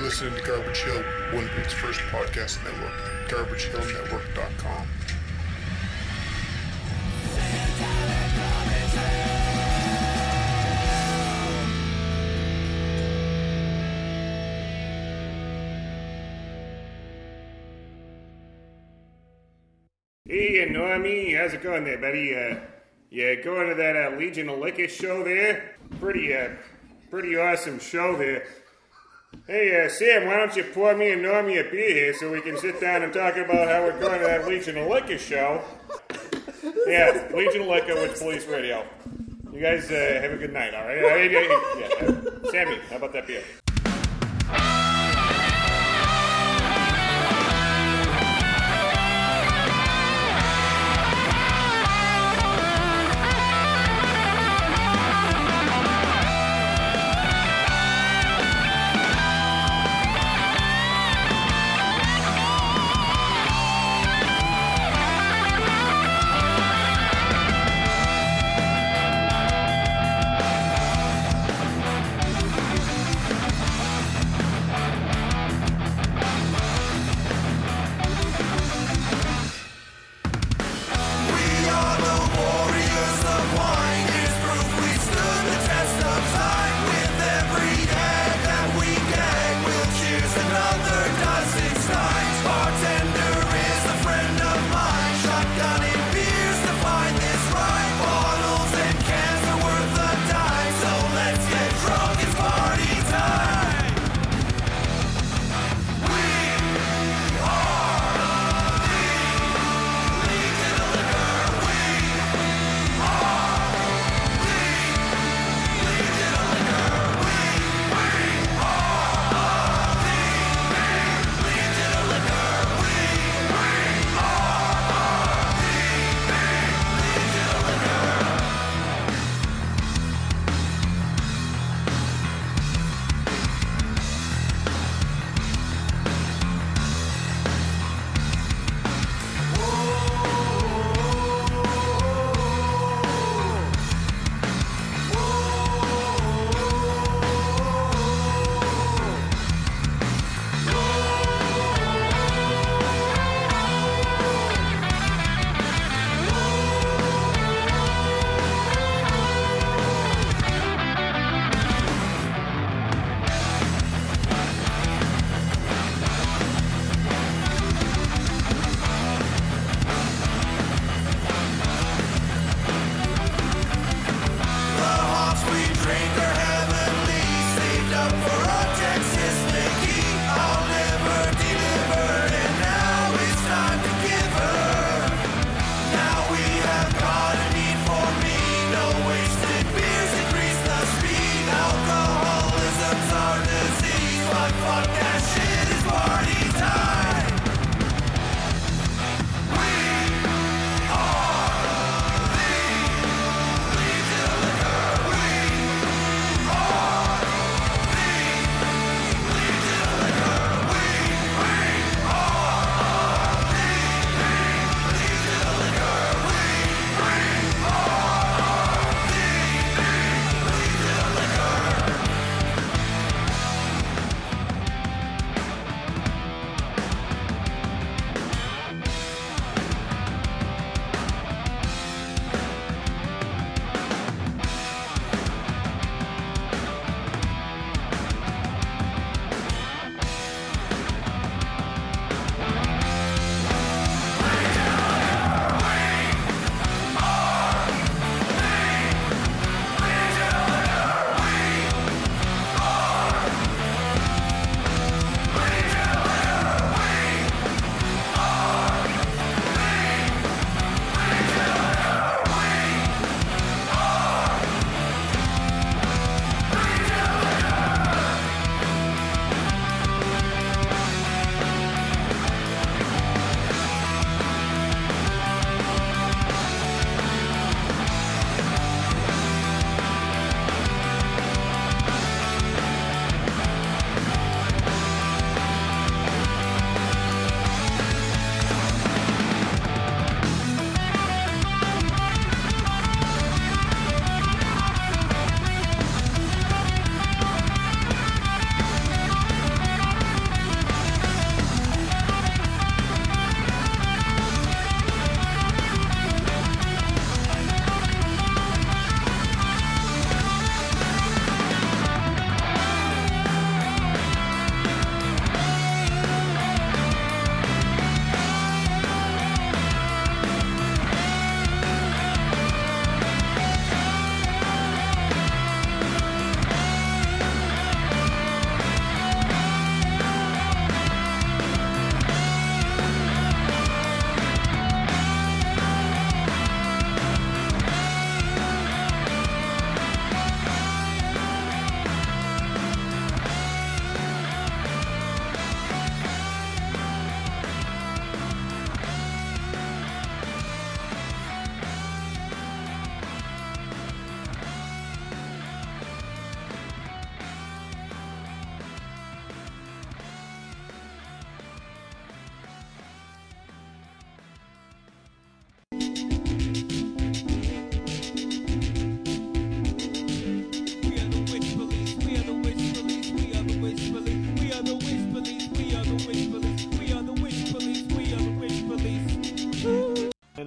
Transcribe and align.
You're 0.00 0.08
listening 0.08 0.34
to 0.34 0.42
Garbage 0.46 0.78
Hill, 0.78 1.04
Winnipeg's 1.30 1.74
first 1.74 2.00
podcast 2.08 2.64
network, 2.64 2.90
garbagehillnetwork.com. 3.28 4.86
Hey, 20.24 20.66
Normie, 20.70 21.36
how's 21.36 21.52
it 21.52 21.62
going 21.62 21.84
there, 21.84 21.98
buddy? 21.98 22.34
Uh, 22.34 22.60
yeah, 23.10 23.34
going 23.34 23.68
to 23.68 23.74
that 23.74 23.96
uh, 23.96 24.16
Legion 24.16 24.48
of 24.48 24.60
Liquor 24.60 24.88
show 24.88 25.22
there? 25.22 25.76
Pretty, 26.00 26.34
uh, 26.34 26.52
pretty 27.10 27.36
awesome 27.36 27.78
show 27.78 28.16
there. 28.16 28.46
Hey, 29.46 29.84
uh, 29.84 29.88
Sam, 29.88 30.26
why 30.26 30.36
don't 30.36 30.54
you 30.56 30.64
pour 30.64 30.94
me 30.96 31.10
and 31.12 31.22
Normie 31.22 31.60
a 31.60 31.70
beer 31.70 31.92
here 31.92 32.14
so 32.14 32.30
we 32.30 32.40
can 32.40 32.56
sit 32.58 32.80
down 32.80 33.02
and 33.02 33.12
talk 33.12 33.36
about 33.36 33.68
how 33.68 33.82
we're 33.82 33.98
going 33.98 34.20
to 34.20 34.26
that 34.26 34.46
Legion 34.46 34.76
of 34.76 34.88
Liquor 34.88 35.18
show? 35.18 35.62
Yeah, 36.86 37.28
Legion 37.34 37.62
of 37.62 37.68
Liquor 37.68 37.94
with 37.94 38.18
Police 38.18 38.46
Radio. 38.46 38.86
You 39.52 39.60
guys 39.60 39.90
uh, 39.90 40.18
have 40.20 40.32
a 40.32 40.36
good 40.36 40.52
night, 40.52 40.74
all 40.74 40.84
right? 40.84 41.02
Uh, 41.02 41.16
yeah, 41.16 42.50
Sammy, 42.50 42.78
how 42.88 42.96
about 42.96 43.12
that 43.12 43.26
beer? 43.26 43.42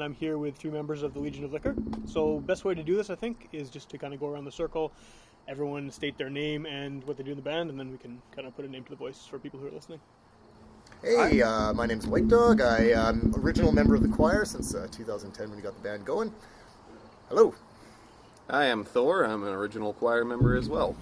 And 0.03 0.13
I'm 0.13 0.19
here 0.19 0.37
with 0.37 0.57
three 0.57 0.71
members 0.71 1.01
of 1.01 1.13
the 1.13 1.19
Legion 1.19 1.45
of 1.45 1.53
Liquor. 1.53 1.75
So, 2.05 2.39
best 2.39 2.65
way 2.65 2.75
to 2.75 2.83
do 2.83 2.97
this, 2.97 3.09
I 3.09 3.15
think, 3.15 3.47
is 3.53 3.69
just 3.69 3.89
to 3.89 3.97
kind 3.97 4.13
of 4.13 4.19
go 4.19 4.27
around 4.27 4.43
the 4.43 4.51
circle, 4.51 4.91
everyone 5.47 5.89
state 5.91 6.17
their 6.17 6.29
name 6.29 6.65
and 6.65 7.03
what 7.05 7.15
they 7.15 7.23
do 7.23 7.31
in 7.31 7.37
the 7.37 7.43
band, 7.43 7.69
and 7.69 7.79
then 7.79 7.89
we 7.89 7.97
can 7.97 8.21
kind 8.35 8.45
of 8.45 8.55
put 8.55 8.65
a 8.65 8.67
name 8.67 8.83
to 8.83 8.89
the 8.89 8.95
voice 8.97 9.25
for 9.25 9.39
people 9.39 9.59
who 9.59 9.67
are 9.67 9.71
listening. 9.71 9.99
Hey, 11.01 11.41
uh, 11.41 11.73
my 11.73 11.85
name's 11.85 12.05
White 12.05 12.27
Dog. 12.27 12.59
I 12.59 12.89
am 12.91 13.33
original 13.37 13.71
member 13.71 13.95
of 13.95 14.01
the 14.01 14.09
choir 14.09 14.43
since 14.43 14.75
uh, 14.75 14.87
2010 14.91 15.49
when 15.49 15.57
we 15.57 15.63
got 15.63 15.73
the 15.75 15.81
band 15.81 16.05
going. 16.05 16.33
Hello. 17.29 17.53
Hi, 18.49 18.63
I 18.63 18.65
am 18.65 18.83
Thor. 18.83 19.23
I'm 19.23 19.43
an 19.43 19.53
original 19.53 19.93
choir 19.93 20.25
member 20.25 20.57
as 20.57 20.67
well. 20.67 20.97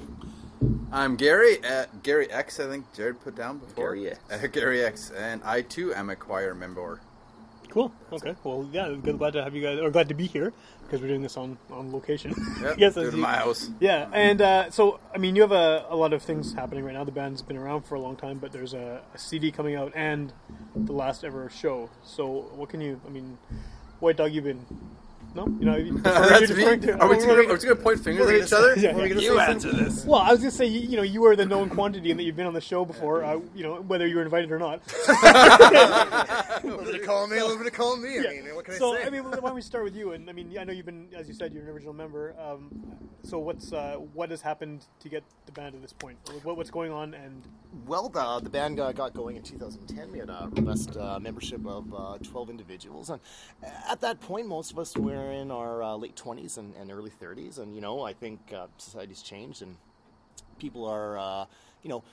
I'm 0.92 1.16
Gary. 1.16 1.64
Uh, 1.66 1.86
Gary 2.04 2.30
X, 2.32 2.60
I 2.60 2.68
think 2.68 2.86
Jared 2.94 3.20
put 3.22 3.36
down 3.36 3.58
before. 3.58 3.96
Gary 3.96 4.12
X. 4.12 4.20
Uh, 4.32 4.48
Gary 4.52 4.84
X, 4.84 5.12
and 5.12 5.42
I 5.44 5.62
too 5.62 5.92
am 5.96 6.12
a 6.12 6.16
choir 6.16 6.54
member. 6.54 7.00
Cool. 7.72 7.92
Okay. 8.12 8.36
Well, 8.44 8.68
yeah, 8.74 8.94
good, 9.02 9.18
glad 9.18 9.32
to 9.34 9.44
have 9.44 9.56
you 9.56 9.62
guys, 9.62 9.80
or 9.80 9.90
glad 9.92 10.10
to 10.10 10.14
be 10.14 10.28
here 10.28 10.52
because 10.84 11.00
we're 11.02 11.08
doing 11.08 11.22
this 11.22 11.38
on, 11.38 11.58
on 11.72 11.94
location. 11.94 12.34
Yep, 12.62 12.76
yes, 12.78 12.94
do 12.96 13.00
it 13.00 13.04
as 13.08 13.14
in 13.14 13.16
you- 13.16 13.22
my 13.24 13.36
house. 13.38 13.70
Yeah, 13.80 14.10
and 14.12 14.42
uh, 14.42 14.70
so 14.72 15.00
I 15.16 15.18
mean, 15.18 15.38
you 15.38 15.42
have 15.42 15.54
a, 15.54 15.86
a 15.90 15.96
lot 15.96 16.12
of 16.12 16.22
things 16.22 16.54
happening 16.54 16.84
right 16.84 16.94
now. 16.94 17.06
The 17.06 17.14
band's 17.14 17.42
been 17.42 17.56
around 17.58 17.84
for 17.84 17.96
a 17.96 18.00
long 18.02 18.18
time, 18.18 18.40
but 18.40 18.52
there's 18.52 18.74
a, 18.74 19.02
a 19.14 19.18
CD 19.18 19.52
coming 19.54 19.76
out 19.76 19.94
and 19.96 20.34
the 20.76 20.92
last 20.92 21.24
ever 21.24 21.50
show. 21.50 21.90
So 22.04 22.50
what 22.56 22.68
can 22.68 22.82
you? 22.82 23.00
I 23.08 23.10
mean, 23.10 23.38
White 24.02 24.18
Dog, 24.18 24.34
you've 24.34 24.44
been 24.44 24.66
no, 25.34 25.48
you 25.48 25.66
know, 25.66 25.76
you 25.78 25.98
That's 26.00 26.50
you're 26.50 26.58
me. 26.78 26.86
to- 26.88 27.00
Are 27.00 27.10
we 27.10 27.18
gonna, 27.18 27.34
are 27.34 27.54
we 27.54 27.58
gonna 27.58 27.76
point 27.76 28.00
fingers 28.00 28.28
at 28.30 28.48
each 28.48 28.54
other? 28.54 28.76
Yeah, 28.78 28.98
yeah. 28.98 29.06
You 29.16 29.40
answer 29.40 29.72
this. 29.72 30.06
Well, 30.06 30.20
I 30.20 30.32
was 30.32 30.40
gonna 30.40 30.52
say, 30.52 30.66
you, 30.66 30.82
you 30.82 30.98
know, 30.98 31.04
you 31.04 31.26
are 31.26 31.36
the 31.36 31.46
known 31.46 31.70
quantity 31.70 32.12
and 32.12 32.20
that 32.20 32.24
you've 32.24 32.36
been 32.36 32.48
on 32.48 32.54
the 32.54 32.62
show 32.62 32.84
before. 32.86 33.24
Uh, 33.24 33.40
you 33.56 33.64
know, 33.64 33.82
whether 33.82 34.06
you 34.08 34.18
were 34.18 34.24
invited 34.24 34.52
or 34.52 34.60
not. 34.60 34.82
A 35.10 36.62
little 36.64 36.84
bit 36.84 36.96
of 36.96 37.06
column 37.06 37.32
me, 37.32 37.38
a 37.38 37.42
little 37.44 37.58
bit 37.58 37.68
of 37.68 37.74
column 37.74 38.04
me. 38.04 38.20
I 38.20 38.42
mean, 38.42 38.56
what 38.56 38.66
can 38.66 38.76
so, 38.76 38.94
I 38.94 39.02
say? 39.02 39.08
I 39.08 39.10
mean, 39.10 39.24
why 39.24 39.32
don't 39.38 39.56
we 39.56 39.62
start 39.62 39.84
with 39.84 39.96
you? 39.96 40.12
And 40.12 40.30
I 40.30 40.34
mean, 40.34 40.56
I 40.58 40.64
know 40.64 40.74
you've 40.74 40.86
been, 40.86 41.08
as 41.16 41.28
you 41.28 41.34
said, 41.34 41.54
you're 41.54 41.64
an 41.64 41.70
original 41.70 41.94
member. 41.94 42.36
Um, 42.40 42.70
so, 43.24 43.40
what's 43.40 43.72
uh, 43.74 43.96
what 44.14 44.30
has 44.32 44.42
happened 44.42 44.86
to 45.00 45.10
get 45.10 45.24
the 45.46 45.52
band 45.52 45.74
to 45.74 45.80
this 45.80 45.94
point? 45.94 46.18
What, 46.44 46.58
what's 46.58 46.70
going 46.72 46.92
on? 46.92 47.14
And 47.14 47.42
Well, 47.88 48.10
the, 48.10 48.40
the 48.44 48.50
band 48.50 48.78
got, 48.78 48.96
got 48.96 49.14
going 49.14 49.36
in 49.38 49.44
2010. 49.44 50.12
We 50.12 50.20
had 50.20 50.30
a 50.30 50.50
robust 50.52 50.98
uh, 50.98 51.20
membership 51.20 51.66
of 51.66 51.94
uh, 51.94 52.18
12 52.24 52.50
individuals. 52.50 53.10
And 53.10 53.22
at 53.90 54.02
that 54.02 54.20
point, 54.20 54.48
most 54.48 54.72
of 54.72 54.80
us 54.80 54.96
were 54.98 55.21
in 55.30 55.52
our 55.52 55.84
uh, 55.84 55.96
late 55.96 56.16
20s 56.16 56.58
and, 56.58 56.74
and 56.76 56.92
early 56.92 57.12
30s. 57.12 57.60
And, 57.60 57.76
you 57.76 57.82
know, 57.82 58.02
I 58.04 58.14
think 58.14 58.40
uh, 58.56 58.68
society's 58.78 59.22
changed 59.22 59.62
and 59.62 59.76
people 60.60 60.86
are, 60.86 61.18
uh, 61.18 61.46
you 61.84 61.90
know, 61.90 62.04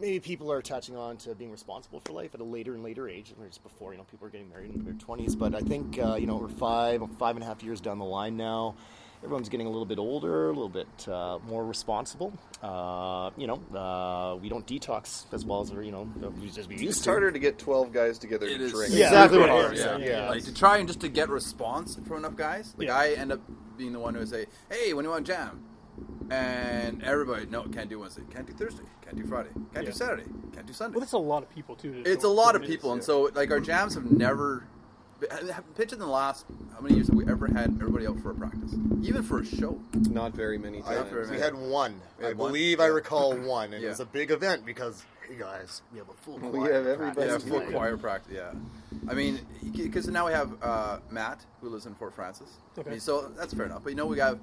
maybe 0.00 0.20
people 0.20 0.52
are 0.52 0.58
attaching 0.58 0.96
on 0.96 1.16
to 1.18 1.34
being 1.34 1.50
responsible 1.50 2.00
for 2.00 2.12
life 2.12 2.34
at 2.34 2.40
a 2.40 2.44
later 2.44 2.74
and 2.74 2.82
later 2.82 3.08
age. 3.08 3.32
And 3.36 3.46
just 3.48 3.62
before, 3.62 3.92
you 3.92 3.98
know, 3.98 4.04
people 4.04 4.26
are 4.26 4.30
getting 4.30 4.48
married 4.48 4.74
in 4.74 4.84
their 4.84 4.94
20s. 4.94 5.38
But 5.38 5.54
I 5.54 5.60
think, 5.60 5.98
uh, 5.98 6.16
you 6.16 6.26
know, 6.26 6.36
we're 6.36 6.48
five, 6.48 7.02
five 7.18 7.36
and 7.36 7.42
a 7.42 7.46
half 7.46 7.62
years 7.62 7.80
down 7.80 7.98
the 7.98 8.04
line 8.04 8.36
now. 8.36 8.74
Everyone's 9.22 9.48
getting 9.48 9.66
a 9.66 9.70
little 9.70 9.86
bit 9.86 9.98
older, 9.98 10.46
a 10.46 10.52
little 10.52 10.68
bit 10.68 10.86
uh, 11.08 11.38
more 11.48 11.64
responsible. 11.64 12.32
Uh, 12.62 13.30
you 13.36 13.46
know, 13.46 13.60
uh, 13.76 14.36
we 14.36 14.48
don't 14.48 14.66
detox 14.66 15.24
as 15.32 15.44
well 15.44 15.60
as 15.62 15.72
we, 15.72 15.86
you 15.86 15.90
know, 15.92 16.08
as 16.56 16.68
we 16.68 16.74
used 16.76 16.84
It's 16.84 17.00
to. 17.00 17.10
harder 17.10 17.32
to 17.32 17.38
get 17.38 17.58
12 17.58 17.92
guys 17.92 18.18
together 18.18 18.46
It 18.46 18.58
to 18.58 18.64
is 18.64 18.72
drink. 18.72 18.92
Yeah. 18.94 19.06
Exactly 19.06 19.38
what 19.38 19.48
Yeah, 19.48 19.54
I 19.54 19.58
yeah, 19.58 19.68
yeah, 19.70 19.76
saying. 19.84 20.00
yeah. 20.02 20.08
Yeah. 20.08 20.28
Like 20.30 20.44
to 20.44 20.54
try 20.54 20.76
and 20.78 20.86
just 20.86 21.00
to 21.00 21.08
get 21.08 21.28
response 21.28 21.98
from 22.06 22.18
enough 22.18 22.36
guys. 22.36 22.74
Like 22.76 22.88
Yeah. 22.88 22.96
I 22.96 23.10
end 23.12 23.32
up 23.32 23.40
being 23.76 23.92
the 23.92 23.98
one 24.00 24.14
who 24.14 24.20
would 24.20 24.28
say, 24.28 24.46
"Hey, 24.70 24.92
when 24.94 25.04
do 25.04 25.08
you 25.08 25.12
want 25.12 25.26
jam?" 25.26 25.62
And 26.30 27.02
everybody, 27.02 27.46
no, 27.46 27.62
can't 27.64 27.88
do 27.88 28.00
Wednesday, 28.00 28.22
can't 28.30 28.46
do 28.46 28.52
Thursday, 28.52 28.82
can't 29.02 29.16
do 29.16 29.24
Friday, 29.26 29.50
can't 29.72 29.86
Yeah. 29.86 29.92
do 29.92 29.96
Saturday, 29.96 30.24
can't 30.52 30.66
do 30.66 30.72
Sunday. 30.72 30.94
well, 30.94 31.00
that's 31.00 31.12
a 31.12 31.18
lot 31.18 31.42
of 31.42 31.50
people 31.54 31.74
too. 31.76 32.02
It's 32.04 32.24
a 32.24 32.28
lot 32.28 32.54
of 32.56 32.62
up. 32.62 32.68
It 32.68 32.70
is, 32.70 32.76
people, 32.76 32.92
and 32.92 33.02
so 33.02 33.30
like 33.34 33.50
our 33.50 33.60
jams 33.60 33.94
have 33.94 34.10
never. 34.10 34.64
Pitch 35.76 35.92
in 35.92 35.98
the 35.98 36.06
last 36.06 36.44
how 36.74 36.80
many 36.80 36.94
years 36.96 37.06
have 37.08 37.16
we 37.16 37.26
ever 37.26 37.46
had 37.46 37.70
everybody 37.80 38.06
out 38.06 38.20
for 38.20 38.32
a 38.32 38.34
practice, 38.34 38.74
even 39.02 39.22
for 39.22 39.40
a 39.40 39.44
show? 39.46 39.78
Not 40.10 40.32
very 40.34 40.58
many 40.58 40.82
I- 40.86 40.96
times. 40.96 41.30
we 41.30 41.38
had 41.38 41.54
one. 41.54 42.00
We 42.18 42.26
I 42.26 42.32
one? 42.34 42.36
believe 42.50 42.80
I 42.80 42.86
recall 42.86 43.34
one, 43.34 43.72
and 43.72 43.80
Yeah. 43.82 43.88
it 43.88 43.90
was 43.92 44.00
a 44.00 44.04
big 44.06 44.30
event 44.30 44.66
because, 44.66 45.04
hey 45.26 45.36
guys, 45.38 45.80
we 45.90 45.98
have 45.98 46.08
a 46.10 46.12
full 46.12 46.38
choir. 46.38 46.50
We 46.50 46.58
choir 46.58 46.72
have 46.74 46.86
everybody 46.86 47.28
practice 47.28 47.44
Yeah, 47.48 47.58
full 47.60 47.70
choir 47.70 47.96
practice. 47.96 48.34
Yeah, 48.34 48.52
I 49.08 49.14
mean, 49.14 49.40
because 49.72 50.06
now 50.08 50.26
we 50.26 50.32
have 50.32 50.50
uh, 50.62 50.98
Matt 51.10 51.46
who 51.62 51.70
lives 51.70 51.86
in 51.86 51.94
Fort 51.94 52.14
Frances. 52.14 52.48
Okay. 52.78 52.88
I 52.88 52.90
mean, 52.92 53.00
so 53.00 53.28
that's 53.38 53.54
fair 53.54 53.64
enough. 53.64 53.84
But 53.84 53.90
you 53.90 53.96
know, 53.96 54.06
we 54.06 54.18
have 54.18 54.38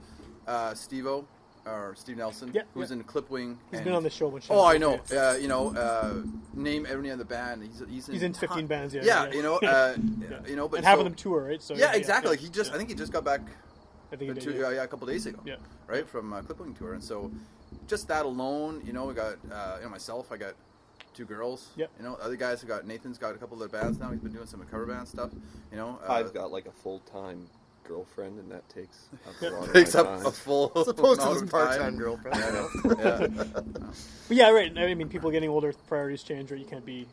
uh, 0.47 0.73
Steve-O, 0.73 1.25
or 1.65 1.95
Steve 1.95 2.17
Nelson, 2.17 2.51
Yeah, 2.53 2.63
who's 2.73 2.89
yeah. 2.89 2.97
in 2.97 3.03
Clipwing. 3.03 3.57
He's 3.71 3.79
and- 3.79 3.85
been 3.85 3.93
on 3.93 4.03
the 4.03 4.09
show. 4.09 4.27
Which 4.27 4.47
Oh, 4.49 4.65
I 4.65 4.77
know. 4.77 4.99
Uh, 5.15 5.37
you 5.39 5.47
know, 5.47 5.75
uh, 5.75 6.21
name 6.53 6.85
every 6.89 7.03
name 7.03 7.13
of 7.13 7.19
the 7.19 7.25
band. 7.25 7.63
He's 7.63 7.81
he's 7.89 8.07
in, 8.07 8.13
He's 8.13 8.23
in 8.23 8.33
15 8.33 8.67
bands, 8.67 8.93
yeah, 8.93 9.01
Yeah, 9.03 9.25
yeah. 9.25 9.33
you 9.33 9.41
know, 9.43 9.55
uh, 9.63 9.95
you 10.47 10.55
know, 10.55 10.67
but 10.67 10.77
and 10.77 10.85
half 10.85 10.95
so- 10.95 11.01
of 11.01 11.05
them 11.05 11.15
tour, 11.15 11.43
right? 11.43 11.61
So 11.61 11.75
Yeah, 11.75 11.93
exactly. 11.93 12.31
Like 12.31 12.39
he 12.39 12.49
just, 12.49 12.69
yeah. 12.69 12.75
I 12.75 12.77
think 12.77 12.89
he 12.89 12.95
just 12.95 13.13
got 13.13 13.23
back 13.23 13.41
I 14.11 14.15
think 14.15 14.35
he 14.35 14.39
two, 14.41 14.53
yeah. 14.53 14.67
uh, 14.67 14.69
yeah, 14.71 14.83
a 14.83 14.87
couple 14.87 15.07
days 15.07 15.25
ago. 15.25 15.39
Yeah. 15.45 15.55
Right 15.87 16.07
from 16.07 16.33
uh, 16.33 16.41
Clipwing 16.41 16.77
tour, 16.77 16.93
and 16.93 17.03
so 17.03 17.31
just 17.87 18.07
that 18.09 18.25
alone, 18.25 18.81
you 18.85 18.93
know, 18.93 19.05
we 19.05 19.13
got 19.13 19.37
uh, 19.51 19.75
you 19.77 19.83
know 19.85 19.89
myself, 19.89 20.31
I 20.31 20.37
got 20.37 20.53
two 21.13 21.25
girls. 21.25 21.69
Yep. 21.75 21.91
You 21.97 22.03
know, 22.03 22.15
other 22.21 22.35
guys 22.35 22.59
have 22.61 22.67
got 22.67 22.85
Nathan's 22.85 23.17
got 23.17 23.35
a 23.35 23.37
couple 23.37 23.61
of 23.61 23.71
their 23.71 23.81
bands 23.81 23.99
now. 23.99 24.11
He's 24.11 24.19
been 24.19 24.31
doing 24.33 24.45
some 24.47 24.63
cover 24.69 24.85
band 24.85 25.07
stuff. 25.07 25.31
You 25.71 25.77
know, 25.77 25.99
uh, 26.07 26.11
I've 26.11 26.33
got 26.33 26.51
like 26.51 26.65
a 26.67 26.71
full 26.71 26.99
time 26.99 27.47
girlfriend, 27.83 28.39
and 28.39 28.51
that 28.51 28.67
takes 28.69 29.09
up 29.27 29.41
a 29.41 29.45
lot 29.55 29.67
of 29.67 29.73
takes 29.73 29.93
my 29.93 29.99
up 30.01 30.07
time. 30.07 30.25
a 30.25 30.31
full. 30.31 30.69
Supposed 30.85 31.21
to 31.21 31.27
amount 31.27 31.33
his 31.33 31.41
of 31.43 31.49
part-time 31.51 31.79
time. 31.79 31.97
girlfriend. 31.97 32.43
I 32.43 32.51
know. 32.51 32.69
Yeah. 32.99 33.27
But 34.27 34.37
yeah, 34.37 34.49
right. 34.51 34.71
I 34.77 34.93
mean, 34.95 35.09
people 35.09 35.29
getting 35.31 35.49
older, 35.49 35.73
priorities 35.87 36.23
change, 36.23 36.51
right? 36.51 36.59
You 36.59 36.65
can't 36.65 36.85
be 36.85 37.07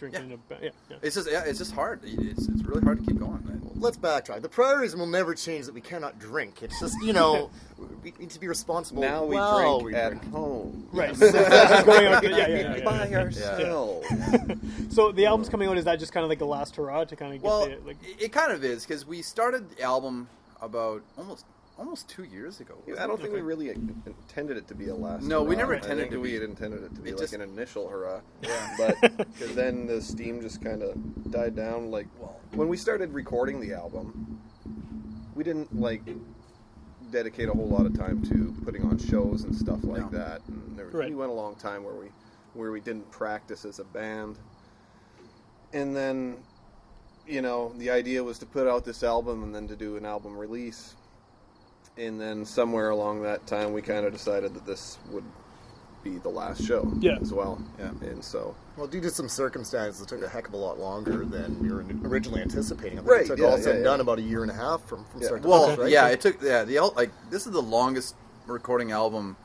drinking 0.00 0.24
in 0.24 0.32
a 0.32 0.36
ba- 0.36 0.58
yeah, 0.62 0.70
yeah. 0.90 0.96
It's 1.02 1.14
just 1.14 1.30
yeah, 1.30 1.44
it's 1.46 1.58
just 1.58 1.72
hard. 1.72 2.00
It's 2.02 2.48
it's 2.48 2.62
really 2.64 2.82
hard 2.82 2.98
to 2.98 3.06
keep 3.06 3.20
going. 3.20 3.36
Let's 3.76 3.96
backtrack. 3.96 4.42
The 4.42 4.48
priorities 4.48 4.94
will 4.96 5.06
never 5.06 5.34
change 5.34 5.64
that 5.66 5.74
we 5.74 5.80
cannot 5.80 6.18
drink. 6.18 6.62
It's 6.62 6.78
just, 6.80 7.00
you 7.02 7.14
know, 7.14 7.48
we 8.02 8.12
need 8.18 8.28
to 8.30 8.38
be 8.40 8.46
responsible. 8.46 9.00
Now 9.00 9.24
we 9.24 9.36
while 9.36 9.80
drink 9.80 9.94
we 9.94 9.98
at 9.98 10.08
drink. 10.10 10.30
home. 10.32 10.86
Right. 10.92 11.16
So 11.16 11.30
that's 11.30 11.84
going 11.84 12.06
on- 12.08 12.22
yeah, 12.22 12.30
yeah, 12.30 12.46
yeah, 12.48 12.76
yeah. 12.78 12.84
By 12.84 13.10
ourselves. 13.14 14.06
So 14.90 15.12
the 15.12 15.24
album's 15.26 15.48
coming 15.48 15.68
out. 15.68 15.78
Is 15.78 15.84
that 15.86 15.98
just 15.98 16.12
kind 16.12 16.24
of 16.24 16.28
like 16.30 16.38
the 16.40 16.46
last 16.46 16.76
hurrah 16.76 17.04
to 17.04 17.16
kind 17.16 17.32
of 17.34 17.40
get 17.40 17.46
Well, 17.46 17.66
the 17.68 17.78
like? 17.86 17.96
it, 18.02 18.24
it 18.24 18.32
kind 18.32 18.52
of 18.52 18.64
is 18.64 18.84
because 18.84 19.06
we 19.06 19.22
started 19.22 19.70
the 19.70 19.82
album 19.82 20.28
about 20.60 21.02
almost 21.16 21.46
almost 21.80 22.08
two 22.08 22.24
years 22.24 22.60
ago. 22.60 22.74
I 22.98 23.06
don't 23.06 23.20
think 23.20 23.32
we 23.32 23.40
really 23.40 23.70
intended 23.70 24.56
it 24.58 24.68
to 24.68 24.74
be 24.74 24.88
a 24.88 24.94
last. 24.94 25.24
No, 25.24 25.42
we 25.42 25.54
hurrah. 25.56 25.58
never 25.62 25.72
I 25.74 25.76
intended 25.78 26.02
think 26.02 26.12
to 26.12 26.20
we 26.20 26.28
be. 26.28 26.34
had 26.34 26.42
intended 26.44 26.82
it 26.84 26.94
to 26.94 27.00
be 27.00 27.10
It 27.10 27.14
like 27.14 27.22
just- 27.22 27.32
an 27.34 27.40
initial 27.40 27.88
hurrah. 27.88 28.20
Yeah. 28.42 28.76
But 28.78 29.00
because 29.32 29.54
then 29.54 29.86
the 29.86 30.00
steam 30.00 30.40
just 30.40 30.62
kind 30.62 30.82
of 30.82 30.94
died 31.32 31.56
down. 31.56 31.90
Like 31.90 32.06
Well- 32.18 32.38
when 32.52 32.68
we 32.68 32.76
started 32.76 33.12
recording 33.12 33.60
the 33.60 33.72
album, 33.72 34.40
we 35.34 35.42
didn't 35.42 35.74
like 35.80 36.02
dedicate 37.10 37.48
a 37.48 37.52
whole 37.52 37.66
lot 37.68 37.86
of 37.86 37.98
time 37.98 38.22
to 38.22 38.54
putting 38.64 38.84
on 38.84 38.98
shows 38.98 39.42
and 39.44 39.56
stuff 39.56 39.82
like 39.82 40.12
No. 40.12 40.18
that. 40.18 40.42
And 40.48 40.78
there, 40.78 40.86
Right. 40.88 41.08
we 41.08 41.16
went 41.16 41.30
a 41.30 41.34
long 41.34 41.56
time 41.56 41.82
where 41.82 41.94
we 41.94 42.06
where 42.52 42.70
we 42.72 42.80
didn't 42.80 43.08
practice 43.10 43.64
as 43.64 43.78
a 43.78 43.84
band. 43.84 44.36
And 45.72 45.94
then, 45.96 46.36
you 47.28 47.42
know, 47.42 47.72
the 47.78 47.90
idea 47.90 48.22
was 48.24 48.40
to 48.40 48.46
put 48.46 48.66
out 48.66 48.84
this 48.84 49.04
album 49.04 49.44
and 49.44 49.54
then 49.54 49.68
to 49.68 49.76
do 49.76 49.96
an 49.96 50.04
album 50.04 50.36
release. 50.36 50.96
And 52.00 52.18
then 52.18 52.46
somewhere 52.46 52.90
along 52.90 53.22
that 53.22 53.46
time, 53.46 53.74
we 53.74 53.82
kind 53.82 54.06
of 54.06 54.12
decided 54.14 54.54
that 54.54 54.64
this 54.64 54.96
would 55.10 55.24
be 56.02 56.16
the 56.16 56.30
last 56.30 56.64
show 56.64 56.90
Yeah. 57.00 57.18
as 57.20 57.30
well. 57.30 57.60
Yeah. 57.78 57.90
And 58.00 58.24
so, 58.24 58.54
Well, 58.78 58.86
due 58.86 59.02
to 59.02 59.10
some 59.10 59.28
circumstances, 59.28 60.00
it 60.00 60.08
took 60.08 60.22
a 60.22 60.28
heck 60.28 60.48
of 60.48 60.54
a 60.54 60.56
lot 60.56 60.78
longer 60.80 61.26
than 61.26 61.60
we 61.60 61.70
were 61.70 61.84
originally 62.08 62.40
anticipating. 62.40 62.98
I 62.98 63.02
think 63.02 63.10
Right, 63.10 63.20
it 63.24 63.26
took 63.26 63.38
yeah, 63.38 63.44
all 63.48 63.58
said 63.58 63.64
yeah, 63.66 63.70
and 63.72 63.78
yeah. 63.80 63.84
done 63.84 64.00
about 64.00 64.18
a 64.18 64.22
year 64.22 64.40
and 64.40 64.50
a 64.50 64.54
half 64.54 64.82
from, 64.86 65.04
from 65.12 65.20
Yeah. 65.20 65.26
start 65.26 65.42
to 65.42 65.48
Well, 65.48 65.64
finish, 65.64 65.78
right? 65.78 65.90
yeah, 65.90 66.06
it 66.08 66.22
took 66.22 66.40
yeah 66.40 66.64
the 66.64 66.80
like 66.96 67.10
this 67.28 67.44
is 67.46 67.52
the 67.52 67.60
longest 67.60 68.14
recording 68.46 68.92
album 68.92 69.36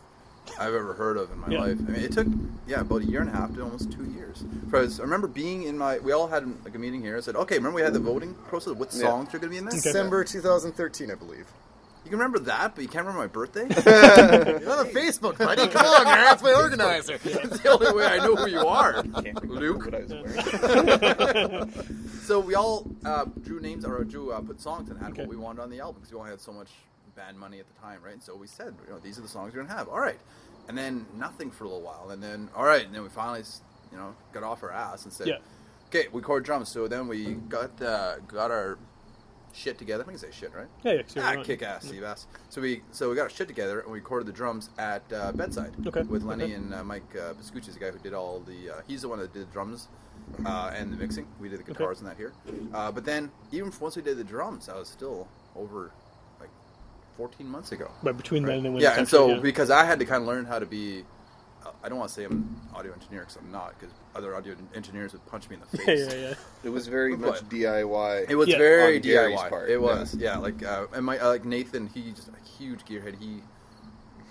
I've 0.58 0.74
ever 0.74 0.94
heard 0.94 1.18
of 1.18 1.30
in 1.32 1.40
my 1.40 1.50
Yeah. 1.50 1.60
life. 1.60 1.78
I 1.86 1.92
mean, 1.92 2.04
it 2.04 2.14
took 2.14 2.28
yeah 2.68 2.80
about 2.80 3.02
a 3.02 3.06
year 3.06 3.20
and 3.20 3.30
a 3.30 3.34
half 3.34 3.54
to 3.56 3.62
almost 3.64 3.92
two 3.92 4.06
years. 4.06 4.44
Because 4.64 5.02
I 5.02 5.04
remember 5.04 5.28
being 5.28 5.64
in 5.64 5.78
my 5.78 5.98
we 6.00 6.14
all 6.14 6.28
had 6.28 6.48
like 6.64 6.76
a 6.76 6.80
meeting 6.80 7.02
here. 7.02 7.18
I 7.18 7.20
said, 7.20 7.36
okay, 7.36 7.56
remember 7.58 7.76
we 7.76 7.82
had 7.82 7.92
the 7.94 8.00
voting 8.00 8.34
process. 8.48 8.74
What 8.76 8.94
Yeah. 8.94 9.02
songs 9.10 9.28
are 9.34 9.40
going 9.40 9.42
to 9.42 9.50
be 9.50 9.58
in 9.58 9.66
this? 9.66 9.84
December 9.84 10.24
2013, 10.24 11.12
I 11.12 11.16
believe. 11.16 11.48
You 12.06 12.12
can 12.12 12.20
remember 12.20 12.40
that, 12.40 12.76
but 12.76 12.84
you 12.84 12.88
can't 12.88 13.06
remember 13.06 13.22
my 13.24 13.28
birthday. 13.28 13.62
You're 14.62 14.80
on 14.80 14.86
Facebook, 14.90 15.40
buddy. 15.40 15.68
Come 15.72 15.86
on, 15.86 16.04
man. 16.06 16.22
That's 16.24 16.44
my 16.44 16.54
organizer. 16.54 17.18
That's 17.18 17.60
the 17.62 17.70
only 17.70 17.92
way 17.94 18.06
I 18.06 18.18
know 18.18 18.36
who 18.36 18.48
you 18.48 18.60
are, 18.68 19.02
Luke. 19.44 19.86
what 19.86 19.96
I 19.96 21.66
was. 21.66 21.86
So 22.26 22.40
we 22.40 22.56
all 22.56 22.88
uh, 23.06 23.26
drew 23.44 23.60
names 23.60 23.86
or 23.86 24.04
drew 24.04 24.32
uh, 24.32 24.42
put 24.42 24.60
songs 24.60 24.90
and 24.90 25.00
had 25.00 25.12
Okay. 25.12 25.22
what 25.22 25.30
we 25.30 25.36
wanted 25.36 25.62
on 25.62 25.70
the 25.70 25.80
album 25.80 26.02
because 26.02 26.12
we 26.12 26.18
only 26.20 26.32
had 26.32 26.42
so 26.42 26.52
much 26.52 26.70
band 27.16 27.38
money 27.38 27.60
at 27.60 27.66
the 27.72 27.80
time, 27.80 28.00
right? 28.04 28.22
So 28.24 28.36
we 28.36 28.48
said, 28.48 28.74
you 28.88 28.94
know, 28.94 29.00
these 29.00 29.20
are 29.20 29.22
the 29.22 29.28
songs 29.28 29.54
we're 29.54 29.62
gonna 29.64 29.76
have. 29.78 29.88
All 29.88 30.00
right, 30.00 30.20
and 30.68 30.76
then 30.78 31.06
nothing 31.16 31.52
for 31.52 31.66
a 31.66 31.68
little 31.68 31.84
while, 31.84 32.10
and 32.12 32.22
then 32.24 32.50
all 32.56 32.66
right, 32.66 32.84
and 32.86 32.94
then 32.96 33.04
we 33.04 33.10
finally, 33.10 33.44
you 33.92 33.98
know, 33.98 34.16
got 34.32 34.42
off 34.44 34.64
our 34.64 34.72
ass 34.72 35.04
and 35.06 35.14
said, 35.14 35.28
Yeah. 35.28 35.38
okay, 35.90 36.08
we 36.12 36.22
chord 36.24 36.44
drums. 36.46 36.70
So 36.70 36.88
then 36.88 37.08
we 37.08 37.34
got 37.48 37.80
uh, 37.82 38.18
got 38.28 38.50
our 38.50 38.80
shit 39.56 39.78
together. 39.78 40.04
I 40.04 40.08
think 40.08 40.20
say 40.20 40.28
shit, 40.32 40.54
right? 40.54 40.68
Yeah, 40.84 40.94
yeah. 40.94 41.02
so 41.08 41.22
Ah, 41.24 41.44
kick 41.44 41.64
ass, 41.64 41.86
Seabass. 41.86 42.26
So 42.50 42.62
we 42.62 42.82
so 42.92 43.10
we 43.10 43.16
got 43.16 43.24
our 43.24 43.30
shit 43.30 43.48
together 43.48 43.80
and 43.80 43.92
we 43.92 44.00
recorded 44.00 44.28
the 44.28 44.34
drums 44.34 44.70
at 44.78 45.04
uh, 45.14 45.32
bedside. 45.32 45.74
Okay, 45.88 46.02
With 46.04 46.24
Lenny 46.24 46.46
okay. 46.46 46.54
and 46.54 46.74
uh, 46.74 46.84
Mike 46.84 47.04
uh, 47.16 47.34
Pascucci, 47.34 47.74
the 47.74 47.80
guy 47.80 47.92
who 47.92 48.00
did 48.00 48.14
all 48.14 48.40
the. 48.42 48.72
Uh, 48.72 48.82
he's 48.88 49.02
the 49.02 49.10
one 49.10 49.20
that 49.20 49.34
did 49.34 49.48
the 49.48 49.54
drums 49.54 49.88
uh, 50.46 50.72
and 50.76 50.92
the 50.92 50.98
mixing. 50.98 51.28
We 51.40 51.50
did 51.50 51.60
the 51.60 51.64
guitars 51.64 52.00
and 52.00 52.10
that 52.10 52.18
here. 52.18 52.34
Uh, 52.74 52.92
but 52.92 53.06
then 53.06 53.32
even 53.52 53.72
once 53.80 53.96
we 53.96 54.02
did 54.02 54.18
the 54.18 54.24
drums, 54.24 54.70
I 54.70 54.78
was 54.78 54.90
still 54.90 55.28
over 55.56 55.92
like 56.40 56.50
14 57.18 57.48
months 57.48 57.72
ago. 57.72 57.90
But 58.04 58.18
between 58.18 58.44
then 58.44 58.58
and 58.58 58.66
then, 58.66 58.74
when 58.74 58.82
yeah, 58.82 58.98
and 58.98 59.08
so 59.08 59.40
because 59.40 59.70
I 59.70 59.86
had 59.86 60.00
to 60.00 60.06
kind 60.06 60.22
of 60.22 60.28
learn 60.28 60.46
how 60.46 60.60
to 60.60 60.66
be. 60.66 61.04
Uh, 61.66 61.70
I 61.84 61.90
don't 61.90 61.98
want 61.98 62.10
to 62.10 62.16
say 62.16 62.24
I'm 62.26 62.32
an 62.32 62.56
audio 62.76 62.94
engineer 62.94 63.22
because 63.22 63.38
I'm 63.38 63.52
not, 63.52 63.74
because 63.80 63.94
other 64.16 64.36
audio 64.36 64.56
engineers 64.76 65.14
would 65.14 65.26
punch 65.28 65.50
me 65.50 65.56
in 65.56 65.62
the 65.62 65.78
face. 65.84 66.08
yeah, 66.08 66.14
yeah. 66.20 66.28
yeah. 66.30 66.34
It 66.64 66.70
was 66.70 66.88
very 66.88 67.16
But- 67.16 67.28
much 67.28 67.50
DIY. 67.50 68.30
It 68.30 68.36
was 68.36 68.48
Yeah. 68.50 68.58
very 68.58 68.96
On 68.98 69.02
Gary's 69.02 69.40
DIY. 69.40 69.50
part, 69.50 69.70
it 69.70 69.82
was, 69.82 70.16
yeah. 70.16 70.38
Like, 70.38 70.64
uh, 70.64 70.88
and 70.94 71.06
my 71.06 71.18
uh, 71.20 71.28
like 71.30 71.46
Nathan, 71.46 71.88
he 71.88 72.12
just 72.12 72.30
a 72.30 72.50
huge 72.58 72.86
gearhead. 72.86 73.20
He 73.20 73.42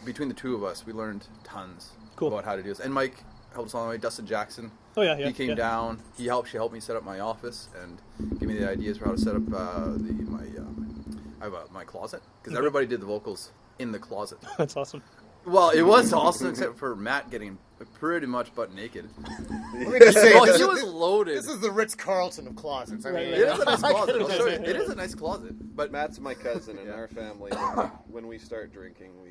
between 0.05 0.29
the 0.29 0.35
two 0.35 0.55
of 0.55 0.63
us, 0.63 0.85
we 0.87 0.93
learned 0.93 1.27
tons 1.45 1.93
Cool. 2.17 2.29
about 2.29 2.45
how 2.45 2.57
to 2.57 2.63
do 2.63 2.69
this. 2.69 2.81
And 2.81 2.93
Mike 2.93 3.25
helped 3.55 3.69
us 3.69 3.73
along 3.73 3.87
the 3.87 3.91
way. 3.93 3.99
Dustin 3.99 4.27
Jackson, 4.27 4.71
Oh 4.97 5.03
yeah, 5.03 5.17
yeah. 5.17 5.27
he 5.27 5.33
came 5.33 5.51
yeah. 5.51 5.55
down. 5.55 6.01
He 6.17 6.27
helped. 6.27 6.51
She 6.51 6.57
helped 6.57 6.75
me 6.75 6.81
set 6.81 6.95
up 6.97 7.05
my 7.05 7.21
office 7.21 7.69
and 7.83 8.01
give 8.39 8.49
me 8.49 8.59
the 8.59 8.69
ideas 8.69 8.99
for 8.99 9.07
how 9.07 9.13
to 9.13 9.19
set 9.19 9.35
up 9.35 9.43
uh, 9.55 9.85
the 9.97 10.13
my 10.29 10.43
um, 10.59 11.37
I 11.41 11.45
have 11.45 11.55
a, 11.55 11.65
my 11.73 11.85
closet 11.85 12.23
because 12.43 12.53
Okay. 12.55 12.59
everybody 12.59 12.87
did 12.87 13.01
the 13.01 13.07
vocals 13.07 13.51
in 13.79 13.93
the 13.93 13.99
closet. 13.99 14.39
That's 14.59 14.77
awesome. 14.77 15.03
Well, 15.47 15.71
it 15.71 15.83
was 15.83 16.13
awesome 16.13 16.49
except 16.49 16.79
for 16.79 16.97
Matt 16.97 17.31
getting 17.31 17.59
pretty 17.95 18.27
much 18.27 18.55
butt 18.55 18.75
naked. 18.75 19.09
Let 19.75 19.89
me 19.89 19.99
just 19.99 20.17
say, 20.19 20.33
Well, 20.35 20.47
this, 20.47 20.57
he 20.57 20.63
is- 20.63 20.69
was 20.69 20.83
loaded. 20.85 21.37
this 21.37 21.49
is 21.49 21.61
the 21.61 21.71
Ritz 21.71 21.95
Carlton 21.95 22.47
of 22.47 22.57
closets. 22.57 23.05
I 23.05 23.11
mean, 23.11 23.17
Right, 23.17 23.27
it 23.29 23.49
is 23.49 23.59
a 23.61 23.65
nice 23.65 23.81
closet. 23.81 24.17
I'll 24.23 24.29
show 24.31 24.47
you. 24.47 24.53
It 24.55 24.77
is 24.77 24.89
a 24.89 24.95
nice 24.95 25.15
closet, 25.15 25.77
but 25.77 25.93
Matt's 25.93 26.19
my 26.19 26.35
cousin 26.35 26.79
in 26.79 26.87
Yeah. 26.87 26.93
our 26.95 27.09
family. 27.09 27.51
When, 27.53 27.87
when 28.11 28.27
we 28.27 28.39
start 28.39 28.73
drinking, 28.73 29.11
we 29.23 29.31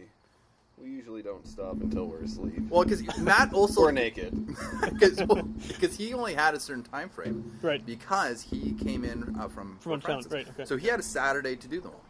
we 0.77 0.89
usually 0.89 1.21
don't 1.21 1.47
stop 1.47 1.79
until 1.81 2.07
we're 2.07 2.23
asleep 2.23 2.59
well, 2.69 2.83
because 2.83 3.17
Matt 3.19 3.53
also 3.53 3.81
or 3.83 3.91
naked. 3.91 4.33
because 4.91 5.95
he 5.95 6.13
only 6.13 6.33
had 6.33 6.55
a 6.55 6.59
certain 6.59 6.83
time 6.83 7.09
frame, 7.09 7.57
Right. 7.61 7.83
Because 7.85 8.41
he 8.41 8.73
came 8.73 9.05
in 9.05 9.35
uh, 9.39 9.47
from 9.47 9.77
From 9.79 10.01
Fort 10.01 10.03
Frances. 10.03 10.31
right, 10.31 10.47
okay. 10.49 10.65
So 10.65 10.75
he 10.75 10.87
had 10.87 10.99
a 10.99 11.03
Saturday 11.03 11.55
to 11.55 11.67
do 11.67 11.79
them 11.79 11.91
all, 11.93 12.01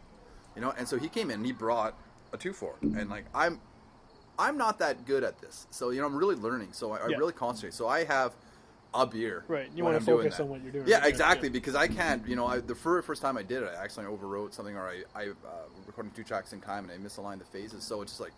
you 0.56 0.62
know. 0.62 0.72
And 0.76 0.88
so 0.88 0.98
he 0.98 1.08
came 1.08 1.30
in, 1.30 1.36
and 1.36 1.46
he 1.46 1.52
brought 1.52 1.94
a 2.32 2.36
two 2.36 2.52
four, 2.52 2.74
and 2.82 3.08
like 3.08 3.26
I'm, 3.34 3.60
I'm 4.38 4.56
not 4.58 4.78
that 4.80 5.04
good 5.06 5.22
at 5.24 5.40
this, 5.40 5.66
so 5.70 5.90
you 5.90 6.00
know 6.00 6.06
I'm 6.06 6.16
really 6.16 6.36
learning. 6.36 6.72
So 6.72 6.92
I, 6.92 6.98
I 6.98 7.08
Yeah. 7.08 7.16
really 7.18 7.32
concentrate. 7.32 7.74
So 7.74 7.86
I 7.88 8.04
have 8.04 8.32
a 8.92 9.06
beer. 9.06 9.44
Right, 9.48 9.68
you 9.74 9.82
wanna 9.84 9.96
I'm 9.98 10.04
focus 10.04 10.38
on 10.40 10.48
what 10.48 10.62
you're 10.62 10.70
doing, 10.72 10.86
Yeah, 10.86 10.98
right, 11.00 11.08
exactly. 11.08 11.48
yeah. 11.48 11.52
Because 11.52 11.74
I 11.74 11.88
can't, 11.88 12.26
you 12.28 12.36
know, 12.36 12.46
I, 12.46 12.60
the 12.60 12.74
fir- 12.76 13.02
first 13.02 13.22
time 13.22 13.36
I 13.36 13.42
did 13.42 13.62
it, 13.64 13.70
I 13.76 13.82
accidentally 13.82 14.16
overwrote 14.16 14.52
something, 14.52 14.76
or 14.76 14.88
I 14.88 15.02
I 15.14 15.28
uh, 15.30 15.32
recording 15.86 16.12
two 16.12 16.22
tracks 16.24 16.52
in 16.52 16.60
time, 16.60 16.88
and 16.88 16.92
I 16.92 17.04
misaligned 17.08 17.38
the 17.40 17.44
phases. 17.44 17.82
So 17.84 18.02
it's 18.02 18.12
just 18.12 18.20
like, 18.20 18.32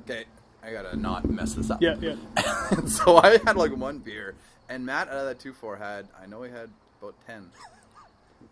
okay, 0.00 0.24
I 0.62 0.72
gotta 0.72 0.96
not 0.96 1.28
mess 1.28 1.54
this 1.54 1.70
up. 1.70 1.80
Yeah, 1.82 1.96
yeah. 2.00 2.16
so 2.86 3.18
I 3.18 3.38
had 3.44 3.56
like 3.56 3.76
one 3.76 3.98
beer, 3.98 4.34
and 4.68 4.84
Matt 4.84 5.08
out 5.08 5.14
of 5.14 5.26
that 5.26 5.38
two 5.40 5.52
four 5.52 5.76
had 5.76 6.06
I 6.20 6.26
know 6.26 6.42
he 6.42 6.50
had 6.50 6.70
about 7.00 7.14
ten, 7.26 7.50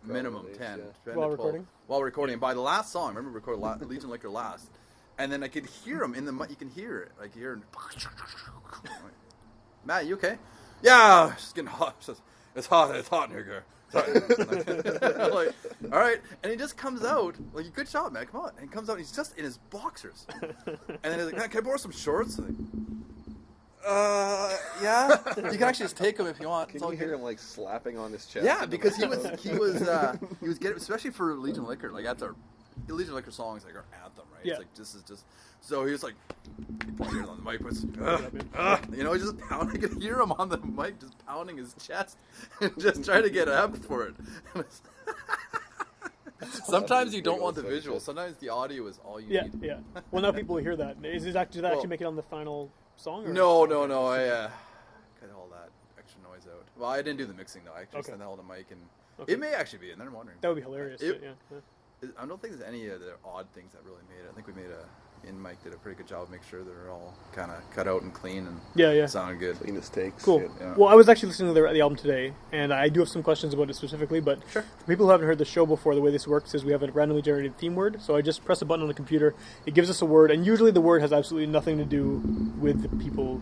minimum 0.04 0.46
least, 0.46 0.58
ten, 0.60 0.78
yeah. 0.78 0.84
10 1.04 1.14
While 1.16 1.26
12. 1.28 1.32
recording? 1.32 1.66
While 1.86 2.02
recording, 2.02 2.32
and 2.34 2.40
by 2.40 2.54
the 2.54 2.60
last 2.60 2.92
song, 2.92 3.06
I 3.06 3.08
remember 3.10 3.30
we 3.30 3.34
recorded 3.36 3.60
La- 3.62 3.76
Legion 3.86 4.10
Liquor 4.10 4.30
last, 4.30 4.68
and 5.18 5.30
then 5.32 5.42
I 5.42 5.48
could 5.48 5.66
hear 5.66 6.02
him 6.02 6.14
in 6.14 6.24
the 6.24 6.32
mi- 6.32 6.46
you 6.48 6.56
can 6.56 6.68
hear 6.70 7.00
it 7.00 7.12
like 7.20 7.34
you 7.34 7.42
hear. 7.42 7.60
Matt, 9.84 10.06
you 10.06 10.14
okay? 10.14 10.36
Yeah, 10.82 11.32
it's 11.32 11.52
getting 11.52 11.70
hot. 11.70 11.94
It's, 11.98 12.06
just- 12.06 12.22
it's 12.54 12.66
hot. 12.66 12.94
It's 12.94 13.08
hot 13.08 13.28
in 13.30 13.34
here, 13.36 13.42
girl. 13.44 13.62
Like, 15.34 15.54
all 15.92 15.98
right, 15.98 16.18
and 16.42 16.50
he 16.52 16.58
just 16.58 16.76
comes 16.76 17.04
out 17.04 17.34
like, 17.54 17.72
"Good 17.74 17.88
shot, 17.88 18.12
man. 18.12 18.26
Come 18.26 18.42
on!" 18.42 18.50
And 18.58 18.60
he 18.60 18.66
comes 18.68 18.88
out. 18.90 18.94
And 18.94 19.00
he's 19.00 19.12
just 19.12 19.36
in 19.38 19.44
his 19.44 19.56
boxers, 19.70 20.26
and 20.42 20.98
then 21.02 21.14
he's 21.18 21.24
like, 21.26 21.36
"Man, 21.36 21.48
"Can 21.48 21.60
I 21.60 21.64
borrow 21.64 21.76
some 21.78 21.92
shorts?" 21.92 22.38
Like, 22.38 22.52
uh, 23.86 24.54
yeah. 24.82 25.16
You 25.36 25.42
can 25.52 25.62
actually 25.62 25.84
just 25.84 25.96
take 25.96 26.16
them 26.18 26.26
if 26.26 26.38
you 26.40 26.48
want. 26.48 26.68
It's 26.70 26.78
Can 26.78 26.84
all 26.84 26.92
you 26.92 26.98
hear 26.98 27.08
good. 27.08 27.14
him 27.16 27.22
like 27.22 27.38
slapping 27.38 27.96
on 27.96 28.12
his 28.12 28.26
chest? 28.26 28.44
Yeah, 28.44 28.66
because 28.66 28.94
he 28.96 29.06
was 29.06 29.26
he 29.40 29.52
was 29.54 29.80
uh, 29.82 30.16
he 30.40 30.48
was 30.48 30.58
getting 30.58 30.76
especially 30.76 31.10
for 31.10 31.34
Legion 31.34 31.64
Liquor. 31.66 31.90
Like 31.90 32.04
that's 32.04 32.22
our 32.22 32.34
Legion 32.88 33.14
Liquor 33.14 33.30
song 33.30 33.56
is 33.56 33.64
like 33.64 33.74
our 33.76 33.86
anthem, 34.04 34.24
right? 34.38 34.46
Yeah. 34.46 34.52
It's 34.52 34.58
like 34.60 34.74
this 34.74 34.94
is 34.94 35.02
just 35.02 35.24
so 35.60 35.84
he 35.84 35.92
was 35.92 36.02
like 36.02 36.14
he 36.86 36.92
pointed 36.92 37.24
on 37.28 37.36
the 37.42 37.50
mic, 37.50 37.60
was 37.60 37.84
uh, 38.00 38.30
uh, 38.56 38.78
you 38.96 39.04
know, 39.04 39.12
he 39.12 39.18
just 39.20 39.38
pounding. 39.48 39.76
I 39.84 39.88
could 39.88 40.00
hear 40.02 40.18
him 40.20 40.32
on 40.32 40.48
the 40.48 40.58
mic, 40.58 41.00
just 41.00 41.14
pounding 41.26 41.56
his 41.58 41.74
chest 41.74 42.16
and 42.60 42.78
just 42.78 43.04
trying 43.04 43.22
to 43.24 43.30
get 43.30 43.48
up 43.48 43.76
for 43.76 44.06
it. 44.06 44.14
Sometimes 46.64 47.12
you 47.14 47.20
don't 47.20 47.42
want 47.42 47.56
the 47.56 47.62
visual. 47.62 47.98
Sometimes 47.98 48.36
the 48.36 48.48
audio 48.48 48.86
is 48.86 49.00
all 49.04 49.18
you 49.20 49.26
Yeah, 49.28 49.42
need. 49.42 49.60
yeah. 49.60 49.78
yeah. 49.94 50.00
Well, 50.12 50.22
now 50.22 50.30
people 50.30 50.54
will 50.54 50.62
hear 50.62 50.76
that. 50.76 50.96
Is 51.02 51.26
it 51.26 51.34
act- 51.34 51.52
did 51.52 51.62
that 51.64 51.70
Well- 51.70 51.78
actually 51.78 51.88
make 51.88 52.00
it 52.00 52.04
on 52.04 52.14
the 52.16 52.22
final 52.22 52.70
song? 52.96 53.26
Or? 53.26 53.32
No, 53.32 53.64
no, 53.64 53.86
no. 53.86 54.06
I 54.06 54.24
uh, 54.26 54.50
cut 55.20 55.30
all 55.36 55.48
that 55.50 55.68
extra 55.98 56.22
noise 56.22 56.46
out. 56.46 56.64
Well, 56.76 56.88
I 56.88 56.98
didn't 56.98 57.18
do 57.18 57.26
the 57.26 57.34
mixing 57.34 57.64
though. 57.64 57.72
I 57.72 57.84
just 57.84 57.94
Okay. 57.96 58.10
sent 58.10 58.22
all 58.22 58.36
the 58.36 58.44
mic, 58.44 58.66
and 58.70 58.80
Okay. 59.20 59.32
it 59.32 59.40
may 59.40 59.52
actually 59.52 59.80
be 59.80 59.90
in 59.90 59.98
there. 59.98 60.06
I'm 60.06 60.14
wondering. 60.14 60.38
That 60.40 60.48
would 60.48 60.54
be 60.56 60.62
hilarious. 60.62 61.02
It- 61.02 61.20
yeah, 61.22 61.30
yeah. 61.50 61.58
I 62.20 62.26
don't 62.26 62.40
think 62.40 62.56
there's 62.56 62.68
any 62.68 62.86
of 62.88 63.00
the 63.00 63.14
odd 63.24 63.46
things 63.54 63.72
that 63.72 63.80
really 63.84 64.02
made 64.08 64.24
it. 64.24 64.30
I 64.30 64.34
think 64.34 64.46
we 64.46 64.52
made 64.52 64.70
a. 64.70 64.84
And 65.28 65.42
Mike 65.42 65.62
did 65.64 65.72
a 65.72 65.76
pretty 65.76 65.96
good 65.96 66.06
job 66.06 66.22
of 66.22 66.30
making 66.30 66.46
sure 66.48 66.62
they're 66.62 66.92
all 66.92 67.12
kind 67.32 67.50
of 67.50 67.58
cut 67.74 67.88
out 67.88 68.02
and 68.02 68.14
clean 68.14 68.46
and 68.46 68.60
Yeah, 68.76 68.92
yeah. 68.92 69.06
sounded 69.06 69.40
good. 69.40 69.56
cleanest 69.56 69.92
takes. 69.92 70.24
Cool. 70.24 70.38
shit. 70.42 70.50
Yeah. 70.60 70.74
Well, 70.76 70.88
I 70.88 70.94
was 70.94 71.08
actually 71.08 71.30
listening 71.30 71.52
to 71.54 71.60
the, 71.60 71.72
the 71.72 71.80
album 71.80 71.98
today, 71.98 72.34
and 72.52 72.72
I 72.72 72.88
do 72.88 73.00
have 73.00 73.08
some 73.08 73.24
questions 73.24 73.52
about 73.52 73.68
it 73.68 73.74
specifically. 73.74 74.20
But 74.20 74.38
Sure. 74.52 74.62
for 74.62 74.84
people 74.86 75.06
who 75.06 75.10
haven't 75.10 75.26
heard 75.26 75.38
the 75.38 75.44
show 75.44 75.66
before, 75.66 75.96
the 75.96 76.00
way 76.00 76.12
this 76.12 76.28
works 76.28 76.54
is 76.54 76.64
we 76.64 76.70
have 76.70 76.84
a 76.84 76.92
randomly 76.92 77.20
generated 77.20 77.58
theme 77.58 77.74
word. 77.74 78.00
So 78.00 78.14
I 78.14 78.22
just 78.22 78.44
press 78.44 78.62
a 78.62 78.64
button 78.64 78.82
on 78.82 78.88
the 78.88 78.94
computer, 78.94 79.34
it 79.66 79.74
gives 79.74 79.90
us 79.90 80.00
a 80.00 80.06
word, 80.06 80.30
and 80.30 80.46
usually 80.46 80.70
the 80.70 80.80
word 80.80 81.02
has 81.02 81.12
absolutely 81.12 81.48
nothing 81.50 81.78
to 81.78 81.84
do 81.84 82.22
with 82.60 82.80
the 82.82 82.88
people. 83.04 83.40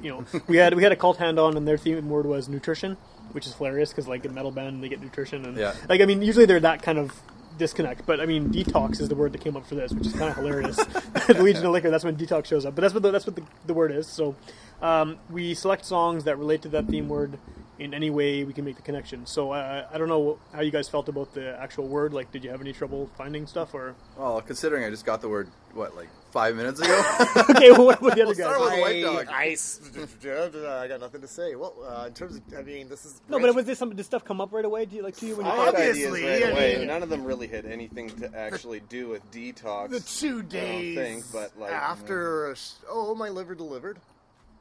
You 0.00 0.10
know, 0.10 0.24
we 0.46 0.58
had 0.58 0.74
we 0.74 0.84
had 0.84 0.92
a 0.92 0.96
cult 0.96 1.16
hand 1.16 1.40
on, 1.40 1.56
and 1.56 1.66
their 1.66 1.76
theme 1.76 2.08
word 2.08 2.26
was 2.26 2.48
nutrition, 2.48 2.96
which 3.32 3.48
is 3.48 3.54
hilarious 3.56 3.90
because 3.90 4.06
like 4.06 4.24
a 4.24 4.28
metal 4.28 4.52
band 4.52 4.80
they 4.82 4.88
get 4.88 5.00
nutrition, 5.02 5.44
and 5.44 5.56
Yeah. 5.58 5.74
like 5.88 6.00
I 6.00 6.04
mean 6.04 6.22
usually 6.22 6.46
they're 6.46 6.60
that 6.60 6.82
kind 6.82 6.98
of 6.98 7.20
disconnect. 7.58 8.06
But 8.06 8.20
I 8.20 8.26
mean, 8.26 8.50
detox 8.50 9.00
is 9.00 9.08
the 9.08 9.14
word 9.14 9.32
that 9.32 9.40
came 9.40 9.56
up 9.56 9.66
for 9.66 9.74
this, 9.74 9.92
which 9.92 10.06
is 10.06 10.12
kind 10.12 10.30
of 10.30 10.36
hilarious. 10.36 10.76
the 11.26 11.42
Legion 11.42 11.66
of 11.66 11.72
Liquor, 11.72 11.90
that's 11.90 12.04
when 12.04 12.16
detox 12.16 12.46
shows 12.46 12.64
up. 12.66 12.74
But 12.74 12.82
that's 12.82 12.94
what 12.94 13.02
the, 13.02 13.10
that's 13.10 13.26
what 13.26 13.36
the, 13.36 13.42
the 13.66 13.74
word 13.74 13.92
is. 13.92 14.06
So 14.06 14.34
um, 14.82 15.18
we 15.30 15.54
select 15.54 15.84
songs 15.84 16.24
that 16.24 16.38
relate 16.38 16.62
to 16.62 16.68
that 16.70 16.86
theme 16.86 17.08
word 17.08 17.38
in 17.78 17.92
any 17.92 18.08
way 18.10 18.42
we 18.44 18.52
can 18.52 18.64
make 18.64 18.76
the 18.76 18.82
connection. 18.82 19.26
So 19.26 19.52
uh, 19.52 19.86
I 19.92 19.98
don't 19.98 20.08
know 20.08 20.38
how 20.52 20.62
you 20.62 20.70
guys 20.70 20.88
felt 20.88 21.08
about 21.08 21.34
the 21.34 21.58
actual 21.60 21.86
word. 21.88 22.12
Like, 22.14 22.32
did 22.32 22.42
you 22.44 22.50
have 22.50 22.60
any 22.60 22.72
trouble 22.72 23.10
finding 23.18 23.46
stuff 23.46 23.74
or? 23.74 23.94
Well, 24.16 24.40
considering 24.40 24.84
I 24.84 24.90
just 24.90 25.04
got 25.04 25.20
the 25.20 25.28
word 25.28 25.48
what 25.74 25.94
like 25.94 26.08
five 26.32 26.56
minutes 26.56 26.80
ago. 26.80 27.02
okay, 27.50 27.70
well, 27.72 27.86
what 27.86 28.00
about 28.00 28.14
the 28.16 28.22
other 28.22 28.26
We'll 28.26 28.34
start 28.34 28.58
guys? 28.58 28.64
with- 28.70 28.74
the 28.76 28.80
white 28.80 29.02
dog. 29.02 29.26
I, 29.30 29.48
s- 29.48 29.80
I 30.24 30.88
got 30.88 31.00
nothing 31.00 31.20
to 31.20 31.28
say. 31.28 31.54
Well, 31.54 31.74
uh, 31.86 32.06
in 32.06 32.14
terms 32.14 32.36
of, 32.36 32.42
I 32.58 32.62
mean, 32.62 32.88
this 32.88 33.04
is 33.04 33.20
No, 33.28 33.38
but 33.38 33.54
was 33.54 33.66
this 33.66 33.78
some 33.78 33.94
did 33.94 34.04
stuff 34.04 34.24
come 34.24 34.40
up 34.40 34.52
right 34.52 34.64
away? 34.64 34.86
Do 34.86 34.96
you 34.96 35.02
like 35.02 35.16
to 35.18 35.26
you 35.26 35.36
when 35.36 35.44
you? 35.46 35.52
I 35.52 35.56
found 35.56 35.76
had 35.76 35.84
it? 35.86 35.88
Obviously, 35.90 36.24
ideas 36.26 36.42
right 36.42 36.48
I 36.48 36.52
away. 36.52 36.78
mean- 36.78 36.86
None 36.86 37.02
of 37.02 37.08
them 37.10 37.24
really 37.24 37.46
had 37.46 37.66
anything 37.66 38.08
to 38.20 38.34
actually 38.36 38.80
do 38.88 39.08
with 39.08 39.30
detox. 39.30 39.90
the 39.90 40.00
two 40.00 40.42
days 40.42 40.96
I 40.96 41.02
don't 41.02 41.04
think, 41.20 41.24
but 41.32 41.58
like 41.60 41.72
after, 41.72 42.50
a 42.52 42.56
sh- 42.56 42.70
oh, 42.88 43.14
my 43.14 43.28
liver 43.28 43.54
delivered. 43.54 43.98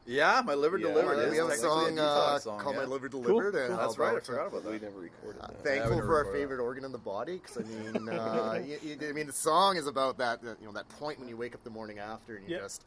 Yeah, 0.05 0.41
my 0.45 0.53
liver 0.53 0.77
Yeah, 0.77 0.87
delivered. 0.89 1.17
my 1.17 1.23
is 1.23 1.31
we 1.31 1.37
have 1.37 1.49
a 1.49 1.55
song, 1.57 1.91
detox 1.93 1.99
uh, 1.99 2.39
song, 2.39 2.59
called 2.59 2.75
yeah. 2.75 2.81
"My 2.83 2.87
Liver 2.87 3.09
Delivered," 3.09 3.55
and 3.55 3.77
That's 3.77 3.97
right. 3.97 4.15
I 4.15 4.19
forgot 4.19 4.47
about 4.47 4.63
that. 4.63 4.71
we 4.71 4.79
never 4.79 4.99
recorded 4.99 5.41
Uh, 5.41 5.47
that. 5.47 5.63
thankful 5.63 5.95
Yeah, 5.97 6.01
for 6.03 6.17
our 6.17 6.23
never 6.25 6.35
favorite 6.37 6.59
organ 6.61 6.85
in 6.85 6.91
the 6.91 6.97
body 6.97 7.37
because 7.43 7.57
I 7.57 7.61
mean, 7.67 8.09
uh, 8.09 8.59
y 8.61 8.77
y- 8.83 8.97
I 9.09 9.11
mean, 9.13 9.27
the 9.27 9.33
song 9.33 9.77
is 9.77 9.87
about 9.87 10.17
that. 10.19 10.39
You 10.43 10.55
know, 10.67 10.71
that 10.73 10.87
point 10.89 11.19
when 11.19 11.27
you 11.29 11.37
wake 11.37 11.55
up 11.55 11.63
the 11.63 11.69
morning 11.71 11.99
after 11.99 12.35
and 12.35 12.47
you 12.47 12.55
Yeah. 12.55 12.61
just, 12.61 12.83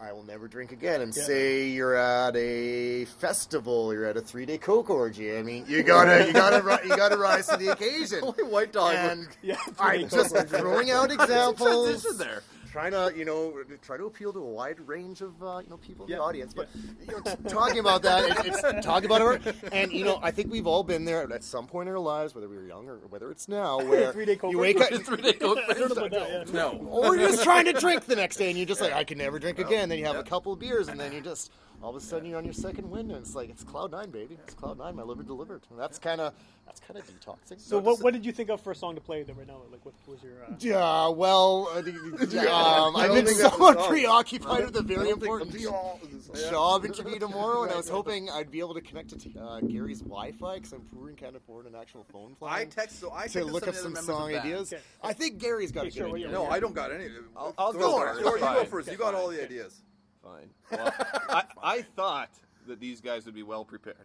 I 0.00 0.12
will 0.12 0.22
never 0.24 0.48
drink 0.48 0.72
again. 0.72 1.00
And 1.00 1.14
Yeah. 1.16 1.22
say 1.24 1.66
you're 1.68 1.94
at 1.96 2.34
a 2.36 3.04
festival, 3.06 3.92
you're 3.92 4.04
at 4.06 4.16
a 4.16 4.20
three 4.20 4.46
day 4.46 4.58
coke 4.58 4.88
orgy. 4.90 5.36
I 5.36 5.42
mean, 5.42 5.64
you 5.68 5.82
gotta, 5.82 6.26
you 6.26 6.32
gotta, 6.32 6.62
ri- 6.62 6.88
you 6.88 6.96
gotta 6.96 7.16
rise 7.16 7.46
to 7.48 7.56
the 7.56 7.68
occasion. 7.72 8.20
Only 8.22 8.44
white 8.44 8.72
dog. 8.72 8.94
And 8.94 9.28
Yeah, 9.42 9.56
I'm 9.80 10.08
just 10.08 10.36
throwing 10.48 10.90
out 10.92 11.10
examples. 11.18 11.88
transition 12.02 12.18
there. 12.18 12.42
Trying 12.72 12.92
to, 12.92 13.12
you 13.14 13.26
know, 13.26 13.52
try 13.82 13.98
to 13.98 14.06
appeal 14.06 14.32
to 14.32 14.38
a 14.38 14.42
wide 14.50 14.80
range 14.88 15.20
of, 15.20 15.42
uh, 15.42 15.58
you 15.62 15.68
know, 15.68 15.76
people 15.76 16.06
in 16.06 16.10
Yeah, 16.12 16.16
the 16.16 16.22
audience. 16.22 16.54
But 16.54 16.70
you 17.06 17.12
know, 17.12 17.20
t- 17.20 17.36
talking 17.46 17.80
about 17.80 18.00
that, 18.02 18.24
it, 18.46 18.46
it's 18.46 18.62
talking 18.86 19.04
about 19.04 19.46
it, 19.46 19.54
and 19.70 19.92
you 19.92 20.06
know, 20.06 20.18
I 20.22 20.30
think 20.30 20.50
we've 20.50 20.66
all 20.66 20.82
been 20.82 21.04
there 21.04 21.30
at 21.30 21.44
some 21.44 21.66
point 21.66 21.90
in 21.90 21.94
our 21.94 22.00
lives, 22.00 22.34
whether 22.34 22.48
we 22.48 22.56
were 22.56 22.64
young 22.66 22.88
or 22.88 22.96
whether 23.10 23.30
it's 23.30 23.46
now, 23.46 23.76
where 23.84 24.18
you 24.18 24.58
wake 24.58 24.80
up, 24.80 24.88
Three-day 25.02 25.34
coke 25.34 25.58
I 25.68 25.74
heard 25.74 25.92
about 25.92 26.10
that. 26.12 26.46
Yeah. 26.48 26.52
No. 26.54 26.78
or 26.90 27.14
you're 27.14 27.28
just 27.28 27.44
trying 27.44 27.66
to 27.66 27.74
drink 27.74 28.06
the 28.06 28.16
next 28.16 28.36
day, 28.36 28.48
and 28.48 28.56
you're 28.56 28.66
just 28.66 28.80
like, 28.80 28.94
I 28.94 29.04
can 29.04 29.18
never 29.18 29.38
drink 29.38 29.58
again. 29.58 29.90
Then 29.90 29.98
you 29.98 30.06
have 30.06 30.14
Yeah. 30.14 30.20
a 30.22 30.24
couple 30.24 30.54
of 30.54 30.58
beers, 30.58 30.88
and 30.88 30.98
then 30.98 31.12
you 31.12 31.20
just 31.20 31.52
all 31.82 31.90
of 31.90 31.96
a 31.96 32.00
sudden 32.00 32.28
you're 32.28 32.38
on 32.38 32.44
your 32.44 32.54
second 32.54 32.88
wind, 32.90 33.10
and 33.10 33.20
it's 33.20 33.34
like 33.34 33.50
it's 33.50 33.64
cloud 33.64 33.90
nine, 33.90 34.10
baby. 34.10 34.38
It's 34.44 34.54
cloud 34.54 34.78
nine. 34.78 34.94
My 34.96 35.02
liver 35.02 35.22
delivered. 35.22 35.62
And 35.70 35.78
that's 35.78 35.98
kind 35.98 36.20
of 36.20 36.32
that's 36.66 36.78
kind 36.80 36.96
of 36.98 37.04
detoxing. 37.06 37.60
So 37.60 37.78
what, 37.78 38.00
what 38.02 38.12
did 38.12 38.24
you 38.24 38.30
think 38.30 38.48
of 38.48 38.60
for 38.60 38.70
a 38.70 38.74
song 38.74 38.94
to 38.94 39.00
play 39.00 39.24
then 39.24 39.36
right 39.36 39.46
now? 39.48 39.60
Like, 39.70 39.84
what 39.84 39.94
was 40.06 40.22
your? 40.22 40.32
Uh... 40.44 40.54
Yeah, 40.60 41.08
well, 41.08 41.68
uh, 41.74 41.80
the- 41.82 41.90
the- 41.90 42.26
Yeah, 42.36 42.42
Um, 42.42 42.94
I 42.96 43.00
I've 43.00 43.06
don't 43.08 43.16
been 43.16 43.26
think 43.26 43.38
that's 43.38 43.56
the 43.56 43.64
somewhat 43.64 43.88
preoccupied 43.88 44.64
with 44.66 44.76
a 44.76 44.78
I 44.78 44.82
very 44.82 45.10
important 45.10 45.50
the 45.52 45.66
all 45.66 45.98
is 46.16 46.28
the 46.28 46.36
song. 46.38 46.50
job 46.50 46.84
interview 46.84 47.18
tomorrow, 47.18 47.64
and 47.64 47.72
I 47.72 47.76
was 47.76 47.88
hoping 47.98 48.30
I'd 48.30 48.50
be 48.52 48.60
able 48.60 48.74
to 48.74 48.80
connect 48.80 49.18
to 49.18 49.40
uh, 49.40 49.60
Gary's 49.60 50.00
Wi-Fi 50.02 50.54
because 50.54 50.72
I'm 50.72 50.82
poor 50.94 51.08
and 51.08 51.16
can't 51.18 51.34
afford 51.36 51.66
an 51.66 51.74
actual 51.74 52.04
phone 52.12 52.36
plan. 52.36 52.52
I 52.54 52.64
text 52.66 53.00
so 53.00 53.12
I 53.12 53.26
to 53.28 53.44
look 53.44 53.66
up 53.66 53.74
some 53.74 53.96
song 53.96 54.22
of 54.22 54.26
the 54.28 54.32
band. 54.34 54.46
ideas. 54.46 54.72
Okay. 54.72 54.82
I 55.02 55.12
think 55.12 55.38
Gary's 55.38 55.72
got 55.72 55.80
Okay, 55.80 55.88
a 55.88 55.90
good 55.90 55.98
sure, 56.08 56.16
idea. 56.16 56.28
No, 56.30 56.46
I 56.46 56.60
don't 56.60 56.74
got 56.74 56.92
any. 56.92 57.08
I'll- 57.36 57.54
I'll 57.58 57.72
go 57.72 57.80
Thor, 57.80 58.06
first. 58.14 58.24
You 58.24 58.38
go 58.40 58.64
first. 58.66 58.90
You 58.92 58.96
got 58.96 59.14
all 59.14 59.28
the 59.28 59.42
ideas. 59.42 59.82
Fine. 60.22 60.50
Well, 60.70 60.92
I, 61.28 61.44
I 61.62 61.82
thought 61.82 62.30
that 62.66 62.80
these 62.80 63.00
guys 63.00 63.26
would 63.26 63.34
be 63.34 63.42
well 63.42 63.64
prepared. 63.64 63.96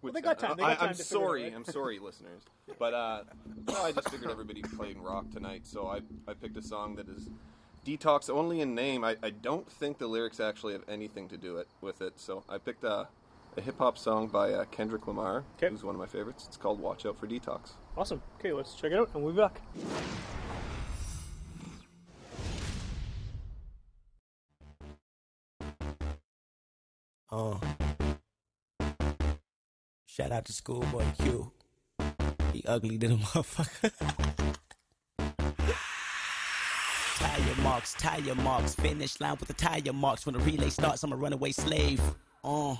Which, 0.00 0.14
they 0.14 0.20
got 0.20 0.38
time. 0.38 0.56
They 0.56 0.62
got 0.64 0.70
I, 0.72 0.74
time 0.74 0.88
I'm 0.88 0.94
to 0.96 1.02
figure 1.04 1.18
it 1.18 1.20
out, 1.22 1.26
sorry. 1.28 1.42
right? 1.44 1.54
I'm 1.54 1.64
sorry, 1.64 1.98
listeners. 2.00 2.42
But 2.78 2.92
uh, 2.94 3.22
well, 3.68 3.84
I 3.86 3.92
just 3.92 4.10
figured 4.10 4.30
everybody 4.30 4.62
played 4.62 4.98
rock 4.98 5.30
tonight, 5.30 5.62
so 5.64 5.86
I, 5.86 6.00
I 6.28 6.34
picked 6.34 6.56
a 6.56 6.62
song 6.62 6.96
that 6.96 7.08
is 7.08 7.30
detox 7.86 8.28
only 8.28 8.60
in 8.60 8.74
name. 8.74 9.04
I, 9.04 9.16
I 9.22 9.30
don't 9.30 9.70
think 9.70 9.98
the 9.98 10.08
lyrics 10.08 10.40
actually 10.40 10.72
have 10.72 10.82
anything 10.88 11.28
to 11.28 11.36
do 11.36 11.58
it 11.58 11.68
with 11.80 12.02
it. 12.02 12.14
So 12.18 12.42
I 12.48 12.58
picked 12.58 12.82
a, 12.82 13.06
a 13.56 13.60
hip 13.60 13.78
hop 13.78 13.96
song 13.96 14.26
by 14.26 14.52
uh, 14.52 14.64
Kendrick 14.72 15.06
Lamar, 15.06 15.44
Okay. 15.58 15.68
who's 15.68 15.84
one 15.84 15.94
of 15.94 16.00
my 16.00 16.06
favorites. 16.06 16.46
It's 16.48 16.56
called 16.56 16.80
"Watch 16.80 17.06
Out 17.06 17.16
for 17.20 17.28
Detox." 17.28 17.70
Awesome. 17.96 18.20
Okay, 18.40 18.52
let's 18.52 18.74
check 18.74 18.90
it 18.90 18.98
out, 18.98 19.10
and 19.14 19.22
we'll 19.22 19.32
be 19.32 19.38
back. 19.38 19.60
Uh. 27.32 27.58
Shout 30.04 30.32
out 30.32 30.44
to 30.44 30.52
Schoolboy 30.52 31.04
Q. 31.18 31.50
He 32.52 32.62
ugly 32.68 32.98
little 32.98 33.16
motherfucker. 33.32 33.90
tire 37.16 37.62
marks, 37.62 37.94
tire 37.94 38.34
marks. 38.34 38.74
Finish 38.74 39.18
line 39.18 39.36
with 39.40 39.48
the 39.48 39.54
tire 39.54 39.94
marks. 39.94 40.26
When 40.26 40.34
the 40.34 40.40
relay 40.40 40.68
starts, 40.68 41.02
I'm 41.02 41.12
a 41.12 41.16
runaway 41.16 41.52
slave. 41.52 42.02
Uh. 42.44 42.76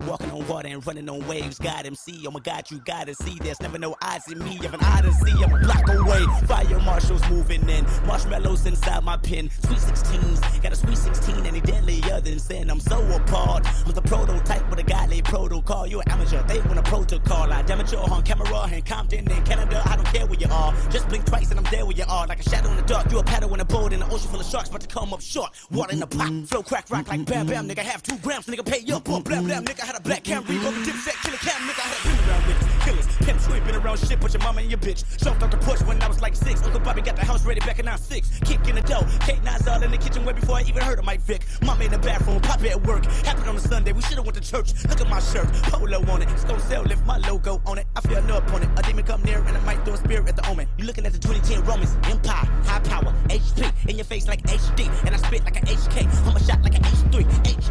Walking 0.00 0.30
on 0.32 0.46
water 0.48 0.68
and 0.68 0.84
running 0.86 1.08
on 1.08 1.26
waves. 1.28 1.58
God 1.58 1.86
MC, 1.86 2.24
oh 2.26 2.30
my 2.32 2.40
God, 2.40 2.68
you 2.68 2.78
gotta 2.80 3.14
see. 3.14 3.38
There's 3.38 3.60
never 3.62 3.78
no 3.78 3.94
eyes 4.02 4.26
in 4.30 4.38
me. 4.40 4.58
of 4.58 4.74
an 4.74 4.80
odyssey, 4.82 5.32
I'm 5.42 5.54
a 5.54 5.58
block 5.60 5.88
away. 5.88 6.24
Fire 6.46 6.80
marshals 6.80 7.22
moving 7.30 7.66
in. 7.68 7.86
Marshmallows 8.04 8.66
inside 8.66 9.04
my 9.04 9.16
pen. 9.16 9.48
Sweet 9.50 9.78
16s, 9.78 10.62
got 10.62 10.72
a 10.72 10.76
sweet 10.76 10.98
16 10.98 11.46
any 11.46 11.60
deadlier 11.60 12.20
than 12.20 12.40
sin. 12.40 12.70
I'm 12.70 12.80
so 12.80 13.00
appalled. 13.14 13.66
I'm 13.66 13.92
the 13.92 14.02
prototype 14.02 14.68
with 14.68 14.80
a 14.80 14.82
godly 14.82 15.22
protocol. 15.22 15.86
You're 15.86 16.02
an 16.02 16.10
amateur, 16.10 16.42
they 16.42 16.60
want 16.60 16.78
a 16.78 16.82
protocol. 16.82 17.52
I 17.52 17.62
damage 17.62 17.92
you 17.92 17.98
on 17.98 18.22
camera 18.24 18.68
in 18.74 18.82
Compton 18.82 19.30
in 19.30 19.44
Canada. 19.44 19.80
I 19.86 19.94
don't 19.94 20.06
care 20.06 20.26
where 20.26 20.38
you 20.38 20.48
are. 20.50 20.74
Just 20.90 21.08
blink 21.08 21.24
twice 21.24 21.50
and 21.50 21.60
I'm 21.60 21.70
there 21.70 21.86
where 21.86 21.96
you 21.96 22.04
are. 22.08 22.26
Like 22.26 22.40
a 22.40 22.50
shadow 22.50 22.68
in 22.70 22.76
the 22.76 22.82
dark. 22.82 23.10
You 23.12 23.20
a 23.20 23.24
paddle 23.24 23.54
in 23.54 23.60
a 23.60 23.64
boat 23.64 23.92
in 23.92 24.02
an 24.02 24.10
ocean 24.10 24.28
full 24.28 24.40
of 24.40 24.46
sharks, 24.46 24.68
about 24.68 24.82
to 24.82 24.88
come 24.88 25.14
up 25.14 25.20
short. 25.20 25.52
Water 25.70 25.92
in 25.92 26.00
the 26.00 26.06
pot, 26.06 26.48
flow 26.48 26.62
crack 26.62 26.90
rock 26.90 27.08
like 27.08 27.24
bam 27.26 27.46
bam. 27.46 27.68
Nigga 27.68 27.78
have 27.78 28.02
two 28.02 28.18
grams, 28.18 28.46
nigga 28.46 28.66
pay 28.66 28.92
up 28.92 29.08
or 29.08 29.22
blam 29.22 29.44
blam. 29.44 29.64
Nigga 29.64 29.93
had 29.94 30.00
a 30.00 30.08
black 30.08 30.24
cam, 30.24 30.42
over 30.42 30.80
dipset, 30.82 31.14
killer 31.22 31.36
cam. 31.38 31.60
Nigga 31.68 31.80
had 31.80 31.94
a 31.94 32.02
been 32.02 32.28
around 32.28 32.46
with 32.46 32.80
killers. 32.84 33.06
Pimps, 33.18 33.48
you 33.48 33.60
been 33.60 33.76
around 33.76 33.98
shit, 33.98 34.20
but 34.20 34.32
your 34.32 34.42
mama 34.42 34.60
and 34.60 34.70
your 34.70 34.78
bitch. 34.78 35.04
Jumped 35.22 35.42
off 35.42 35.50
the 35.50 35.56
porch 35.58 35.80
when 35.82 36.02
I 36.02 36.08
was 36.08 36.20
like 36.20 36.34
six. 36.34 36.62
Uncle 36.62 36.80
Bobby 36.80 37.00
got 37.00 37.16
the 37.16 37.24
house 37.24 37.44
ready 37.44 37.60
back 37.60 37.78
in 37.78 37.84
96. 37.84 38.40
Kick 38.40 38.66
in 38.66 38.74
the 38.74 38.82
dough, 38.82 39.06
K9's 39.22 39.68
all 39.68 39.82
in 39.82 39.90
the 39.90 39.98
kitchen 39.98 40.24
way 40.24 40.32
before 40.32 40.56
I 40.56 40.62
even 40.62 40.82
heard 40.82 40.98
of 40.98 41.04
Mike 41.04 41.20
Vick. 41.20 41.46
Mama 41.62 41.84
in 41.84 41.92
the 41.92 41.98
bathroom, 41.98 42.40
Papa 42.40 42.70
at 42.70 42.84
work. 42.86 43.04
Happened 43.24 43.48
on 43.48 43.56
a 43.56 43.60
Sunday, 43.60 43.92
we 43.92 44.02
should've 44.02 44.24
went 44.24 44.34
to 44.34 44.42
church. 44.42 44.72
Look 44.88 45.00
at 45.00 45.08
my 45.08 45.20
shirt, 45.20 45.46
polo 45.70 45.98
on 46.10 46.22
it. 46.22 46.28
It's 46.32 46.44
gonna 46.44 46.60
sell, 46.60 46.82
lift 46.82 47.06
my 47.06 47.18
logo 47.18 47.62
on 47.66 47.78
it. 47.78 47.86
I 47.94 48.00
feel 48.00 48.22
no 48.22 48.38
opponent. 48.38 48.76
A 48.78 48.82
demon 48.82 49.04
come 49.04 49.22
near 49.22 49.38
and 49.44 49.56
I 49.56 49.60
might 49.60 49.84
throw 49.84 49.94
a 49.94 49.98
spear 49.98 50.24
at 50.26 50.34
the 50.34 50.48
omen. 50.48 50.66
You 50.78 50.86
looking 50.86 51.06
at 51.06 51.12
the 51.12 51.18
2010 51.18 51.64
Romans, 51.64 51.94
Empire, 52.10 52.46
high 52.64 52.80
power, 52.80 53.14
HP. 53.28 53.88
In 53.88 53.96
your 53.96 54.04
face 54.04 54.26
like 54.26 54.42
HD, 54.42 54.90
and 55.06 55.14
I 55.14 55.18
spit 55.18 55.44
like 55.44 55.56
an 55.56 55.66
HK. 55.66 56.26
I'm 56.26 56.36
a 56.36 56.40
shot 56.42 56.62
like 56.62 56.74
an 56.74 56.82
H3, 56.82 57.46
H 57.46 57.64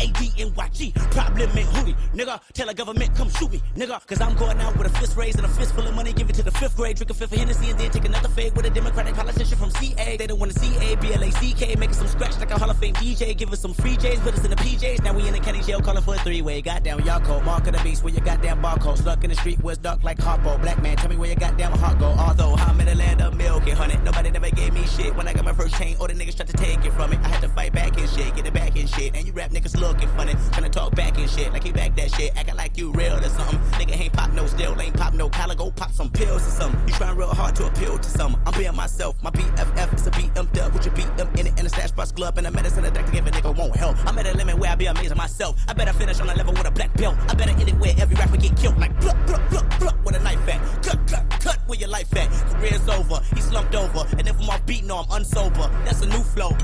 U 0.00 0.12
B 0.12 0.30
C 0.30 0.30
I 0.30 0.30
T 0.30 0.30
Y 0.30 0.30
A 0.30 0.32
D 0.34 0.42
N 0.42 0.54
Y 0.56 0.68
G. 0.72 0.92
Problem 1.10 1.50
in 1.50 1.66
hootie, 1.66 1.96
nigga. 2.14 2.40
Tell 2.52 2.66
the 2.66 2.74
government 2.74 3.14
come 3.14 3.30
shoot 3.30 3.52
me, 3.52 3.62
nigga. 3.76 4.06
Cause 4.06 4.20
I'm 4.20 4.36
going 4.36 4.58
out 4.60 4.76
with 4.76 4.86
a 4.86 4.98
fist 4.98 5.16
raised 5.16 5.38
and 5.38 5.46
a 5.46 5.48
fist 5.48 5.74
full 5.74 5.86
of 5.86 5.94
money. 5.94 6.12
Give 6.12 6.28
it 6.28 6.34
to 6.36 6.42
the 6.42 6.50
fifth 6.50 6.76
grade. 6.76 6.96
Drink 6.96 7.10
a 7.10 7.14
fifth 7.14 7.32
of 7.32 7.38
Hennessy 7.38 7.70
and 7.70 7.78
then 7.78 7.90
take 7.90 8.04
another 8.04 8.28
fade 8.28 8.54
with 8.56 8.66
a 8.66 8.70
Democratic 8.70 9.14
politician 9.14 9.58
from 9.58 9.70
CA. 9.70 10.16
They 10.16 10.26
don't 10.26 10.38
want 10.38 10.52
to 10.52 10.58
see 10.58 10.76
A 10.92 10.96
B 10.96 11.12
L 11.12 11.22
A 11.22 11.30
C 11.32 11.52
K. 11.52 11.74
Making 11.76 11.94
some 11.94 12.06
scratch 12.06 12.38
like 12.38 12.50
a 12.50 12.58
Hall 12.58 12.70
of 12.70 12.78
Fame 12.78 12.94
DJ. 12.94 13.36
Give 13.36 13.52
us 13.52 13.60
some 13.60 13.74
free 13.74 13.96
J's, 13.96 14.20
put 14.20 14.34
us 14.34 14.44
in 14.44 14.50
the 14.50 14.56
PJs. 14.56 15.02
Now 15.04 15.14
we 15.14 15.26
in 15.26 15.34
the 15.34 15.40
county 15.40 15.60
jail 15.60 15.80
calling 15.80 16.02
for 16.02 16.14
a 16.14 16.18
three 16.18 16.42
way. 16.42 16.62
Goddamn, 16.62 17.00
y'all 17.00 17.20
cold. 17.20 17.44
Mark 17.44 17.66
of 17.66 17.74
the 17.74 17.82
beast 17.82 18.04
where 18.04 18.12
your 18.12 18.24
goddamn 18.24 18.62
barcode. 18.62 18.98
Stuck 18.98 19.24
in 19.24 19.30
the 19.30 19.36
street 19.36 19.60
where 19.60 19.72
it's 19.72 19.82
dark 19.82 20.02
like 20.04 20.18
Harpo. 20.18 20.60
Black 20.60 20.82
man, 20.82 20.96
tell 20.96 21.10
me 21.10 21.16
where 21.16 21.28
your 21.28 21.36
goddamn 21.36 21.72
heart 21.72 21.98
go. 21.98 22.06
Although 22.06 22.54
I'm 22.54 22.80
in 22.80 22.86
the 22.86 22.94
land 22.94 23.20
of 23.20 23.36
milk 23.36 23.66
and 23.66 23.76
honey. 23.76 23.98
Nobody 24.04 24.30
never 24.30 24.50
gave 24.50 24.72
me 24.72 24.84
shit. 24.86 25.14
When 25.16 25.26
I 25.28 25.32
got 25.32 25.44
my 25.44 25.52
first 25.52 25.74
chain, 25.76 25.96
all 26.00 26.06
the 26.06 26.14
niggas 26.14 26.36
tried 26.36 26.48
to 26.48 26.56
take 26.56 26.84
it 26.84 26.92
from 26.92 27.10
me. 27.10 27.18
I 27.22 27.28
had 27.28 27.42
to 27.42 27.48
fight 27.48 27.72
back 27.72 27.98
and 27.98 28.08
shit, 28.10 28.34
get 28.36 28.46
it 28.46 28.52
back 28.52 28.59
shit. 28.90 29.14
And 29.16 29.26
you 29.26 29.32
rap 29.32 29.50
niggas 29.50 29.78
looking 29.78 30.08
funny. 30.16 30.34
Tryna 30.52 30.70
talk 30.70 30.94
back 30.94 31.18
and 31.18 31.28
shit, 31.28 31.52
like 31.52 31.64
you 31.64 31.72
back 31.72 31.96
that 31.96 32.10
shit. 32.12 32.36
Acting 32.36 32.56
like 32.56 32.76
you 32.76 32.92
real 32.92 33.14
or 33.14 33.22
something. 33.22 33.58
Nigga 33.78 33.98
ain't 33.98 34.12
pop 34.12 34.32
no 34.32 34.46
still, 34.46 34.78
ain't 34.80 34.96
pop 34.96 35.14
no 35.14 35.28
collar. 35.28 35.54
Go 35.54 35.70
pop 35.70 35.92
some 35.92 36.10
pills 36.10 36.46
or 36.46 36.50
something. 36.50 36.80
You 36.88 36.94
trying 36.94 37.16
real 37.16 37.28
hard 37.28 37.56
to 37.56 37.66
appeal 37.66 37.98
to 37.98 38.10
some. 38.10 38.40
I'm 38.46 38.58
being 38.58 38.74
myself. 38.74 39.16
My 39.22 39.30
BFF 39.30 39.94
is 39.94 40.06
a 40.06 40.10
BM 40.10 40.52
dub 40.52 40.72
with 40.72 40.86
your 40.86 40.94
BM 40.94 41.38
in 41.38 41.46
it. 41.46 41.54
And 41.58 41.66
a 41.66 41.70
stash 41.70 41.92
box 41.92 42.12
glove 42.12 42.38
and 42.38 42.46
a 42.46 42.50
medicine 42.50 42.84
a 42.84 42.90
doctor 42.90 43.12
give 43.12 43.26
a 43.26 43.30
nigga 43.30 43.56
won't 43.56 43.76
help. 43.76 43.96
I'm 44.06 44.18
at 44.18 44.26
a 44.26 44.36
limit 44.36 44.58
where 44.58 44.70
I 44.70 44.74
be 44.74 44.86
amazing 44.86 45.16
myself. 45.16 45.56
I 45.68 45.72
better 45.72 45.92
finish 45.92 46.20
on 46.20 46.28
a 46.28 46.34
level 46.34 46.52
with 46.52 46.66
a 46.66 46.70
black 46.70 46.92
belt. 46.94 47.16
I 47.28 47.34
better 47.34 47.52
end 47.52 47.68
it 47.68 47.78
where 47.78 47.94
every 47.98 48.16
rapper 48.16 48.36
get 48.36 48.56
killed. 48.56 48.78
Like 48.78 48.98
pluck, 49.00 49.16
pluck, 49.26 49.42
pluck, 49.50 49.70
pluck 49.70 50.04
with 50.04 50.16
a 50.16 50.20
knife 50.20 50.48
at. 50.48 50.82
Cut, 50.82 51.06
cut, 51.06 51.30
cut 51.40 51.58
where 51.66 51.78
your 51.78 51.88
life 51.88 52.14
at. 52.16 52.30
Career's 52.52 52.88
over. 52.88 53.20
He 53.34 53.40
slumped 53.40 53.74
over. 53.74 54.06
And 54.18 54.26
if 54.28 54.38
I'm 54.40 54.50
off 54.50 54.64
beat, 54.66 54.84
no, 54.84 54.98
I'm 54.98 55.22
unsober. 55.22 55.70
That's 55.84 56.02
a 56.02 56.06
new 56.06 56.22
flow. 56.22 56.56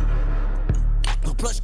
Plus, 1.39 1.61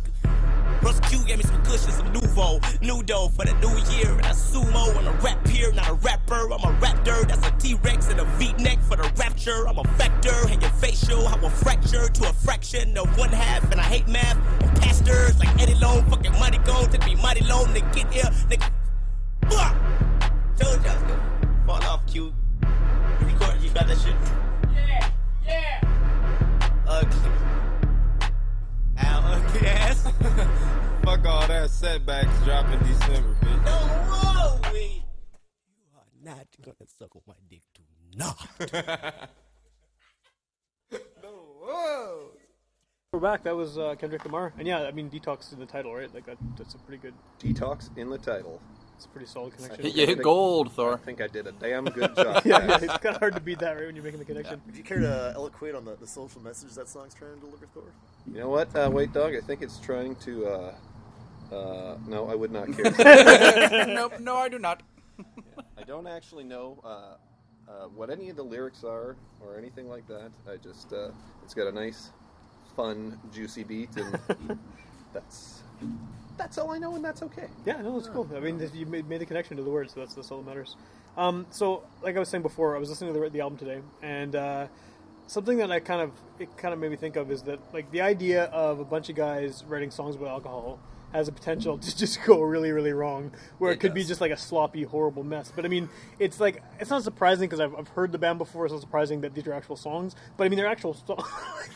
Russ 0.82 0.98
Q 1.08 1.24
gave 1.24 1.38
me 1.38 1.44
some 1.44 1.62
cushions, 1.62 1.94
some 1.94 2.12
nouveau, 2.12 2.60
new 2.80 3.02
dough 3.04 3.28
for 3.28 3.44
the 3.44 3.54
new 3.54 3.70
year. 3.94 4.10
And 4.10 4.26
a 4.26 4.34
sumo 4.34 4.96
and 4.98 5.06
a 5.06 5.12
rap 5.22 5.46
here, 5.46 5.72
not 5.72 5.88
a 5.88 5.94
rapper. 5.94 6.52
I'm 6.52 6.64
a 6.64 6.78
raptor, 6.80 7.26
that's 7.26 7.46
a 7.46 7.50
T-Rex 7.52 8.08
and 8.08 8.20
a 8.20 8.24
V-neck 8.24 8.80
for 8.80 8.96
the 8.96 9.10
rapture. 9.16 9.68
I'm 9.68 9.78
a 9.78 9.84
vector, 9.96 10.34
and 10.48 10.60
your 10.60 10.70
facial, 10.72 11.28
I 11.28 11.36
will 11.36 11.50
fracture 11.50 12.08
to 12.08 12.28
a 12.28 12.32
fraction 12.32 12.98
of 12.98 13.16
one 13.16 13.30
half. 13.30 13.70
And 13.70 13.80
I 13.80 13.84
hate 13.84 14.08
math 14.08 14.36
and 14.60 14.80
pastors 14.80 15.38
like 15.38 15.62
Eddie 15.62 15.76
Long, 15.76 16.04
fucking 16.10 16.32
money 16.32 16.58
gone, 16.58 16.90
took 16.90 17.04
me 17.06 17.14
mighty 17.14 17.44
long 17.44 17.72
to 17.74 17.80
get 17.80 18.12
here, 18.12 18.30
nigga. 18.50 18.68
Fuck! 19.48 19.76
Told 20.58 20.82
you 20.82 20.90
I 20.90 20.94
was 20.94 21.02
gonna 21.02 21.64
fall 21.66 21.82
off, 21.84 22.06
Q. 22.06 22.32
You 23.20 23.26
record, 23.26 23.62
you 23.62 23.70
got 23.70 23.86
that 23.86 23.98
shit? 23.98 24.16
Yeah, 24.74 25.10
yeah. 25.46 25.80
Ugly. 26.88 27.51
Ow, 29.04 29.22
ugly. 29.24 29.60
Fuck 31.04 31.26
all 31.26 31.46
that 31.48 31.70
setbacks 31.70 32.44
drop 32.44 32.68
in 32.70 32.78
December, 32.80 33.36
bitch. 33.40 33.64
No 33.64 34.70
way. 34.72 35.02
You 35.66 35.96
are 35.96 36.06
not 36.24 36.46
gonna 36.64 36.86
suck 36.98 37.14
on 37.16 37.22
my 37.26 37.34
dick 37.50 37.62
tonight. 37.74 39.28
We're 43.12 43.20
back. 43.20 43.42
That 43.44 43.54
was 43.54 43.76
uh, 43.76 43.94
Kendrick 43.98 44.24
Lamar, 44.24 44.54
and 44.58 44.66
yeah, 44.66 44.84
I 44.84 44.90
mean, 44.90 45.10
detox 45.10 45.52
in 45.52 45.58
the 45.58 45.66
title, 45.66 45.94
right? 45.94 46.12
Like 46.14 46.24
that, 46.24 46.38
that's 46.56 46.72
a 46.72 46.78
pretty 46.78 47.02
good, 47.02 47.12
Detox 47.40 47.94
in 47.98 48.08
the 48.08 48.16
title. 48.16 48.58
it's 48.96 49.04
a 49.04 49.08
pretty 49.10 49.26
solid 49.26 49.54
connection. 49.54 49.84
You 49.84 50.06
hit 50.06 50.22
gold, 50.22 50.72
Thor. 50.72 50.94
I 50.94 50.96
think 50.96 51.20
I 51.20 51.26
did 51.26 51.46
a 51.46 51.52
damn 51.52 51.84
good 51.84 52.16
job. 52.16 52.42
yeah, 52.46 52.66
yeah, 52.66 52.78
it's 52.80 52.96
kind 52.98 53.14
of 53.14 53.18
hard 53.18 53.34
to 53.34 53.40
beat 53.40 53.58
that, 53.58 53.76
right? 53.76 53.84
When 53.84 53.94
you're 53.94 54.02
making 54.04 54.20
the 54.20 54.24
connection. 54.24 54.62
Would 54.64 54.78
you 54.78 54.82
care 54.82 54.98
to 55.00 55.32
eloquate 55.36 55.74
on 55.74 55.84
the, 55.84 55.94
the 55.96 56.06
social 56.06 56.40
message 56.40 56.72
that 56.72 56.88
song's 56.88 57.12
trying 57.12 57.34
to 57.34 57.40
deliver, 57.40 57.66
Thor? 57.74 57.92
You 58.26 58.38
know 58.38 58.48
what, 58.48 58.74
uh, 58.76 58.88
White 58.90 59.12
Dog? 59.12 59.34
I 59.34 59.40
think 59.40 59.62
it's 59.62 59.78
trying 59.78 60.16
to. 60.16 60.46
Uh, 60.46 60.74
uh, 61.54 61.98
no, 62.06 62.28
I 62.28 62.34
would 62.34 62.50
not 62.50 62.66
care. 62.72 63.86
nope, 63.86 64.20
no, 64.20 64.36
I 64.36 64.48
do 64.48 64.58
not. 64.58 64.82
I 65.76 65.84
don't 65.84 66.06
actually 66.06 66.44
know 66.44 66.78
uh, 66.84 67.16
uh, 67.68 67.86
what 67.94 68.10
any 68.10 68.30
of 68.30 68.36
the 68.36 68.42
lyrics 68.42 68.84
are 68.84 69.16
or 69.40 69.58
anything 69.58 69.88
like 69.88 70.06
that. 70.08 70.30
I 70.50 70.56
just 70.56 70.92
uh, 70.92 71.10
it's 71.42 71.52
got 71.52 71.66
a 71.66 71.72
nice, 71.72 72.10
fun, 72.74 73.18
juicy 73.32 73.64
beat, 73.64 73.90
and 73.96 74.18
that's 75.12 75.62
that's 76.38 76.58
all 76.58 76.70
I 76.70 76.78
know, 76.78 76.94
and 76.94 77.04
that's 77.04 77.22
okay. 77.22 77.48
Yeah, 77.66 77.82
no, 77.82 77.98
that's 77.98 78.08
cool. 78.08 78.28
I 78.34 78.40
mean, 78.40 78.60
you 78.72 78.86
made, 78.86 79.08
made 79.08 79.20
the 79.20 79.26
connection 79.26 79.56
to 79.58 79.62
the 79.62 79.70
words, 79.70 79.92
so 79.92 80.00
that's, 80.00 80.14
that's 80.14 80.30
all 80.30 80.38
that 80.38 80.46
matters. 80.46 80.76
Um, 81.16 81.46
so, 81.50 81.82
like 82.02 82.16
I 82.16 82.18
was 82.18 82.28
saying 82.28 82.42
before, 82.42 82.74
I 82.74 82.78
was 82.78 82.88
listening 82.88 83.12
to 83.12 83.20
the, 83.20 83.28
the 83.28 83.40
album 83.40 83.58
today, 83.58 83.80
and 84.02 84.34
uh, 84.34 84.66
something 85.26 85.58
that 85.58 85.70
I 85.70 85.80
kind 85.80 86.00
of 86.00 86.12
it 86.38 86.56
kind 86.56 86.74
of 86.74 86.80
made 86.80 86.90
me 86.90 86.96
think 86.96 87.16
of 87.16 87.30
is 87.30 87.42
that 87.42 87.60
like 87.72 87.90
the 87.90 88.00
idea 88.00 88.44
of 88.44 88.80
a 88.80 88.84
bunch 88.84 89.08
of 89.08 89.16
guys 89.16 89.64
writing 89.68 89.90
songs 89.90 90.16
about 90.16 90.28
alcohol 90.28 90.78
has 91.12 91.28
a 91.28 91.32
potential 91.32 91.76
to 91.78 91.96
just 91.98 92.22
go 92.24 92.40
really, 92.40 92.72
really 92.72 92.92
wrong, 92.92 93.32
where 93.58 93.70
it, 93.70 93.74
It 93.74 93.80
could 93.80 93.94
be 93.94 94.02
just 94.02 94.20
like 94.20 94.30
a 94.30 94.36
sloppy, 94.36 94.82
horrible 94.82 95.22
mess. 95.22 95.52
But 95.54 95.64
I 95.64 95.68
mean, 95.68 95.88
it's 96.18 96.40
like 96.40 96.62
it's 96.80 96.90
not 96.90 97.02
surprising 97.02 97.48
because 97.48 97.60
I've, 97.60 97.74
I've 97.74 97.88
heard 97.88 98.12
the 98.12 98.18
band 98.18 98.38
before. 98.38 98.64
It's 98.64 98.72
not 98.72 98.80
surprising 98.80 99.20
that 99.20 99.34
these 99.34 99.46
are 99.46 99.52
actual 99.52 99.76
songs, 99.76 100.16
but 100.36 100.44
I 100.44 100.48
mean, 100.48 100.56
they're 100.58 100.66
actual 100.66 100.94
songs. 100.94 101.28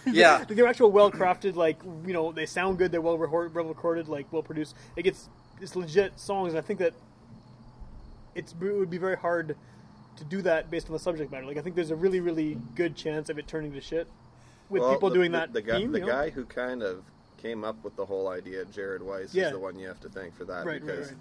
Yeah. 0.06 0.44
they're 0.48 0.68
actual, 0.68 0.92
well 0.92 1.10
crafted. 1.10 1.56
Like 1.56 1.78
you 2.06 2.12
know, 2.12 2.30
they 2.32 2.46
sound 2.46 2.78
good. 2.78 2.92
They're 2.92 3.00
well 3.00 3.18
recorded, 3.18 3.54
well 3.54 3.64
recorded, 3.64 4.08
like 4.08 4.32
well 4.32 4.42
produced. 4.42 4.74
it 4.96 5.02
gets 5.02 5.28
it's 5.60 5.74
legit 5.74 6.18
songs. 6.18 6.52
And 6.52 6.58
I 6.58 6.62
think 6.62 6.78
that 6.78 6.94
it's 8.34 8.52
it 8.52 8.72
would 8.72 8.90
be 8.90 8.98
very 8.98 9.16
hard 9.16 9.56
to 10.16 10.24
do 10.24 10.42
that 10.42 10.70
based 10.70 10.86
on 10.86 10.92
the 10.92 10.98
subject 10.98 11.30
matter. 11.30 11.46
Like 11.46 11.56
I 11.56 11.60
think 11.62 11.74
there's 11.76 11.90
a 11.90 11.96
really, 11.96 12.20
really 12.20 12.58
good 12.74 12.96
chance 12.96 13.28
of 13.28 13.38
it 13.38 13.46
turning 13.46 13.72
to 13.72 13.80
shit. 13.80 14.06
with 14.68 14.82
Well, 14.82 14.92
people 14.94 15.08
the- 15.10 15.14
doing 15.14 15.32
the, 15.32 15.38
that 15.38 15.52
The 15.52 15.62
guy, 15.62 15.78
theme, 15.78 15.92
the 15.92 16.00
you 16.00 16.06
know? 16.06 16.12
guy 16.12 16.30
who 16.30 16.44
kind 16.44 16.82
of 16.82 17.04
came 17.36 17.62
up 17.64 17.76
with 17.84 17.94
the 17.96 18.04
whole 18.04 18.28
idea, 18.28 18.64
Jared 18.64 19.02
Weiss, 19.02 19.32
Yeah. 19.34 19.46
is 19.46 19.52
the 19.52 19.58
one 19.60 19.78
you 19.78 19.86
have 19.86 20.00
to 20.00 20.08
thank 20.08 20.34
for 20.36 20.44
that 20.46 20.64
Right, 20.66 20.66
right, 20.66 20.80
because 20.84 21.08
right. 21.10 21.18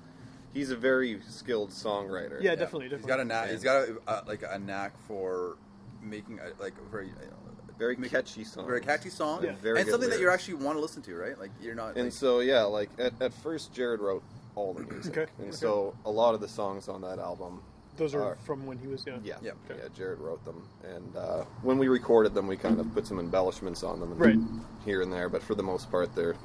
he's 0.53 0.71
a 0.71 0.75
very 0.75 1.19
skilled 1.29 1.69
songwriter. 1.69 2.41
Yeah, 2.41 2.55
definitely, 2.55 2.86
He's 2.89 3.01
definitely. 3.01 3.08
got 3.08 3.19
a 3.19 3.25
knack. 3.25 3.49
He's 3.51 3.63
got 3.63 3.88
a, 3.89 3.97
uh, 4.08 4.21
like 4.25 4.43
a 4.49 4.58
knack 4.58 4.93
for 5.08 5.58
making 6.01 6.39
a, 6.39 6.60
like 6.62 6.73
a 6.77 6.89
very 6.89 7.08
uh, 7.10 7.71
Very 7.77 7.95
make- 7.97 8.10
catchy 8.12 8.43
song. 8.43 8.65
very 8.65 8.81
catchy 8.81 9.10
song, 9.10 9.43
Yeah. 9.43 9.53
Very 9.62 9.79
and 9.79 9.86
good 9.86 9.91
something 9.91 10.10
that 10.10 10.15
you 10.19 10.25
lyrics. 10.25 10.43
actually 10.49 10.63
want 10.65 10.77
to 10.77 10.81
listen 10.81 11.01
to, 11.03 11.15
right? 11.15 11.38
Like 11.38 11.51
you're 11.62 11.75
not. 11.75 11.95
And 11.97 12.05
like, 12.05 12.13
so 12.13 12.39
yeah, 12.39 12.63
like 12.63 12.89
at, 12.97 13.13
at 13.21 13.34
first 13.34 13.73
Jared 13.73 13.99
wrote 13.99 14.23
all 14.55 14.73
the 14.73 14.81
music, 14.84 15.15
Okay, 15.17 15.31
and 15.39 15.49
okay. 15.49 15.55
so 15.55 15.93
a 16.05 16.10
lot 16.10 16.34
of 16.34 16.39
the 16.41 16.47
songs 16.47 16.88
on 16.88 17.01
that 17.01 17.19
album, 17.19 17.62
Those 17.97 18.13
are 18.15 18.23
are- 18.23 18.38
from 18.45 18.65
when 18.65 18.77
he 18.77 18.88
was 18.88 19.03
yeah. 19.08 19.17
yeah, 19.23 19.36
Yeah. 19.41 19.51
yeah, 19.69 19.75
Jared 19.95 20.19
wrote 20.19 20.43
them, 20.45 20.63
and 20.84 21.15
uh, 21.15 21.45
when 21.62 21.77
we 21.77 21.88
recorded 21.88 22.34
them, 22.34 22.47
we 22.47 22.58
kind 22.58 22.79
of 22.79 22.93
put 22.93 23.08
some 23.08 23.19
embellishments 23.19 23.84
on 23.84 23.99
them, 23.99 24.12
and 24.12 24.19
Right. 24.21 24.39
here 24.86 25.01
and 25.01 25.12
there, 25.12 25.29
but 25.29 25.41
for 25.41 25.55
the 25.55 25.63
most 25.63 25.89
part, 25.91 26.13
they're 26.15 26.36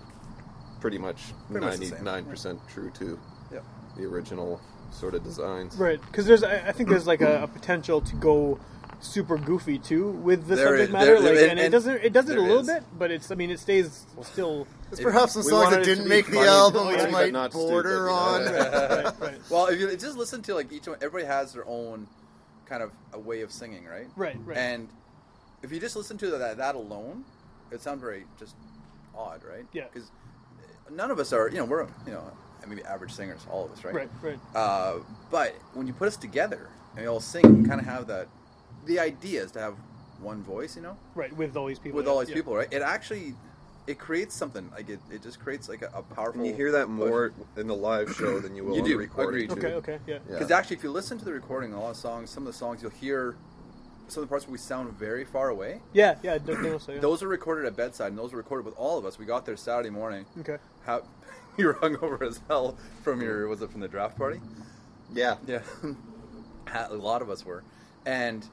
pretty 0.81 0.99
much 0.99 1.33
Pretty 1.51 1.67
much 1.67 1.75
the 1.75 1.81
ninety 1.81 1.87
same. 1.97 2.05
nine 2.05 2.25
percent 2.25 2.61
true 2.69 2.91
to 2.91 3.19
Yep. 3.53 3.65
the 3.97 4.05
original 4.05 4.61
sort 4.93 5.15
of 5.15 5.23
designs. 5.25 5.77
Right, 5.77 6.01
because 6.01 6.27
there's 6.27 6.43
I 6.45 6.69
I 6.69 6.73
think 6.73 6.89
there's 6.89 7.07
like 7.07 7.21
a, 7.21 7.43
a 7.43 7.47
potential 7.49 8.01
to 8.01 8.17
go 8.17 8.59
super 9.01 9.39
goofy 9.39 9.79
too 9.79 10.11
with 10.11 10.47
the 10.47 10.57
There 10.57 10.67
subject 10.69 10.89
is- 10.89 10.93
matter, 10.93 11.21
there- 11.21 11.35
like, 11.35 11.43
and- 11.51 11.51
and, 11.53 11.61
it 11.61 11.71
does 11.71 11.87
it 11.87 12.05
it 12.05 12.13
does 12.13 12.29
it 12.29 12.37
a 12.37 12.41
little 12.41 12.59
is. 12.61 12.67
bit, 12.67 12.83
but 12.99 13.11
it's 13.11 13.31
I 13.31 13.35
mean 13.35 13.51
it 13.51 13.59
stays 13.61 14.07
still 14.23 14.67
There's 14.91 15.01
perhaps 15.01 15.33
some 15.33 15.43
songs 15.43 15.71
that 15.71 15.83
it 15.83 15.85
didn't 15.85 16.05
be 16.05 16.11
make 16.11 16.27
the 16.27 16.41
album, 16.41 16.87
but 16.89 16.99
which 17.05 17.11
might 17.13 17.33
not 17.33 17.53
border 17.53 18.07
stupid, 18.09 18.13
on. 18.13 18.41
you 18.43 18.47
know? 18.51 19.03
right, 19.05 19.21
right, 19.21 19.41
well, 19.51 19.67
if 19.67 19.81
you 19.81 19.97
just 19.97 20.17
listen 20.17 20.43
to 20.43 20.55
like 20.55 20.71
each 20.73 20.87
one, 20.89 20.97
everybody 21.01 21.25
has 21.27 21.53
their 21.55 21.67
own 21.67 22.07
kind 22.67 22.83
of 22.83 22.91
a 23.13 23.19
way 23.19 23.41
of 23.43 23.51
singing, 23.53 23.85
right? 23.87 24.07
right, 24.17 24.37
right. 24.45 24.57
And 24.57 24.89
if 25.63 25.73
you 25.73 25.81
just 25.81 25.97
listen 25.97 26.19
to 26.19 26.31
that 26.39 26.57
that 26.59 26.75
alone, 26.75 27.25
it 27.71 27.81
sounds 27.81 28.01
very 28.01 28.25
just 28.39 28.55
odd, 29.17 29.43
right? 29.45 29.65
Yeah. 29.73 29.85
Because 29.93 30.11
none 30.91 31.11
of 31.11 31.19
us 31.19 31.33
are, 31.33 31.49
you 31.49 31.57
know, 31.57 31.65
we're 31.65 31.85
you 32.07 32.13
know 32.13 32.23
maybe 32.67 32.85
average 32.85 33.13
singers, 33.13 33.41
all 33.51 33.65
of 33.65 33.73
us, 33.73 33.83
right? 33.85 33.95
right, 33.95 34.09
right. 34.23 34.39
Uh, 34.55 34.99
but 35.31 35.55
when 35.73 35.87
you 35.87 35.93
put 35.95 36.07
us 36.09 36.17
together 36.17 36.69
and 36.95 37.03
we 37.03 37.09
all 37.09 37.19
sing, 37.21 37.45
you 37.63 37.67
kind 37.67 37.81
of 37.81 37.87
have 37.87 38.07
that. 38.09 38.29
The 38.87 38.99
idea 38.99 39.43
is 39.43 39.51
to 39.53 39.61
have 39.61 39.75
one 40.21 40.43
voice, 40.43 40.77
you 40.77 40.83
know, 40.83 40.97
Right, 41.15 41.35
with 41.35 41.57
all 41.57 41.67
these 41.67 41.79
people. 41.79 41.97
with 41.97 42.07
yeah, 42.07 42.13
all 42.13 42.21
these 42.21 42.29
yeah. 42.31 42.35
people, 42.35 42.55
right? 42.57 42.69
It 42.71 42.83
actually 42.83 43.35
it 43.87 43.99
creates 43.99 44.35
something 44.35 44.71
like 44.73 44.89
it. 44.91 45.01
It 45.11 45.23
just 45.23 45.41
creates 45.41 45.69
like 45.69 45.83
a, 45.83 45.91
a 45.95 46.03
powerful. 46.03 46.41
And 46.43 46.47
you 46.47 46.55
hear 46.55 46.71
that 46.73 46.89
more 46.89 47.33
in 47.57 47.67
the 47.67 47.75
live 47.75 48.15
show 48.15 48.39
than 48.39 48.55
you 48.55 48.65
will 48.65 48.75
You 48.75 48.83
on 48.83 48.87
do, 48.87 48.93
the 48.93 48.99
recording. 48.99 49.51
agreed. 49.51 49.65
Okay, 49.65 49.75
okay, 49.75 49.99
yeah. 50.07 50.15
Yeah. 50.15 50.21
Because 50.35 50.51
actually, 50.51 50.77
if 50.77 50.85
you 50.85 50.91
listen 50.91 51.19
to 51.19 51.25
the 51.25 51.33
recording, 51.33 51.73
a 51.73 51.81
lot 51.81 51.91
of 51.91 51.97
songs, 51.97 52.31
some 52.31 52.47
of 52.47 52.53
the 52.53 52.59
songs, 52.59 52.83
you'll 52.83 52.91
hear 52.93 53.37
some 54.09 54.23
of 54.23 54.29
the 54.29 54.33
parts 54.33 54.47
where 54.47 54.53
we 54.53 54.59
sound 54.59 54.93
very 54.99 55.25
far 55.25 55.49
away. 55.49 55.81
Yeah, 55.93 56.17
yeah, 56.23 56.37
d- 56.39 56.55
d- 56.63 56.79
so, 56.79 56.93
yeah. 56.93 57.01
Those 57.01 57.23
are 57.23 57.29
recorded 57.29 57.65
at 57.67 57.77
bedside, 57.77 58.09
and 58.09 58.19
those 58.19 58.33
were 58.33 58.39
recorded 58.39 58.67
with 58.67 58.75
all 58.77 58.99
of 58.99 59.05
us. 59.07 59.19
We 59.19 59.25
got 59.25 59.47
there 59.47 59.57
Saturday 59.57 59.91
morning. 59.91 60.27
Okay. 60.41 60.59
How, 60.85 61.03
you 61.57 61.67
were 61.67 61.75
hungover 61.75 62.21
as 62.23 62.41
hell 62.49 62.77
from 63.03 63.23
your 63.23 63.49
was 63.49 63.63
it 63.63 63.71
from 63.71 63.81
the 63.81 63.89
draft 63.89 64.17
party? 64.19 64.41
Yeah, 65.13 65.37
Yeah, 65.47 65.63
a 66.75 66.95
lot 66.95 67.23
of 67.23 67.31
us 67.31 67.45
were, 67.45 67.65
and 68.07 68.47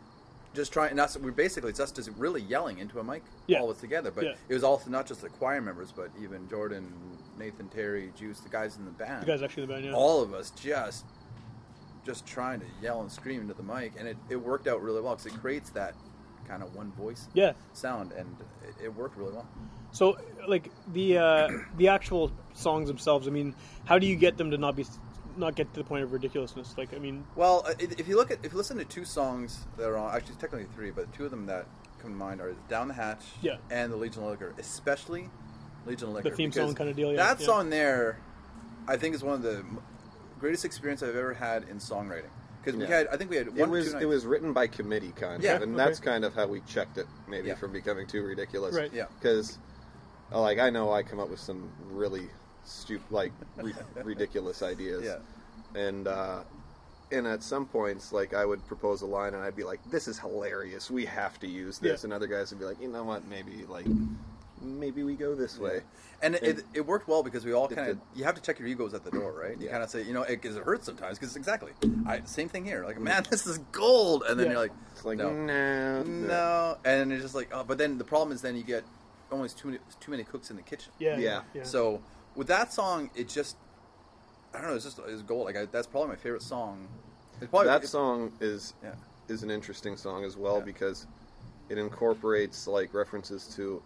just 0.57 0.73
trying. 0.73 0.89
And 0.89 0.99
that's 0.99 1.15
we're 1.17 1.31
basically 1.31 1.69
it's 1.69 1.79
us 1.79 1.91
just 1.91 2.09
really 2.17 2.41
yelling 2.41 2.79
into 2.79 2.99
a 2.99 3.03
mic, 3.03 3.23
Yeah. 3.45 3.59
all 3.59 3.69
of 3.69 3.77
us 3.77 3.81
together. 3.81 4.11
But 4.11 4.25
Yeah. 4.25 4.33
it 4.49 4.53
was 4.53 4.63
also 4.63 4.89
not 4.89 5.05
just 5.05 5.21
the 5.21 5.29
choir 5.29 5.61
members, 5.61 5.93
but 5.95 6.09
even 6.21 6.49
Jordan, 6.49 6.91
Nathan, 7.37 7.69
Terry, 7.69 8.11
Juice, 8.17 8.41
the 8.41 8.49
guys 8.49 8.75
in 8.75 8.83
the 8.83 8.91
band. 8.91 9.25
You 9.25 9.33
guys 9.33 9.41
actually 9.41 9.63
in 9.63 9.69
the 9.69 9.75
band, 9.75 9.85
yeah. 9.85 9.93
all 9.93 10.21
of 10.21 10.33
us 10.33 10.51
just 10.51 11.05
just 12.03 12.25
trying 12.25 12.59
to 12.61 12.65
yell 12.81 13.01
and 13.01 13.11
scream 13.11 13.41
into 13.41 13.53
the 13.53 13.63
mic, 13.63 13.91
and 13.99 14.07
it, 14.07 14.15
it 14.29 14.37
worked 14.37 14.65
out 14.67 14.81
really 14.81 15.01
well 15.01 15.15
because 15.15 15.33
it 15.33 15.37
creates 15.41 15.69
that 15.71 15.93
kind 16.47 16.63
of 16.63 16.73
one 16.73 16.89
voice 16.93 17.27
yeah. 17.33 17.51
sound, 17.73 18.13
and 18.13 18.33
it, 18.65 18.85
it 18.85 18.95
worked 18.95 19.17
really 19.17 19.33
well. 19.33 19.47
So, 19.91 20.17
like 20.47 20.71
the 20.93 21.17
uh, 21.17 21.49
the 21.77 21.89
actual 21.89 22.31
songs 22.53 22.87
themselves. 22.87 23.27
I 23.27 23.31
mean, 23.31 23.53
how 23.85 23.99
do 23.99 24.07
you 24.07 24.15
get 24.15 24.37
them 24.37 24.51
to 24.51 24.57
not 24.57 24.75
be 24.75 24.85
not 25.37 25.55
get 25.55 25.73
to 25.73 25.79
the 25.79 25.85
point 25.85 26.03
of 26.03 26.11
ridiculousness? 26.13 26.75
Like, 26.77 26.93
I 26.93 26.99
mean, 26.99 27.25
Well, 27.35 27.63
uh, 27.67 27.73
if 27.79 27.99
if 27.99 28.07
you 28.07 28.15
look 28.15 28.31
at 28.31 28.39
if 28.43 28.51
you 28.51 28.57
listen 28.57 28.77
to 28.77 28.85
two 28.85 29.05
songs 29.05 29.65
that 29.77 29.87
are 29.87 29.97
on, 29.97 30.15
actually 30.15 30.35
technically 30.35 30.67
three, 30.75 30.91
but 30.91 31.11
two 31.13 31.25
of 31.25 31.31
them 31.31 31.45
that 31.47 31.65
come 31.99 32.11
to 32.11 32.17
mind 32.17 32.41
are 32.41 32.53
"Down 32.69 32.87
the 32.87 32.93
Hatch" 32.93 33.23
Yeah. 33.41 33.57
and 33.69 33.91
"The 33.91 33.97
Legion 33.97 34.23
of 34.23 34.29
Liquor," 34.29 34.53
especially 34.57 35.29
"Legion 35.85 36.09
of 36.09 36.15
Liquor." 36.15 36.35
theme 36.35 36.51
song 36.51 36.75
kinda 36.75 36.93
deal, 36.93 37.11
yeah, 37.11 37.17
That 37.17 37.39
yeah. 37.39 37.45
song 37.45 37.69
there, 37.69 38.19
I 38.87 38.97
think, 38.97 39.15
is 39.15 39.23
one 39.23 39.35
of 39.35 39.41
the 39.41 39.63
greatest 40.39 40.65
experience 40.65 41.01
I've 41.01 41.15
ever 41.15 41.33
had 41.33 41.63
in 41.69 41.77
songwriting. 41.79 42.29
Because 42.63 42.77
we 42.77 42.83
Yeah. 42.85 42.97
had, 42.97 43.07
I 43.07 43.17
think 43.17 43.29
we 43.29 43.37
had 43.37 43.47
it 43.47 43.53
one. 43.53 43.69
was 43.71 43.93
two 43.93 43.97
it 43.99 44.05
was 44.05 44.25
written 44.25 44.51
by 44.53 44.67
committee, 44.67 45.13
kind 45.15 45.41
Yeah, 45.41 45.53
of, 45.55 45.61
and 45.63 45.73
okay. 45.75 45.85
that's 45.85 45.99
kind 45.99 46.25
of 46.25 46.33
how 46.35 46.47
we 46.47 46.59
checked 46.61 46.97
it, 46.97 47.07
maybe 47.27 47.47
Yeah. 47.47 47.55
from 47.55 47.71
becoming 47.71 48.05
too 48.07 48.23
ridiculous. 48.23 48.75
Right. 48.75 48.91
Yeah. 48.93 49.05
Because, 49.19 49.57
like, 50.31 50.59
I 50.59 50.69
know 50.69 50.91
I 50.91 51.01
come 51.01 51.19
up 51.19 51.29
with 51.29 51.39
some 51.39 51.69
really 51.89 52.29
stupid, 52.67 53.11
like, 53.11 53.31
ri- 53.57 53.73
ridiculous 54.03 54.61
ideas. 54.61 55.03
Yeah. 55.03 55.17
And 55.79 56.07
uh, 56.07 56.39
and 57.11 57.25
at 57.27 57.41
some 57.43 57.65
points, 57.65 58.11
like, 58.11 58.33
I 58.33 58.45
would 58.45 58.65
propose 58.67 59.01
a 59.01 59.05
line, 59.05 59.33
and 59.33 59.43
I'd 59.43 59.55
be 59.55 59.63
like, 59.63 59.79
"This 59.89 60.07
is 60.07 60.19
hilarious. 60.19 60.91
We 60.91 61.05
have 61.05 61.39
to 61.39 61.47
use 61.47 61.79
this." 61.79 62.01
Yeah. 62.01 62.05
And 62.07 62.13
other 62.13 62.27
guys 62.27 62.51
would 62.51 62.59
be 62.59 62.65
like, 62.65 62.79
"You 62.81 62.87
know 62.89 63.03
what? 63.03 63.27
Maybe 63.27 63.65
like." 63.67 63.85
Maybe 64.59 65.03
we 65.03 65.13
go 65.15 65.35
this 65.35 65.59
way. 65.59 65.81
And 66.23 66.33
it, 66.33 66.41
And- 66.41 66.59
it, 66.59 66.65
it 66.73 66.81
worked 66.85 67.07
well 67.07 67.21
because 67.21 67.45
we 67.45 67.53
all 67.53 67.67
kind 67.67 67.91
of 67.91 67.99
you 68.15 68.23
have 68.23 68.33
to 68.33 68.41
check 68.41 68.57
your 68.57 68.67
egos 68.67 68.95
at 68.95 69.03
the 69.03 69.11
door, 69.11 69.31
right? 69.31 69.55
You 69.55 69.67
Yeah. 69.67 69.71
kind 69.73 69.83
of 69.83 69.89
say, 69.91 70.01
you 70.01 70.13
know, 70.13 70.25
because 70.27 70.55
it, 70.55 70.63
hurts 70.63 70.87
sometimes. 70.87 71.19
Because 71.19 71.35
exactly, 71.35 71.73
I, 72.07 72.21
same 72.25 72.49
thing 72.49 72.65
here. 72.65 72.83
Like, 72.83 72.99
man, 72.99 73.23
this 73.29 73.45
is 73.45 73.59
gold, 73.71 74.23
and 74.27 74.37
then 74.39 74.47
Yeah. 74.47 74.51
you're 74.53 74.61
like, 74.61 74.71
It's 74.93 75.05
like, 75.05 75.19
no, 75.19 75.31
no, 75.31 76.01
no, 76.01 76.77
and 76.83 77.13
it's 77.13 77.21
just 77.21 77.35
like, 77.35 77.49
oh, 77.53 77.63
but 77.63 77.77
then 77.77 77.99
the 77.99 78.03
problem 78.03 78.31
is 78.31 78.41
then 78.41 78.55
you 78.55 78.63
get 78.63 78.83
almost 79.31 79.59
too 79.59 79.67
many, 79.67 79.79
too 79.99 80.09
many 80.09 80.23
cooks 80.23 80.49
in 80.49 80.55
the 80.55 80.63
kitchen. 80.63 80.91
yeah, 80.97 81.17
Yeah. 81.19 81.41
yeah. 81.53 81.63
So 81.63 82.01
with 82.37 82.47
that 82.47 82.71
song, 82.71 83.09
it 83.15 83.27
just, 83.27 83.57
I 84.53 84.59
don't 84.61 84.69
know, 84.69 84.75
it's 84.75 84.85
just 84.85 84.99
it's 85.07 85.23
gold. 85.23 85.45
Like 85.45 85.57
I, 85.57 85.65
that's 85.65 85.87
probably 85.87 86.09
my 86.09 86.15
favorite 86.15 86.43
song. 86.43 86.87
It's 87.41 87.49
probably 87.49 87.67
that 87.67 87.83
it- 87.83 87.87
song 87.87 88.31
is 88.39 88.73
Yeah. 88.81 88.93
is 89.27 89.43
an 89.43 89.51
interesting 89.51 89.97
song 89.97 90.23
as 90.23 90.37
well 90.37 90.59
Yeah. 90.59 90.63
because 90.65 91.05
it 91.69 91.77
incorporates 91.77 92.65
like 92.67 92.93
references 92.93 93.47
to 93.57 93.81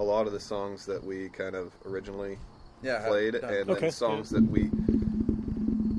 a 0.00 0.02
lot 0.02 0.26
of 0.26 0.32
the 0.32 0.40
songs 0.40 0.84
that 0.86 1.04
we 1.04 1.28
kind 1.28 1.54
of 1.54 1.72
originally 1.86 2.38
Yeah, 2.82 3.06
played 3.06 3.36
and 3.36 3.70
Okay, 3.70 3.80
then 3.82 3.90
songs 3.92 4.30
that 4.30 4.42
we 4.42 4.68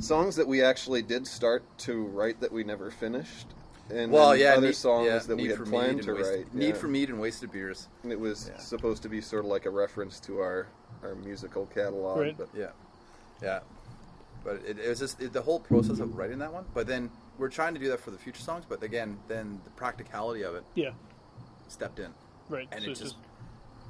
songs 0.02 0.36
that 0.36 0.48
we 0.48 0.62
actually 0.62 1.02
did 1.02 1.26
start 1.26 1.64
to 1.80 2.04
write 2.08 2.40
that 2.42 2.52
we 2.52 2.64
never 2.64 2.92
finished 2.92 3.48
and 3.90 4.12
Well, 4.12 4.32
then 4.32 4.40
yeah, 4.40 4.54
other 4.56 4.68
need, 4.68 4.76
songs 4.76 5.06
yeah, 5.08 5.20
that 5.20 5.36
we 5.38 5.48
had 5.48 5.64
planned 5.66 6.02
to 6.04 6.14
write 6.14 6.54
Need 6.54 6.68
yeah. 6.70 6.74
for 6.74 6.88
Meat 6.88 7.10
and 7.10 7.22
Wasted 7.22 7.52
Beers. 7.52 7.88
And 8.04 8.12
it 8.12 8.20
was 8.20 8.50
Yeah. 8.50 8.58
supposed 8.60 9.04
to 9.04 9.10
be 9.10 9.22
sort 9.22 9.46
of 9.46 9.50
like 9.52 9.66
a 9.66 9.70
reference 9.70 10.20
to 10.22 10.40
our 10.42 10.68
our 11.06 11.16
musical 11.16 11.66
catalog 11.68 12.20
Right. 12.20 12.38
but 12.38 12.50
Yeah, 12.56 12.72
yeah. 13.42 13.60
But 14.44 14.62
it, 14.68 14.78
it 14.80 14.90
was 14.90 15.00
just 15.00 15.22
it, 15.22 15.34
the 15.34 15.42
whole 15.42 15.60
process 15.60 16.00
of 16.00 16.16
writing 16.18 16.40
that 16.40 16.54
one. 16.54 16.66
But 16.74 16.88
then 16.88 17.10
we're 17.38 17.50
trying 17.50 17.74
to 17.74 17.80
do 17.80 17.90
that 17.90 18.00
for 18.00 18.12
the 18.12 18.18
future 18.18 18.42
songs. 18.42 18.64
But 18.68 18.84
again, 18.84 19.18
then 19.28 19.60
the 19.64 19.72
practicality 19.72 20.44
of 20.44 20.56
it 20.56 20.64
yeah, 20.76 20.92
stepped 21.68 22.00
in, 22.00 22.14
right. 22.50 22.68
and 22.72 22.82
So 22.82 22.88
it 22.88 22.92
it's 22.92 23.00
just 23.00 23.16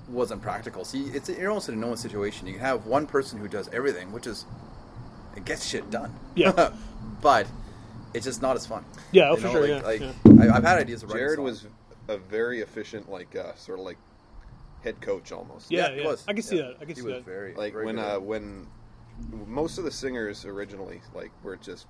wasn't 0.08 0.42
practical. 0.42 0.86
See, 0.86 1.04
it's 1.06 1.28
you're 1.30 1.50
almost 1.50 1.68
in 1.70 1.76
a 1.76 1.78
no-win 1.78 1.98
situation. 1.98 2.48
You 2.48 2.54
can 2.54 2.62
have 2.62 2.86
one 2.86 3.06
person 3.06 3.40
who 3.40 3.48
does 3.48 3.68
everything, 3.74 4.12
which 4.14 4.28
is 4.28 4.46
it 5.36 5.44
gets 5.46 5.66
shit 5.66 5.90
done. 5.92 6.14
Yeah. 6.36 6.72
but 7.22 7.48
it's 8.14 8.26
just 8.26 8.42
not 8.42 8.56
as 8.56 8.66
fun. 8.66 8.86
Yeah, 9.12 9.30
oh, 9.30 9.36
You 9.36 9.42
for 9.42 9.48
know, 9.48 9.54
sure, 9.66 9.82
Like, 9.82 10.00
yeah, 10.00 10.12
like 10.24 10.50
I, 10.50 10.56
I've 10.58 10.64
had 10.64 10.78
ideas 10.80 11.04
of 11.04 11.12
Jared 11.12 11.36
songs. 11.38 11.64
was 11.64 11.68
a 12.08 12.18
very 12.18 12.62
efficient 12.62 13.12
like 13.12 13.36
uh, 13.36 13.54
sort 13.56 13.80
of 13.80 13.86
like 13.86 13.98
head 14.86 15.02
coach 15.02 15.32
almost 15.32 15.72
yeah, 15.72 15.92
he 15.92 16.02
yeah. 16.02 16.08
was. 16.08 16.24
I 16.28 16.34
can 16.34 16.44
see 16.44 16.58
Yeah. 16.58 16.68
that. 16.68 16.76
I 16.76 16.80
can 16.86 16.90
he 16.90 16.96
see 16.96 17.02
was 17.02 17.16
that. 17.16 17.26
very 17.26 17.54
like 17.56 17.74
very 17.74 17.86
when 17.88 17.96
good 17.96 18.06
at 18.06 18.16
uh, 18.18 18.20
when 18.22 18.68
most 19.48 19.78
of 19.80 19.84
the 19.84 19.92
singers 19.92 20.46
originally 20.46 21.02
like 21.14 21.32
were 21.44 21.58
just 21.58 21.88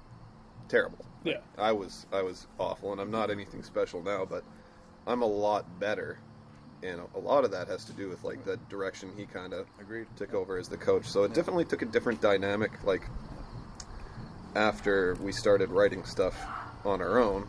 terrible. 0.69 1.05
Like, 1.23 1.35
Yeah. 1.35 1.41
I 1.63 1.73
was 1.73 2.07
I 2.11 2.21
was 2.23 2.47
awful, 2.57 2.91
and 2.93 3.01
I'm 3.01 3.11
not 3.11 3.29
anything 3.29 3.61
special 3.63 4.01
now, 4.01 4.25
but 4.25 4.43
I'm 5.05 5.21
a 5.21 5.27
lot 5.27 5.79
better, 5.79 6.17
and 6.83 7.01
a 7.15 7.19
lot 7.19 7.43
of 7.43 7.51
that 7.51 7.67
has 7.67 7.83
to 7.85 7.91
do 7.93 8.07
with 8.09 8.23
like 8.23 8.43
the 8.45 8.57
direction 8.69 9.11
he 9.17 9.25
kind 9.25 9.53
of 9.53 9.67
Agreed. 9.79 10.07
took 10.15 10.33
over 10.33 10.57
as 10.57 10.69
the 10.69 10.77
coach. 10.77 11.05
So 11.05 11.23
it 11.25 11.33
definitely 11.33 11.65
took 11.65 11.81
a 11.81 11.85
different 11.85 12.21
dynamic. 12.21 12.71
Like 12.85 13.03
after 14.55 15.15
we 15.15 15.33
started 15.33 15.69
writing 15.69 16.05
stuff 16.05 16.35
on 16.85 17.01
our 17.01 17.19
own, 17.19 17.45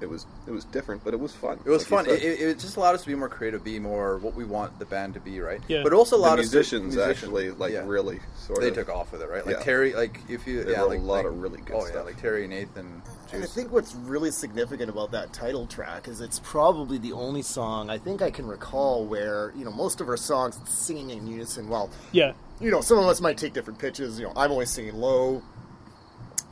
it 0.00 0.08
was 0.08 0.26
it 0.46 0.50
was 0.50 0.64
different, 0.64 1.02
but 1.04 1.12
it 1.14 1.20
was 1.20 1.32
fun. 1.34 1.58
It 1.64 1.70
was 1.70 1.90
Like 1.90 2.06
fun. 2.06 2.14
It, 2.14 2.22
it, 2.22 2.40
it 2.40 2.58
just 2.58 2.76
allowed 2.76 2.94
us 2.94 3.02
to 3.02 3.08
be 3.08 3.14
more 3.14 3.28
creative, 3.28 3.64
be 3.64 3.78
more 3.78 4.18
what 4.18 4.34
we 4.34 4.44
want 4.44 4.78
the 4.78 4.84
band 4.84 5.14
to 5.14 5.20
be, 5.20 5.40
right? 5.40 5.60
Yeah. 5.68 5.82
But 5.82 5.92
also 5.92 6.16
the 6.16 6.22
allowed 6.22 6.38
us 6.38 6.52
musicians 6.52 6.94
to, 6.94 7.04
actually 7.04 7.50
like 7.50 7.72
yeah. 7.72 7.82
really 7.86 8.20
sort 8.36 8.60
They 8.60 8.68
of 8.68 8.74
they 8.74 8.80
took 8.82 8.88
off 8.94 9.12
with 9.12 9.22
it, 9.22 9.28
right? 9.28 9.44
Like 9.44 9.56
Yeah. 9.56 9.62
Terry, 9.62 9.92
like 9.94 10.20
if 10.28 10.46
you, 10.46 10.62
They 10.64 10.72
yeah, 10.72 10.80
wrote 10.82 10.92
a 10.96 10.98
lot 11.00 11.16
like- 11.16 11.26
of 11.26 11.40
really 11.42 11.60
good 11.62 11.76
oh 11.76 11.84
yeah, 11.84 11.90
stuff. 11.92 12.06
like 12.06 12.20
Terry, 12.20 12.44
and 12.44 12.50
Nathan, 12.52 13.02
And 13.32 13.42
I 13.42 13.46
think 13.46 13.72
what's 13.72 13.94
really 13.94 14.30
significant 14.30 14.88
about 14.90 15.10
that 15.12 15.32
title 15.32 15.66
track 15.66 16.08
is 16.08 16.20
it's 16.20 16.40
probably 16.44 16.98
the 16.98 17.12
only 17.12 17.42
song 17.42 17.90
I 17.90 17.98
think 17.98 18.22
I 18.22 18.30
can 18.30 18.46
recall 18.46 19.04
where, 19.04 19.52
you 19.56 19.64
know, 19.64 19.72
most 19.72 20.00
of 20.00 20.08
our 20.08 20.16
songs 20.16 20.58
singing 20.66 21.10
in 21.10 21.26
unison. 21.26 21.68
Well, 21.68 21.90
Yeah, 22.12 22.32
you 22.60 22.70
know, 22.70 22.80
some 22.80 22.98
of 22.98 23.06
us 23.06 23.20
might 23.20 23.36
take 23.38 23.52
different 23.52 23.78
pitches. 23.78 24.18
You 24.18 24.26
know, 24.26 24.32
I'm 24.36 24.50
always 24.50 24.70
singing 24.70 24.94
low. 24.94 25.42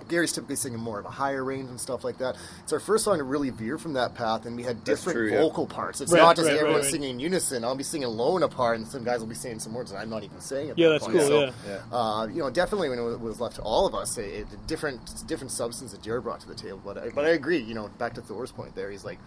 Gary's 0.09 0.33
typically 0.33 0.57
singing 0.57 0.79
more 0.81 0.99
of 0.99 1.05
a 1.05 1.11
higher 1.11 1.43
range 1.45 1.69
and 1.71 1.81
stuff 1.81 2.05
like 2.05 2.19
that. 2.19 2.37
It's 2.63 2.73
our 2.73 2.81
first 2.81 3.05
song 3.05 3.19
to 3.19 3.25
really 3.25 3.51
veer 3.51 3.79
from 3.79 3.95
that 3.95 4.15
path, 4.15 4.47
and 4.47 4.57
we 4.57 4.63
had 4.63 4.85
different 4.85 5.17
true, 5.17 5.31
yeah. 5.31 5.41
vocal 5.41 5.67
parts. 5.67 6.01
It's 6.01 6.13
Right, 6.13 6.21
not 6.21 6.37
just 6.37 6.49
right, 6.49 6.55
everyone 6.57 6.77
right, 6.77 6.83
right. 6.85 6.91
singing 6.93 7.11
in 7.11 7.21
unison. 7.21 7.65
I'll 7.65 7.75
be 7.77 7.83
singing 7.85 8.07
alone 8.07 8.43
a 8.43 8.49
part, 8.49 8.77
and 8.79 8.87
some 8.87 9.05
guys 9.05 9.21
will 9.21 9.27
be 9.27 9.35
saying 9.35 9.59
some 9.61 9.75
words 9.75 9.91
that 9.93 9.99
I'm 9.99 10.11
not 10.11 10.25
even 10.25 10.41
saying. 10.41 10.71
At 10.71 10.79
Yeah, 10.79 10.89
that 10.89 10.93
that's 11.01 11.05
point. 11.05 11.19
cool, 11.19 11.27
So, 11.29 11.41
yeah. 11.45 11.53
Yeah. 11.67 11.97
uh, 11.97 12.27
you 12.27 12.39
know, 12.43 12.51
definitely 12.51 12.89
when 12.89 12.99
it 12.99 13.21
was 13.21 13.41
left 13.41 13.57
to 13.57 13.63
all 13.63 13.87
of 13.87 13.95
us, 13.95 14.17
a, 14.19 14.41
a 14.41 14.45
different 14.67 15.27
different 15.27 15.51
substance 15.51 15.93
that 15.93 16.03
Jared 16.03 16.23
brought 16.23 16.41
to 16.41 16.49
the 16.49 16.55
table. 16.55 16.81
But 16.85 16.99
I, 16.99 17.09
but 17.11 17.25
I 17.25 17.31
agree. 17.31 17.59
You 17.59 17.75
know, 17.75 17.89
back 17.99 18.15
to 18.15 18.23
Thor's 18.23 18.53
point 18.53 18.75
there, 18.75 18.91
he's 18.91 19.05
like, 19.05 19.19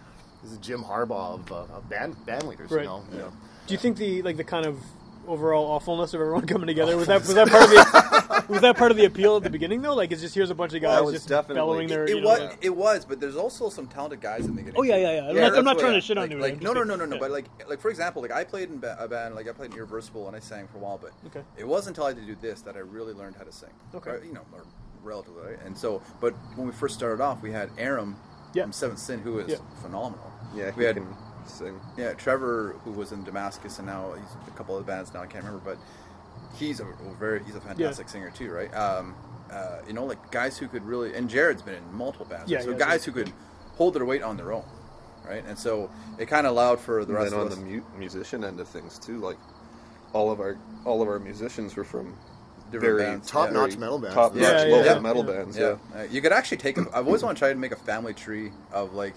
this 0.42 0.52
is 0.52 0.58
Jim 0.58 0.82
Harbaugh 0.82 1.34
of, 1.34 1.52
uh, 1.52 1.74
of 1.76 1.88
band 1.88 2.24
band 2.26 2.44
leaders. 2.44 2.70
Right. 2.70 2.82
You 2.82 2.88
know, 2.88 3.04
you 3.12 3.18
know. 3.18 3.32
Do 3.66 3.74
you 3.74 3.78
think 3.78 3.98
the 3.98 4.22
like 4.22 4.36
the 4.36 4.44
kind 4.44 4.66
of 4.66 4.78
overall 5.26 5.66
awfulness 5.66 6.12
of 6.14 6.20
everyone 6.20 6.46
coming 6.46 6.66
together 6.66 6.96
was 6.96 7.06
that 7.06 7.20
was 7.20 7.34
that 7.34 7.48
part 7.48 7.64
of 7.64 7.70
the 7.70 8.44
was 8.48 8.60
that 8.62 8.76
part 8.76 8.90
of 8.90 8.96
the 8.96 9.04
appeal 9.04 9.36
at 9.36 9.42
the 9.44 9.50
beginning 9.50 9.80
though? 9.82 9.94
Like, 9.94 10.10
it's 10.12 10.20
just 10.20 10.34
here's 10.34 10.50
a 10.50 10.54
bunch 10.54 10.74
of 10.74 10.82
guys 10.82 10.98
That 10.98 11.04
was 11.04 11.14
just 11.14 11.28
definitely- 11.28 11.54
bellowing 11.56 11.88
their. 11.88 12.04
It 12.04 12.10
you 12.10 12.20
know, 12.20 12.28
was. 12.28 12.38
their- 12.38 12.56
It 12.62 12.76
was, 12.76 13.04
but 13.04 13.20
there's 13.20 13.36
also 13.36 13.68
some 13.70 13.86
talented 13.86 14.20
guys 14.20 14.40
in 14.40 14.48
the 14.48 14.62
beginning. 14.62 14.74
Oh, 14.76 14.82
yeah, 14.82 14.96
yeah, 14.96 15.12
yeah. 15.22 15.28
I'm 15.28 15.36
not- 15.36 15.58
I'm 15.58 15.64
not 15.64 15.76
what- 15.76 15.82
trying 15.82 15.94
to 15.94 16.00
shit 16.00 16.18
on 16.18 16.30
you, 16.30 16.38
Like, 16.38 16.60
no, 16.60 16.72
no, 16.72 16.82
no, 16.82 16.96
no, 16.96 17.04
no. 17.04 17.16
yeah. 17.16 17.20
But 17.20 17.30
like, 17.30 17.44
like 17.68 17.80
for 17.80 17.90
example, 17.90 18.22
like 18.22 18.32
I 18.32 18.44
played 18.44 18.70
in 18.70 18.82
a 18.98 19.06
band, 19.08 19.34
like 19.34 19.48
I 19.48 19.52
played 19.52 19.70
in 19.72 19.76
Irreversible, 19.76 20.26
and 20.26 20.34
I 20.36 20.40
sang 20.40 20.66
for 20.68 20.78
a 20.78 20.80
while. 20.80 20.98
But 21.00 21.12
Okay. 21.26 21.44
it 21.56 21.66
wasn't 21.66 21.96
until 21.96 22.08
I 22.08 22.12
did 22.12 22.26
do 22.26 22.34
this 22.40 22.62
that 22.62 22.76
I 22.76 22.80
really 22.80 23.12
learned 23.12 23.36
how 23.36 23.44
to 23.44 23.52
sing. 23.52 23.70
Okay. 23.94 24.10
Right? 24.12 24.24
You 24.24 24.32
know, 24.32 24.42
or 24.52 24.64
relatively. 25.02 25.42
Right? 25.42 25.58
And 25.64 25.76
so, 25.78 26.02
but 26.20 26.34
when 26.56 26.66
we 26.66 26.72
first 26.72 26.94
started 26.96 27.22
off, 27.22 27.42
we 27.42 27.52
had 27.52 27.70
Aram 27.78 28.16
Yeah. 28.52 28.64
from 28.64 28.72
Seventh 28.72 28.98
Sin, 28.98 29.20
who 29.20 29.38
is 29.38 29.48
Yeah. 29.50 29.56
phenomenal. 29.82 30.30
Yeah, 30.54 30.72
we 30.76 30.84
had 30.84 30.96
can 30.96 31.06
sing. 31.48 31.80
yeah, 31.96 32.12
Trevor, 32.14 32.76
who 32.84 32.90
was 32.92 33.12
in 33.12 33.24
Damascus, 33.24 33.78
and 33.78 33.86
now 33.86 34.12
he's 34.14 34.36
a 34.46 34.50
couple 34.56 34.76
of 34.76 34.86
bands 34.86 35.12
now. 35.14 35.22
I 35.22 35.26
can't 35.26 35.44
remember, 35.44 35.62
but 35.64 35.78
he's 36.56 36.80
a 36.80 36.86
very 37.18 37.42
he's 37.44 37.54
a 37.56 37.60
fantastic 37.60 38.08
singer 38.08 38.30
too, 38.30 38.50
right? 38.50 38.74
Um, 38.74 39.14
uh, 39.50 39.78
you 39.86 39.92
know, 39.92 40.04
like 40.04 40.30
guys 40.30 40.56
who 40.58 40.68
could 40.68 40.84
really, 40.84 41.14
and 41.14 41.28
Jared's 41.28 41.62
been 41.62 41.74
in 41.74 41.92
multiple 41.92 42.26
bands, 42.26 42.50
Yeah, 42.50 42.58
right? 42.58 42.64
so 42.66 42.70
yeah, 42.72 42.78
guys 42.78 43.04
who 43.04 43.12
could 43.12 43.32
hold 43.76 43.94
their 43.94 44.04
weight 44.04 44.22
on 44.22 44.36
their 44.36 44.52
own, 44.52 44.64
right? 45.26 45.44
And 45.46 45.58
so 45.58 45.90
it 46.18 46.26
kind 46.26 46.46
of 46.46 46.52
allowed 46.52 46.80
for 46.80 47.04
the 47.04 47.12
And 47.14 47.22
rest 47.22 47.30
then 47.32 47.40
on 47.40 47.46
of 47.46 47.52
us. 47.52 47.58
the 47.58 47.64
mu- 47.64 47.82
musician 47.98 48.44
end 48.44 48.60
of 48.60 48.68
things 48.68 48.98
too, 48.98 49.18
like 49.18 49.38
all 50.12 50.30
of 50.30 50.40
our 50.40 50.56
all 50.84 51.02
of 51.02 51.08
our 51.08 51.18
musicians 51.18 51.76
were 51.76 51.84
from 51.84 52.14
Different 52.70 52.98
very 52.98 53.10
bands, 53.10 53.28
Top-notch 53.28 53.70
very 53.70 53.80
metal 53.80 53.98
bands. 53.98 54.14
top-notch 54.14 54.42
Yeah, 54.42 54.64
yeah, 54.64 54.76
local 54.76 54.92
yeah. 54.94 54.98
metal 55.00 55.24
Yeah. 55.26 55.32
bands. 55.32 55.58
yeah, 55.58 55.76
Yeah, 55.96 56.00
Uh, 56.00 56.04
you 56.04 56.20
could 56.22 56.30
actually 56.32 56.58
take. 56.58 56.78
A, 56.78 56.82
I've 56.94 57.06
always 57.06 57.22
wanted 57.24 57.34
to 57.34 57.38
try 57.40 57.48
to 57.52 57.58
make 57.58 57.72
a 57.72 57.76
family 57.76 58.14
tree 58.14 58.52
of 58.72 58.92
like 58.94 59.14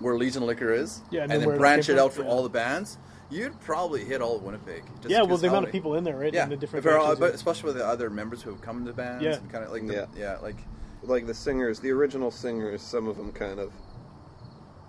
where 0.00 0.16
Legion 0.16 0.44
Liquor 0.44 0.72
is, 0.72 1.00
Yeah, 1.10 1.22
and 1.22 1.32
and, 1.32 1.40
then 1.42 1.46
where 1.48 1.56
it 1.56 1.58
branch 1.58 1.88
it 1.88 1.98
out 1.98 2.12
for 2.12 2.22
yeah. 2.22 2.28
all 2.28 2.42
the 2.42 2.48
bands. 2.48 2.98
You'd 3.30 3.58
probably 3.60 4.04
hit 4.04 4.20
all 4.20 4.36
of 4.36 4.42
Winnipeg. 4.42 4.82
Just 5.02 5.08
yeah, 5.08 5.22
well, 5.22 5.36
the 5.36 5.46
amount 5.48 5.66
of 5.66 5.70
people 5.72 5.94
in 5.94 6.02
there, 6.02 6.16
right? 6.16 6.34
Yeah, 6.34 6.42
And 6.44 6.52
the 6.52 6.56
different. 6.56 6.84
If 6.84 6.92
all- 6.92 7.14
but 7.14 7.32
especially 7.34 7.68
with 7.68 7.76
the 7.76 7.86
other 7.86 8.10
members 8.10 8.42
who 8.42 8.50
have 8.50 8.60
come 8.60 8.84
to 8.86 8.92
bands 8.92 9.22
Yeah. 9.22 9.36
and 9.36 9.50
kind 9.52 9.64
of 9.64 9.70
like 9.70 9.86
the, 9.86 9.94
Yeah. 9.94 10.06
yeah, 10.16 10.36
like 10.42 10.56
like 11.02 11.26
the 11.26 11.34
singers, 11.34 11.80
the 11.80 11.90
original 11.90 12.30
singers, 12.30 12.82
some 12.82 13.06
of 13.08 13.16
them 13.16 13.32
kind 13.32 13.58
of 13.60 13.72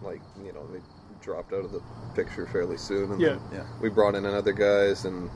like 0.02 0.22
you 0.44 0.52
know 0.54 0.66
they 0.74 0.80
dropped 1.22 1.54
out 1.54 1.64
of 1.64 1.72
the 1.72 1.82
picture 2.16 2.48
fairly 2.48 2.78
soon, 2.78 3.12
and 3.12 3.22
Yeah. 3.22 3.30
then 3.30 3.40
Yeah. 3.54 3.64
we 3.80 3.90
brought 3.90 4.16
in 4.16 4.26
another 4.26 4.52
guys, 4.54 5.06
and 5.06 5.30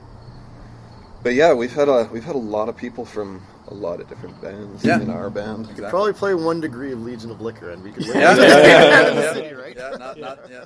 but 1.23 1.33
yeah, 1.35 1.53
we've 1.53 1.73
had 1.73 1.87
a 1.89 2.09
we've 2.11 2.23
had 2.25 2.35
a 2.35 2.39
lot 2.39 2.69
of 2.69 2.75
people 2.75 3.05
from 3.05 3.41
a 3.69 3.73
lot 3.73 3.99
of 4.01 4.07
different 4.07 4.39
bands 4.41 4.83
Yeah. 4.83 4.99
in 5.01 5.09
our 5.09 5.29
band. 5.29 5.61
Exactly. 5.65 5.89
Probably 5.89 6.13
play 6.13 6.33
one 6.35 6.61
degree 6.61 6.91
of 6.91 7.01
Legion 7.01 7.31
of 7.31 7.41
Liquor, 7.41 7.71
and 7.71 7.83
we 7.83 7.91
could 7.91 8.07
win. 8.07 8.19
yeah, 8.19 8.31
in 8.33 8.37
yeah, 8.41 9.09
the 9.09 9.21
yeah, 9.21 9.33
city, 9.33 9.55
right? 9.55 9.75
yeah, 9.75 9.89
not, 9.97 10.17
not, 10.19 10.39
yeah. 10.49 10.65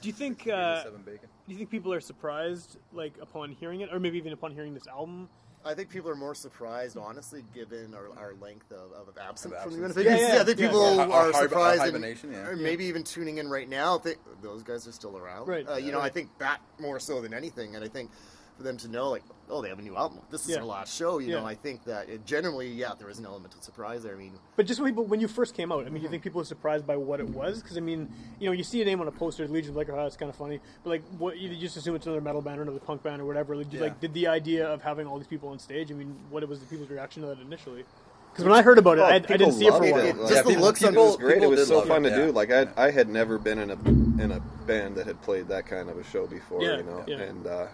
Do 0.00 0.08
you 0.08 0.12
think? 0.12 0.46
Uh, 0.48 0.84
do 0.84 1.52
you 1.52 1.56
think 1.56 1.70
people 1.70 1.92
are 1.92 2.00
surprised, 2.00 2.76
like 2.92 3.14
upon 3.20 3.52
hearing 3.52 3.80
it, 3.80 3.90
or 3.92 3.98
maybe 3.98 4.18
even 4.18 4.32
upon 4.32 4.52
hearing 4.52 4.74
this 4.74 4.86
album? 4.86 5.28
I 5.66 5.72
think 5.72 5.88
people 5.88 6.10
are 6.10 6.14
more 6.16 6.34
surprised, 6.34 6.98
honestly, 6.98 7.42
given 7.54 7.94
our, 7.94 8.10
our 8.18 8.34
length 8.38 8.70
of, 8.70 8.92
of 8.92 9.16
absence 9.18 9.54
Of 9.54 9.62
from 9.62 9.72
absence. 9.72 9.94
the 9.94 10.02
Winnipeg. 10.02 10.04
Yeah, 10.20 10.34
yeah, 10.34 10.40
I 10.42 10.44
think 10.44 10.58
people 10.58 10.84
Our- 11.00 11.10
our 11.10 11.32
are 11.32 11.32
surprised, 11.32 11.94
and- 11.94 12.04
yeah. 12.30 12.46
or 12.48 12.56
maybe 12.56 12.84
even 12.84 13.02
tuning 13.02 13.38
in 13.38 13.48
right 13.48 13.66
now. 13.66 13.96
Think 13.96 14.18
those 14.42 14.62
guys 14.62 14.86
are 14.86 14.92
still 14.92 15.16
around, 15.16 15.48
Right. 15.48 15.66
Uh, 15.66 15.76
you 15.76 15.90
know, 15.90 15.98
Right. 16.00 16.04
I 16.04 16.10
think 16.10 16.28
that 16.38 16.60
more 16.78 17.00
so 17.00 17.22
than 17.22 17.32
anything, 17.32 17.76
and 17.76 17.82
I 17.82 17.88
think 17.88 18.10
for 18.56 18.62
them 18.62 18.76
to 18.78 18.88
know, 18.88 19.10
like, 19.10 19.22
oh, 19.50 19.60
they 19.60 19.68
have 19.68 19.78
a 19.78 19.82
new 19.82 19.96
album. 19.96 20.20
This 20.30 20.42
is 20.44 20.50
Yeah. 20.50 20.56
their 20.56 20.64
last 20.64 20.94
show. 20.96 21.18
You 21.18 21.30
Yeah. 21.32 21.40
know, 21.40 21.46
I 21.46 21.54
think 21.54 21.84
that 21.84 22.08
it 22.08 22.24
generally, 22.24 22.68
yeah, 22.68 22.92
there 22.98 23.08
is 23.10 23.18
an 23.18 23.26
element 23.26 23.52
of 23.54 23.62
surprise 23.64 24.02
there. 24.04 24.14
I 24.14 24.16
mean, 24.16 24.32
But 24.56 24.66
just 24.66 24.80
when 24.80 24.90
people, 24.92 25.04
when 25.04 25.20
you 25.20 25.26
first 25.28 25.54
came 25.54 25.72
out, 25.72 25.80
I 25.80 25.84
mean, 25.90 25.94
do 25.94 26.00
you 26.02 26.08
think 26.08 26.22
people 26.22 26.38
were 26.38 26.44
surprised 26.44 26.86
by 26.86 26.96
what 26.96 27.18
it 27.20 27.28
was? 27.28 27.60
Because 27.62 27.76
I 27.76 27.80
mean, 27.80 28.08
you 28.38 28.46
know, 28.46 28.52
you 28.52 28.62
see 28.62 28.80
a 28.80 28.84
name 28.84 29.00
on 29.00 29.08
a 29.08 29.12
poster, 29.12 29.46
Legion 29.48 29.70
of 29.70 29.76
Liquor, 29.76 29.92
oh, 29.92 30.06
it's 30.06 30.16
kind 30.16 30.30
of 30.30 30.36
funny. 30.36 30.60
But 30.84 30.90
like, 30.90 31.02
what 31.18 31.36
you 31.38 31.54
just 31.56 31.76
assume 31.76 31.96
it's 31.96 32.06
another 32.06 32.20
metal 32.20 32.40
band 32.42 32.58
or 32.60 32.62
another 32.62 32.78
punk 32.78 33.02
band 33.02 33.20
or 33.20 33.24
whatever. 33.24 33.56
Like, 33.56 33.70
did, 33.70 33.78
Yeah. 33.80 33.86
like, 33.86 34.00
did 34.00 34.14
the 34.14 34.28
idea 34.28 34.66
of 34.68 34.82
having 34.82 35.06
all 35.06 35.18
these 35.18 35.26
people 35.26 35.48
on 35.48 35.58
stage? 35.58 35.90
I 35.90 35.94
mean, 35.94 36.14
what 36.30 36.48
was 36.48 36.60
the 36.60 36.66
people's 36.66 36.90
reaction 36.90 37.22
to 37.22 37.28
that 37.28 37.40
initially? 37.40 37.84
Because 38.32 38.44
when 38.46 38.54
I 38.54 38.62
heard 38.62 38.78
about 38.78 38.98
it, 38.98 39.02
Oh, 39.02 39.04
I, 39.04 39.14
I 39.14 39.18
didn't 39.18 39.52
see 39.52 39.66
it 39.66 39.70
for 39.72 39.84
a 39.84 39.90
while. 39.92 40.00
it. 40.00 40.16
Just 40.16 40.32
Yeah, 40.34 40.42
the 40.42 40.48
people- 40.48 40.64
looks 40.64 40.80
people- 40.80 40.94
it 40.94 40.98
it 41.04 41.06
was 41.06 41.16
great. 41.16 41.42
It 41.42 41.46
was 41.48 41.68
so 41.68 41.82
fun 41.82 42.04
it, 42.04 42.10
to 42.10 42.16
yeah. 42.18 42.26
do. 42.26 42.32
Like 42.32 42.50
I, 42.52 42.66
I 42.76 42.90
had 42.90 43.08
never 43.08 43.38
been 43.38 43.58
in 43.58 43.70
a 43.70 43.78
in 44.22 44.30
a 44.32 44.40
band 44.66 44.96
that 44.96 45.06
had 45.06 45.20
played 45.22 45.48
that 45.48 45.66
kind 45.66 45.88
of 45.90 45.98
a 45.98 46.04
show 46.04 46.26
before. 46.26 46.62
Yeah, 46.62 46.76
you 46.78 46.82
know, 46.84 47.04
yeah. 47.06 47.16
and 47.18 47.46
uh, 47.46 47.66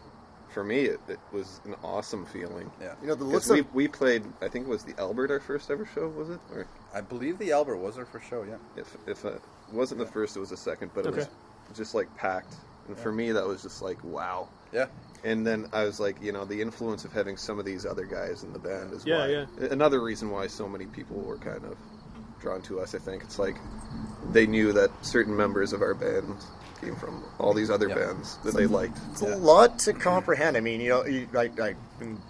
for 0.53 0.65
me, 0.65 0.81
it, 0.81 1.01
it 1.09 1.19
was 1.33 1.61
an 1.65 1.75
awesome 1.83 2.27
feeling. 2.27 2.71
Yeah. 2.81 2.95
you 3.01 3.09
know, 3.09 3.15
the 3.15 3.25
'Cause 3.25 3.33
looks 3.33 3.49
we 3.51 3.61
of 3.61 3.75
we 3.75 3.89
played. 3.89 4.25
I 4.43 4.49
think 4.49 4.67
it 4.67 4.71
was 4.71 4.83
the 4.85 4.95
Albert 4.99 5.31
our 5.31 5.41
first 5.41 5.71
ever 5.71 5.87
show. 5.95 6.09
Was 6.09 6.31
it? 6.31 6.41
Or 6.53 6.67
I 6.95 7.01
believe 7.01 7.39
the 7.39 7.53
Albert 7.53 7.77
was 7.77 7.97
our 7.99 8.05
first 8.07 8.29
show. 8.29 8.43
Yeah. 8.45 8.57
if 8.77 8.97
if 9.07 9.25
uh, 9.25 9.31
it 9.35 9.43
wasn't 9.73 10.01
the 10.01 10.07
first, 10.07 10.37
it 10.37 10.41
was 10.41 10.51
the 10.51 10.57
second. 10.57 10.91
But 10.95 11.07
it 11.07 11.09
Okay. 11.11 11.19
was 11.19 11.29
just 11.77 11.95
like 11.95 12.15
packed. 12.17 12.55
And 12.89 12.99
for 12.99 13.13
me, 13.13 13.31
that 13.33 13.47
was 13.47 13.63
just 13.63 13.83
like 13.83 14.03
wow. 14.05 14.49
Yeah. 14.73 14.87
And 15.23 15.47
then 15.47 15.69
I 15.73 15.85
was 15.85 16.01
like, 16.01 16.21
you 16.23 16.33
know, 16.33 16.45
the 16.45 16.61
influence 16.63 17.05
of 17.05 17.13
having 17.13 17.37
some 17.37 17.59
of 17.59 17.65
these 17.67 17.85
other 17.85 18.05
guys 18.05 18.43
in 18.43 18.53
the 18.53 18.59
band 18.59 18.93
is 18.95 19.05
Yeah, 19.05 19.19
why. 19.19 19.27
yeah. 19.61 19.67
Another 19.71 20.01
reason 20.03 20.31
why 20.31 20.47
so 20.47 20.67
many 20.69 20.87
people 20.87 21.19
were 21.19 21.37
kind 21.37 21.65
of 21.65 21.77
drawn 22.41 22.63
to 22.63 22.81
us. 22.81 22.95
I 22.95 22.99
think 22.99 23.23
it's 23.23 23.39
like 23.39 23.57
they 24.33 24.47
knew 24.47 24.73
that 24.73 24.91
certain 25.05 25.37
members 25.37 25.73
of 25.75 25.83
our 25.83 25.93
band 25.95 26.37
came 26.81 26.97
from 26.97 27.23
all 27.39 27.53
these 27.55 27.71
other 27.71 27.89
Yeah. 27.89 27.97
bands 27.97 28.39
that 28.45 28.55
they 28.55 28.67
liked. 28.67 28.99
It's 29.13 29.23
a 29.23 29.37
lot 29.37 29.79
to 29.81 29.93
comprehend. 29.93 30.57
I 30.57 30.61
mean, 30.61 30.81
you 30.81 30.89
know, 30.91 31.05
you, 31.05 31.29
I, 31.37 31.51
I, 31.61 31.75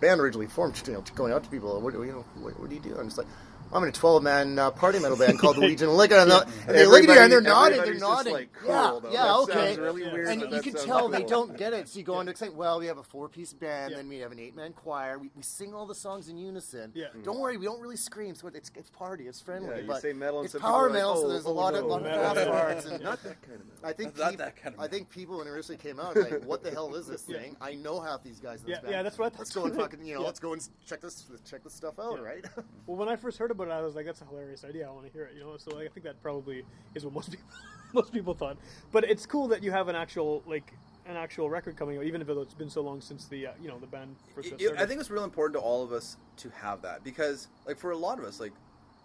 band 0.01 0.21
originally 0.21 0.47
formed, 0.47 0.81
you 0.87 0.95
know, 0.95 1.05
going 1.15 1.33
out 1.33 1.45
to 1.45 1.51
people, 1.51 1.81
what, 1.81 1.95
do 1.95 2.03
you 2.03 2.13
know, 2.13 2.25
what, 2.41 2.59
what 2.61 2.69
do 2.69 2.75
you 2.75 2.81
do? 2.81 2.97
I'm 2.99 3.07
just 3.07 3.19
like, 3.19 3.27
I'm 3.73 3.83
in 3.85 3.89
a 3.91 3.93
12 3.93 4.23
man 4.23 4.59
uh, 4.59 4.71
party 4.71 4.99
metal 4.99 5.17
band 5.17 5.39
called 5.39 5.57
the 5.57 5.61
Legion 5.69 5.89
of 5.89 5.95
Liquor, 5.95 6.17
and, 6.17 6.31
they're- 6.31 6.45
and 6.67 6.77
they 6.77 6.87
look 6.87 7.03
at 7.05 7.09
you 7.15 7.21
and 7.21 7.33
they're 7.33 7.41
nodding, 7.41 7.83
they're 7.83 7.95
nodding. 7.95 8.33
like, 8.33 8.53
cool, 8.53 8.69
yeah, 8.71 8.99
though. 9.03 9.11
yeah, 9.13 9.23
That 9.23 9.37
okay. 9.37 9.77
really 9.81 10.03
weird, 10.03 10.29
and 10.29 10.53
you 10.53 10.61
can 10.61 10.75
tell 10.75 11.09
they 11.09 11.23
don't 11.23 11.57
get 11.57 11.73
it. 11.73 11.89
So 11.89 11.99
you 11.99 12.05
go 12.05 12.15
on 12.15 12.27
to 12.27 12.37
say, 12.37 12.49
well, 12.49 12.81
we 12.81 12.87
have 12.87 12.99
a 12.99 13.03
four 13.03 13.29
piece 13.29 13.53
band, 13.53 13.93
Yeah. 13.93 13.99
then 13.99 14.09
we 14.09 14.19
have 14.19 14.33
an 14.33 14.39
eight 14.39 14.57
man 14.57 14.73
choir. 14.73 15.19
We, 15.19 15.31
we 15.37 15.43
sing 15.43 15.73
all 15.75 15.87
the 15.87 15.95
songs 15.95 16.29
in 16.29 16.37
unison. 16.37 16.91
Yeah. 16.95 17.07
Don't 17.23 17.39
worry, 17.39 17.57
we 17.57 17.65
don't 17.67 17.81
really 17.81 17.97
scream. 17.97 18.35
So 18.35 18.49
it's 18.49 18.71
it's 18.75 18.91
party, 18.91 19.29
it's 19.29 19.41
friendly. 19.41 19.71
Yeah, 19.71 19.83
you 19.83 19.87
but 19.87 20.03
say 20.03 20.13
metal 20.13 20.41
and 20.41 20.47
it's 20.47 20.59
power 20.59 20.85
like, 20.85 20.95
metal, 20.95 21.17
so 21.17 21.27
oh, 21.27 21.29
there's 21.29 21.45
a 21.45 21.49
oh, 21.49 21.53
lot 21.53 21.75
of, 21.75 21.83
no. 21.83 21.87
lot 21.89 21.99
of 22.01 22.05
Metal. 22.07 22.35
fast 22.35 22.49
parts. 22.51 22.85
And 22.87 23.03
Not 23.05 23.23
that 23.23 23.41
kind 23.43 23.61
of 23.61 23.67
metal. 23.67 23.81
I 23.85 23.93
think 23.93 24.19
Not 24.19 24.37
that 24.39 24.57
kind 24.57 24.75
of 24.75 24.81
I 24.81 24.89
think 24.89 25.11
people 25.11 25.39
when 25.39 25.47
it 25.47 25.51
originally 25.51 25.79
came 25.79 26.01
out, 26.01 26.17
like, 26.17 26.43
what 26.45 26.63
the 26.65 26.71
hell 26.71 26.95
is 26.97 27.07
this 27.07 27.23
thing? 27.35 27.57
I 27.61 27.75
know 27.75 28.01
half 28.01 28.23
these 28.25 28.41
guys. 28.41 28.63
Yeah, 28.67 28.81
band. 28.81 28.93
yeah, 28.93 29.03
that's 29.03 29.19
what 29.19 29.27
I 29.27 29.29
thought. 29.31 29.39
Let's 29.41 29.55
go 29.55 29.65
and 29.65 29.77
fucking, 29.77 30.05
you 30.05 30.15
know, 30.15 30.23
let's 30.31 30.41
go 30.41 30.53
and 30.55 30.69
check 30.87 31.01
this, 31.01 31.27
check 31.49 31.63
this 31.63 31.75
stuff 31.75 31.99
out, 32.01 32.23
right? 32.23 32.45
Well, 32.87 32.97
when 32.97 33.09
I 33.09 33.17
first 33.17 33.39
heard 33.39 33.51
about 33.51 33.60
it, 33.69 33.73
I 33.73 33.83
was 33.83 33.95
like, 33.95 34.07
"That's 34.07 34.21
a 34.21 34.25
hilarious 34.25 34.65
idea. 34.65 34.89
I 34.89 34.91
want 34.93 35.07
to 35.07 35.13
hear 35.13 35.25
it." 35.25 35.35
You 35.35 35.41
know, 35.41 35.57
so 35.57 35.75
like, 35.75 35.87
I 35.87 35.89
think 35.89 36.05
that 36.05 36.23
probably 36.23 36.65
is 36.95 37.05
what 37.05 37.15
most 37.15 37.31
people 37.33 37.47
most 37.93 38.13
people 38.13 38.35
thought. 38.35 38.57
But 38.93 39.05
it's 39.05 39.27
cool 39.27 39.49
that 39.49 39.63
you 39.63 39.71
have 39.73 39.89
an 39.89 39.97
actual 39.97 40.43
like 40.47 40.73
an 41.07 41.17
actual 41.17 41.51
record 41.51 41.77
coming 41.77 41.99
out, 41.99 42.05
even 42.05 42.21
if 42.23 42.29
it's 42.29 42.55
been 42.55 42.71
so 42.71 42.83
long 42.83 43.01
since 43.01 43.27
the 43.27 43.49
uh, 43.49 43.53
you 43.61 43.69
know 43.69 43.79
the 43.79 43.87
band 43.87 44.17
first 44.35 44.49
It- 44.53 44.61
started. 44.61 44.81
I 44.83 44.87
think 44.87 45.01
it's 45.01 45.11
real 45.11 45.25
important 45.25 45.55
to 45.55 45.61
all 45.61 45.83
of 45.83 45.93
us 45.93 46.17
to 46.39 46.51
have 46.51 46.83
that 46.83 47.03
because, 47.05 47.49
like, 47.67 47.79
for 47.79 47.91
a 47.91 47.97
lot 47.97 48.19
of 48.19 48.25
us, 48.25 48.39
like, 48.41 48.53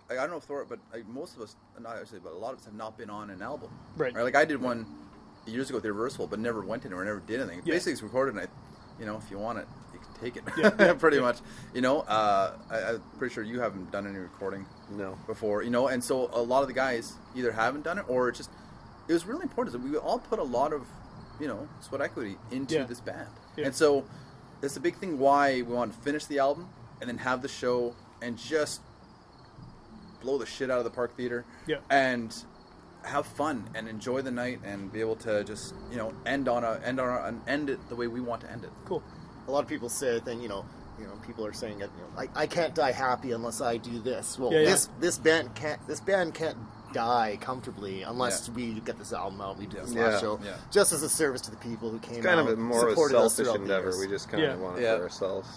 I 0.09 0.15
don't 0.15 0.29
know 0.29 0.37
if 0.37 0.43
Thor, 0.43 0.65
but 0.69 0.79
like, 0.93 1.07
most 1.07 1.35
of 1.35 1.41
us, 1.41 1.55
not 1.79 1.97
actually, 1.97 2.19
but 2.19 2.33
a 2.33 2.37
lot 2.37 2.53
of 2.53 2.59
us 2.59 2.65
have 2.65 2.75
not 2.75 2.97
been 2.97 3.09
on 3.09 3.29
an 3.29 3.41
album. 3.41 3.69
Right. 3.97 4.13
Like, 4.13 4.35
I 4.35 4.45
did 4.45 4.61
one 4.61 4.85
years 5.47 5.69
ago 5.69 5.77
with 5.77 5.85
Irreversible, 5.85 6.27
but 6.27 6.39
never 6.39 6.61
went 6.61 6.85
anywhere, 6.85 7.05
never 7.05 7.19
did 7.21 7.39
anything. 7.39 7.61
Yeah. 7.65 7.73
Basically, 7.73 7.93
it's 7.93 8.03
recorded, 8.03 8.35
and 8.35 8.41
I, 8.41 8.47
you 8.99 9.05
know, 9.05 9.17
if 9.17 9.29
you 9.31 9.37
want 9.39 9.59
it, 9.59 9.67
take 10.25 10.38
it. 10.38 10.99
pretty 10.99 11.19
much. 11.19 11.38
You 11.73 11.81
know, 11.81 12.01
uh, 12.01 12.53
I, 12.69 12.79
I'm 12.93 13.01
pretty 13.17 13.33
sure 13.33 13.43
you 13.43 13.59
haven't 13.59 13.91
done 13.91 14.07
any 14.07 14.17
recording 14.17 14.65
No. 14.91 15.17
before, 15.27 15.63
you 15.63 15.69
know, 15.69 15.88
and 15.88 16.03
so 16.03 16.29
a 16.33 16.41
lot 16.41 16.61
of 16.61 16.67
the 16.67 16.73
guys 16.73 17.13
either 17.35 17.51
haven't 17.51 17.83
done 17.83 17.97
it 17.99 18.05
or 18.07 18.29
it's 18.29 18.38
just 18.39 18.49
it 19.07 19.13
was 19.13 19.25
really 19.25 19.43
important 19.43 19.71
that 19.73 19.88
we 19.88 19.95
all 19.97 20.19
put 20.19 20.39
a 20.39 20.43
lot 20.43 20.73
of 20.73 20.88
you 21.39 21.47
know 21.47 21.67
sweat 21.81 22.01
equity 22.01 22.38
into 22.51 22.75
Yeah. 22.75 22.83
this 22.85 23.01
band, 23.01 23.27
Yeah. 23.55 23.65
and 23.65 23.75
so 23.75 24.05
that's 24.61 24.77
a 24.77 24.79
big 24.79 24.95
thing 24.97 25.19
why 25.19 25.55
we 25.61 25.73
want 25.73 25.93
to 25.93 25.99
finish 25.99 26.25
the 26.25 26.39
album 26.39 26.69
and 27.01 27.09
then 27.09 27.17
have 27.19 27.41
the 27.41 27.47
show 27.49 27.93
and 28.21 28.38
just 28.38 28.81
blow 30.21 30.38
the 30.38 30.45
shit 30.45 30.71
out 30.71 30.79
of 30.79 30.85
the 30.85 30.89
park 30.89 31.15
theater, 31.15 31.45
Yeah. 31.67 31.77
and 31.89 32.33
have 33.03 33.27
fun 33.27 33.69
and 33.75 33.88
enjoy 33.88 34.23
the 34.23 34.31
night 34.31 34.59
and 34.63 34.91
be 34.91 34.99
able 34.99 35.17
to 35.17 35.43
just 35.43 35.75
you 35.91 35.97
know 35.97 36.11
end 36.25 36.47
on 36.47 36.63
a 36.63 36.79
end 36.83 36.99
on 36.99 37.07
a, 37.09 37.27
and 37.27 37.41
end 37.47 37.69
it 37.69 37.79
the 37.89 37.95
way 37.95 38.07
we 38.07 38.19
want 38.21 38.41
to 38.41 38.51
end 38.51 38.63
it. 38.63 38.71
cool. 38.85 39.03
A 39.47 39.51
lot 39.51 39.63
of 39.63 39.67
people 39.69 39.89
say, 39.89 40.19
then 40.23 40.41
you 40.41 40.49
know, 40.49 40.65
you 40.99 41.05
know, 41.05 41.13
people 41.25 41.45
are 41.45 41.53
saying 41.53 41.79
that 41.79 41.89
you 41.97 42.01
know, 42.03 42.29
I, 42.36 42.43
I 42.43 42.47
can't 42.47 42.73
die 42.73 42.91
happy 42.91 43.31
unless 43.31 43.62
I 43.62 43.77
do 43.77 43.99
this. 43.99 44.39
Well, 44.39 44.51
Yeah, 44.51 44.60
yeah. 44.60 44.65
this 44.69 44.89
this 44.99 45.17
band 45.17 45.55
can't 45.55 45.86
this 45.88 45.99
band 45.99 46.34
can't 46.34 46.58
die 46.93 47.38
comfortably 47.41 48.03
unless 48.03 48.47
we 48.49 48.79
get 48.79 48.97
this 48.97 49.12
album 49.12 49.41
out. 49.41 49.58
We 49.58 49.65
do 49.65 49.77
this 49.81 49.93
Yeah. 49.93 50.08
last 50.08 50.21
show 50.21 50.39
Yeah. 50.43 50.55
just 50.71 50.93
as 50.93 51.03
a 51.03 51.10
service 51.10 51.41
to 51.41 51.51
the 51.51 51.58
people 51.58 51.89
who 51.89 51.99
came 51.99 52.17
It's 52.17 52.25
kind 52.25 52.39
out, 52.39 52.47
of 52.49 52.58
a 52.58 52.62
more 52.62 52.88
of 52.89 52.97
a 52.97 53.10
selfish 53.10 53.47
endeavor. 53.53 53.97
We 53.99 54.08
just 54.08 54.29
kind 54.29 54.43
Yeah. 54.43 54.53
of 54.53 54.62
want 54.62 54.77
it 54.79 54.84
Yeah. 54.84 54.95
for 54.97 55.03
ourselves. 55.03 55.47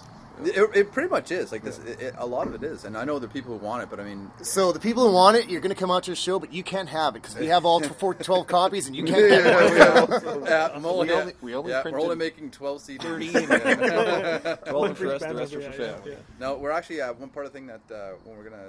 It, 0.44 0.70
it 0.77 0.92
pretty 0.92 1.09
much 1.09 1.31
is 1.31 1.51
like 1.53 1.62
this. 1.62 1.79
It, 1.81 2.01
it, 2.01 2.14
a 2.18 2.27
lot 2.27 2.46
of 2.46 2.55
it 2.55 2.62
is, 2.62 2.85
and 2.85 2.96
I 2.96 3.05
know 3.05 3.18
there 3.18 3.29
are 3.29 3.33
people 3.33 3.59
who 3.59 3.64
want 3.64 3.83
it, 3.83 3.90
but 3.90 3.98
I 4.01 4.05
mean, 4.05 4.31
So 4.42 4.72
the 4.72 4.81
people 4.81 5.07
who 5.09 5.12
want 5.14 5.37
it, 5.37 5.48
you're 5.48 5.61
going 5.61 5.74
to 5.74 5.81
come 5.81 5.90
out 5.90 6.05
to 6.05 6.12
a 6.12 6.16
show, 6.16 6.38
but 6.38 6.53
you 6.53 6.62
can't 6.62 6.88
have 6.88 7.16
it 7.16 7.22
because 7.22 7.37
we 7.37 7.46
have 7.46 7.64
all 7.64 7.81
tw- 7.81 7.94
four- 7.98 8.14
12 8.33 8.46
copies, 8.46 8.87
and 8.87 8.94
you 8.96 9.05
can't 9.05 9.20
yeah, 9.31 9.42
get 9.42 9.55
one. 9.55 9.72
we 9.72 9.79
have- 9.79 10.42
yeah, 10.48 10.70
I'm 10.74 10.85
only, 10.87 11.07
We 11.09 11.12
yeah, 11.14 11.20
only- 11.20 11.35
we 11.42 11.55
only 11.55 11.70
yeah, 11.72 11.83
we're 11.85 12.01
only 12.01 12.16
making 12.16 12.51
12 12.51 12.81
CDs. 12.83 13.03
30 13.03 13.37
and, 13.37 13.53
uh, 13.53 14.57
12 14.57 14.88
for 14.88 14.94
for 15.07 15.14
us, 15.14 15.22
the 15.22 15.35
rest 15.35 15.55
are 15.55 15.61
for 15.61 15.83
yeah, 15.83 15.94
family. 15.94 16.11
yeah. 16.12 16.16
No, 16.40 16.57
we're 16.57 16.70
actually 16.70 17.01
uh, 17.01 17.12
one 17.14 17.29
part 17.31 17.46
of 17.46 17.53
the 17.53 17.59
thing 17.59 17.66
that 17.68 17.81
uh, 17.94 18.11
when 18.24 18.37
we're 18.37 18.44
gonna 18.44 18.62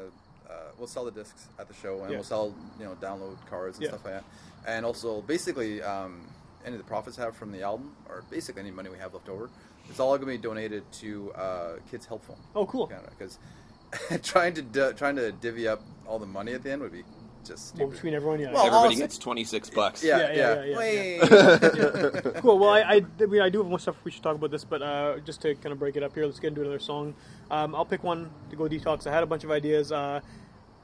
uh, 0.50 0.54
we'll 0.78 0.88
sell 0.88 1.06
the 1.06 1.12
discs 1.12 1.48
at 1.60 1.68
the 1.68 1.74
show 1.76 2.00
and 2.02 2.10
Yeah. 2.10 2.18
we'll 2.18 2.24
sell 2.24 2.54
you 2.80 2.86
know 2.86 2.96
download 3.02 3.38
cards 3.50 3.78
and 3.78 3.84
Yeah. 3.84 3.90
stuff 3.92 4.06
like 4.06 4.14
that, 4.16 4.24
and 4.66 4.86
also 4.86 5.22
basically 5.22 5.82
um, 5.84 6.22
any 6.66 6.76
of 6.76 6.82
the 6.82 6.88
profits 6.88 7.16
have 7.18 7.36
from 7.36 7.52
the 7.52 7.62
album 7.62 7.96
or 8.08 8.24
basically 8.30 8.62
any 8.62 8.72
money 8.72 8.90
we 8.90 8.98
have 8.98 9.14
left 9.14 9.30
over, 9.30 9.50
it's 9.90 10.00
all 10.00 10.18
gonna 10.18 10.32
be 10.32 10.38
donated 10.38 10.84
to 10.94 11.32
uh, 11.34 11.68
Kids 11.90 12.06
Help 12.06 12.24
Phone. 12.26 12.38
Oh, 12.56 12.66
cool. 12.66 12.92
Because 13.18 13.40
trying 14.24 14.54
to 14.54 14.62
d- 14.62 14.92
trying 14.96 15.16
to 15.18 15.32
divvy 15.32 15.68
up 15.68 15.82
all 16.08 16.20
the 16.20 16.26
money 16.26 16.54
at 16.54 16.64
the 16.64 16.72
end 16.72 16.82
would 16.82 16.92
be 16.92 17.04
just 17.46 17.76
Well, 17.78 17.88
between 17.88 18.14
everyone, 18.14 18.40
yeah. 18.40 18.52
Well, 18.52 18.66
Everybody 18.66 18.88
also- 18.96 19.00
gets 19.00 19.18
26 19.18 19.70
bucks. 19.72 20.04
Yeah, 20.04 20.18
Yeah, 20.18 20.32
yeah, 20.34 20.34
yeah, 20.34 20.64
yeah, 20.64 20.78
Wait. 20.78 21.18
yeah. 21.18 22.22
cool. 22.42 22.60
Well, 22.60 22.70
I, 22.70 22.82
I, 22.82 23.06
I 23.22 23.26
mean, 23.26 23.42
I 23.42 23.50
do 23.50 23.60
have 23.60 23.68
more 23.68 23.80
stuff 23.80 23.96
we 24.04 24.12
should 24.12 24.22
talk 24.22 24.36
about 24.36 24.52
this, 24.52 24.64
but 24.66 24.82
uh, 24.82 25.20
just 25.20 25.42
to 25.44 25.56
kind 25.56 25.72
of 25.72 25.80
break 25.80 25.96
it 25.96 26.04
up 26.04 26.14
here, 26.14 26.26
let's 26.26 26.40
get 26.40 26.50
into 26.50 26.62
another 26.62 26.80
song. 26.80 27.16
Um, 27.50 27.74
I'll 27.74 27.86
pick 27.86 28.04
one 28.04 28.30
to 28.50 28.56
go 28.56 28.66
detox. 28.66 29.08
I 29.08 29.14
had 29.14 29.24
a 29.24 29.26
bunch 29.26 29.44
of 29.46 29.52
ideas. 29.52 29.92
Uh, 29.92 30.20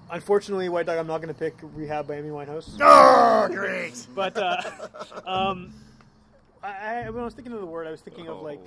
unfortunately, 0.09 0.69
White 0.69 0.85
Dog, 0.85 0.97
I'm 0.97 1.07
not 1.07 1.17
going 1.21 1.33
to 1.33 1.39
pick 1.39 1.55
Rehab 1.61 2.07
by 2.07 2.15
Amy 2.15 2.29
Winehouse. 2.29 2.77
Oh, 2.81 3.47
great! 3.51 4.07
But 4.15 4.37
uh, 4.37 4.61
um, 5.27 5.73
I, 6.65 7.03
I, 7.05 7.09
when 7.09 7.21
I 7.21 7.25
was 7.25 7.33
thinking 7.33 7.53
of 7.53 7.59
the 7.59 7.65
word, 7.65 7.87
I 7.87 7.91
was 7.91 8.01
thinking 8.01 8.27
of 8.27 8.41
like. 8.41 8.59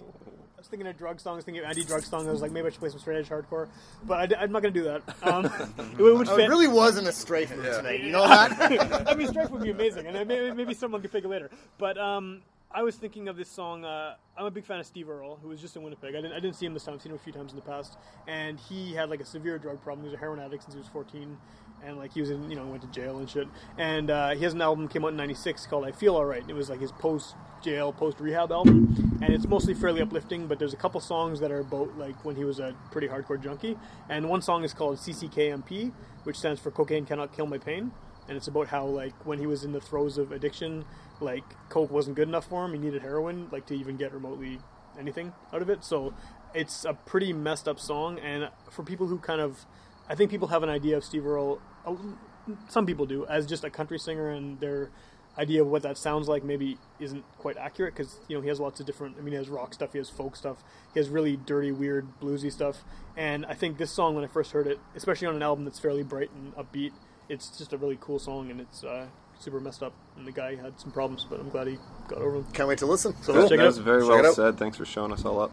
I 0.56 0.60
was 0.60 0.66
thinking 0.66 0.88
of 0.88 0.98
drug 0.98 1.20
songs, 1.20 1.44
thinking 1.44 1.62
of 1.62 1.68
anti-drug 1.70 2.02
songs. 2.02 2.26
I 2.26 2.32
was 2.32 2.42
like, 2.42 2.50
maybe 2.50 2.66
I 2.66 2.70
should 2.70 2.80
play 2.80 2.88
some 2.88 2.98
straight 2.98 3.18
edge 3.18 3.28
hardcore, 3.28 3.68
but 4.02 4.36
I, 4.36 4.42
am 4.42 4.50
not 4.50 4.60
going 4.60 4.74
to 4.74 4.80
do 4.80 4.84
that. 4.86 5.02
Um, 5.22 5.44
it 5.96 6.02
would 6.02 6.28
Oh, 6.28 6.34
fit. 6.36 6.46
it 6.46 6.48
really 6.48 6.66
wasn't 6.66 7.06
a 7.06 7.12
strafe 7.12 7.52
Yeah. 7.56 7.76
tonight, 7.76 8.00
you 8.00 8.10
know 8.10 8.26
that? 8.26 9.06
I 9.08 9.14
mean, 9.14 9.28
Strife 9.28 9.50
would 9.50 9.62
be 9.62 9.70
amazing, 9.70 10.06
and 10.08 10.26
maybe, 10.26 10.52
maybe 10.52 10.74
someone 10.74 11.00
could 11.00 11.12
pick 11.12 11.22
it 11.22 11.28
later. 11.28 11.48
But 11.78 11.96
um, 11.96 12.42
I 12.72 12.82
was 12.82 12.96
thinking 12.96 13.28
of 13.28 13.36
this 13.36 13.48
song. 13.48 13.84
Uh, 13.84 14.16
I'm 14.36 14.46
a 14.46 14.50
big 14.50 14.64
fan 14.64 14.80
of 14.80 14.86
Steve 14.86 15.08
Earle, 15.08 15.38
who 15.40 15.48
was 15.48 15.60
just 15.60 15.76
in 15.76 15.82
Winnipeg. 15.84 16.16
I 16.16 16.20
didn't, 16.20 16.32
I 16.32 16.40
didn't 16.40 16.56
see 16.56 16.66
him 16.66 16.74
this 16.74 16.82
time. 16.82 16.94
I've 16.94 17.02
seen 17.02 17.12
him 17.12 17.16
a 17.18 17.22
few 17.22 17.32
times 17.32 17.52
in 17.52 17.56
the 17.56 17.62
past, 17.64 17.96
and 18.26 18.58
he 18.58 18.92
had 18.94 19.10
like 19.10 19.20
a 19.20 19.24
severe 19.24 19.58
drug 19.58 19.80
problem. 19.80 20.04
He 20.04 20.10
was 20.10 20.16
a 20.16 20.20
heroin 20.20 20.40
addict 20.40 20.64
since 20.64 20.74
he 20.74 20.80
was 20.80 20.88
14, 20.88 21.38
and 21.84 21.96
like 21.96 22.12
he 22.12 22.20
was 22.20 22.30
in, 22.30 22.50
you 22.50 22.56
know, 22.56 22.66
went 22.66 22.82
to 22.82 22.88
jail 22.88 23.18
and 23.18 23.28
shit. 23.28 23.48
And 23.76 24.10
uh, 24.10 24.30
he 24.34 24.44
has 24.44 24.54
an 24.54 24.62
album 24.62 24.88
came 24.88 25.04
out 25.04 25.08
in 25.08 25.16
'96 25.16 25.66
called 25.66 25.84
"I 25.84 25.92
Feel 25.92 26.16
Alright." 26.16 26.44
It 26.48 26.54
was 26.54 26.70
like 26.70 26.80
his 26.80 26.92
post 26.92 27.34
jail, 27.62 27.92
post 27.92 28.20
rehab 28.20 28.52
album, 28.52 29.20
and 29.22 29.34
it's 29.34 29.46
mostly 29.46 29.74
fairly 29.74 30.00
uplifting. 30.00 30.46
But 30.46 30.58
there's 30.58 30.74
a 30.74 30.76
couple 30.76 31.00
songs 31.00 31.40
that 31.40 31.50
are 31.50 31.60
about 31.60 31.96
like 31.98 32.24
when 32.24 32.36
he 32.36 32.44
was 32.44 32.58
a 32.58 32.74
pretty 32.90 33.08
hardcore 33.08 33.42
junkie, 33.42 33.76
and 34.08 34.28
one 34.28 34.42
song 34.42 34.64
is 34.64 34.72
called 34.74 34.98
CCKMP, 34.98 35.92
which 36.24 36.38
stands 36.38 36.60
for 36.60 36.70
Cocaine 36.70 37.06
Cannot 37.06 37.34
Kill 37.34 37.46
My 37.46 37.58
Pain 37.58 37.92
and 38.28 38.36
it's 38.36 38.46
about 38.46 38.68
how 38.68 38.84
like 38.86 39.26
when 39.26 39.38
he 39.38 39.46
was 39.46 39.64
in 39.64 39.72
the 39.72 39.80
throes 39.80 40.18
of 40.18 40.30
addiction 40.32 40.84
like 41.20 41.44
coke 41.68 41.90
wasn't 41.90 42.14
good 42.14 42.28
enough 42.28 42.46
for 42.46 42.64
him 42.64 42.72
he 42.72 42.78
needed 42.78 43.02
heroin 43.02 43.48
like 43.50 43.66
to 43.66 43.74
even 43.74 43.96
get 43.96 44.12
remotely 44.12 44.60
anything 44.98 45.32
out 45.52 45.62
of 45.62 45.70
it 45.70 45.82
so 45.82 46.12
it's 46.54 46.84
a 46.84 46.94
pretty 46.94 47.32
messed 47.32 47.66
up 47.66 47.80
song 47.80 48.18
and 48.18 48.48
for 48.70 48.82
people 48.82 49.06
who 49.06 49.18
kind 49.18 49.40
of 49.40 49.64
i 50.08 50.14
think 50.14 50.30
people 50.30 50.48
have 50.48 50.62
an 50.62 50.68
idea 50.68 50.96
of 50.96 51.04
steve 51.04 51.26
earle 51.26 51.60
some 52.68 52.86
people 52.86 53.06
do 53.06 53.26
as 53.26 53.46
just 53.46 53.64
a 53.64 53.70
country 53.70 53.98
singer 53.98 54.30
and 54.30 54.58
their 54.60 54.90
idea 55.38 55.62
of 55.62 55.68
what 55.68 55.82
that 55.82 55.96
sounds 55.96 56.26
like 56.28 56.42
maybe 56.42 56.76
isn't 56.98 57.24
quite 57.38 57.56
accurate 57.56 57.94
because 57.94 58.16
you 58.26 58.34
know 58.36 58.42
he 58.42 58.48
has 58.48 58.58
lots 58.58 58.80
of 58.80 58.86
different 58.86 59.16
i 59.18 59.20
mean 59.20 59.32
he 59.32 59.36
has 59.36 59.48
rock 59.48 59.72
stuff 59.72 59.92
he 59.92 59.98
has 59.98 60.10
folk 60.10 60.34
stuff 60.34 60.64
he 60.92 60.98
has 60.98 61.08
really 61.08 61.36
dirty 61.36 61.70
weird 61.70 62.08
bluesy 62.20 62.50
stuff 62.50 62.78
and 63.16 63.46
i 63.46 63.54
think 63.54 63.78
this 63.78 63.90
song 63.90 64.14
when 64.16 64.24
i 64.24 64.26
first 64.26 64.50
heard 64.52 64.66
it 64.66 64.80
especially 64.96 65.28
on 65.28 65.36
an 65.36 65.42
album 65.42 65.64
that's 65.64 65.78
fairly 65.78 66.02
bright 66.02 66.30
and 66.34 66.54
upbeat 66.56 66.90
it's 67.28 67.56
just 67.56 67.72
a 67.72 67.76
really 67.76 67.98
cool 68.00 68.18
song 68.18 68.50
and 68.50 68.60
it's 68.60 68.82
uh, 68.82 69.06
super 69.38 69.60
messed 69.60 69.82
up 69.82 69.92
and 70.16 70.26
the 70.26 70.32
guy 70.32 70.56
had 70.56 70.80
some 70.80 70.90
problems 70.90 71.24
but 71.28 71.38
i'm 71.38 71.50
glad 71.50 71.68
he 71.68 71.78
got 72.08 72.18
over 72.18 72.38
them 72.40 72.46
Can't 72.52 72.68
wait 72.68 72.78
to 72.78 72.86
listen. 72.86 73.14
so 73.22 73.32
That, 73.32 73.38
let's 73.40 73.50
that 73.50 73.58
was 73.64 73.78
very 73.78 74.02
Check 74.02 74.22
well 74.22 74.32
said. 74.34 74.58
Thanks 74.58 74.76
for 74.76 74.84
showing 74.86 75.12
us 75.12 75.24
all 75.24 75.40
up. 75.40 75.52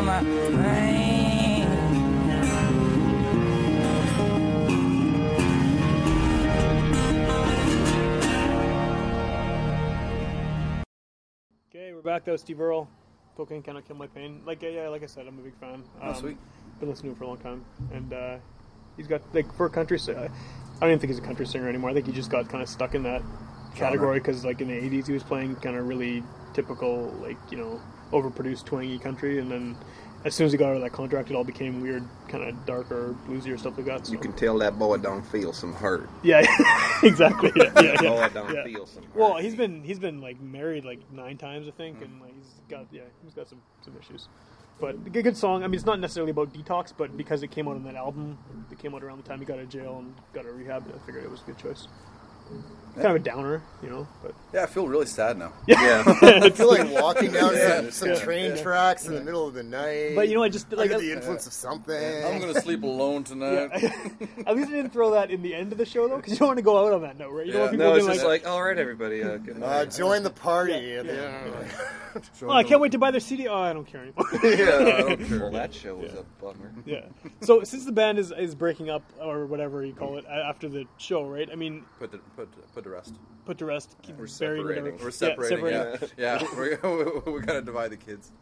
I 0.00 0.02
my 0.02 0.22
brain? 0.22 1.90
Okay, 11.70 11.92
we're 11.92 12.02
back. 12.02 12.24
That 12.24 12.32
was 12.32 12.40
Steve 12.40 12.60
Earle. 12.60 12.88
Cocaine 13.36 13.62
cannot 13.62 13.86
kill 13.86 13.96
my 13.96 14.06
pain. 14.06 14.42
Like 14.44 14.62
yeah, 14.62 14.70
yeah, 14.70 14.88
like 14.88 15.02
I 15.02 15.06
said, 15.06 15.26
I'm 15.26 15.38
a 15.38 15.42
big 15.42 15.54
fan. 15.60 15.84
Oh, 16.02 16.12
sweet. 16.12 16.36
Been 16.78 16.88
listening 16.88 17.12
to 17.12 17.14
him 17.14 17.18
for 17.18 17.24
a 17.24 17.28
long 17.28 17.38
time, 17.38 17.64
and 17.92 18.12
uh, 18.12 18.36
he's 18.96 19.06
got 19.06 19.22
like 19.34 19.52
for 19.54 19.66
a 19.66 19.70
country. 19.70 19.98
si- 19.98 20.12
I 20.12 20.28
don't 20.80 20.88
even 20.90 20.98
think 20.98 21.10
he's 21.10 21.18
a 21.18 21.22
country 21.22 21.46
singer 21.46 21.68
anymore. 21.68 21.90
I 21.90 21.94
think 21.94 22.06
he 22.06 22.12
just 22.12 22.30
got 22.30 22.48
kind 22.48 22.62
of 22.62 22.68
stuck 22.68 22.94
in 22.94 23.02
that 23.04 23.22
category 23.74 24.18
because 24.18 24.44
like 24.44 24.60
in 24.60 24.68
the 24.68 24.74
'80s 24.74 25.06
he 25.06 25.12
was 25.12 25.22
playing 25.22 25.56
kind 25.56 25.76
of 25.76 25.86
really 25.86 26.22
typical 26.54 27.14
like 27.22 27.36
you 27.50 27.58
know 27.58 27.80
overproduced 28.12 28.64
twangy 28.64 28.98
country, 28.98 29.38
and 29.38 29.50
then 29.50 29.76
as 30.24 30.34
soon 30.34 30.46
as 30.46 30.52
he 30.52 30.58
got 30.58 30.70
out 30.70 30.76
of 30.76 30.82
that 30.82 30.92
contract, 30.92 31.30
it 31.30 31.34
all 31.34 31.44
became 31.44 31.80
weird, 31.80 32.04
kind 32.28 32.44
of 32.44 32.66
darker, 32.66 33.14
bluesier 33.26 33.58
stuff 33.58 33.76
like 33.76 33.86
that. 33.86 34.06
So. 34.06 34.12
You 34.12 34.18
can 34.18 34.32
tell 34.34 34.58
that 34.58 34.78
boy 34.78 34.98
don't 34.98 35.26
feel 35.26 35.52
some 35.52 35.72
hurt. 35.72 36.08
Yeah, 36.22 36.44
exactly. 37.02 37.52
Yeah, 37.56 37.72
yeah, 37.76 37.82
yeah. 37.82 37.96
Boy 38.10 38.28
don't 38.34 38.54
yeah. 38.54 38.64
feel 38.64 38.86
some 38.86 39.04
hurt. 39.04 39.16
Well, 39.16 39.36
he's 39.38 39.54
been 39.54 39.82
he's 39.82 39.98
been 39.98 40.20
like 40.20 40.40
married 40.40 40.84
like 40.84 41.00
nine 41.12 41.38
times, 41.38 41.68
I 41.68 41.70
think, 41.70 42.02
and 42.02 42.20
mm. 42.20 42.22
like 42.22 42.34
he's 42.34 42.52
got 42.68 42.86
yeah, 42.92 43.02
he's 43.24 43.34
got 43.34 43.48
some 43.48 43.62
some 43.82 43.94
issues. 43.98 44.28
But 44.80 44.94
a 44.94 45.10
good, 45.10 45.36
song. 45.36 45.62
I 45.62 45.66
mean, 45.66 45.74
it's 45.74 45.84
not 45.84 46.00
necessarily 46.00 46.30
about 46.30 46.54
detox, 46.54 46.90
but 46.96 47.14
because 47.14 47.42
it 47.42 47.50
came 47.50 47.68
out 47.68 47.76
on 47.76 47.84
that 47.84 47.96
album, 47.96 48.38
it 48.72 48.78
came 48.78 48.94
out 48.94 49.02
around 49.02 49.22
the 49.22 49.28
time 49.28 49.38
he 49.38 49.44
got 49.44 49.58
out 49.58 49.64
of 49.64 49.68
jail 49.68 49.98
and 49.98 50.14
got 50.32 50.46
a 50.46 50.52
rehab. 50.52 50.84
I 50.94 50.98
figured 51.04 51.22
it 51.22 51.30
was 51.30 51.42
a 51.42 51.44
good 51.44 51.58
choice. 51.58 51.86
Kind 52.94 53.06
of 53.06 53.16
a 53.16 53.18
downer, 53.20 53.62
you 53.82 53.88
know, 53.90 54.06
but 54.22 54.34
Yeah, 54.52 54.64
I 54.64 54.66
feel 54.66 54.86
really 54.88 55.06
sad 55.06 55.38
now. 55.38 55.52
Yeah. 55.66 56.02
I 56.22 56.50
feel 56.50 56.68
like 56.68 56.90
walking 56.90 57.30
down 57.32 57.54
Yeah. 57.54 57.76
some, 57.82 57.90
some 57.92 58.08
Yeah. 58.10 58.14
train 58.16 58.50
Yeah. 58.56 58.62
tracks 58.62 59.06
in 59.06 59.14
the 59.14 59.20
middle 59.20 59.46
of 59.46 59.54
the 59.54 59.62
night. 59.62 60.14
But 60.16 60.28
you 60.28 60.34
know, 60.34 60.42
I 60.42 60.48
just 60.48 60.70
like 60.72 60.90
under 60.90 60.96
I- 60.96 61.00
the 61.00 61.12
influence 61.12 61.46
of 61.46 61.52
something. 61.52 61.94
I'm 62.24 62.40
gonna 62.40 62.60
sleep 62.60 62.82
alone 62.82 63.24
tonight. 63.24 63.70
At 64.46 64.56
least 64.56 64.68
I 64.70 64.72
didn't 64.76 64.92
throw 64.92 65.12
that 65.12 65.30
in 65.30 65.42
the 65.42 65.54
end 65.54 65.72
of 65.72 65.78
the 65.78 65.86
show 65.86 66.08
though, 66.08 66.16
because 66.16 66.32
you 66.32 66.38
don't 66.38 66.48
want 66.48 66.58
to 66.58 66.62
go 66.64 66.84
out 66.86 66.92
on 66.92 67.02
that 67.02 67.16
note, 67.18 67.30
right? 67.32 67.46
You 67.46 67.52
don't 67.52 67.60
want 67.62 67.72
people 67.72 67.86
no, 67.86 67.94
it's 67.96 68.06
being 68.06 68.14
just 68.16 68.26
like, 68.26 68.46
all 68.46 68.62
right, 68.62 68.76
everybody, 68.78 69.22
uh, 69.22 69.36
good 69.38 69.62
Uh, 69.62 69.84
join 69.86 70.22
the 70.22 70.30
party. 70.30 70.72
Yeah, 70.72 71.00
and 71.00 71.08
yeah, 71.08 71.14
then- 71.14 71.70
Oh, 72.42 72.50
I 72.50 72.64
can't 72.64 72.80
wait 72.80 72.90
to 72.92 72.98
buy 72.98 73.12
their 73.12 73.20
CD. 73.20 73.46
Oh, 73.46 73.54
I 73.56 73.72
don't 73.72 73.84
care 73.86 74.00
anymore. 74.02 74.26
yeah, 74.42 74.96
I 74.96 75.00
don't 75.02 75.24
care. 75.28 75.38
Well, 75.38 75.52
that 75.52 75.72
show 75.72 75.94
was 75.94 76.12
a 76.12 76.24
bummer. 76.42 76.72
Yeah. 76.84 77.02
So 77.40 77.62
since 77.62 77.84
the 77.84 77.92
band 77.92 78.18
is, 78.18 78.32
is 78.36 78.56
breaking 78.56 78.90
up 78.90 79.04
or 79.22 79.46
whatever 79.46 79.84
you 79.84 79.92
call 79.92 80.18
it 80.18 80.24
after 80.26 80.68
the 80.68 80.86
show, 80.98 81.24
right? 81.28 81.48
I 81.50 81.54
mean, 81.54 81.84
Put 82.00 82.10
the, 82.10 82.18
put 82.36 82.48
put 82.74 82.79
to 82.84 82.90
rest. 82.90 83.14
put 83.44 83.58
to 83.58 83.64
rest, 83.64 83.96
keep 84.02 84.16
We're 84.18 84.26
buried, 84.38 84.64
whatever. 84.64 84.90
separating. 84.92 85.04
We're 85.04 85.10
separating. 85.10 85.66
Yeah, 85.66 86.08
Yeah, 86.16 86.38
separating. 86.38 86.78
yeah. 86.82 86.90
We're, 87.24 87.32
we 87.32 87.40
gotta 87.40 87.62
divide 87.62 87.90
the 87.90 87.96
kids. 87.96 88.32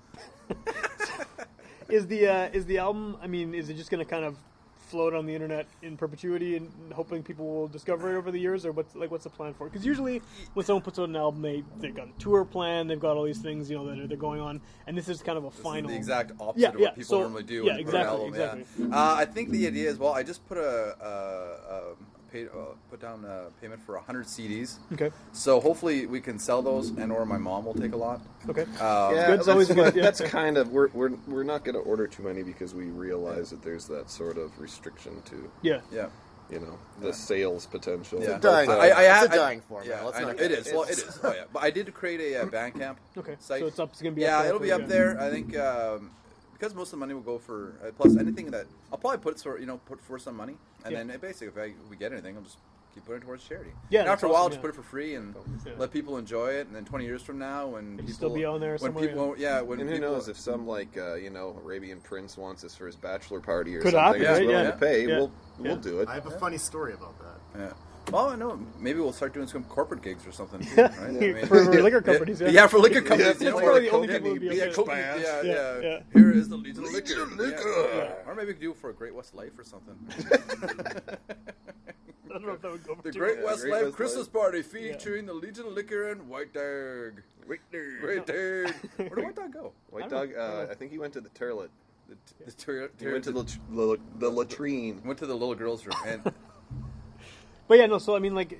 Is 1.89 2.07
the 2.07 2.26
uh, 2.26 2.49
is 2.53 2.66
the 2.66 2.78
album? 2.78 3.16
I 3.22 3.26
mean, 3.26 3.55
is 3.55 3.70
it 3.70 3.74
just 3.74 3.91
going 3.91 4.05
to 4.05 4.11
kind 4.11 4.24
of 4.24 4.36
float 4.78 5.12
on 5.14 5.24
the 5.26 5.34
internet 5.34 5.66
in 5.82 5.97
perpetuity 5.99 6.57
and 6.57 6.70
hoping 6.95 7.22
people 7.22 7.47
will 7.47 7.68
discover 7.68 8.14
it 8.14 8.18
over 8.18 8.30
the 8.30 8.39
years, 8.39 8.66
or 8.66 8.72
what's 8.72 8.95
like 8.95 9.11
what's 9.11 9.24
the 9.24 9.30
plan 9.30 9.55
for 9.55 9.66
it? 9.66 9.70
Because 9.72 9.86
usually 9.86 10.20
when 10.53 10.66
someone 10.66 10.82
puts 10.82 10.99
out 10.99 11.09
an 11.09 11.16
album, 11.16 11.41
they 11.41 11.64
they've 11.78 11.95
got 11.95 12.09
a 12.09 12.12
tour 12.18 12.45
plan, 12.45 12.89
they've 12.89 13.01
got 13.01 13.16
all 13.16 13.24
these 13.24 13.39
things 13.39 13.70
you 13.70 13.78
know 13.78 13.86
that 13.86 13.99
are, 13.99 14.07
they're 14.07 14.18
going 14.18 14.41
on, 14.43 14.61
and 14.86 14.99
this 14.99 15.09
is 15.09 15.22
kind 15.22 15.39
of 15.39 15.45
a 15.45 15.49
This 15.51 15.59
final. 15.61 15.89
is 15.89 15.95
the 15.95 15.97
exact 15.97 16.32
opposite 16.39 16.61
Yeah, 16.61 16.68
of 16.68 16.74
what 16.74 16.80
yeah, 16.82 16.91
people 16.91 17.05
so- 17.05 17.20
normally 17.20 17.43
do. 17.45 17.64
yeah, 17.64 17.72
when 17.72 17.78
you 17.78 17.84
put 17.86 17.95
an 17.95 18.01
exactly, 18.03 18.39
yeah. 18.39 18.53
exactly. 18.55 18.86
Uh, 18.93 19.14
I 19.14 19.24
think 19.24 19.49
the 19.51 19.66
idea 19.66 19.89
is 19.91 19.99
well. 19.99 20.12
I 20.12 20.22
just 20.22 20.47
put 20.47 20.59
a, 20.59 20.95
a, 21.01 21.74
a 21.74 21.95
pay, 22.33 22.47
uh, 22.47 22.74
put 22.91 23.01
down 23.01 23.24
a 23.24 23.47
payment 23.61 23.81
for 23.85 23.97
hundred 23.99 24.26
CDs. 24.26 24.76
Okay. 24.93 25.11
So 25.33 25.61
hopefully 25.61 26.07
we 26.07 26.20
can 26.20 26.39
sell 26.39 26.62
those, 26.62 26.91
and 26.91 27.11
or 27.12 27.24
my 27.26 27.39
mom 27.39 27.64
will 27.64 27.74
take 27.74 27.93
a 27.93 27.97
lot. 27.97 28.20
Okay. 28.49 28.66
Uh, 28.81 29.12
yeah, 29.14 29.26
good. 29.29 29.41
It's 29.41 29.49
always 29.49 29.68
that's, 29.68 29.81
good, 29.81 29.97
yeah. 29.97 30.03
that's 30.03 30.20
kind 30.22 30.57
of 30.57 30.70
we're 30.70 30.89
we're 30.89 31.11
we're 31.26 31.43
not 31.43 31.64
going 31.64 31.74
to 31.74 31.81
order 31.81 32.07
too 32.07 32.22
many 32.22 32.43
because 32.43 32.74
we 32.74 32.85
realize 32.87 33.51
that 33.51 33.62
there's 33.62 33.87
that 33.87 34.11
sort 34.11 34.39
of 34.39 34.59
restriction 34.61 35.20
to 35.26 35.51
Yeah. 35.62 35.81
Yeah. 35.93 36.09
you 36.51 36.61
know 36.61 36.79
the 37.01 37.12
sales 37.12 37.66
potential. 37.66 38.22
Yeah. 38.22 38.37
a 38.37 38.41
dying- 38.41 38.68
But, 38.68 38.79
uh, 38.79 38.83
I, 38.83 38.89
I, 38.89 39.24
It's 39.24 39.29
a 39.29 39.33
I- 39.33 39.37
dying 39.37 39.61
format. 39.61 39.89
Yeah, 39.89 40.03
Let's 40.03 40.18
I 40.18 40.22
not 40.22 40.31
it 40.33 40.39
get- 40.39 40.51
is. 40.53 40.72
Well, 40.72 40.83
it's- 40.85 41.18
Oh 41.22 41.33
yeah, 41.33 41.45
but 41.53 41.62
I 41.62 41.70
did 41.70 41.93
create 41.95 42.20
a 42.33 42.43
uh, 42.43 42.47
Bandcamp 42.47 42.97
Okay. 43.16 43.37
site. 43.39 43.61
So 43.61 43.66
it's 43.66 43.79
up. 43.79 43.91
It's 43.93 44.03
going 44.03 44.14
to 44.14 44.16
be. 44.16 44.22
yeah, 44.22 44.37
up 44.39 44.43
there 44.43 44.49
it'll 44.49 44.61
be 44.61 44.72
up 44.72 44.81
yeah. 44.83 44.87
there. 44.87 45.20
I 45.20 45.31
think 45.31 45.57
um, 45.57 46.11
because 46.59 46.74
most 46.74 46.88
of 46.88 46.90
the 46.92 46.96
money 46.98 47.14
will 47.14 47.20
go 47.20 47.38
for 47.38 47.74
uh, 47.86 47.90
plus 47.92 48.16
anything 48.16 48.50
that 48.50 48.66
I'll 48.92 48.98
probably 48.98 49.18
put 49.18 49.38
sort 49.38 49.61
you 49.61 49.66
know 49.66 49.78
put 49.86 50.00
for 50.00 50.18
some 50.18 50.36
money, 50.36 50.56
and 50.84 50.92
Yeah. 50.92 50.98
then 50.98 51.11
it 51.11 51.20
basically 51.20 51.48
if 51.48 51.59
I, 51.59 51.74
we 51.90 51.96
get 51.96 52.12
anything, 52.12 52.36
I'll 52.36 52.42
just 52.42 52.59
keep 52.94 53.04
putting 53.04 53.22
it 53.22 53.24
towards 53.26 53.44
charity. 53.44 53.70
Yeah, 53.90 54.00
And 54.00 54.09
that's 54.09 54.14
after 54.14 54.26
a 54.26 54.28
while, 54.30 54.42
awesome, 54.42 54.52
just 54.52 54.59
yeah. 54.59 54.62
put 54.62 54.70
it 54.70 54.76
for 54.76 54.82
free 54.82 55.14
and 55.14 55.34
Yeah. 55.64 55.72
let 55.76 55.92
people 55.92 56.16
enjoy 56.16 56.52
it. 56.52 56.66
And 56.66 56.74
then 56.74 56.84
20 56.86 57.04
years 57.04 57.22
from 57.22 57.38
now, 57.38 57.66
when 57.68 57.94
It'll 57.94 57.98
people 58.06 58.14
still 58.14 58.34
be 58.34 58.44
on 58.46 58.61
there 58.61 58.70
when 58.72 58.78
somewhere, 58.78 59.06
people 59.09 59.34
yeah 59.38 59.61
when 59.61 59.78
and 59.80 59.88
who 59.88 59.96
people, 59.96 60.11
knows 60.12 60.28
if 60.28 60.38
some 60.38 60.66
like 60.66 60.96
uh, 60.96 61.14
you 61.14 61.30
know 61.30 61.56
Arabian 61.62 62.00
Prince 62.00 62.36
wants 62.36 62.64
us 62.64 62.74
for 62.74 62.86
his 62.86 62.96
bachelor 62.96 63.40
party 63.40 63.76
or 63.76 63.82
Could 63.82 63.92
something, 63.92 64.04
happen, 64.04 64.20
he's 64.20 64.28
right? 64.30 64.46
willing 64.46 64.64
Yeah. 64.64 64.70
to 64.72 64.76
pay, 64.78 65.06
Yeah. 65.06 65.16
we'll 65.18 65.32
Yeah. 65.61 65.68
we'll 65.72 65.76
do 65.76 66.00
it. 66.00 66.09
I 66.09 66.14
have 66.14 66.26
a 66.26 66.38
funny 66.38 66.59
story 66.59 66.92
about 66.94 67.14
that. 67.18 67.76
Yeah. 68.09 68.14
Well, 68.14 68.28
I 68.30 68.36
know. 68.36 68.59
Maybe 68.78 69.00
we'll 69.00 69.12
start 69.12 69.34
doing 69.34 69.46
some 69.46 69.64
corporate 69.64 70.02
gigs 70.02 70.26
or 70.26 70.32
something. 70.32 70.61
Too, 70.61 70.82
right? 70.82 70.92
I 71.00 71.11
mean- 71.11 71.46
For 71.46 71.64
liquor 71.82 72.00
companies, 72.00 72.40
yeah. 72.40 72.48
Yeah, 72.48 72.66
for 72.66 72.78
liquor 72.78 73.00
companies. 73.11 73.26
That's 73.26 73.40
you 73.42 73.50
know, 73.50 73.59
probably 73.59 73.80
the 73.82 73.90
only 73.90 74.09
Coke- 74.09 74.16
people 74.16 74.30
who'd 74.32 74.40
be 74.40 74.56
yeah, 74.56 74.64
okay. 74.76 74.98
Yeah, 74.98 75.42
Yeah, 75.42 75.42
yeah, 75.42 75.80
yeah. 75.80 76.00
Here 76.12 76.30
is 76.32 76.48
the 76.48 76.56
Legion 76.56 76.84
of 76.84 76.92
Liquor. 76.92 77.26
Liquor. 77.36 77.88
Yeah. 77.94 78.12
Or 78.30 78.34
maybe 78.34 78.48
we 78.48 78.52
could 78.54 78.62
do 78.62 78.70
it 78.72 78.76
for 78.78 78.90
a 78.90 78.94
Great 78.94 79.14
West 79.14 79.34
Life 79.34 79.59
or 79.59 79.64
something. 79.64 79.96
I 82.30 82.32
don't 82.32 82.46
know 82.46 82.52
if 82.52 82.61
that 82.62 82.70
would 82.70 82.84
go 82.86 82.94
for 82.94 83.02
the 83.02 83.12
too 83.12 83.18
Great 83.18 83.36
much. 83.38 83.46
West 83.46 83.61
Great 83.62 83.72
Life 83.72 83.82
West 83.84 83.96
Christmas 83.96 84.26
Life. 84.26 84.32
Party 84.32 84.62
featuring 84.62 85.26
the 85.26 85.32
Legion 85.32 85.66
of 85.66 85.72
Liquor 85.72 86.11
and 86.11 86.28
White 86.28 86.52
Dog. 86.52 87.22
White 87.46 87.61
Dog. 87.72 87.82
White 88.02 88.26
Dog. 88.26 88.36
Where 88.96 89.09
did 89.09 89.24
White 89.24 89.36
Dog 89.36 89.52
go? 89.52 89.72
White 89.90 90.11
Dog. 90.11 90.30
Uh, 90.38 90.66
I 90.70 90.74
think 90.74 90.92
he 90.92 90.98
went 90.98 91.12
to 91.14 91.20
the 91.20 91.30
toilet. 91.30 91.70
The, 92.09 92.16
the, 92.46 92.52
ter- 92.52 92.90
He 92.98 93.06
went 93.06 93.24
to 93.24 93.32
the 93.32 93.42
the, 93.70 93.98
the 94.18 94.28
latrine. 94.30 95.02
went 95.04 95.18
to 95.20 95.26
the 95.26 95.34
little 95.34 95.54
girls' 95.54 95.84
room. 95.86 95.96
And 96.06 96.32
But 97.69 97.79
yeah, 97.79 97.87
no. 97.87 97.99
So 97.99 98.16
I 98.16 98.19
mean, 98.19 98.35
like, 98.35 98.59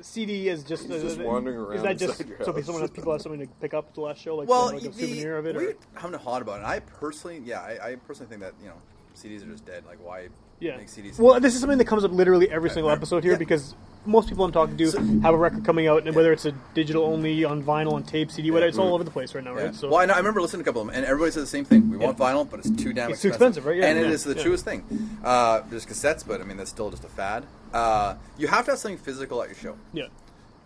CD 0.00 0.48
is 0.48 0.64
just 0.64 0.86
He's 0.88 1.02
just 1.02 1.20
uh, 1.20 1.24
wandering 1.24 1.56
Is 1.56 1.62
around 1.62 1.82
that 1.84 1.98
just 1.98 2.20
inside 2.20 2.28
your 2.28 2.44
so 2.44 2.52
house. 2.52 2.64
someone 2.64 2.82
has 2.82 2.90
people 2.90 3.12
have 3.12 3.22
something 3.22 3.40
to 3.40 3.46
pick 3.60 3.74
up 3.74 3.88
at 3.88 3.94
the 3.94 4.00
last 4.00 4.20
show, 4.20 4.36
like, 4.36 4.48
well, 4.48 4.68
you 4.72 4.78
like 4.80 4.84
a 4.84 4.88
the, 4.90 5.06
souvenir 5.06 5.36
of 5.38 5.46
it? 5.46 5.56
we 5.56 5.66
Or? 5.66 5.74
haven't 5.94 6.20
hot 6.22 6.42
about 6.42 6.60
it. 6.60 6.64
I 6.64 6.80
personally, 6.80 7.42
yeah, 7.44 7.60
I, 7.60 7.90
I 7.92 7.96
personally 7.96 8.28
think 8.30 8.40
that 8.42 8.54
you 8.62 8.68
know 8.68 8.76
CDs 9.16 9.42
are 9.42 9.50
just 9.50 9.64
dead. 9.66 9.84
Like, 9.86 9.98
why 10.04 10.28
Yeah. 10.60 10.76
make 10.76 10.88
CDs? 10.88 11.18
Well, 11.18 11.38
this 11.40 11.54
is 11.54 11.60
something 11.60 11.78
that 11.78 11.86
comes 11.86 12.04
up 12.04 12.12
literally 12.12 12.50
every 12.50 12.70
single 12.70 12.90
episode 12.90 13.22
here 13.24 13.32
Yeah. 13.32 13.38
because 13.38 13.74
most 14.06 14.28
people 14.28 14.44
I'm 14.44 14.52
talking 14.52 14.76
to 14.76 14.90
have 15.22 15.32
a 15.32 15.36
record 15.38 15.64
coming 15.64 15.86
out, 15.86 16.06
and 16.06 16.14
whether 16.14 16.30
it's 16.30 16.44
a 16.44 16.52
digital 16.74 17.04
only, 17.04 17.42
on 17.44 17.62
vinyl, 17.64 17.92
on 17.94 18.02
tape, 18.02 18.30
CD, 18.30 18.50
whatever, 18.50 18.68
it's 18.68 18.76
all 18.76 18.92
over 18.94 19.02
the 19.02 19.10
place 19.10 19.34
right 19.34 19.42
now, 19.42 19.56
Yeah. 19.56 19.64
right? 19.64 19.74
So 19.74 19.88
well, 19.88 20.00
I, 20.00 20.04
know, 20.04 20.12
I 20.12 20.18
remember 20.18 20.42
listening 20.42 20.62
to 20.62 20.68
a 20.68 20.70
couple 20.70 20.82
of 20.82 20.88
them, 20.88 20.96
and 20.96 21.06
everybody 21.06 21.30
says 21.32 21.44
the 21.44 21.46
same 21.48 21.64
thing. 21.64 21.88
We 21.90 21.96
want 21.96 22.18
vinyl, 22.18 22.48
but 22.48 22.60
it's 22.60 22.70
too 22.70 22.92
damn 22.92 23.10
It's 23.10 23.22
too 23.22 23.28
expensive. 23.28 23.64
expensive, 23.64 23.66
right? 23.66 23.76
Yeah, 23.78 23.86
and 23.86 23.98
it 23.98 24.06
yeah, 24.08 24.12
is 24.12 24.24
the 24.24 24.34
yeah. 24.36 24.42
truest 24.42 24.64
thing. 24.66 24.84
Uh, 25.24 25.62
there's 25.70 25.86
cassettes, 25.86 26.26
but 26.26 26.42
I 26.42 26.44
mean, 26.44 26.58
that's 26.58 26.68
still 26.70 26.90
just 26.90 27.02
a 27.04 27.08
fad. 27.08 27.44
Uh, 27.74 28.14
you 28.38 28.46
have 28.46 28.64
to 28.66 28.70
have 28.72 28.78
something 28.80 28.98
physical 28.98 29.42
at 29.42 29.48
your 29.48 29.56
show. 29.56 29.76
yeah, 29.92 30.06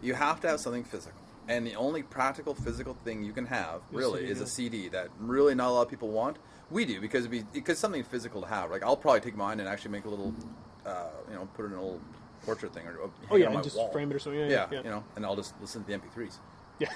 You 0.02 0.14
have 0.14 0.40
to 0.42 0.48
have 0.48 0.60
something 0.60 0.84
physical. 0.84 1.18
And 1.48 1.66
the 1.66 1.74
only 1.76 2.02
practical 2.02 2.54
physical 2.54 2.94
thing 3.04 3.24
you 3.24 3.32
can 3.32 3.46
have, 3.46 3.80
really, 3.90 4.20
CD, 4.20 4.32
is 4.32 4.38
yeah. 4.38 4.44
a 4.44 4.46
CD 4.46 4.88
that 4.90 5.08
really 5.18 5.54
not 5.54 5.68
a 5.70 5.72
lot 5.72 5.82
of 5.82 5.88
people 5.88 6.08
want. 6.10 6.36
We 6.70 6.84
do 6.84 7.00
because 7.00 7.20
it'd 7.24 7.30
be, 7.30 7.44
because 7.54 7.78
something 7.78 8.02
physical 8.04 8.42
to 8.42 8.46
have. 8.48 8.70
Like 8.70 8.82
I'll 8.82 8.96
probably 8.98 9.20
take 9.20 9.34
mine 9.36 9.58
and 9.58 9.66
actually 9.66 9.92
make 9.92 10.04
a 10.04 10.10
little, 10.10 10.34
uh, 10.84 11.06
you 11.30 11.34
know, 11.36 11.48
put 11.54 11.64
it 11.64 11.68
in 11.68 11.72
a 11.78 11.80
little 11.82 12.00
portrait 12.44 12.74
thing 12.74 12.86
or, 12.86 12.96
or 12.98 13.10
Oh, 13.30 13.36
yeah, 13.36 13.50
and 13.50 13.62
just 13.64 13.76
wall. 13.78 13.88
frame 13.90 14.10
it 14.10 14.16
or 14.16 14.18
something. 14.18 14.38
Yeah, 14.40 14.48
Yeah, 14.48 14.66
yeah, 14.70 14.78
you 14.84 14.90
know, 14.90 15.02
and 15.16 15.24
I'll 15.24 15.36
just 15.36 15.54
listen 15.62 15.82
to 15.84 15.90
the 15.90 15.98
MP3s. 15.98 16.36
yeah. 16.78 16.88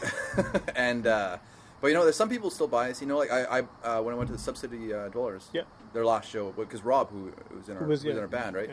and 0.76 1.06
uh, 1.06 1.38
but 1.80 1.88
you 1.88 1.94
know, 1.94 2.02
there's 2.04 2.16
some 2.16 2.28
people 2.28 2.50
still 2.50 2.68
buy 2.68 2.90
us. 2.90 3.00
You 3.00 3.06
know, 3.06 3.16
like 3.16 3.32
I, 3.32 3.60
I 3.84 3.98
uh, 3.98 4.02
when 4.02 4.14
I 4.14 4.18
went 4.18 4.28
to 4.28 4.34
the 4.34 4.38
Subsidy 4.38 4.92
uh, 4.92 5.08
Dwellers, 5.08 5.48
Yeah. 5.54 5.62
their 5.94 6.04
last 6.04 6.28
show 6.30 6.52
because 6.52 6.84
Rob, 6.84 7.10
who 7.10 7.32
who's 7.50 7.70
in 7.70 7.76
our 7.78 7.82
Who 7.84 7.88
was, 7.88 8.04
in 8.04 8.14
yeah, 8.14 8.20
our 8.20 8.28
band, 8.28 8.54
right? 8.54 8.70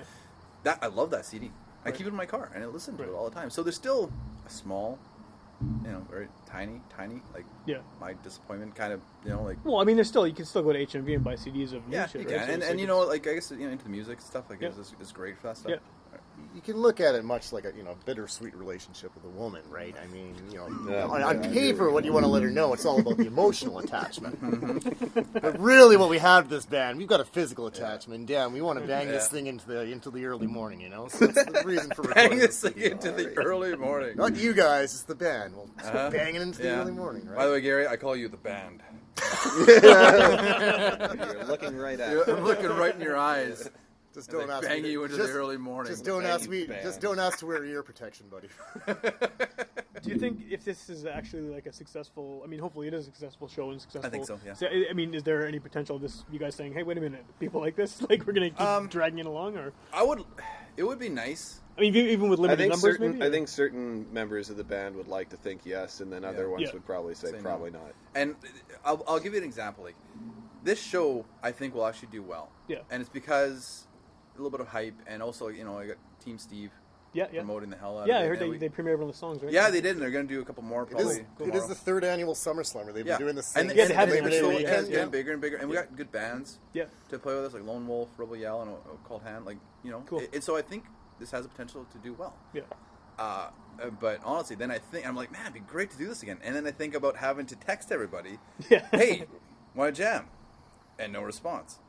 That 0.64 0.80
I 0.82 0.88
love 0.88 1.12
that 1.12 1.26
CD. 1.26 1.52
I 1.86 1.92
keep 1.92 2.06
it 2.06 2.10
in 2.10 2.16
my 2.16 2.26
car 2.26 2.52
and 2.54 2.64
I 2.64 2.68
listen 2.68 2.98
to 2.98 3.04
Right. 3.04 3.10
it 3.12 3.16
all 3.16 3.30
the 3.30 3.36
time. 3.36 3.50
So 3.50 3.64
there's 3.64 3.76
still 3.76 4.12
a 4.46 4.50
small, 4.50 5.00
you 5.84 5.92
know, 5.92 6.06
very 6.10 6.28
tiny, 6.46 6.82
tiny, 6.90 7.22
like 7.34 7.46
Yeah. 7.66 7.78
my 8.02 8.14
disappointment, 8.24 8.76
kind 8.76 8.92
of, 8.92 9.02
you 9.24 9.30
know, 9.32 9.44
like 9.44 9.58
Well, 9.64 9.78
I 9.78 9.86
mean, 9.86 9.96
there's 9.96 10.10
still 10.10 10.28
you 10.28 10.34
can 10.34 10.46
still 10.46 10.62
go 10.64 10.74
to 10.74 10.80
HMV 10.80 11.16
and 11.16 11.24
buy 11.24 11.36
CDs 11.36 11.74
of 11.74 11.88
new 11.88 11.96
yeah, 11.96 12.08
shit, 12.08 12.22
you 12.22 12.28
right? 12.28 12.46
So 12.46 12.54
and, 12.54 12.62
and 12.64 12.72
like 12.72 12.80
you 12.80 12.88
know, 12.88 13.00
like 13.06 13.26
I 13.28 13.36
guess 13.36 13.50
you 13.52 13.58
know 13.66 13.70
into 13.70 13.86
the 13.86 13.90
music 13.90 14.20
stuff, 14.22 14.50
like 14.50 14.62
Yeah. 14.62 14.70
is, 14.70 14.94
is 15.00 15.12
great 15.12 15.38
for 15.38 15.48
that 15.48 15.58
stuff. 15.58 15.72
Yeah. 15.72 15.78
You 16.56 16.62
can 16.62 16.78
look 16.78 17.00
at 17.00 17.14
it 17.16 17.24
much 17.24 17.54
like 17.54 17.64
a 17.66 17.72
you 17.78 17.84
know 17.84 17.96
bittersweet 18.06 18.56
relationship 18.56 19.14
with 19.14 19.24
a 19.24 19.30
woman, 19.30 19.62
right? 19.70 19.96
I 20.04 20.08
mean, 20.08 20.36
you 20.52 20.58
know, 20.58 20.68
Yeah, 20.90 21.04
on, 21.06 21.20
yeah, 21.20 21.28
on 21.28 21.42
paper, 21.54 21.92
what 21.92 22.04
you 22.06 22.12
want 22.12 22.26
to 22.26 22.30
let 22.32 22.42
her 22.44 22.50
know, 22.50 22.74
it's 22.74 22.86
all 22.86 23.00
about 23.00 23.18
the 23.18 23.28
emotional 23.28 23.80
attachment. 23.80 24.40
Mm-hmm. 24.50 25.22
but 25.40 25.60
really, 25.60 25.96
what 25.96 26.10
we 26.10 26.18
have 26.18 26.46
to 26.46 26.50
this 26.50 26.66
band, 26.66 26.98
we've 26.98 27.08
got 27.08 27.20
a 27.20 27.26
physical 27.26 27.68
attachment. 27.68 28.26
Damn, 28.26 28.52
we 28.52 28.62
want 28.62 28.80
to 28.80 28.86
bang 28.88 29.08
this 29.08 29.28
thing 29.28 29.48
into 29.48 29.66
the 29.68 29.82
into 29.82 30.10
the 30.12 30.26
early 30.26 30.48
morning, 30.48 30.82
you 30.82 30.90
know. 30.90 31.08
So 31.08 31.28
that's 31.28 31.52
the 31.52 31.64
reason 31.66 31.92
for 31.92 32.04
Bang 32.14 32.38
this 32.40 32.60
this 32.62 32.72
thing 32.74 32.74
video. 32.74 32.92
into 32.92 33.12
the 33.12 33.38
early 33.38 33.76
morning. 33.76 34.16
Not 34.18 34.36
you 34.36 34.54
guys, 34.54 34.94
it's 34.94 35.04
the 35.04 35.16
band. 35.16 35.56
Well, 35.56 35.70
Uh-huh. 35.84 36.10
banging 36.12 36.42
into 36.42 36.62
the 36.62 36.70
early 36.72 36.92
morning, 36.92 37.26
right? 37.28 37.38
By 37.38 37.46
the 37.46 37.52
way, 37.54 37.62
Gary, 37.62 37.88
I 37.88 37.96
call 37.96 38.16
you 38.16 38.28
the 38.28 38.38
band. 38.38 38.82
You're 39.68 41.46
looking 41.46 41.76
right 41.78 42.00
at. 42.00 42.28
I'm 42.30 42.44
looking 42.44 42.68
right 42.70 42.96
in 42.96 43.02
your 43.02 43.18
eyes. 43.18 43.70
Just 44.14 44.28
as 44.30 44.34
don't 44.34 44.50
ask 44.50 44.68
bang 44.68 44.82
me. 44.84 44.94
to- 44.94 45.04
into 45.04 45.18
just, 45.18 45.30
the 45.32 45.38
early 45.38 45.58
morning. 45.58 45.92
Just 45.92 46.06
don't 46.06 46.26
ask 46.26 46.50
me. 46.50 46.66
band. 46.66 46.82
Just 46.84 47.02
don't 47.02 47.20
ask 47.20 47.40
to 47.40 47.46
wear 47.46 47.64
ear 47.66 47.84
protection, 47.84 48.28
buddy. 48.30 48.50
Do 50.02 50.10
you 50.10 50.18
think 50.18 50.44
if 50.50 50.64
this 50.64 50.90
is 50.90 51.06
actually 51.06 51.50
like 51.50 51.66
a 51.66 51.74
successful? 51.74 52.42
I 52.44 52.48
mean, 52.48 52.60
hopefully 52.60 52.88
it 52.88 52.94
is 52.94 53.02
a 53.04 53.06
successful 53.06 53.48
show 53.48 53.72
and 53.72 53.82
successful. 53.82 54.08
I 54.08 54.10
think 54.10 54.26
so, 54.26 54.40
yeah. 54.46 54.54
I- 54.62 54.88
I 54.90 54.94
mean, 54.94 55.14
is 55.14 55.24
there 55.24 55.46
any 55.46 55.60
potential 55.60 55.98
of 55.98 56.02
this? 56.02 56.24
You 56.32 56.40
guys 56.40 56.56
saying, 56.56 56.74
"Hey, 56.74 56.84
wait 56.84 56.98
a 56.98 57.02
minute, 57.02 57.26
people 57.40 57.60
like 57.60 57.76
this, 57.76 58.02
like 58.10 58.26
we're 58.26 58.34
gonna 58.34 58.50
keep 58.50 58.62
Um, 58.62 58.88
dragging 58.88 59.20
it 59.20 59.26
along," 59.26 59.58
or 59.58 59.74
I 59.94 60.04
would. 60.04 60.24
It 60.78 60.84
would 60.84 61.00
be 61.00 61.10
nice. 61.10 61.60
I 61.78 61.82
mean, 61.82 61.96
even 61.96 62.30
with 62.30 62.40
I 62.40 62.44
limited 62.44 62.60
think 62.60 62.72
numbers, 62.74 62.96
certain 62.98 63.12
maybe. 63.20 63.26
I 63.26 63.30
think 63.30 63.48
certain 63.50 64.14
members 64.14 64.50
of 64.50 64.56
the 64.58 64.64
band 64.64 64.96
would 64.96 65.08
like 65.10 65.30
to 65.30 65.38
think 65.38 65.62
yes, 65.66 66.00
and 66.00 66.12
then 66.12 66.24
other 66.24 66.50
ones 66.50 66.64
Yeah. 66.68 66.74
would 66.74 66.86
probably 66.86 67.16
say, 67.16 67.32
Say 67.32 67.38
no. 67.38 67.42
probably 67.44 67.72
not. 67.72 67.94
And 68.16 68.36
I'll, 68.86 69.04
I'll 69.08 69.20
give 69.20 69.34
you 69.34 69.40
an 69.40 69.46
example. 69.46 69.84
Like 69.84 69.96
this 70.64 70.82
show, 70.82 71.26
I 71.44 71.52
think 71.52 71.74
will 71.76 71.86
actually 71.86 72.10
do 72.12 72.22
well. 72.24 72.50
Yeah. 72.68 72.80
And 72.92 73.02
it's 73.02 73.10
because 73.10 73.88
a 73.88 73.89
little 74.42 74.52
bit 74.52 74.62
of 74.62 74.68
hype, 74.68 74.96
and 75.08 75.22
also 75.24 75.48
you 75.50 75.64
know 75.64 75.78
I 75.78 75.88
got 75.88 75.98
Team 76.24 76.38
Steve. 76.38 76.72
Yeah, 77.12 77.26
yeah. 77.34 77.40
Promoting 77.40 77.72
the 77.72 77.76
hell 77.76 77.98
out 77.98 78.08
Yeah, 78.08 78.18
of 78.20 78.22
it. 78.22 78.22
Yeah, 78.22 78.26
I 78.26 78.28
heard 78.30 78.40
they, 78.40 78.50
we- 78.50 78.58
they 78.60 78.70
premiered 78.70 79.00
one 79.00 79.10
of 79.10 79.14
the 79.14 79.18
songs, 79.18 79.42
right? 79.42 79.52
Yeah, 79.52 79.72
they 79.72 79.82
did, 79.82 79.94
and 79.94 80.02
they're 80.02 80.12
going 80.12 80.28
to 80.28 80.32
do 80.36 80.42
a 80.42 80.46
couple 80.46 80.62
more 80.62 80.84
It 80.84 80.92
probably. 80.92 81.08
is, 81.14 81.18
it 81.18 81.26
tomorrow. 81.40 81.58
is 81.60 81.68
the 81.68 81.74
third 81.74 82.04
annual 82.04 82.36
Summer 82.36 82.64
Slammer. 82.64 82.92
They've 82.92 83.04
yeah. 83.04 83.18
been 83.18 83.26
doing 83.26 83.36
the 83.36 83.42
same 83.42 83.68
and, 83.68 83.76
Yeah, 83.76 83.82
and, 83.86 83.90
they 83.92 83.96
have 83.96 84.10
and 84.10 84.12
been 84.22 84.30
the 84.30 84.36
every 84.38 84.40
show 84.52 84.58
weekend, 84.58 84.84
is 84.84 84.90
getting 84.90 85.06
yeah. 85.06 85.10
bigger 85.10 85.32
and 85.32 85.42
bigger, 85.42 85.58
and 85.58 85.68
we 85.68 85.76
got 85.76 85.96
good 85.96 86.12
bands 86.12 86.60
Yeah. 86.74 86.86
to 87.10 87.18
play 87.18 87.34
with 87.34 87.46
us, 87.46 87.54
like 87.56 87.64
Lone 87.66 87.88
Wolf, 87.88 88.10
Rebel 88.16 88.36
Yell, 88.36 88.62
and 88.62 88.70
uh, 88.74 88.76
Cold 89.06 89.24
Hand. 89.24 89.46
Like 89.46 89.58
you 89.84 89.90
know, 89.90 90.04
Cool. 90.06 90.22
and 90.32 90.44
so 90.44 90.56
I 90.56 90.62
think 90.62 90.84
this 91.20 91.32
has 91.32 91.42
the 91.46 91.50
potential 91.50 91.84
to 91.92 91.98
do 91.98 92.14
well. 92.14 92.36
Yeah. 92.54 92.62
Uh, 93.18 93.50
uh, 93.82 93.90
but 94.00 94.20
honestly, 94.24 94.56
then 94.56 94.70
I 94.70 94.78
think 94.78 95.08
I'm 95.08 95.16
like, 95.16 95.32
man, 95.32 95.42
it'd 95.42 95.54
be 95.56 95.60
great 95.62 95.90
to 95.90 95.98
do 95.98 96.08
this 96.08 96.22
again. 96.22 96.38
And 96.44 96.56
then 96.56 96.68
I 96.68 96.72
think 96.72 96.94
about 96.94 97.16
having 97.18 97.48
to 97.48 97.56
text 97.56 97.92
everybody, 97.92 98.38
Yeah. 98.70 98.86
"Hey, 98.92 99.26
want 99.74 99.96
to 99.96 100.00
jam?" 100.00 100.26
and 101.00 101.12
no 101.12 101.24
response, 101.24 101.80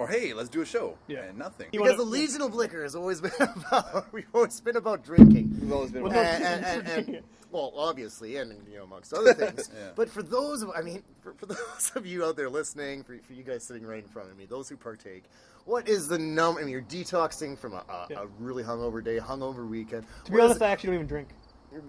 or 0.00 0.08
"Hey, 0.08 0.32
let's 0.32 0.48
do 0.48 0.62
a 0.62 0.66
show," 0.66 0.96
Yeah. 1.06 1.24
and 1.24 1.38
nothing. 1.38 1.68
You 1.72 1.80
Because 1.80 1.98
wanna- 1.98 2.04
the 2.04 2.10
Legion 2.10 2.42
of 2.42 2.54
Liquor 2.54 2.82
has 2.82 2.94
always 2.96 3.20
been 3.26 3.30
about 3.38 4.12
we've 4.12 4.26
always 4.34 4.60
been 4.60 4.76
about 4.76 5.04
drinking. 5.04 5.58
We've 5.60 5.72
always 5.72 5.90
been 5.92 6.02
Well, 6.02 6.12
and, 6.12 6.42
no, 6.42 6.48
and, 6.48 6.64
and, 6.86 7.08
and- 7.16 7.24
well, 7.52 7.72
obviously, 7.76 8.36
and 8.36 8.52
you 8.68 8.78
know, 8.78 8.84
amongst 8.84 9.12
other 9.12 9.34
things. 9.42 9.70
Yeah. 9.74 9.90
But 9.94 10.08
for 10.08 10.22
those, 10.22 10.62
of, 10.62 10.70
I 10.74 10.80
mean, 10.82 11.02
for, 11.20 11.34
for 11.34 11.46
those 11.46 11.92
of 11.94 12.06
you 12.06 12.24
out 12.24 12.36
there 12.36 12.48
listening, 12.48 13.02
for, 13.04 13.18
for 13.18 13.32
you 13.34 13.42
guys 13.42 13.62
sitting 13.64 13.84
right 13.86 14.02
in 14.02 14.08
front 14.08 14.30
of 14.30 14.36
me, 14.38 14.46
those 14.46 14.68
who 14.68 14.76
partake, 14.76 15.24
what 15.66 15.88
is 15.88 16.08
the 16.08 16.18
number? 16.18 16.60
I 16.60 16.64
mean, 16.64 16.72
you're 16.72 16.80
detoxing 16.82 17.58
from 17.58 17.74
a, 17.74 17.84
a, 17.88 18.06
Yeah. 18.08 18.22
a 18.22 18.26
really 18.38 18.62
hungover 18.62 19.04
day, 19.04 19.18
hungover 19.18 19.68
weekend. 19.68 20.06
To 20.24 20.32
be 20.32 20.40
honest, 20.40 20.62
I 20.62 20.70
actually 20.70 20.88
don't 20.88 20.94
even 20.94 21.06
drink, 21.06 21.28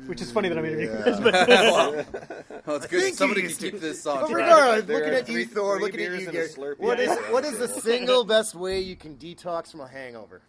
which 0.05 0.21
is 0.21 0.31
funny 0.31 0.49
that 0.49 0.57
I'm 0.57 0.65
interviewing 0.65 0.95
Yeah. 0.95 1.01
this. 1.03 1.19
But 1.19 1.35
oh, 2.67 2.75
it's 2.75 2.87
good. 2.87 3.13
Somebody 3.15 3.41
can 3.41 3.49
used 3.49 3.61
keep 3.61 3.79
this 3.79 4.05
on. 4.05 4.21
But 4.21 4.31
regardless, 4.31 4.85
There 4.85 4.97
looking 4.99 5.13
at 5.13 5.25
three- 5.25 5.39
you, 5.41 5.45
Thor, 5.47 5.75
three 5.77 5.83
looking 5.85 5.99
at 6.01 6.09
beers 6.09 6.21
you, 6.21 6.27
and 6.27 6.33
Gary, 6.35 6.75
what 6.77 6.99
at 6.99 7.09
is 7.09 7.17
the 7.17 7.23
what 7.33 7.45
is 7.45 7.57
the 7.57 7.67
single 7.67 8.23
best 8.23 8.55
way 8.55 8.79
you 8.79 8.95
can 8.95 9.15
detox 9.17 9.71
from 9.71 9.81
a 9.81 9.87
hangover? 9.87 10.41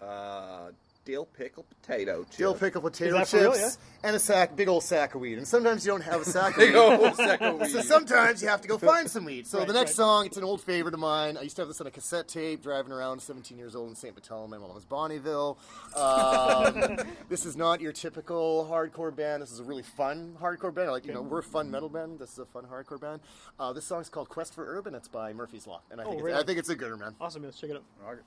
Uh, 0.00 0.70
dill 1.04 1.24
pickle 1.26 1.64
potato 1.64 2.22
chip. 2.24 2.36
Dill 2.38 2.54
pickle 2.54 2.80
potato 2.82 3.14
that 3.18 3.28
for 3.28 3.38
real, 3.38 3.52
chips 3.52 3.78
and 4.04 4.14
a 4.14 4.18
sack, 4.18 4.54
big 4.56 4.68
old 4.68 4.82
sack 4.82 5.14
of 5.14 5.20
weed. 5.20 5.38
And 5.38 5.46
sometimes 5.46 5.84
you 5.84 5.92
don't 5.92 6.02
have 6.02 6.20
a 6.22 6.24
sack 6.24 6.52
of 6.54 6.58
Big 6.58 6.74
weed. 6.74 6.78
old 6.78 7.16
sack 7.16 7.40
of 7.42 7.66
So 7.68 7.80
sometimes 7.82 8.42
you 8.42 8.48
have 8.48 8.60
to 8.62 8.68
go 8.68 8.78
find 8.92 9.10
some 9.10 9.24
weed. 9.24 9.46
So 9.46 9.58
Right, 9.58 9.66
the 9.66 9.72
next 9.74 9.90
right. 9.90 9.96
song, 9.96 10.26
it's 10.26 10.36
an 10.36 10.44
old 10.44 10.60
favorite 10.62 10.94
of 10.94 11.00
mine. 11.00 11.36
I 11.36 11.42
used 11.42 11.56
to 11.56 11.62
have 11.62 11.68
this 11.68 11.80
on 11.80 11.86
a 11.86 11.90
cassette 11.90 12.28
tape, 12.28 12.62
driving 12.62 12.92
around, 12.92 13.20
17 13.20 13.58
years 13.58 13.74
old 13.76 13.88
in 13.90 13.94
St. 13.96 14.14
Bartholomew 14.14 14.60
while 14.60 14.70
I 14.70 14.74
was 14.74 14.84
Bonneville. 14.84 15.58
Um, 15.96 16.96
this 17.28 17.44
is 17.46 17.56
not 17.56 17.80
your 17.80 17.92
typical 17.92 18.66
hardcore 18.70 19.14
band. 19.14 19.42
This 19.42 19.52
is 19.52 19.58
a 19.60 19.64
really 19.64 19.82
fun 19.82 20.36
hardcore 20.40 20.72
band. 20.72 20.90
Like 20.90 21.06
you 21.06 21.12
know, 21.12 21.22
we're 21.22 21.40
a 21.40 21.42
fun 21.42 21.70
metal 21.70 21.88
band. 21.88 22.18
This 22.18 22.32
is 22.32 22.38
a 22.38 22.46
fun 22.46 22.64
hardcore 22.64 23.00
band. 23.00 23.20
Uh, 23.58 23.72
this 23.72 23.84
song's 23.84 24.08
called 24.08 24.28
"Quest 24.28 24.54
for 24.54 24.64
Herb." 24.66 24.86
It's 24.86 25.08
by 25.08 25.32
Murphy's 25.32 25.66
Law, 25.66 25.80
and 25.90 26.00
I 26.00 26.04
think 26.04 26.14
Oh, 26.14 26.18
it's, 26.18 26.24
really? 26.24 26.38
I 26.40 26.42
think 26.44 26.58
it's 26.58 26.68
a 26.68 26.74
gooder, 26.74 26.96
man. 26.96 27.14
awesome, 27.20 27.42
let's 27.42 27.58
check 27.60 27.70
it 27.70 27.76
out. 27.76 28.18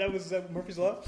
That 0.00 0.10
was 0.10 0.32
uh, 0.32 0.42
Murphy's 0.50 0.78
Law. 0.78 1.02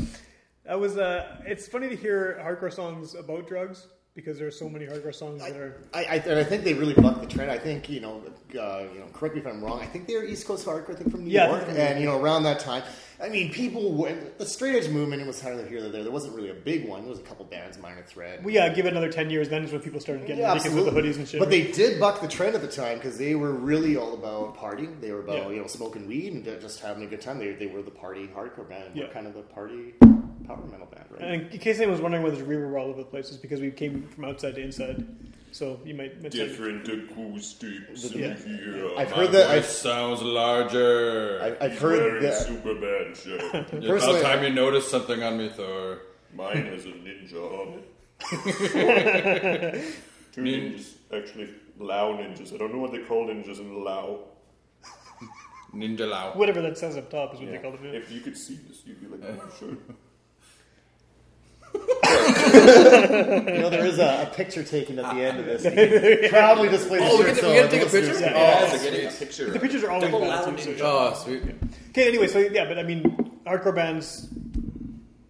That 0.67 0.79
was. 0.79 0.99
Uh, 0.99 1.39
it's 1.47 1.67
funny 1.67 1.89
to 1.89 1.97
hear 1.97 2.39
hardcore 2.45 2.73
songs 2.73 3.15
about 3.15 3.49
drugs 3.49 3.87
because 4.15 4.39
there 4.39 4.47
are 4.47 4.53
so 4.53 4.69
many 4.69 4.85
hardcore 4.85 5.15
songs 5.15 5.41
that 5.43 5.57
are. 5.57 5.81
I, 5.95 6.05
I, 6.05 6.15
and 6.17 6.39
I 6.39 6.45
think 6.45 6.65
they 6.65 6.75
really 6.75 6.93
bucked 6.95 7.23
the 7.23 7.27
trend. 7.27 7.51
I 7.51 7.59
think 7.59 7.89
you 7.89 8.01
know, 8.01 8.23
uh, 8.59 8.85
you 8.93 9.01
know, 9.01 9.07
correct 9.13 9.35
me 9.35 9.41
if 9.41 9.47
I'm 9.47 9.63
wrong. 9.65 9.81
I 9.81 9.87
think 9.87 10.07
they 10.07 10.15
were 10.17 10.25
East 10.25 10.47
Coast 10.47 10.67
hardcore. 10.67 10.91
I 10.91 10.95
think 10.95 11.11
from 11.11 11.25
New 11.25 11.31
Yeah, 11.31 11.49
York, 11.49 11.65
and 11.69 11.99
you 11.99 12.07
know, 12.07 12.21
around 12.21 12.43
that 12.43 12.61
time, 12.61 12.83
I 13.23 13.31
mean, 13.31 13.51
people 13.53 13.93
went 13.93 14.39
the 14.39 14.45
straight 14.45 14.75
edge 14.75 14.91
movement. 14.91 15.23
It 15.23 15.27
was 15.27 15.43
of 15.43 15.69
here 15.69 15.79
or 15.85 15.89
there. 15.89 16.03
There 16.03 16.13
wasn't 16.13 16.35
really 16.35 16.51
a 16.51 16.55
big 16.55 16.87
one. 16.87 17.03
There 17.03 17.11
was 17.11 17.21
a 17.21 17.23
couple 17.23 17.47
bands, 17.47 17.79
Minor 17.79 18.03
Threat. 18.03 18.43
Well, 18.43 18.53
yeah, 18.53 18.69
give 18.69 18.85
it 18.85 18.91
another 18.91 19.11
ten 19.11 19.31
years, 19.31 19.49
then 19.49 19.65
is 19.65 19.73
when 19.73 19.81
people 19.81 20.01
started 20.01 20.27
getting 20.27 20.43
Yeah, 20.43 20.53
ridiculous 20.53 20.85
with 20.85 20.95
the 20.95 21.01
hoodies 21.01 21.17
and 21.17 21.27
shit. 21.27 21.41
But 21.41 21.49
they 21.51 21.73
did 21.73 21.99
buck 21.99 22.21
the 22.21 22.29
trend 22.29 22.55
at 22.55 22.61
the 22.61 22.69
time 22.69 22.99
because 22.99 23.17
they 23.17 23.35
were 23.35 23.53
really 23.53 23.97
all 23.97 24.13
about 24.13 24.57
partying. 24.59 25.01
They 25.01 25.13
were 25.13 25.21
about 25.21 25.37
Yeah. 25.37 25.49
you 25.51 25.61
know 25.63 25.67
smoking 25.67 26.07
weed 26.07 26.33
and 26.35 26.45
just 26.61 26.81
having 26.81 27.03
a 27.03 27.07
good 27.07 27.23
time. 27.23 27.39
They, 27.39 27.53
they 27.53 27.67
were 27.67 27.81
the 27.83 27.91
party 27.91 28.29
hardcore 28.29 28.69
band. 28.69 28.95
Yeah. 28.95 29.05
We're 29.07 29.13
kind 29.15 29.27
of 29.27 29.33
the 29.35 29.43
party 29.43 29.95
power 30.55 30.67
metal 30.67 30.87
band, 30.87 31.07
right? 31.11 31.23
And 31.23 31.53
in 31.53 31.59
case 31.59 31.77
anyone 31.79 31.93
was 31.93 32.01
wondering 32.01 32.23
whether 32.23 32.43
we 32.45 32.57
were 32.57 32.79
all 32.79 32.89
over 32.89 32.99
the 32.99 33.05
place, 33.09 33.29
it's 33.29 33.37
because 33.39 33.61
we 33.61 33.71
came 33.71 34.07
from 34.09 34.25
outside 34.25 34.55
to 34.57 34.63
inside. 34.63 35.05
So 35.53 35.81
you 35.85 35.95
might. 35.95 36.21
might 36.23 36.33
say- 36.33 36.47
Different 36.49 36.89
acoustics 36.89 38.11
Yeah. 38.15 38.29
in 38.29 38.37
here. 38.59 38.91
I've 38.97 39.11
My 39.11 39.17
heard 39.17 39.33
that- 39.33 39.49
voice 39.49 39.57
I've- 39.59 39.67
sounds 39.67 40.23
larger. 40.23 41.41
I- 41.43 41.65
I've 41.65 41.73
He's 41.73 41.81
heard 41.81 41.99
wearing 42.01 42.23
that- 42.23 42.33
a 42.33 42.45
super 42.45 42.75
band 42.75 43.17
shirt. 43.17 43.43
It's 43.73 44.05
about 44.05 44.23
time 44.23 44.43
you 44.45 44.51
noticed 44.51 44.89
something 44.91 45.23
on 45.23 45.37
me, 45.37 45.49
Thor. 45.51 45.99
Mine 46.35 46.65
has 46.73 46.87
a 46.87 46.89
ninja 46.89 47.35
on 47.35 47.79
it. 47.79 47.89
Two 50.33 50.41
ninjas, 50.43 50.95
actually, 51.15 51.51
Lao 51.79 52.15
ninjas. 52.17 52.55
I 52.55 52.57
don't 52.57 52.73
know 52.73 52.79
what 52.81 52.93
they 52.93 53.01
call 53.01 53.27
ninjas 53.27 53.59
in 53.61 53.85
Lao. 53.85 54.21
Ninja 55.75 56.09
Lao. 56.09 56.33
Whatever 56.33 56.63
that 56.63 56.79
says 56.79 56.97
up 56.97 57.11
top 57.11 57.35
is 57.35 57.41
what 57.41 57.49
Yeah. 57.49 57.57
they 57.59 57.63
call 57.63 57.73
them. 57.73 57.85
If 57.87 58.11
you 58.11 58.21
could 58.23 58.37
see 58.39 58.59
this, 58.69 58.83
you'd 58.87 59.01
be 59.01 59.07
like, 59.09 59.21
oh, 59.39 59.51
sure. 59.59 59.77
You 61.75 63.61
know, 63.61 63.71
there 63.71 63.87
is 63.87 63.99
a, 63.99 64.29
a 64.31 64.35
picture 64.35 64.63
taken 64.63 64.99
at 64.99 65.15
the 65.15 65.23
end 65.23 65.39
of 65.41 65.47
this. 65.47 65.65
You 66.13 66.19
can 66.21 66.31
proudly 66.31 66.69
display 66.69 66.99
the 66.99 67.05
Oh, 67.07 67.19
we 67.19 67.25
shirt. 67.25 67.27
get 67.27 67.35
to- 67.37 67.41
so 67.43 67.49
we 67.49 67.55
get 67.55 67.71
to 67.71 67.77
take 67.79 67.87
a 67.89 67.91
picture? 67.91 68.15
can- 68.21 68.29
Oh, 68.35 68.67
Guys 68.67 68.75
are 68.75 68.91
getting 68.91 69.07
a 69.07 69.11
picture. 69.11 69.51
The 69.51 69.59
pictures 69.59 69.83
are 69.85 69.91
always 69.91 70.11
Double 70.11 70.21
bad, 70.27 70.47
Lao 70.47 70.51
too, 70.51 70.59
so- 70.63 70.71
ninja. 70.73 70.81
Oh, 70.83 71.15
sweet. 71.15 71.43
Okay, 71.91 72.09
anyway, 72.09 72.27
so 72.29 72.39
yeah, 72.39 72.67
but 72.67 72.79
I 72.79 72.83
mean, 72.83 73.03
hardcore 73.47 73.75
bands, 73.75 74.29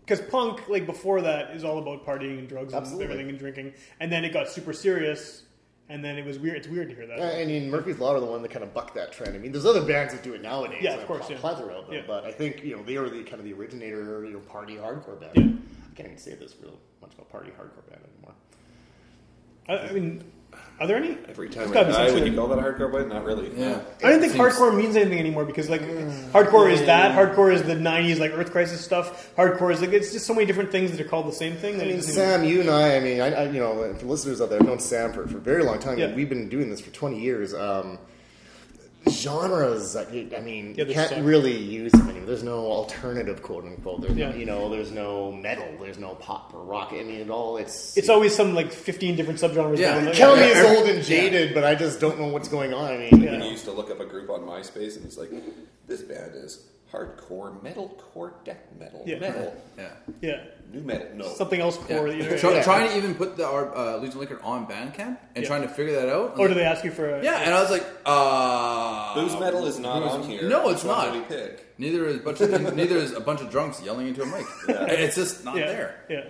because 0.00 0.20
punk, 0.30 0.68
like 0.68 0.86
before 0.86 1.20
that, 1.22 1.50
is 1.56 1.64
all 1.64 1.78
about 1.78 2.04
partying 2.06 2.38
and 2.38 2.48
drugs 2.48 2.74
Absolutely. 2.74 3.04
and 3.04 3.12
everything 3.12 3.30
and 3.30 3.38
drinking, 3.38 3.72
and 4.00 4.10
then 4.12 4.24
it 4.24 4.32
got 4.32 4.48
super 4.48 4.72
serious, 4.72 5.42
and 5.88 6.04
then 6.04 6.16
it 6.18 6.24
was 6.24 6.38
weird. 6.38 6.56
It's 6.56 6.68
weird 6.68 6.88
to 6.90 6.94
hear 6.94 7.06
that. 7.06 7.18
Yeah, 7.18 7.30
I 7.42 7.44
mean, 7.44 7.70
Murphy's 7.70 7.98
Law 7.98 8.14
are 8.14 8.20
the 8.20 8.26
one 8.26 8.42
that 8.42 8.50
kind 8.50 8.62
of 8.64 8.72
bucked 8.74 8.94
that 8.94 9.12
trend. 9.12 9.34
I 9.34 9.38
mean, 9.38 9.52
there's 9.52 9.66
other 9.66 9.82
bands 9.84 10.12
that 10.12 10.22
do 10.22 10.32
it 10.34 10.42
nowadays. 10.42 10.78
Yeah, 10.82 10.92
of 10.94 10.98
like 10.98 11.06
course, 11.06 11.28
a 11.28 11.32
yeah. 11.32 11.38
plethora 11.40 11.74
of 11.74 11.86
them, 11.86 11.96
Yeah. 11.96 12.02
but 12.06 12.24
I 12.24 12.32
think 12.32 12.62
you 12.64 12.76
know 12.76 12.82
they 12.82 12.96
are 12.96 13.08
the 13.08 13.22
kind 13.24 13.40
of 13.40 13.44
the 13.44 13.52
originator, 13.52 14.24
you 14.24 14.32
know, 14.32 14.38
party 14.40 14.76
hardcore 14.76 15.20
band. 15.20 15.58
Yeah. 15.92 16.04
I 16.08 16.08
can't 16.08 16.08
even 16.08 16.18
say 16.18 16.34
this 16.34 16.54
real 16.60 16.78
much 17.00 17.12
of 17.14 17.20
a 17.20 17.24
party 17.24 17.50
hardcore 17.50 17.88
band 17.88 18.02
anymore. 18.16 18.34
I, 19.68 19.88
I 19.88 19.92
mean, 19.92 20.24
are 20.80 20.86
there 20.86 20.96
any? 20.96 21.16
Every 21.28 21.48
time 21.48 21.70
I 21.70 21.72
gotta 21.74 21.86
be 21.88 21.92
some 21.92 22.06
die, 22.06 22.12
would 22.12 22.26
you 22.26 22.34
call 22.34 22.48
that 22.48 22.58
a 22.58 22.62
hardcore 22.62 22.92
band? 22.92 23.08
Not 23.10 23.24
really. 23.24 23.50
Yeah. 23.56 23.80
I 24.02 24.10
don't 24.10 24.20
think 24.20 24.32
Seems- 24.32 24.54
hardcore 24.54 24.76
means 24.76 24.96
anything 24.96 25.18
anymore 25.18 25.44
because 25.44 25.70
like 25.70 25.82
hardcore 26.32 26.70
is 26.70 26.80
that, 26.86 27.16
hardcore 27.16 27.52
is 27.52 27.62
the 27.62 27.74
'90s 27.74 28.18
like 28.18 28.32
Earth 28.32 28.50
Crisis 28.50 28.80
stuff. 28.84 29.34
Hardcore 29.36 29.72
is 29.72 29.80
like 29.80 29.92
it's 29.92 30.12
just 30.12 30.26
so 30.26 30.34
many 30.34 30.46
different 30.46 30.72
things 30.72 30.90
that 30.90 31.00
are 31.00 31.08
called 31.08 31.28
the 31.28 31.32
same 31.32 31.56
thing. 31.56 31.78
That 31.78 31.84
I 31.84 31.88
mean, 31.88 31.96
doesn't 31.96 32.14
Sam, 32.14 32.44
you 32.44 32.60
and 32.60 32.70
I, 32.70 32.96
I 32.96 33.00
mean, 33.00 33.20
I, 33.20 33.32
I 33.32 33.44
you 33.50 33.60
know, 33.60 33.94
for 33.94 34.06
listeners 34.06 34.40
out 34.40 34.50
there, 34.50 34.60
I've 34.60 34.66
known 34.66 34.80
Sam 34.80 35.12
for, 35.12 35.26
for 35.28 35.38
a 35.38 35.40
very 35.40 35.62
long 35.62 35.78
time. 35.78 35.98
Yeah. 35.98 36.14
We've 36.14 36.28
been 36.28 36.48
doing 36.48 36.70
this 36.70 36.80
for 36.80 36.90
20 36.90 37.20
years. 37.20 37.54
Um, 37.54 37.98
genres, 39.10 39.96
I 39.96 40.02
I 40.36 40.40
mean, 40.40 40.74
Yeah, 40.76 40.84
you 40.84 40.94
can't 40.94 41.10
suck. 41.10 41.18
really 41.22 41.56
use 41.56 41.92
them 41.92 42.08
anymore. 42.08 42.26
There's 42.26 42.42
no 42.42 42.58
alternative, 42.66 43.42
quote 43.42 43.64
unquote. 43.64 44.00
There's 44.02 44.16
Yeah. 44.16 44.30
no, 44.30 44.36
you 44.36 44.46
know, 44.46 44.68
there's 44.68 44.90
no 44.90 45.32
metal, 45.32 45.66
there's 45.80 45.98
no 45.98 46.14
pop 46.14 46.52
or 46.54 46.62
rock. 46.62 46.88
I 46.92 47.02
mean, 47.02 47.20
it 47.20 47.30
all, 47.30 47.56
it's. 47.56 47.96
It's 47.96 48.08
always 48.08 48.34
some 48.34 48.54
like 48.54 48.72
15 48.72 49.16
different 49.16 49.40
subgenres. 49.40 49.78
Yeah. 49.78 49.94
going 49.94 50.08
on. 50.08 50.14
Tell 50.14 50.36
me 50.36 50.42
Yeah. 50.42 50.48
it's 50.64 50.78
old 50.78 50.88
and 50.88 50.98
Yeah. 50.98 51.02
jaded, 51.04 51.54
but 51.54 51.64
I 51.64 51.74
just 51.74 52.00
don't 52.00 52.18
know 52.18 52.28
what's 52.28 52.48
going 52.48 52.72
on. 52.72 52.92
I 52.92 52.98
mean, 52.98 53.20
When 53.24 53.42
you 53.42 53.50
used 53.50 53.64
to 53.64 53.72
look 53.72 53.90
up 53.90 54.00
a 54.00 54.06
group 54.06 54.30
on 54.30 54.40
MySpace 54.42 54.96
and 54.96 55.04
it's 55.04 55.16
like, 55.18 55.30
this 55.86 56.02
band 56.02 56.32
is 56.34 56.64
hardcore 56.92 57.58
metalcore 57.62 58.32
death 58.44 58.66
metal. 58.78 59.02
Yeah. 59.06 59.18
Metal. 59.18 59.54
Yeah. 59.78 59.88
yeah, 60.20 60.40
New 60.72 60.80
metal. 60.80 61.06
No. 61.14 61.28
something 61.34 61.60
else 61.60 61.76
core. 61.76 62.08
Yeah. 62.08 62.32
You 62.32 62.38
Try, 62.38 62.52
yeah. 62.54 62.62
Trying 62.62 62.88
to 62.90 62.96
even 62.96 63.14
put 63.14 63.36
the 63.36 63.46
our, 63.46 63.76
uh, 63.76 63.98
Legion 63.98 64.20
Liquor 64.20 64.40
on 64.42 64.66
Bandcamp 64.66 65.18
and 65.34 65.42
Yeah. 65.42 65.46
trying 65.46 65.62
to 65.62 65.68
figure 65.68 65.94
that 66.00 66.08
out. 66.08 66.38
Or 66.38 66.48
do 66.48 66.54
they 66.54 66.64
ask 66.64 66.82
you 66.84 66.90
for? 66.90 67.08
A, 67.16 67.22
Yeah, 67.22 67.40
and 67.40 67.52
I 67.54 67.60
was 67.60 67.70
like, 67.70 67.84
uh, 68.06 69.14
Booze 69.14 69.38
metal 69.38 69.66
is 69.66 69.78
not 69.78 70.02
booze- 70.02 70.12
on 70.12 70.22
here. 70.22 70.48
No, 70.48 70.70
it's 70.70 70.82
Which 70.82 70.88
one 70.90 70.98
not. 71.06 71.14
would 71.14 71.28
we 71.28 71.36
pick? 71.36 71.66
Neither 71.78 72.06
is 72.06 72.16
a 72.16 72.20
bunch 72.20 72.40
of, 72.40 72.76
neither 72.76 72.96
is 72.96 73.12
a 73.12 73.20
bunch 73.20 73.40
of 73.42 73.50
drunks 73.50 73.82
yelling 73.82 74.08
into 74.08 74.22
a 74.22 74.26
mic. 74.26 74.46
It's 74.68 75.16
just 75.16 75.44
not 75.44 75.56
yeah, 75.56 75.66
there. 75.66 75.94
Yeah. 76.08 76.24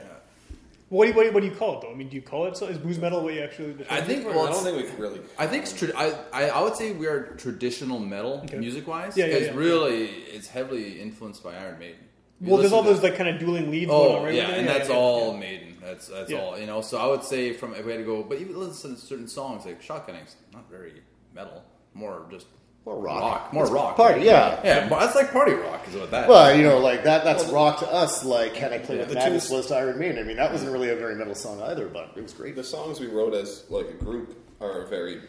What 0.88 1.04
do, 1.06 1.10
you, 1.10 1.16
what, 1.16 1.22
do 1.22 1.28
you, 1.28 1.32
what 1.34 1.40
do 1.40 1.46
you 1.46 1.54
call 1.54 1.78
it 1.78 1.82
though? 1.82 1.90
I 1.90 1.94
mean, 1.94 2.08
do 2.10 2.16
you 2.16 2.22
call 2.22 2.46
it 2.48 2.56
so? 2.56 2.66
Is 2.66 2.76
booze 2.76 2.98
metal 2.98 3.22
what 3.22 3.32
you 3.32 3.40
actually? 3.40 3.74
I 3.88 4.02
think. 4.02 4.26
Well, 4.26 4.40
I 4.40 4.50
don't 4.50 4.60
it's- 4.60 4.62
think 4.64 4.76
we 4.76 4.82
could 4.82 4.98
really. 4.98 5.20
I 5.38 5.46
think 5.46 5.62
it's 5.62 5.72
tra- 5.72 5.96
I, 5.96 6.12
I 6.34 6.48
I 6.50 6.62
would 6.62 6.76
say 6.76 6.92
we 6.92 7.06
are 7.06 7.28
traditional 7.38 7.98
metal 7.98 8.42
Okay. 8.44 8.58
music 8.58 8.86
wise. 8.86 9.16
Yeah, 9.16 9.24
yeah, 9.24 9.32
because 9.38 9.48
yeah. 9.48 9.54
really 9.56 10.04
it's 10.06 10.48
heavily 10.48 11.00
influenced 11.00 11.42
by 11.42 11.56
Iron 11.56 11.78
Maiden. 11.78 11.96
You 12.42 12.48
well, 12.50 12.58
there's 12.60 12.72
all 12.72 12.82
those 12.82 13.02
like 13.02 13.14
kind 13.16 13.28
of 13.28 13.38
dueling 13.38 13.70
leads. 13.70 13.88
going 13.90 14.12
Oh 14.12 14.16
on, 14.18 14.24
right? 14.24 14.34
yeah, 14.34 14.46
with 14.48 14.56
it? 14.56 14.58
and 14.60 14.68
that's 14.68 14.88
yeah, 14.88 14.94
all 14.96 15.32
yeah. 15.34 15.38
Maiden. 15.40 15.76
That's 15.80 16.08
that's 16.08 16.30
Yeah. 16.30 16.40
all 16.40 16.58
you 16.58 16.66
know. 16.66 16.80
So 16.80 16.98
I 16.98 17.06
would 17.06 17.22
say 17.22 17.52
from 17.52 17.74
if 17.74 17.84
we 17.84 17.92
had 17.92 17.98
to 17.98 18.04
go, 18.04 18.22
but 18.22 18.38
even 18.40 18.58
listen 18.58 18.94
to 18.96 19.00
certain 19.00 19.28
songs 19.28 19.64
like 19.64 19.80
Shotgunning's 19.80 20.34
not 20.52 20.68
very 20.68 21.02
metal, 21.34 21.62
more 21.94 22.26
just 22.30 22.46
More 22.84 22.98
rock. 23.00 23.52
more 23.52 23.62
It's 23.62 23.72
rock. 23.72 23.94
party, 23.96 24.22
yeah. 24.22 24.60
yeah. 24.64 24.88
but 24.88 24.98
That's 25.00 25.14
like 25.14 25.30
party 25.30 25.52
rock, 25.52 25.86
is 25.88 25.94
what 25.94 26.10
that. 26.10 26.28
Well, 26.28 26.56
you 26.56 26.64
know, 26.64 26.78
like 26.78 27.04
that. 27.04 27.22
That's 27.22 27.44
rock 27.46 27.78
to 27.78 27.86
us. 27.92 28.24
Like, 28.24 28.54
can 28.54 28.72
I 28.72 28.78
play 28.78 28.98
with 28.98 29.08
The 29.10 29.14
madness 29.14 29.48
two- 29.48 29.54
was 29.54 29.66
to 29.68 29.76
Iron 29.76 29.98
Maiden. 30.00 30.18
I 30.18 30.24
mean, 30.24 30.36
that 30.36 30.50
wasn't 30.50 30.72
really 30.72 30.88
a 30.90 30.96
very 30.96 31.14
metal 31.14 31.36
song 31.36 31.62
either, 31.62 31.86
but 31.86 32.10
it 32.16 32.22
was 32.22 32.32
great. 32.34 32.56
The 32.56 32.64
songs 32.64 32.98
we 32.98 33.06
wrote 33.06 33.34
as 33.34 33.64
like 33.70 33.86
a 33.88 34.04
group 34.04 34.36
are 34.60 34.84
very, 34.86 35.20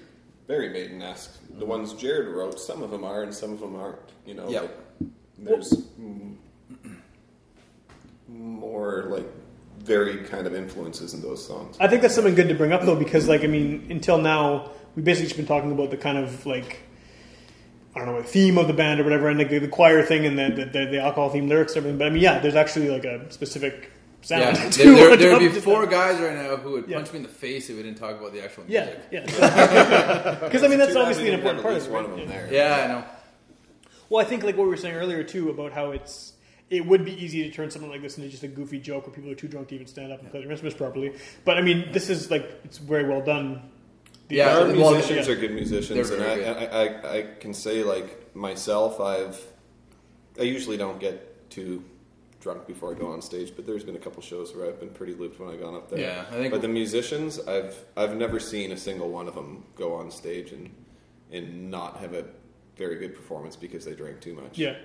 very 0.47 0.69
Maiden-esque. 0.69 1.31
The 1.59 1.65
ones 1.65 1.93
Jared 1.93 2.27
wrote, 2.29 2.59
some 2.59 2.81
of 2.81 2.89
them 2.89 3.03
are, 3.03 3.21
and 3.21 3.31
some 3.33 3.51
of 3.53 3.59
them 3.59 3.75
aren't. 3.75 3.99
You 4.25 4.33
know, 4.33 4.49
Yeah. 4.49 4.61
like 4.61 4.71
there's 5.37 5.71
mm, 5.99 6.32
more 8.33 9.03
like 9.09 9.25
very 9.79 10.17
kind 10.25 10.47
of 10.47 10.55
influences 10.55 11.13
in 11.13 11.21
those 11.21 11.45
songs. 11.45 11.75
I 11.79 11.87
think 11.87 12.01
that's 12.01 12.15
something 12.15 12.35
good 12.35 12.49
to 12.49 12.55
bring 12.55 12.71
up 12.73 12.81
though, 12.83 12.95
because 12.95 13.27
like 13.27 13.43
I 13.43 13.47
mean, 13.47 13.87
until 13.89 14.17
now 14.17 14.71
we've 14.95 15.05
basically 15.05 15.27
just 15.27 15.37
been 15.37 15.45
talking 15.47 15.71
about 15.71 15.91
the 15.91 15.97
kind 15.97 16.17
of 16.17 16.45
like 16.45 16.79
I 17.95 17.99
don't 17.99 18.07
know 18.07 18.21
the 18.21 18.27
theme 18.27 18.57
of 18.57 18.67
the 18.67 18.73
band 18.73 18.99
or 18.99 19.03
whatever, 19.03 19.29
and 19.29 19.37
like 19.37 19.49
the, 19.49 19.59
the 19.59 19.67
choir 19.67 20.03
thing 20.03 20.25
and 20.25 20.37
the 20.37 20.49
the, 20.49 20.65
the, 20.65 20.85
the 20.91 20.99
alcohol 21.01 21.29
theme 21.29 21.47
lyrics 21.47 21.73
and 21.73 21.77
everything. 21.79 21.97
But 21.99 22.07
I 22.07 22.09
mean, 22.09 22.23
yeah, 22.23 22.39
there's 22.39 22.55
actually 22.55 22.89
like 22.89 23.05
a 23.05 23.31
specific 23.31 23.91
sound. 24.21 24.41
yeah, 24.57 24.69
to 24.69 24.83
there, 24.83 24.95
there, 24.95 25.09
what 25.09 25.19
there'd 25.19 25.53
be 25.53 25.59
four 25.59 25.83
said. 25.83 25.91
guys 25.91 26.19
right 26.21 26.33
now 26.35 26.55
who 26.55 26.71
would 26.71 26.87
Yeah. 26.87 26.97
punch 26.97 27.11
me 27.11 27.17
in 27.17 27.23
the 27.23 27.29
face 27.29 27.69
if 27.69 27.75
we 27.75 27.83
didn't 27.83 27.97
talk 27.99 28.17
about 28.19 28.31
the 28.33 28.43
actual 28.43 28.63
Yeah, 28.67 28.85
music. 28.85 29.03
yeah. 29.11 29.25
yeah. 29.37 30.35
Because 30.41 30.63
I 30.63 30.67
mean, 30.69 30.79
that's 30.79 30.95
obviously 30.95 31.27
an 31.27 31.35
important 31.35 31.61
part 31.61 31.75
of 31.75 31.85
it. 31.85 31.91
right? 31.91 32.51
Yeah. 32.51 32.77
Yeah, 32.77 32.83
I 32.83 32.87
know. 32.87 33.03
Well, 34.09 34.25
I 34.25 34.27
think 34.29 34.43
like 34.43 34.55
what 34.57 34.63
we 34.63 34.69
were 34.69 34.77
saying 34.77 34.95
earlier 34.95 35.23
too 35.23 35.49
about 35.49 35.71
how 35.73 35.91
it's 35.91 36.32
it 36.73 36.85
would 36.85 37.05
be 37.05 37.13
easy 37.23 37.43
to 37.43 37.51
turn 37.51 37.69
something 37.71 37.89
like 37.89 38.01
this 38.01 38.17
into 38.17 38.29
just 38.29 38.43
a 38.43 38.47
goofy 38.47 38.79
joke 38.79 39.05
where 39.07 39.15
people 39.15 39.29
are 39.31 39.35
too 39.35 39.47
drunk 39.47 39.67
to 39.69 39.75
even 39.75 39.87
stand 39.87 40.11
up 40.11 40.21
and 40.21 40.29
play 40.31 40.41
their 40.41 40.51
instruments 40.51 40.77
properly. 40.77 41.13
But 41.45 41.57
I 41.57 41.61
mean, 41.61 41.91
this 41.91 42.09
is 42.09 42.29
like 42.31 42.59
it's 42.63 42.77
very 42.79 43.07
well 43.07 43.21
done. 43.21 43.69
The 44.27 44.35
Yeah, 44.37 44.57
Our 44.57 44.67
well, 44.73 44.91
musicians 44.93 45.27
yeah. 45.27 45.33
are 45.33 45.37
good 45.37 45.51
musicians, 45.53 46.09
They're 46.09 46.17
and 46.19 46.25
I, 46.31 46.35
very 46.35 46.67
I, 46.67 46.83
I, 47.15 47.17
I 47.19 47.21
can 47.39 47.53
say 47.53 47.83
like 47.83 48.35
myself, 48.35 48.99
I've 48.99 49.39
I 50.39 50.43
usually 50.43 50.77
don't 50.77 50.99
get 50.99 51.49
too 51.49 51.83
drunk 52.39 52.65
before 52.67 52.91
I 52.93 52.97
go 52.97 53.07
on 53.11 53.21
stage, 53.21 53.53
but 53.55 53.65
there's 53.65 53.83
been 53.83 53.95
a 53.95 53.99
couple 53.99 54.21
shows 54.21 54.53
where 54.55 54.65
I've 54.67 54.79
been 54.79 54.89
pretty 54.89 55.13
looped 55.13 55.39
when 55.39 55.49
I've 55.49 55.61
gone 55.61 55.75
up 55.75 55.89
there. 55.89 55.99
Yeah, 55.99 56.25
I 56.29 56.33
think- 56.35 56.51
but 56.51 56.61
the 56.61 56.67
musicians, 56.67 57.39
I've 57.39 57.75
I've 57.95 58.15
never 58.17 58.39
seen 58.39 58.71
a 58.71 58.77
single 58.77 59.09
one 59.09 59.27
of 59.27 59.35
them 59.35 59.63
go 59.75 59.93
on 59.93 60.09
stage 60.11 60.51
and 60.51 60.69
and 61.31 61.69
not 61.71 61.97
have 61.97 62.13
a 62.13 62.25
very 62.75 62.97
good 62.97 63.15
performance 63.15 63.55
because 63.55 63.85
they 63.85 63.93
drank 63.93 64.19
too 64.21 64.33
much. 64.33 64.57
Yeah. 64.57 64.75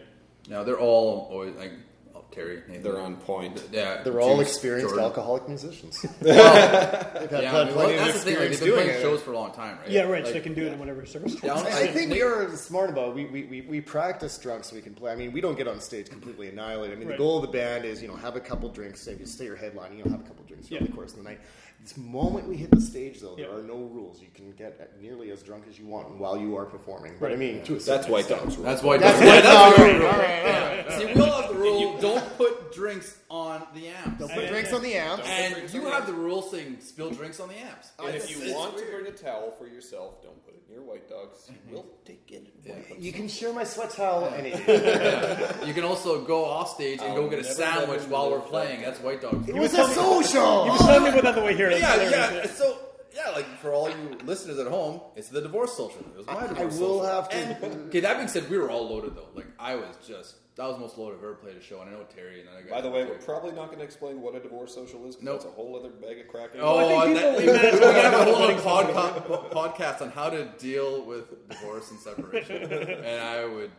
No, 0.49 0.65
they're 0.65 0.79
all 0.79 1.29
always 1.31 1.55
like 1.57 1.73
oh, 2.15 2.25
Terry. 2.31 2.63
Nathan. 2.69 2.83
They're 2.83 3.01
on 3.01 3.17
point. 3.17 3.63
Yeah, 3.73 4.03
They're 4.03 4.21
all 4.21 4.39
Juice, 4.39 4.49
experienced 4.49 4.89
Jordan. 4.91 5.05
alcoholic 5.05 5.49
musicians. 5.49 6.05
Well, 6.23 7.11
They've 7.21 7.31
had 7.31 7.43
yeah, 7.43 7.51
plenty 7.51 7.55
I 7.55 7.65
mean, 7.65 7.77
well, 7.77 7.91
of 7.91 7.97
that's 7.97 8.19
the 8.25 8.31
thing. 8.31 8.39
Like, 8.39 8.51
experience 8.51 8.59
they've 8.61 8.61
been 8.61 8.69
doing 8.69 8.85
playing 8.87 8.99
it. 8.99 9.03
shows 9.03 9.23
for 9.23 9.33
a 9.33 9.35
long 9.39 9.53
time, 9.53 9.79
right? 9.79 9.91
Yeah, 9.91 10.03
right. 10.03 10.25
so 10.25 10.33
Like, 10.33 10.35
they 10.35 10.41
can 10.41 10.55
do 10.55 10.67
it 10.67 10.73
in 10.73 10.79
whatever 10.79 11.05
circumstances. 11.07 11.43
Yeah, 11.45 11.77
I 11.79 11.87
think 11.89 12.11
they- 12.11 12.17
you're 12.19 12.55
smart 12.57 12.91
about. 12.91 13.11
it. 13.11 13.15
We, 13.15 13.25
we, 13.27 13.43
we, 13.45 13.61
we 13.63 13.81
practice 13.81 14.37
drunk 14.39 14.65
so 14.65 14.77
we 14.77 14.83
can 14.83 14.95
play. 14.95 15.13
I 15.13 15.17
mean, 15.17 15.33
we 15.33 15.41
don't 15.41 15.57
get 15.57 15.69
on 15.69 15.81
stage 15.81 16.09
completely 16.09 16.49
annihilated. 16.49 16.97
I 16.97 16.99
mean, 16.99 17.09
Right. 17.09 17.17
the 17.19 17.23
goal 17.23 17.37
of 17.37 17.43
the 17.43 17.57
band 17.59 17.85
is 17.85 18.01
you 18.03 18.09
know 18.09 18.17
have 18.17 18.37
a 18.37 18.41
couple 18.41 18.69
drinks. 18.69 19.01
Say 19.03 19.17
you 19.19 19.27
stay 19.27 19.45
your 19.45 19.57
headline, 19.57 19.97
you 19.99 20.05
know 20.05 20.11
have 20.13 20.21
a 20.21 20.25
couple 20.25 20.45
drinks 20.45 20.69
throughout 20.69 20.83
Yeah. 20.83 20.87
the 20.89 20.93
course 20.95 21.13
of 21.13 21.19
the 21.19 21.25
night. 21.25 21.41
This 21.81 21.97
moment 21.97 22.49
we 22.49 22.57
hit 22.57 22.71
the 22.71 22.81
stage, 22.81 23.21
though, 23.21 23.35
there 23.37 23.47
Yeah. 23.47 23.57
are 23.57 23.63
no 23.63 23.77
rules. 23.77 24.21
You 24.21 24.29
can 24.35 24.53
get 24.53 25.01
nearly 25.01 25.31
as 25.31 25.43
drunk 25.43 25.65
as 25.71 25.79
you 25.79 25.87
want 25.87 26.11
while 26.19 26.37
you 26.37 26.57
are 26.57 26.67
performing. 26.67 27.15
But 27.19 27.33
I 27.33 27.37
mean, 27.37 27.63
to 27.65 27.77
a 27.77 27.79
That's 27.79 28.07
White. 28.09 28.29
Dogs 28.29 28.57
rule. 28.57 28.65
That's 28.67 28.83
why. 28.83 28.99
That's 28.99 29.21
yeah, 29.21 29.27
White 29.35 29.43
that's 29.45 29.47
Dog 29.47 29.77
the 29.77 29.85
rule. 29.85 29.99
rule. 30.01 30.07
All 30.09 30.19
right. 30.19 30.93
See, 30.99 31.07
we 31.15 31.21
all 31.21 31.41
have 31.43 31.51
the 31.53 31.59
rule. 31.59 31.99
Don't 31.99 32.19
don't 32.19 32.37
put 32.37 32.73
drinks 32.75 33.19
on 33.31 33.63
the 33.75 33.89
amps. 33.89 34.19
Don't 34.21 34.31
put 34.33 34.49
drinks 34.49 34.73
on 34.73 34.83
the 34.83 34.95
amps. 34.95 35.27
And 35.29 35.73
you 35.73 35.83
have 35.87 36.07
the 36.07 36.13
rule 36.13 36.43
saying 36.43 36.79
spill 36.81 37.11
drinks 37.11 37.41
on 37.41 37.49
the 37.49 37.57
amps. 37.59 37.91
And 37.99 38.15
if 38.15 38.31
you 38.31 38.55
want 38.55 38.77
to 38.79 38.85
bring 38.85 39.07
a 39.07 39.11
towel 39.13 39.53
for 39.59 39.67
yourself, 39.67 40.23
don't 40.23 40.43
put 40.45 40.55
it 40.55 40.63
near 40.71 40.81
White 40.83 41.09
Dogs. 41.09 41.51
Mm-hmm. 41.51 41.73
We'll 41.73 41.87
take 42.05 42.31
it. 42.31 42.47
and 42.65 42.75
wipe 42.77 42.89
them. 42.89 42.97
You 43.01 43.13
can 43.13 43.29
share 43.29 43.53
my 43.53 43.65
sweat 43.65 43.91
towel 43.91 44.27
any 44.37 44.51
day. 44.51 45.51
You 45.67 45.75
can 45.75 45.85
also 45.85 46.23
go 46.25 46.45
off 46.45 46.71
stage 46.75 47.01
and 47.03 47.11
I'll 47.13 47.17
go 47.23 47.29
get 47.29 47.41
a 47.41 47.45
sandwich 47.45 48.03
while 48.03 48.31
we're 48.31 48.41
playing. 48.41 48.81
That's 48.81 49.01
White 49.01 49.21
Dogs. 49.21 49.49
It 49.49 49.55
was 49.55 49.75
a 49.75 49.87
social. 49.89 50.67
You 50.67 50.73
were 50.73 50.79
telling 50.79 51.03
me 51.05 51.09
about 51.11 51.23
that 51.25 51.35
the 51.35 51.43
way 51.43 51.55
here. 51.55 51.68
Yeah, 51.71 51.97
That's 51.97 52.11
yeah. 52.11 52.27
hilarious. 52.29 52.57
So 52.59 52.79
yeah, 53.15 53.31
like 53.31 53.47
for 53.59 53.73
all 53.73 53.89
you 53.89 54.19
listeners 54.25 54.59
at 54.59 54.67
home, 54.67 55.01
it's 55.17 55.29
the 55.29 55.41
divorce 55.41 55.73
social. 55.77 56.01
It 56.01 56.17
was 56.17 56.27
my 56.27 56.35
I 56.45 56.47
divorce 56.47 56.79
will 56.79 57.01
social. 57.01 57.07
have 57.07 57.29
to- 57.31 57.37
And, 57.37 57.75
okay, 57.89 58.01
that 58.01 58.17
being 58.17 58.29
said, 58.29 58.49
we 58.51 58.59
were 58.59 58.71
all 58.71 58.89
loaded 58.89 59.17
though. 59.17 59.29
Like 59.35 59.47
I 59.59 59.75
was 59.77 59.97
just 60.07 60.37
that 60.57 60.67
was 60.67 60.75
the 60.75 60.81
most 60.81 60.99
loaded 60.99 61.19
I've 61.19 61.23
ever 61.25 61.35
played 61.35 61.57
a 61.57 61.63
show, 61.63 61.81
and 61.83 61.89
I 61.89 61.93
know 61.93 62.03
Terry 62.13 62.41
and 62.41 62.49
then 62.49 62.57
I 62.57 62.63
got. 62.63 62.71
By 62.71 62.81
the 62.81 62.91
way, 62.91 63.05
we're 63.05 63.15
probably 63.19 63.53
not 63.53 63.67
going 63.67 63.79
to 63.79 63.85
explain 63.85 64.21
what 64.21 64.35
a 64.35 64.41
divorce 64.41 64.75
social 64.75 65.07
is. 65.07 65.15
'cause 65.15 65.23
Nope. 65.25 65.35
That's 65.41 65.53
a 65.53 65.55
whole 65.55 65.77
other 65.79 65.91
bag 65.91 66.19
of 66.19 66.27
crack. 66.27 66.51
Oh, 66.59 66.99
I 66.99 67.05
think 67.07 67.17
that, 67.21 67.39
people- 67.39 67.55
we're 67.55 67.81
gonna 67.81 68.01
have 68.01 68.15
a 68.15 68.25
whole 68.25 68.43
other 68.43 68.55
podca- 68.61 69.51
podcast 69.53 70.03
on 70.03 70.11
how 70.11 70.31
to 70.31 70.47
deal 70.59 71.05
with 71.05 71.49
divorce 71.49 71.91
and 71.93 72.01
separation, 72.01 72.65
and 72.73 73.21
I 73.21 73.45
would 73.45 73.71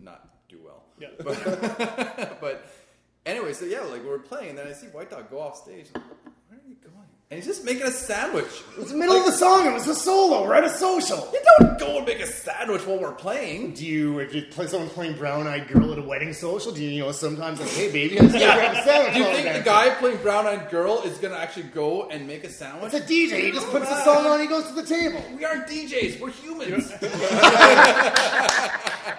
not 0.00 0.28
do 0.48 0.58
well. 0.64 0.84
Yeah. 1.00 1.08
But, 1.24 2.40
but 2.40 2.64
anyway, 3.26 3.52
so 3.52 3.64
yeah, 3.64 3.80
like 3.80 4.02
we 4.02 4.08
were 4.08 4.18
playing, 4.20 4.50
and 4.50 4.58
then 4.58 4.68
I 4.68 4.72
see 4.72 4.86
White 4.86 5.10
Dog 5.10 5.30
go 5.30 5.40
off 5.40 5.56
stage. 5.56 5.86
and 5.94 5.96
I'm 6.04 6.10
like, 6.10 6.18
Where 6.48 6.58
are 6.60 6.68
you 6.68 6.76
going? 6.76 7.08
And 7.32 7.38
he's 7.38 7.46
just 7.46 7.64
making 7.64 7.84
a 7.84 7.92
sandwich. 7.92 8.48
It 8.72 8.78
was 8.80 8.90
the 8.90 8.96
middle 8.96 9.14
of 9.14 9.24
the 9.24 9.30
song. 9.30 9.64
It 9.64 9.72
was 9.72 9.86
a 9.86 9.94
solo. 9.94 10.42
We're 10.42 10.54
at 10.54 10.64
a 10.64 10.68
social. 10.68 11.30
You 11.32 11.40
don't 11.60 11.78
go 11.78 11.98
and 11.98 12.04
make 12.06 12.18
a 12.18 12.26
sandwich 12.26 12.84
while 12.84 12.98
we're 12.98 13.12
playing. 13.12 13.74
Do 13.74 13.86
you, 13.86 14.18
if 14.18 14.34
you 14.34 14.42
play 14.50 14.66
someone 14.66 14.88
playing 14.90 15.16
Brown 15.16 15.46
Eyed 15.46 15.68
Girl 15.68 15.92
at 15.92 15.98
a 16.00 16.02
wedding 16.02 16.32
social, 16.32 16.72
do 16.72 16.82
you, 16.82 16.90
you 16.90 17.02
know, 17.04 17.12
sometimes 17.12 17.60
like, 17.60 17.68
hey, 17.70 17.92
baby, 17.92 18.18
let's 18.18 18.32
go 18.32 18.38
grab 18.40 18.76
a 18.76 18.82
sandwich 18.82 19.12
Do 19.12 19.18
you 19.20 19.24
think 19.26 19.36
the 19.36 19.42
dancing? 19.44 19.64
guy 19.64 19.90
playing 20.00 20.16
Brown 20.22 20.48
Eyed 20.48 20.70
Girl 20.70 21.02
is 21.02 21.18
gonna 21.18 21.36
actually 21.36 21.68
go 21.68 22.08
and 22.08 22.26
make 22.26 22.42
a 22.42 22.50
sandwich? 22.50 22.92
It's 22.94 23.08
a 23.08 23.08
DJ. 23.08 23.42
He 23.44 23.52
just 23.52 23.68
puts 23.68 23.88
the 23.88 24.04
song 24.04 24.26
on. 24.26 24.40
And 24.40 24.42
he 24.42 24.48
goes 24.48 24.66
to 24.66 24.72
the 24.74 24.82
table. 24.82 25.22
We 25.36 25.44
aren't 25.44 25.68
DJs. 25.68 26.18
We're 26.20 26.30
humans. 26.30 26.92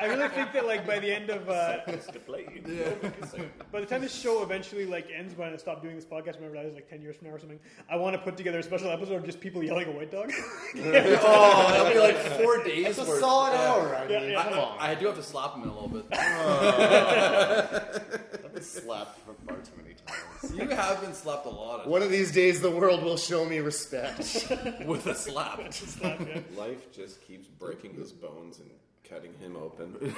I 0.01 0.05
really 0.07 0.27
think 0.29 0.51
that 0.53 0.65
like 0.65 0.85
by 0.85 0.99
the 0.99 1.13
end 1.13 1.29
of 1.29 1.47
uh, 1.49 1.77
by 3.71 3.79
the 3.81 3.85
time 3.85 4.01
this 4.01 4.13
show 4.13 4.41
eventually 4.41 4.85
like 4.85 5.07
ends 5.15 5.37
when 5.37 5.53
I 5.53 5.57
stop 5.57 5.81
doing 5.81 5.95
this 5.95 6.05
podcast, 6.05 6.35
I 6.35 6.37
remember 6.37 6.57
that 6.57 6.65
is 6.65 6.73
like 6.73 6.89
ten 6.89 7.01
years 7.01 7.15
from 7.17 7.27
now 7.27 7.33
or 7.35 7.39
something. 7.39 7.59
I 7.89 7.97
want 8.01 8.15
to 8.15 8.21
put 8.21 8.37
together 8.37 8.59
a 8.59 8.63
special 8.63 8.89
episode 8.89 9.15
of 9.15 9.25
just 9.25 9.39
people 9.39 9.63
yelling 9.63 9.87
at 9.87 9.95
White 9.95 10.11
Dog. 10.11 10.31
oh, 10.77 11.67
that'll 11.69 11.93
be 11.93 11.99
like 11.99 12.17
four 12.41 12.63
days. 12.63 12.87
It's 12.87 12.99
a 12.99 13.05
worth. 13.05 13.19
solid 13.19 13.53
Yeah. 13.53 13.71
hour. 13.71 13.95
I 13.95 14.07
mean, 14.07 14.31
yeah, 14.31 14.43
come 14.43 14.53
I. 14.79 14.91
I 14.91 14.95
do 14.95 15.05
have 15.07 15.15
to 15.15 15.23
slap 15.23 15.55
him 15.55 15.63
in 15.63 15.69
a 15.69 15.73
little 15.73 15.89
bit. 15.89 16.05
I've 16.13 17.89
been 18.53 18.63
slapped 18.63 19.19
for 19.25 19.33
far 19.45 19.57
too 19.57 19.71
many 19.81 19.95
times. 20.05 20.55
You 20.55 20.67
have 20.75 21.01
been 21.01 21.13
slapped 21.13 21.45
a 21.45 21.49
lot 21.49 21.81
of 21.81 21.87
One 21.89 22.01
of 22.01 22.09
these 22.09 22.31
days, 22.31 22.61
the 22.61 22.71
world 22.71 23.03
will 23.03 23.17
show 23.17 23.45
me 23.45 23.59
respect. 23.59 24.17
with 24.85 25.05
a 25.07 25.15
slap. 25.15 25.59
Life 26.57 26.91
just 26.91 27.21
keeps 27.21 27.47
breaking 27.47 27.93
his 27.93 28.11
bones 28.11 28.59
and 28.59 28.69
cutting 29.07 29.33
him 29.39 29.55
open. 29.55 30.13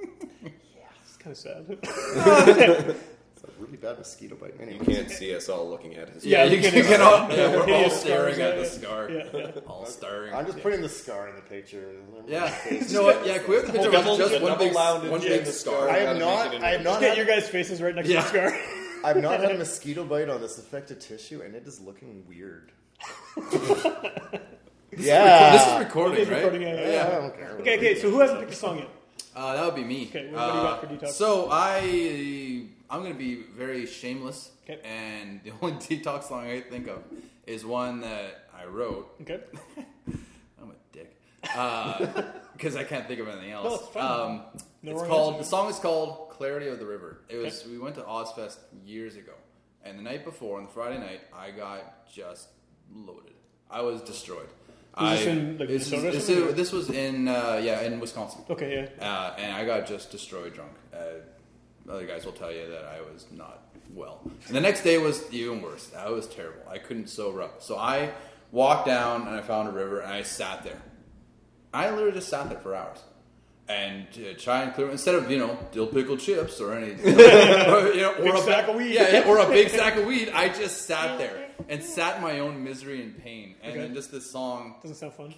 Yeah, 0.00 0.48
it's 1.04 1.16
kind 1.16 1.32
of 1.32 1.38
sad. 1.38 2.96
It's 3.58 3.64
a 3.64 3.64
really 3.66 3.76
bad 3.76 3.98
mosquito 3.98 4.36
bite. 4.36 4.54
You 4.70 4.78
can't 4.78 5.10
see 5.10 5.34
us 5.34 5.48
all 5.48 5.68
looking 5.68 5.94
at 5.96 6.08
his. 6.10 6.24
Yeah, 6.24 6.44
you, 6.44 6.56
you 6.56 6.62
can, 6.62 6.70
can- 6.70 6.78
you 6.78 6.84
can 6.84 7.00
all, 7.00 7.28
yeah, 7.36 7.48
we're 7.50 7.74
all 7.74 7.90
staring 7.90 8.40
at 8.40 8.56
the 8.56 8.64
scar. 8.64 9.10
yeah, 9.10 9.24
yeah. 9.34 9.50
All 9.66 9.84
staring. 9.86 10.32
I'm 10.34 10.46
just 10.46 10.60
putting 10.62 10.80
the 10.80 10.88
scar 10.88 11.28
in 11.28 11.34
the 11.36 11.42
picture. 11.42 11.94
yeah. 12.26 12.54
You 12.70 12.92
know 12.94 13.02
what? 13.02 13.26
Yeah, 13.26 13.38
can 13.38 13.50
we 13.50 13.56
have 13.56 13.66
the 13.66 13.72
picture 13.72 13.90
Double- 13.90 14.16
with 14.18 14.30
just 14.30 14.42
one 14.42 14.58
big, 14.58 14.74
one 14.74 15.04
in 15.22 15.28
big 15.28 15.44
the 15.44 15.52
scar? 15.52 15.88
I 15.88 16.04
Gotta 16.04 16.06
have 16.06 16.18
not. 16.18 16.54
I 16.62 16.70
have 16.70 16.80
a- 16.80 16.84
not. 16.84 17.00
Get 17.00 17.16
your 17.16 17.26
guys' 17.26 17.48
faces 17.48 17.82
right 17.82 17.94
next 17.94 18.08
Yeah. 18.08 18.22
to 18.22 18.32
the 18.32 18.48
scar. 18.50 18.60
I've 19.04 19.16
not 19.22 19.40
had 19.40 19.52
a 19.52 19.58
mosquito 19.58 20.04
bite 20.04 20.28
on 20.28 20.40
this 20.40 20.58
affected 20.58 21.00
tissue, 21.00 21.42
and 21.42 21.54
it 21.54 21.66
is 21.66 21.80
looking 21.80 22.24
weird. 22.28 22.72
yeah. 24.96 25.52
This 25.52 25.66
is 25.66 25.78
recording, 25.78 26.28
right? 26.28 26.36
recording, 26.36 26.62
yeah, 26.62 26.74
yeah, 26.74 26.90
Yeah, 26.90 27.06
I 27.06 27.10
don't 27.20 27.36
care. 27.36 27.50
Okay, 27.60 27.76
okay. 27.78 27.94
So 28.00 28.10
who 28.10 28.20
hasn't 28.20 28.40
picked 28.40 28.52
a 28.52 28.56
song 28.56 28.78
yet? 28.78 28.88
Uh, 29.36 29.54
that 29.54 29.64
would 29.64 29.76
be 29.76 29.84
me. 29.84 30.06
Okay, 30.08 30.26
what 30.32 30.40
do 30.40 30.46
you 30.46 30.62
got 30.62 30.80
for 30.80 30.86
Uh, 30.86 30.90
detox? 30.90 31.08
So 31.10 31.48
I, 31.52 32.64
I'm 32.90 33.00
going 33.00 33.12
to 33.12 33.18
be 33.18 33.36
very 33.56 33.86
shameless, 33.86 34.50
Okay. 34.68 34.80
and 34.84 35.40
the 35.44 35.52
only 35.60 35.76
detox 35.86 36.24
song 36.24 36.46
I 36.46 36.60
think 36.60 36.88
of 36.88 37.02
is 37.46 37.64
one 37.64 38.00
that 38.00 38.48
I 38.58 38.64
wrote. 38.66 39.14
Okay. 39.22 39.40
I'm 40.60 40.70
a 40.70 40.74
dick 40.92 41.14
because 42.56 42.76
I 42.76 42.84
can't 42.84 43.06
think 43.06 43.20
of 43.20 43.28
anything 43.28 43.50
else. 43.52 43.82
No. 43.94 44.00
Um, 44.00 44.42
No 44.82 44.92
it's 44.92 45.02
called 45.02 45.34
answer. 45.34 45.44
the 45.44 45.48
song 45.48 45.70
is 45.70 45.78
called 45.78 46.30
"Clarity 46.30 46.68
of 46.68 46.78
the 46.78 46.86
River." 46.86 47.20
It 47.28 47.36
was 47.36 47.66
we 47.66 47.78
went 47.78 47.94
to 47.96 48.02
Ozzfest 48.02 48.58
years 48.84 49.16
ago, 49.16 49.32
and 49.84 49.98
the 49.98 50.02
night 50.02 50.24
before 50.24 50.58
on 50.58 50.64
the 50.64 50.70
Friday 50.70 50.98
night, 50.98 51.20
I 51.34 51.50
got 51.50 52.08
just 52.12 52.48
loaded. 52.94 53.32
I 53.70 53.82
was 53.82 54.00
destroyed. 54.02 54.48
This 54.98 55.26
in, 55.26 55.58
like, 55.58 55.68
this, 55.68 55.82
is- 55.82 55.90
this, 55.90 56.26
something, 56.26 56.44
is- 56.44 56.50
or- 56.50 56.52
this 56.52 56.72
was 56.72 56.90
in 56.90 57.28
uh, 57.28 57.60
yeah 57.62 57.82
in 57.82 58.00
Wisconsin. 58.00 58.40
Okay, 58.50 58.88
yeah. 58.98 59.04
Uh, 59.06 59.34
and 59.38 59.52
I 59.52 59.64
got 59.64 59.86
just 59.86 60.10
destroyed 60.10 60.54
drunk. 60.54 60.72
Uh, 60.92 60.98
other 61.88 62.06
guys 62.06 62.24
will 62.24 62.32
tell 62.32 62.52
you 62.52 62.68
that 62.70 62.84
I 62.84 63.00
was 63.00 63.26
not 63.32 63.62
well. 63.94 64.20
And 64.46 64.54
the 64.56 64.60
next 64.60 64.82
day 64.82 64.98
was 64.98 65.24
even 65.32 65.62
worse. 65.62 65.86
That 65.88 66.10
was 66.10 66.26
terrible. 66.26 66.62
I 66.70 66.78
couldn't 66.78 67.08
sober 67.08 67.42
up. 67.42 67.62
So 67.62 67.76
I 67.78 68.10
walked 68.52 68.86
down 68.86 69.26
and 69.26 69.30
I 69.36 69.40
found 69.40 69.68
a 69.68 69.72
river 69.72 70.00
and 70.00 70.12
I 70.12 70.22
sat 70.22 70.64
there. 70.64 70.80
I 71.72 71.90
literally 71.90 72.12
just 72.12 72.28
sat 72.28 72.48
there 72.50 72.58
for 72.58 72.74
hours. 72.74 72.98
And 73.68 74.06
uh, 74.12 74.14
to 74.14 74.34
try 74.34 74.62
and 74.62 74.72
clear 74.72 74.88
instead 74.90 75.14
of 75.14 75.30
you 75.30 75.38
know 75.38 75.58
dill 75.72 75.86
pickle 75.86 76.16
chips 76.16 76.58
or 76.58 76.72
any 76.74 76.92
or, 77.04 77.92
you 77.92 78.00
know, 78.00 78.14
or 78.18 78.22
Big 78.24 78.34
a 78.34 78.38
sack 78.42 78.68
of 78.68 78.76
weed. 78.76 78.94
yeah, 78.94 79.12
yeah, 79.12 79.28
or 79.28 79.38
a 79.38 79.46
big 79.46 79.68
sack 79.68 79.96
of 79.96 80.06
weed, 80.06 80.30
I 80.30 80.48
just 80.48 80.86
sat 80.86 81.18
there 81.18 81.48
and 81.68 81.82
sat 81.82 82.16
in 82.16 82.22
my 82.22 82.38
own 82.38 82.64
misery 82.64 83.02
and 83.02 83.18
pain. 83.22 83.56
And 83.62 83.72
Okay. 83.72 83.80
then 83.82 83.92
just 83.94 84.10
this 84.10 84.30
song 84.30 84.76
Doesn't 84.82 84.96
sound 84.96 85.12
fun. 85.12 85.34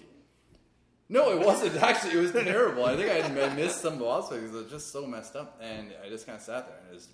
No, 1.11 1.31
it 1.37 1.45
wasn't. 1.45 1.75
Actually, 1.83 2.13
it 2.13 2.21
was 2.21 2.31
terrible. 2.31 2.85
I 2.85 2.95
think 2.95 3.11
I 3.11 3.15
had 3.21 3.55
missed 3.55 3.81
some 3.81 3.99
boss 3.99 4.29
because 4.29 4.49
it 4.49 4.57
was 4.63 4.71
just 4.71 4.91
so 4.91 5.05
messed 5.05 5.35
up, 5.35 5.59
and 5.61 5.93
I 6.03 6.09
just 6.09 6.25
kind 6.25 6.37
of 6.37 6.41
sat 6.41 6.67
there. 6.67 6.77
And 6.85 6.95
was, 6.95 7.09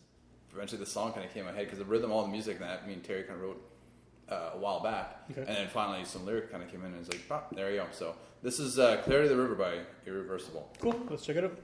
eventually, 0.53 0.79
the 0.79 0.85
song 0.89 1.11
kind 1.13 1.25
of 1.25 1.33
came 1.33 1.41
in 1.45 1.47
my 1.53 1.57
head 1.57 1.65
because 1.65 1.79
the 1.79 1.85
rhythm, 1.85 2.11
all 2.11 2.21
the 2.21 2.29
music 2.31 2.59
that 2.59 2.87
me 2.87 2.93
and 2.93 3.03
Terry 3.03 3.23
kind 3.23 3.35
of 3.35 3.41
wrote 3.41 3.69
uh, 4.29 4.51
a 4.53 4.57
while 4.57 4.81
back, 4.81 5.17
Okay. 5.31 5.41
and 5.41 5.49
then 5.57 5.67
finally 5.67 6.05
some 6.05 6.25
lyric 6.25 6.51
kind 6.51 6.63
of 6.63 6.69
came 6.71 6.81
in, 6.81 6.87
and 6.93 6.99
it's 7.01 7.09
like, 7.09 7.27
"Pop, 7.27 7.53
there 7.55 7.71
you 7.71 7.77
go. 7.77 7.87
So 7.91 8.15
this 8.43 8.59
is 8.59 8.77
uh, 8.79 8.97
"Clarity 9.03 9.29
of 9.31 9.35
the 9.35 9.41
River" 9.41 9.55
by 9.55 9.79
Irreversible. 10.05 10.71
Cool. 10.79 10.95
Let's 11.09 11.25
check 11.25 11.35
it 11.37 11.43
out. 11.43 11.57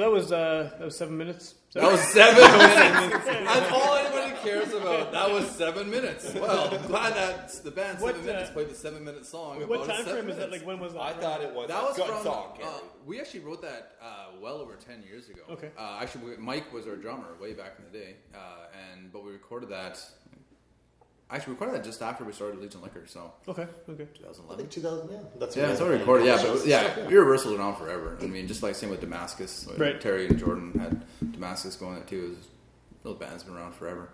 So 0.00 0.06
that 0.06 0.12
was 0.12 0.32
uh, 0.32 0.70
that 0.78 0.84
was 0.86 0.96
seven 0.96 1.18
minutes. 1.18 1.56
That 1.74 1.82
was 1.92 2.00
seven 2.00 2.40
minutes. 2.58 3.26
That's 3.26 3.70
all 3.70 3.96
anybody 3.96 4.32
cares 4.42 4.72
about. 4.72 5.12
That 5.12 5.30
was 5.30 5.46
seven 5.50 5.90
minutes. 5.90 6.32
Well, 6.32 6.72
I'm 6.74 6.86
glad 6.86 7.14
that 7.16 7.52
the 7.62 7.70
band 7.70 8.00
What, 8.00 8.12
Seven 8.14 8.24
Minutes 8.24 8.48
uh, 8.48 8.52
played 8.54 8.70
the 8.70 8.74
seven 8.74 9.04
minute 9.04 9.26
song. 9.26 9.58
What 9.68 9.82
about 9.82 9.86
time 9.88 10.04
seven 10.06 10.12
frame 10.22 10.30
is 10.30 10.36
that? 10.38 10.48
minutes. 10.48 10.52
Like 10.52 10.66
when 10.66 10.80
was 10.80 10.94
that? 10.94 11.02
I 11.02 11.12
thought 11.12 11.42
it 11.42 11.52
was 11.52 11.68
That 11.68 11.82
a 11.82 11.84
was 11.84 11.96
good 11.98 12.06
from. 12.06 12.22
song, 12.22 12.52
uh, 12.54 12.58
Gary. 12.62 12.72
we 13.04 13.20
actually 13.20 13.40
wrote 13.40 13.60
that 13.60 13.92
uh, 14.02 14.28
well 14.40 14.54
over 14.56 14.74
ten 14.76 15.02
years 15.02 15.28
ago. 15.28 15.42
Okay. 15.50 15.68
Uh, 15.78 15.98
actually, 16.00 16.30
we- 16.30 16.36
Mike 16.38 16.72
was 16.72 16.86
our 16.86 16.96
drummer 16.96 17.36
way 17.38 17.52
back 17.52 17.74
in 17.78 17.84
the 17.92 17.98
day, 17.98 18.14
uh, 18.34 18.38
and 18.94 19.12
but 19.12 19.22
we 19.22 19.32
recorded 19.32 19.68
that. 19.68 20.02
Actually, 21.32 21.52
we 21.52 21.60
recorded 21.60 21.74
that 21.76 21.84
just 21.84 22.02
after 22.02 22.24
we 22.24 22.32
started 22.32 22.60
Legion 22.60 22.82
Liquor, 22.82 23.04
so 23.06 23.32
Okay, 23.48 23.66
okay. 23.88 24.06
2011. 24.14 24.68
2000, 24.68 25.10
yeah. 25.10 25.18
That's 25.38 25.56
yeah, 25.56 25.70
it's 25.70 25.80
already 25.80 25.98
recorded. 25.98 26.26
Yeah, 26.26 26.36
but 26.42 26.56
and 26.56 26.66
yeah, 26.66 26.92
stuff, 26.92 27.10
Universal's 27.10 27.52
been 27.54 27.60
on 27.62 27.76
forever. 27.76 28.18
I 28.20 28.26
mean, 28.26 28.48
just 28.48 28.62
like 28.64 28.74
same 28.74 28.90
with 28.90 29.00
Damascus. 29.00 29.66
Like 29.68 29.78
Right. 29.78 30.00
Terry 30.00 30.26
and 30.26 30.38
Jordan 30.38 30.72
had 30.78 31.32
Damascus 31.32 31.76
going 31.76 31.94
there 31.94 32.04
too. 32.04 32.24
It 32.24 32.28
was- 32.30 32.48
Those 33.02 33.16
bands 33.16 33.44
been 33.44 33.54
around 33.56 33.74
forever. 33.74 34.08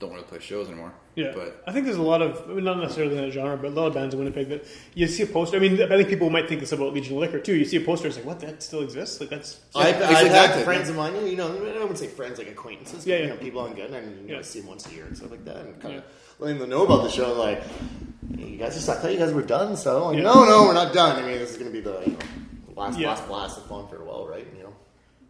Don't 0.00 0.10
really 0.12 0.24
play 0.24 0.40
shows 0.40 0.66
anymore. 0.68 0.92
Yeah, 1.14 1.32
but 1.36 1.62
I 1.68 1.72
think 1.72 1.84
there's 1.84 1.98
a 1.98 2.02
lot 2.02 2.20
of 2.20 2.50
I 2.50 2.54
mean, 2.54 2.64
not 2.64 2.78
necessarily 2.78 3.16
in 3.16 3.22
that 3.24 3.30
genre, 3.30 3.56
but 3.56 3.68
a 3.68 3.70
lot 3.70 3.86
of 3.86 3.94
bands 3.94 4.12
in 4.12 4.18
Winnipeg 4.18 4.48
that 4.48 4.66
you 4.94 5.06
see 5.06 5.22
a 5.22 5.26
poster. 5.26 5.56
I 5.56 5.60
mean, 5.60 5.80
I 5.80 5.86
think 5.96 6.08
people 6.08 6.30
might 6.30 6.48
think 6.48 6.60
this 6.60 6.72
about 6.72 6.92
Legion 6.94 7.14
of 7.14 7.20
Liquor 7.20 7.38
too. 7.38 7.54
You 7.54 7.64
see 7.64 7.76
a 7.76 7.80
poster, 7.80 8.08
it's 8.08 8.16
like, 8.16 8.24
what? 8.26 8.40
That 8.40 8.60
still 8.62 8.82
exists? 8.82 9.20
Like 9.20 9.30
that's 9.30 9.60
I've, 9.74 10.00
Yeah, 10.00 10.08
I've 10.08 10.26
had 10.28 10.64
friends 10.64 10.88
of 10.88 10.96
mine, 10.96 11.14
you 11.26 11.36
know, 11.36 11.46
I 11.48 11.60
wouldn't 11.78 11.98
say 11.98 12.08
friends, 12.08 12.38
like 12.38 12.48
acquaintances, 12.48 13.06
Yeah, 13.06 13.14
but, 13.16 13.20
yeah. 13.20 13.26
you 13.28 13.34
know, 13.34 13.40
people 13.40 13.60
on 13.60 13.74
good, 13.74 13.90
and 13.92 14.16
you 14.22 14.26
know, 14.28 14.32
Yeah. 14.32 14.38
I 14.40 14.42
see 14.42 14.60
them 14.60 14.68
once 14.70 14.86
a 14.90 14.92
year 14.94 15.04
and 15.04 15.16
stuff 15.16 15.30
like 15.30 15.44
that, 15.44 15.58
and 15.58 15.80
kind 15.80 15.94
Yeah. 15.94 16.00
of 16.00 16.04
letting 16.38 16.58
them 16.58 16.70
know 16.70 16.84
about 16.84 17.02
the 17.04 17.10
show, 17.10 17.32
like, 17.34 17.62
hey, 18.36 18.48
you 18.50 18.56
guys 18.58 18.74
just, 18.74 18.88
I 18.88 18.94
thought 18.96 19.12
you 19.12 19.18
guys 19.18 19.32
were 19.32 19.42
done, 19.42 19.76
so, 19.76 19.98
I'm 20.04 20.08
like, 20.08 20.16
Yeah. 20.18 20.22
no, 20.24 20.44
no, 20.44 20.62
we're 20.66 20.74
not 20.74 20.92
done. 20.92 21.22
I 21.22 21.26
mean, 21.26 21.38
this 21.38 21.50
is 21.52 21.56
going 21.58 21.70
to 21.70 21.72
be 21.72 21.80
the, 21.80 22.00
you 22.06 22.12
know, 22.12 22.18
last, 22.76 22.98
Yeah. 22.98 23.08
last 23.10 23.26
blast 23.28 23.58
of 23.58 23.66
fun 23.66 23.86
farewell, 23.88 24.26
right? 24.26 24.46
You 24.56 24.63
know, 24.63 24.63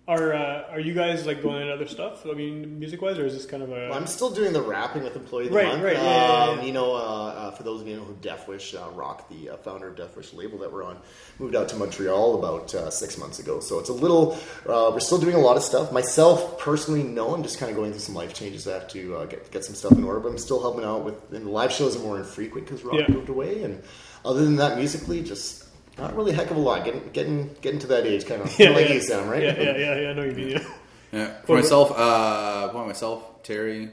Are 0.06 0.34
uh, 0.34 0.64
are 0.70 0.80
you 0.80 0.92
guys 0.92 1.24
like 1.24 1.42
going 1.42 1.62
into 1.62 1.72
other 1.72 1.86
stuff? 1.86 2.26
I 2.26 2.34
mean, 2.34 2.78
music 2.78 3.00
wise, 3.00 3.18
or 3.18 3.24
is 3.24 3.32
this 3.32 3.46
kind 3.46 3.62
of 3.62 3.72
a? 3.72 3.90
I'm 3.90 4.06
still 4.06 4.28
doing 4.28 4.52
the 4.52 4.60
rapping 4.60 5.02
with 5.02 5.16
Employee 5.16 5.46
of 5.46 5.52
the 5.52 5.56
Right, 5.56 5.68
Month. 5.68 5.82
right, 5.82 5.94
yeah, 5.96 6.02
yeah, 6.04 6.44
yeah, 6.44 6.50
Um, 6.50 6.58
yeah. 6.58 6.64
You 6.66 6.72
know, 6.74 6.94
uh, 6.94 6.98
uh, 6.98 7.50
for 7.52 7.62
those 7.62 7.80
of 7.80 7.86
you 7.88 7.94
who 7.94 8.00
know 8.00 8.06
who 8.08 8.14
Death 8.20 8.46
Wish, 8.46 8.74
uh, 8.74 8.86
Rock, 8.92 9.30
the 9.30 9.48
uh, 9.48 9.56
founder 9.56 9.88
of 9.88 9.96
Death 9.96 10.14
Wish 10.14 10.34
label 10.34 10.58
that 10.58 10.70
we're 10.70 10.84
on, 10.84 10.98
moved 11.38 11.56
out 11.56 11.70
to 11.70 11.76
Montreal 11.76 12.38
about 12.38 12.74
uh, 12.74 12.90
six 12.90 13.16
months 13.16 13.38
ago. 13.38 13.60
So 13.60 13.78
it's 13.78 13.88
a 13.88 13.94
little, 13.94 14.34
uh, 14.68 14.90
we're 14.92 15.00
still 15.00 15.16
doing 15.16 15.36
a 15.36 15.40
lot 15.40 15.56
of 15.56 15.62
stuff. 15.62 15.90
Myself, 15.90 16.58
personally, 16.58 17.02
no, 17.02 17.34
I'm 17.34 17.42
just 17.42 17.58
kind 17.58 17.70
of 17.70 17.76
going 17.76 17.92
through 17.92 18.00
some 18.00 18.14
life 18.14 18.34
changes. 18.34 18.68
I 18.68 18.74
have 18.74 18.88
to 18.88 19.16
uh, 19.16 19.24
get, 19.24 19.50
get 19.52 19.64
some 19.64 19.74
stuff 19.74 19.92
in 19.92 20.04
order, 20.04 20.20
but 20.20 20.28
I'm 20.28 20.36
still 20.38 20.60
helping 20.60 20.84
out 20.84 21.02
with, 21.02 21.32
and 21.32 21.46
the 21.46 21.50
live 21.50 21.72
shows 21.72 21.96
are 21.96 22.00
more 22.00 22.18
infrequent 22.18 22.66
because 22.66 22.84
Rock 22.84 23.08
moved 23.08 23.30
away. 23.30 23.62
And 23.62 23.82
other 24.22 24.44
than 24.44 24.56
that, 24.56 24.76
musically, 24.76 25.22
just 25.22 25.63
not 25.98 26.16
really 26.16 26.32
a 26.32 26.34
heck 26.34 26.50
of 26.50 26.56
a 26.56 26.60
lot. 26.60 26.84
Getting, 26.84 27.08
getting, 27.12 27.54
getting 27.60 27.80
to 27.80 27.86
that 27.88 28.06
age, 28.06 28.26
kind 28.26 28.42
of 28.42 28.58
yeah, 28.58 28.70
like 28.70 28.88
yeah. 28.88 28.94
you, 28.94 29.00
Sam, 29.00 29.28
right? 29.28 29.42
Yeah, 29.42 29.60
yeah, 29.60 29.76
yeah, 29.76 30.00
yeah. 30.00 30.10
I 30.10 30.12
know 30.12 30.26
what 30.26 30.30
you 30.30 30.44
mean. 30.44 30.48
Yeah. 30.48 30.64
yeah, 31.12 31.40
for 31.42 31.56
myself, 31.56 31.92
uh, 31.96 32.70
for 32.70 32.86
myself, 32.86 33.42
Terry, 33.42 33.90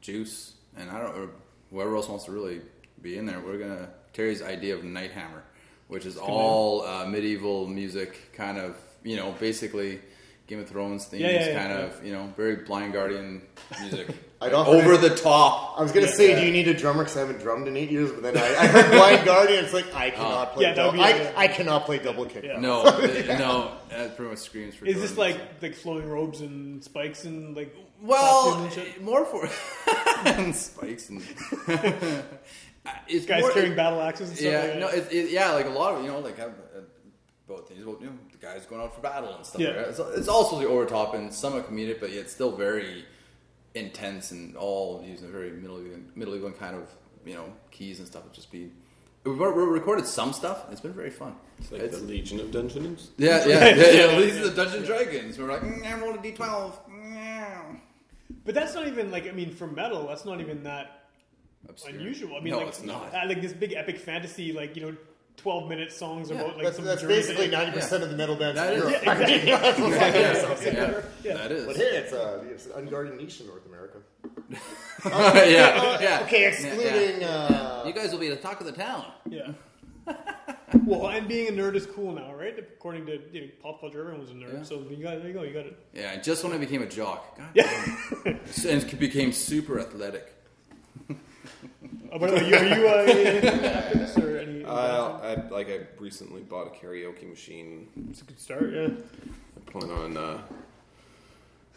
Juice, 0.00 0.54
and 0.76 0.90
I 0.90 0.98
don't 0.98 1.16
know 1.16 1.30
whoever 1.70 1.96
else 1.96 2.08
wants 2.08 2.24
to 2.24 2.32
really 2.32 2.60
be 3.02 3.16
in 3.16 3.26
there. 3.26 3.40
We're 3.40 3.58
gonna 3.58 3.88
Terry's 4.12 4.42
idea 4.42 4.74
of 4.76 4.82
Nighthammer, 4.82 5.42
which 5.88 6.06
is 6.06 6.16
all 6.16 6.82
uh, 6.82 7.06
medieval 7.06 7.66
music, 7.66 8.32
kind 8.34 8.58
of 8.58 8.76
you 9.02 9.16
know, 9.16 9.32
basically. 9.38 10.00
Game 10.50 10.58
of 10.60 10.68
Thrones 10.68 11.06
themes, 11.06 11.22
Yeah, 11.22 11.30
yeah, 11.30 11.46
yeah, 11.46 11.58
kind 11.60 11.70
yeah. 11.70 11.84
of, 11.86 12.04
you 12.04 12.12
know, 12.12 12.26
very 12.36 12.56
Blind 12.56 12.92
Guardian 12.92 13.40
music. 13.80 14.08
I'd 14.42 14.52
offer 14.52 14.70
Over 14.70 14.96
to- 14.96 15.08
the 15.08 15.14
top. 15.14 15.78
I 15.78 15.82
was 15.82 15.92
gonna 15.92 16.08
say, 16.08 16.34
do 16.40 16.44
you 16.44 16.50
need 16.50 16.66
a 16.66 16.74
drummer? 16.74 17.04
Because 17.04 17.16
I 17.16 17.20
haven't 17.20 17.38
drummed 17.40 17.68
in 17.68 17.76
eight 17.76 17.90
years. 17.90 18.10
But 18.10 18.22
then 18.22 18.36
I, 18.36 18.40
I 18.62 18.66
heard 18.66 18.90
Blind 18.90 19.24
Guardian. 19.26 19.64
It's 19.64 19.72
like 19.74 19.94
I 19.94 20.10
cannot 20.10 20.54
play. 20.54 20.64
Yeah, 20.64 20.72
that 20.74 20.86
would 20.92 20.98
double, 20.98 21.18
be- 21.20 21.26
I, 21.36 21.42
I 21.44 21.48
cannot 21.48 21.84
play 21.84 21.98
double 21.98 22.24
kick. 22.26 22.42
Yeah. 22.44 22.58
No, 22.58 22.82
th- 23.00 23.26
no, 23.38 23.70
that 23.90 24.16
pretty 24.16 24.30
much 24.30 24.40
screams 24.40 24.74
for. 24.74 24.86
Is 24.86 25.00
this 25.00 25.14
Jordan. 25.14 25.36
like 25.38 25.62
like 25.62 25.74
flowing 25.76 26.08
robes 26.08 26.40
and 26.40 26.82
spikes 26.82 27.24
and 27.26 27.54
like 27.54 27.76
well, 28.02 28.54
costumes 28.54 28.76
and 28.78 28.86
shit? 28.94 29.02
more 29.02 29.24
for 29.26 29.48
and 30.26 30.56
spikes 30.56 31.10
and 31.10 31.22
it's 33.08 33.26
guys 33.26 33.42
more- 33.42 33.50
carrying 33.52 33.76
battle 33.76 34.00
axes 34.00 34.30
and 34.30 34.38
stuff? 34.38 34.50
Yeah, 34.52 34.60
like 34.62 34.78
no, 34.78 34.90
that? 34.90 35.12
it, 35.12 35.12
it, 35.26 35.30
yeah, 35.30 35.52
like 35.52 35.66
a 35.66 35.70
lot 35.70 35.94
of 35.94 36.02
you 36.02 36.10
know, 36.10 36.18
like 36.20 36.38
uh, 36.40 36.44
uh, 36.44 36.80
both 37.46 37.68
things 37.68 37.82
about 37.82 38.00
you 38.00 38.06
know 38.06 38.12
the 38.29 38.29
guys 38.40 38.66
going 38.66 38.80
out 38.82 38.94
for 38.94 39.00
battle 39.00 39.34
and 39.34 39.44
stuff. 39.44 39.60
Yeah. 39.60 39.68
like 39.68 39.76
that. 39.76 39.88
It's, 39.88 40.18
it's 40.18 40.28
also 40.28 40.58
the 40.58 40.66
over 40.68 40.86
top 40.86 41.14
and 41.14 41.32
somewhat 41.32 41.70
comedic, 41.70 42.00
but 42.00 42.10
yet 42.12 42.30
still 42.30 42.52
very 42.56 43.04
intense 43.74 44.30
and 44.32 44.56
all 44.56 45.04
using 45.06 45.28
a 45.28 45.30
very 45.30 45.50
middle 45.52 45.78
England, 45.78 46.10
middle 46.16 46.34
England 46.34 46.58
kind 46.58 46.74
of 46.76 46.88
you 47.24 47.34
know 47.34 47.52
keys 47.70 47.98
and 47.98 48.08
stuff. 48.08 48.24
Would 48.24 48.32
just 48.34 48.50
be. 48.50 48.70
We've, 49.22 49.38
recorded 49.38 50.06
some 50.06 50.32
stuff. 50.32 50.64
It's 50.72 50.80
been 50.80 50.94
very 50.94 51.10
fun. 51.10 51.34
It's 51.58 51.70
like 51.70 51.82
It's- 51.82 52.00
the 52.00 52.06
Legion 52.06 52.40
of 52.40 52.50
Dungeons. 52.50 53.10
yeah, 53.18 53.46
yeah, 53.46 53.68
yeah, 53.68 53.90
yeah. 53.90 54.18
These 54.20 54.38
are 54.38 54.48
the 54.48 54.56
Dungeon 54.64 54.82
Dragons. 54.84 55.38
We're 55.38 55.52
like, 55.52 55.60
mm, 55.60 55.84
I'm 55.92 56.00
rolling 56.00 56.18
a 56.18 56.22
d12. 56.22 56.72
Mm. 56.90 57.80
But 58.46 58.54
that's 58.54 58.74
not 58.74 58.86
even 58.88 59.10
like 59.10 59.28
I 59.28 59.32
mean, 59.32 59.50
for 59.50 59.66
metal, 59.66 60.06
that's 60.08 60.24
not 60.24 60.40
even 60.40 60.62
that 60.64 61.02
Obscure. 61.68 61.94
unusual. 61.94 62.36
I 62.36 62.40
mean, 62.40 62.52
No, 62.52 62.58
like, 62.60 62.68
it's 62.68 62.82
not. 62.82 63.14
uh, 63.14 63.26
like 63.26 63.42
this 63.42 63.52
big 63.52 63.74
epic 63.74 63.98
fantasy, 63.98 64.52
like 64.54 64.74
you 64.74 64.82
know, 64.86 64.96
twelve 65.40 65.68
minute 65.68 65.90
songs 65.92 66.30
about 66.30 66.56
like 66.56 66.64
That's, 66.64 66.76
some 66.76 66.84
that's 66.84 67.00
journey 67.02 67.14
basically 67.14 67.48
ninety 67.48 67.72
percent 67.72 68.02
of 68.02 68.10
the 68.10 68.16
metal 68.16 68.36
bands 68.36 68.56
That 68.56 68.74
in 68.74 68.78
is- 68.82 68.84
Europe. 68.88 69.02
Yeah, 69.04 69.86
exactly. 69.86 70.72
Yeah, 70.72 71.00
Yeah. 71.24 71.34
that 71.38 71.52
is. 71.52 71.66
But 71.66 71.76
hey, 71.76 71.82
it's, 71.96 72.12
uh, 72.12 72.44
it's 72.50 72.66
an 72.66 72.72
unguarded 72.76 73.16
niche 73.16 73.40
in 73.40 73.46
North 73.46 73.66
America. 73.66 73.98
yeah, 75.06 76.00
yeah. 76.00 76.20
Okay, 76.24 76.48
excluding. 76.48 77.20
yeah. 77.20 77.28
Uh, 77.28 77.84
You 77.86 77.92
guys 77.92 78.12
will 78.12 78.18
be 78.18 78.28
the 78.28 78.36
talk 78.36 78.60
of 78.60 78.66
the 78.66 78.72
town. 78.72 79.06
Yeah. 79.28 79.52
well, 80.86 81.08
and 81.08 81.28
being 81.28 81.48
a 81.48 81.52
nerd 81.52 81.74
is 81.76 81.86
cool 81.86 82.12
now, 82.12 82.34
right? 82.34 82.58
According 82.58 83.06
to 83.06 83.20
you 83.32 83.40
know, 83.42 83.46
pop 83.62 83.80
culture, 83.80 84.00
everyone's 84.00 84.30
a 84.30 84.34
nerd. 84.34 84.54
Yeah. 84.58 84.62
So 84.62 84.82
you 84.90 85.02
got 85.02 85.18
there 85.20 85.28
you 85.28 85.32
go, 85.34 85.42
you 85.42 85.52
got 85.54 85.66
it. 85.66 85.76
Yeah, 85.94 86.16
just 86.16 86.42
when 86.44 86.52
I 86.52 86.58
became 86.58 86.82
a 86.82 86.86
jock. 86.86 87.36
God 87.38 87.48
Yeah. 87.54 87.86
and 88.68 88.98
became 88.98 89.32
super 89.32 89.78
athletic. 89.80 90.34
Uh, 91.62 92.18
what 92.18 92.30
about 92.30 92.46
you? 92.46 92.56
Are 92.56 92.64
you 92.64 92.88
uh, 92.88 92.92
after 93.64 93.98
this 93.98 94.16
or 94.18 94.38
any? 94.38 94.64
Uh, 94.64 94.68
I 94.70 95.34
like 95.50 95.68
I 95.68 95.80
recently 95.98 96.42
bought 96.42 96.66
a 96.66 96.70
karaoke 96.70 97.28
machine. 97.28 97.88
It's 98.10 98.22
a 98.22 98.24
good 98.24 98.40
start. 98.40 98.72
Yeah. 98.72 98.88
I 98.88 99.70
plan 99.70 99.90
on 99.90 100.16
uh, 100.16 100.42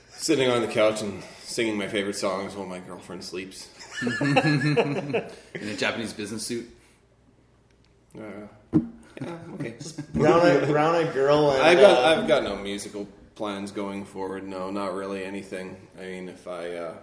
sitting 0.10 0.50
on 0.50 0.62
the 0.62 0.68
couch 0.68 1.02
and 1.02 1.24
singing 1.42 1.78
my 1.78 1.88
favorite 1.88 2.16
songs 2.16 2.56
while 2.56 2.66
my 2.66 2.80
girlfriend 2.80 3.24
sleeps. 3.24 3.70
In 4.22 5.16
a 5.54 5.76
Japanese 5.78 6.14
business 6.14 6.46
suit. 6.46 6.70
Uh, 8.18 8.48
yeah, 9.22 9.38
okay. 9.56 9.76
brown 10.14 10.40
eyed, 10.42 10.68
brown 10.68 10.96
eyed 10.96 11.14
girl. 11.14 11.52
And, 11.52 11.62
I've 11.62 11.80
got 11.80 12.04
uh, 12.04 12.22
I've 12.22 12.28
got 12.28 12.44
no 12.44 12.56
musical 12.56 13.08
plans 13.36 13.72
going 13.72 14.06
forward. 14.06 14.48
No, 14.48 14.72
not 14.72 14.94
really 14.94 15.24
anything. 15.24 15.76
I 16.00 16.04
mean, 16.04 16.30
if 16.30 16.48
I 16.48 16.76
uh, 16.76 16.94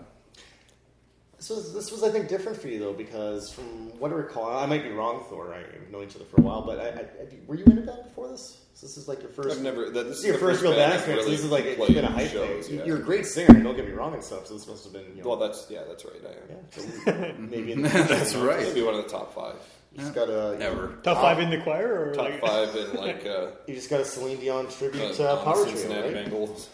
This 1.40 1.48
was 1.48 1.72
this 1.72 1.90
was 1.90 2.02
I 2.02 2.10
think 2.10 2.28
different 2.28 2.60
for 2.60 2.68
you 2.68 2.78
though 2.78 2.92
because 2.92 3.50
from 3.50 3.98
what 3.98 4.10
I 4.10 4.14
recall, 4.14 4.54
I 4.58 4.66
might 4.66 4.82
be 4.82 4.90
wrong, 4.90 5.24
Thor. 5.30 5.54
I 5.54 5.62
we've 5.80 5.90
known 5.90 6.04
each 6.04 6.14
other 6.14 6.26
for 6.26 6.36
a 6.38 6.44
while, 6.44 6.60
but 6.66 6.78
I, 6.78 6.84
I, 6.88 7.00
I- 7.00 7.38
were 7.46 7.54
you 7.54 7.64
in 7.64 7.78
a 7.78 7.80
band 7.80 8.04
before 8.04 8.28
this? 8.28 8.58
So 8.74 8.86
this 8.86 8.98
is 8.98 9.08
like 9.08 9.20
your 9.22 9.30
1st 9.30 9.50
I've 9.52 9.62
never- 9.62 9.90
that- 9.90 10.04
this 10.04 10.04
this 10.04 10.18
is 10.18 10.18
is 10.18 10.24
your 10.26 10.34
the 10.34 10.38
first 10.40 10.60
first 10.60 10.62
real 10.64 10.72
band 10.72 10.90
band 10.90 10.94
experience. 10.96 11.24
really 11.24 11.36
this 11.36 11.44
is 11.46 11.50
like 11.50 11.64
it's 11.64 11.76
played 11.78 11.94
been 11.94 12.04
a 12.04 12.10
hype 12.10 12.28
shows, 12.30 12.68
thing. 12.68 12.78
yeah. 12.80 12.84
You're 12.84 12.98
a 12.98 13.02
great 13.02 13.24
singer. 13.24 13.58
Don't 13.62 13.74
get 13.74 13.86
me 13.86 13.92
wrong 13.92 14.12
and 14.12 14.22
stuff. 14.22 14.46
So 14.48 14.52
this 14.54 14.66
must 14.68 14.84
have 14.84 14.92
been 14.92 15.06
you 15.16 15.22
know, 15.22 15.28
well, 15.30 15.38
that's 15.38 15.66
yeah, 15.70 15.80
that's 15.88 16.04
right. 16.04 16.20
I 16.26 16.52
am. 16.52 17.14
so 17.16 17.34
maybe 17.38 17.72
in 17.72 17.82
the 17.82 17.88
That's 18.08 18.34
you 18.34 18.40
know, 18.40 18.46
right. 18.46 18.60
Maybe 18.60 18.82
one 18.82 18.94
of 18.94 19.02
the 19.02 19.08
top 19.10 19.34
five. 19.34 19.56
You 19.92 20.00
just 20.00 20.14
got 20.14 20.28
a 20.28 20.58
Ever. 20.60 20.98
Top 21.02 21.16
five 21.22 21.40
in 21.40 21.48
the 21.48 21.58
choir 21.58 22.10
or 22.10 22.14
Top 22.14 22.24
like 22.28 22.40
five 22.42 22.76
in 22.76 22.94
like 23.06 23.24
uh, 23.24 23.46
You 23.66 23.74
just 23.74 23.88
got 23.88 24.00
a 24.00 24.04
Celine 24.04 24.38
Dion 24.40 24.68
tribute 24.68 25.18
uh, 25.18 25.24
uh, 25.24 25.42
power 25.44 25.62
trio, 25.64 25.74
Cincinnati 25.74 26.14
right? 26.14 26.26
Bengals. 26.26 26.66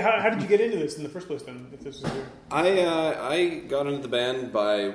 How, 0.00 0.20
how 0.20 0.30
did 0.30 0.42
you 0.42 0.48
get 0.48 0.60
into 0.60 0.78
this 0.78 0.96
in 0.96 1.02
the 1.02 1.08
first 1.08 1.26
place? 1.26 1.42
Then, 1.42 1.68
if 1.72 1.80
this 1.80 1.96
is 1.96 2.02
your... 2.02 2.24
I 2.50 2.80
uh, 2.80 3.28
I 3.30 3.54
got 3.68 3.86
into 3.86 4.02
the 4.02 4.08
band 4.08 4.52
by 4.52 4.94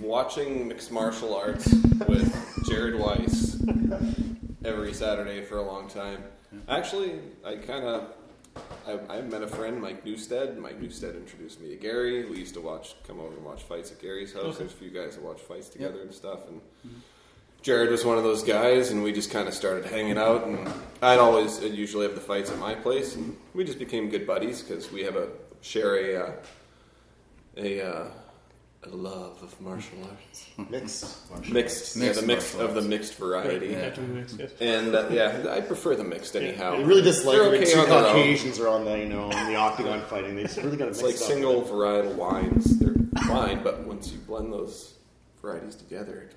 watching 0.00 0.68
mixed 0.68 0.90
martial 0.90 1.34
arts 1.34 1.72
with 2.06 2.64
Jared 2.68 2.98
Weiss 2.98 3.62
every 4.64 4.92
Saturday 4.92 5.44
for 5.44 5.58
a 5.58 5.62
long 5.62 5.88
time. 5.88 6.22
Actually, 6.68 7.20
I 7.44 7.56
kind 7.56 7.84
of 7.84 8.14
I, 8.86 9.18
I 9.18 9.20
met 9.20 9.42
a 9.42 9.46
friend, 9.48 9.80
Mike 9.80 10.04
Newstead. 10.04 10.58
Mike 10.58 10.80
Newstead 10.80 11.14
introduced 11.14 11.60
me 11.60 11.68
to 11.68 11.76
Gary. 11.76 12.24
We 12.24 12.38
used 12.38 12.54
to 12.54 12.60
watch 12.60 12.96
come 13.06 13.20
over 13.20 13.34
and 13.34 13.44
watch 13.44 13.62
fights 13.62 13.92
at 13.92 14.00
Gary's 14.00 14.32
house. 14.32 14.44
Okay. 14.44 14.58
There's 14.58 14.72
a 14.72 14.76
few 14.76 14.90
guys 14.90 15.16
that 15.16 15.24
watch 15.24 15.40
fights 15.40 15.68
together 15.68 16.02
and 16.02 16.12
stuff, 16.12 16.48
and. 16.48 16.60
Jared 17.62 17.90
was 17.90 18.04
one 18.04 18.16
of 18.16 18.24
those 18.24 18.42
guys, 18.42 18.90
and 18.90 19.02
we 19.02 19.12
just 19.12 19.30
kind 19.30 19.48
of 19.48 19.54
started 19.54 19.84
hanging 19.84 20.16
out. 20.16 20.46
And 20.46 20.68
I'd 21.02 21.18
always 21.18 21.62
I'd 21.62 21.72
usually 21.74 22.06
have 22.06 22.14
the 22.14 22.20
fights 22.20 22.50
at 22.50 22.58
my 22.58 22.74
place, 22.74 23.16
and 23.16 23.36
we 23.54 23.64
just 23.64 23.78
became 23.78 24.08
good 24.08 24.26
buddies 24.26 24.62
because 24.62 24.90
we 24.92 25.02
have 25.02 25.16
a 25.16 25.28
share 25.60 25.96
a 25.96 26.24
uh, 26.28 26.32
a, 27.56 27.82
uh, 27.82 28.10
a 28.84 28.88
love 28.90 29.42
of 29.42 29.60
martial 29.60 29.98
arts, 30.08 30.46
Mixed. 30.70 31.28
martial 31.30 31.52
mixed, 31.52 31.96
yeah, 31.96 32.12
the 32.12 32.22
mixed 32.22 32.54
of 32.58 32.74
the 32.74 32.82
mixed 32.82 33.14
variety. 33.16 33.66
Yeah, 33.68 33.90
to 33.90 34.00
be 34.00 34.06
mixed, 34.14 34.38
yes. 34.38 34.52
And 34.60 34.94
uh, 34.94 35.08
yeah, 35.10 35.46
I 35.50 35.60
prefer 35.60 35.96
the 35.96 36.04
mixed 36.04 36.36
anyhow. 36.36 36.74
I 36.76 36.82
really 36.82 37.02
dislike 37.02 37.36
They're 37.38 37.50
when 37.50 37.60
okay 37.60 37.72
two 37.72 37.80
on 37.80 37.88
their 37.88 37.98
own. 37.98 38.12
Caucasians 38.14 38.60
are 38.60 38.68
on 38.68 38.84
the 38.84 38.96
you 38.98 39.06
know 39.08 39.24
on 39.32 39.46
the 39.52 39.56
octagon 39.56 40.00
fighting. 40.02 40.36
They 40.36 40.42
just 40.44 40.58
really 40.58 40.76
got 40.76 40.84
to 40.84 40.90
It's 40.90 41.02
like 41.02 41.14
mix 41.14 41.20
it 41.22 41.24
up. 41.24 41.30
single 41.32 41.62
varietal 41.62 42.14
wines. 42.14 42.78
They're 42.78 42.94
fine, 43.26 43.64
but 43.64 43.80
once 43.84 44.12
you 44.12 44.18
blend 44.20 44.52
those 44.52 44.94
varieties 45.42 45.74
together, 45.74 46.30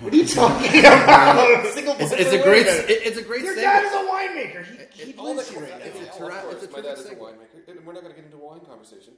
What 0.00 0.12
are 0.12 0.16
you 0.16 0.26
talking 0.26 0.80
about? 0.80 1.66
Single 1.68 1.94
It's, 2.00 2.12
it's 2.12 2.32
a 2.32 2.42
great. 2.42 2.66
it- 2.66 2.90
it's 2.90 3.16
a 3.16 3.22
great. 3.22 3.42
Your 3.42 3.54
segment. 3.54 3.72
dad 3.72 3.84
is 3.84 3.92
a 3.92 3.96
winemaker. 4.10 4.90
He, 4.92 5.12
he 5.12 5.18
All 5.18 5.26
the, 5.28 5.34
lives 5.34 5.50
here 5.50 5.60
right 5.60 5.70
now. 5.70 5.76
it's, 5.76 5.96
It's 6.00 6.18
a 6.18 6.22
all 6.22 6.28
ra- 6.28 6.42
of 6.42 6.52
it's 6.52 6.64
a 6.64 6.68
course, 6.68 6.84
my 6.84 6.92
terrific 6.92 6.96
dad 6.96 6.98
is 6.98 7.06
a 7.06 7.14
winemaker. 7.14 7.68
and 7.78 7.86
We're 7.86 7.92
not 7.92 8.02
going 8.02 8.14
to 8.14 8.20
get 8.20 8.24
into 8.24 8.38
wine 8.38 8.60
conversation. 8.60 9.12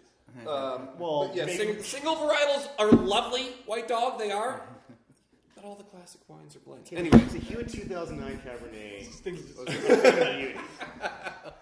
Um, 0.47 0.89
Well, 0.99 1.31
yeah, 1.35 1.47
maybe- 1.47 1.57
single, 1.59 1.83
single 1.83 2.17
varietals 2.17 2.69
are 2.79 2.91
lovely. 2.93 3.47
White 3.67 3.89
dog, 3.89 4.19
they 4.19 4.31
are. 4.33 4.61
But 5.57 5.65
all 5.69 5.75
the 5.75 5.85
classic 5.85 6.23
wines 6.27 6.57
are 6.57 6.61
blends. 6.61 6.91
Anyway, 6.91 7.19
it's 7.21 7.35
a 7.35 7.39
Hewitt 7.39 7.69
2009 7.69 8.41
Cabernet. 8.47 9.05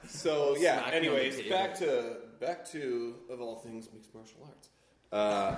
so 0.08 0.54
yeah. 0.56 0.78
Smacking 0.82 0.84
on 0.84 0.90
the 0.90 0.96
Anyways, 1.20 1.48
back 1.48 1.74
to 1.78 2.16
back 2.40 2.64
to 2.66 3.14
of 3.28 3.40
all 3.40 3.56
things 3.56 3.88
mixed 3.92 4.14
martial 4.14 4.38
arts. 4.46 4.68
Uh, 5.12 5.56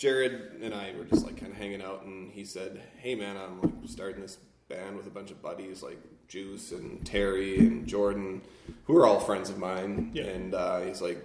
Jared 0.00 0.60
and 0.62 0.72
I 0.72 0.94
were 0.96 1.04
just 1.04 1.26
like 1.26 1.36
kind 1.36 1.52
of 1.52 1.58
hanging 1.58 1.82
out, 1.82 2.04
and 2.04 2.32
he 2.32 2.42
said, 2.46 2.80
"Hey 2.96 3.14
man, 3.14 3.36
I'm 3.36 3.60
like 3.60 3.72
starting 3.86 4.22
this 4.22 4.38
band 4.66 4.96
with 4.96 5.06
a 5.06 5.10
bunch 5.10 5.30
of 5.30 5.42
buddies 5.42 5.82
like 5.82 5.98
Juice 6.26 6.72
and 6.72 7.04
Terry 7.04 7.58
and 7.58 7.86
Jordan, 7.86 8.40
who 8.86 8.96
are 8.96 9.06
all 9.06 9.20
friends 9.20 9.50
of 9.50 9.58
mine." 9.58 10.10
Yeah. 10.14 10.22
And 10.24 10.54
uh, 10.54 10.80
he's 10.80 11.02
like, 11.02 11.22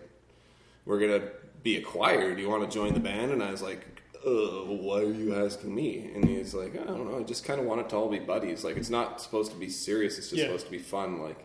"We're 0.84 1.00
gonna 1.00 1.30
be 1.64 1.78
a 1.78 1.82
choir. 1.82 2.36
Do 2.36 2.42
you 2.42 2.50
want 2.50 2.70
to 2.70 2.74
join 2.76 2.94
the 2.94 3.00
band?" 3.00 3.32
And 3.32 3.42
I 3.42 3.50
was 3.52 3.62
like. 3.62 4.02
Uh, 4.26 4.66
why 4.66 5.02
are 5.02 5.14
you 5.14 5.36
asking 5.36 5.76
me? 5.76 6.10
And 6.16 6.28
he's 6.28 6.56
like, 6.56 6.74
I 6.82 6.84
don't 6.84 7.12
know. 7.12 7.20
I 7.20 7.22
just 7.22 7.46
kind 7.46 7.60
of 7.60 7.68
want 7.68 7.82
it 7.82 7.90
to 7.90 7.96
all 7.96 8.10
be 8.10 8.18
buddies. 8.18 8.64
Like, 8.64 8.76
it's 8.76 8.90
not 8.90 9.22
supposed 9.22 9.52
to 9.52 9.58
be 9.58 9.70
serious. 9.70 10.18
It's 10.18 10.32
just 10.32 10.40
Yeah. 10.40 10.46
supposed 10.48 10.66
to 10.66 10.72
be 10.72 10.80
fun. 10.80 11.22
Like, 11.22 11.45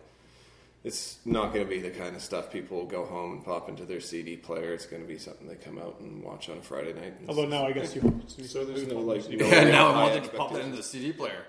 it's 0.83 1.19
not 1.25 1.53
going 1.53 1.63
to 1.65 1.69
be 1.69 1.79
the 1.79 1.91
kind 1.91 2.15
of 2.15 2.21
stuff 2.21 2.51
people 2.51 2.85
go 2.85 3.05
home 3.05 3.33
and 3.33 3.45
pop 3.45 3.69
into 3.69 3.85
their 3.85 3.99
CD 3.99 4.35
player. 4.35 4.73
It's 4.73 4.85
going 4.87 5.01
to 5.01 5.07
be 5.07 5.17
something 5.19 5.47
they 5.47 5.55
come 5.55 5.77
out 5.77 5.99
and 5.99 6.23
watch 6.23 6.49
on 6.49 6.57
a 6.57 6.61
Friday 6.61 6.93
night. 6.93 7.13
and 7.19 7.29
Although 7.29 7.45
now 7.47 7.65
I 7.65 7.71
guess 7.71 7.95
you. 7.95 8.01
So 8.45 8.65
there's 8.65 8.87
no 8.87 8.99
like. 8.99 9.29
no 9.29 9.45
Yeah, 9.45 9.63
now 9.69 9.89
I 9.89 9.93
high 9.93 10.03
want 10.13 10.23
to 10.23 10.29
pop 10.31 10.53
that 10.53 10.61
expectations. 10.61 10.65
into 10.65 10.77
the 10.77 10.83
CD 10.83 11.13
player. 11.13 11.45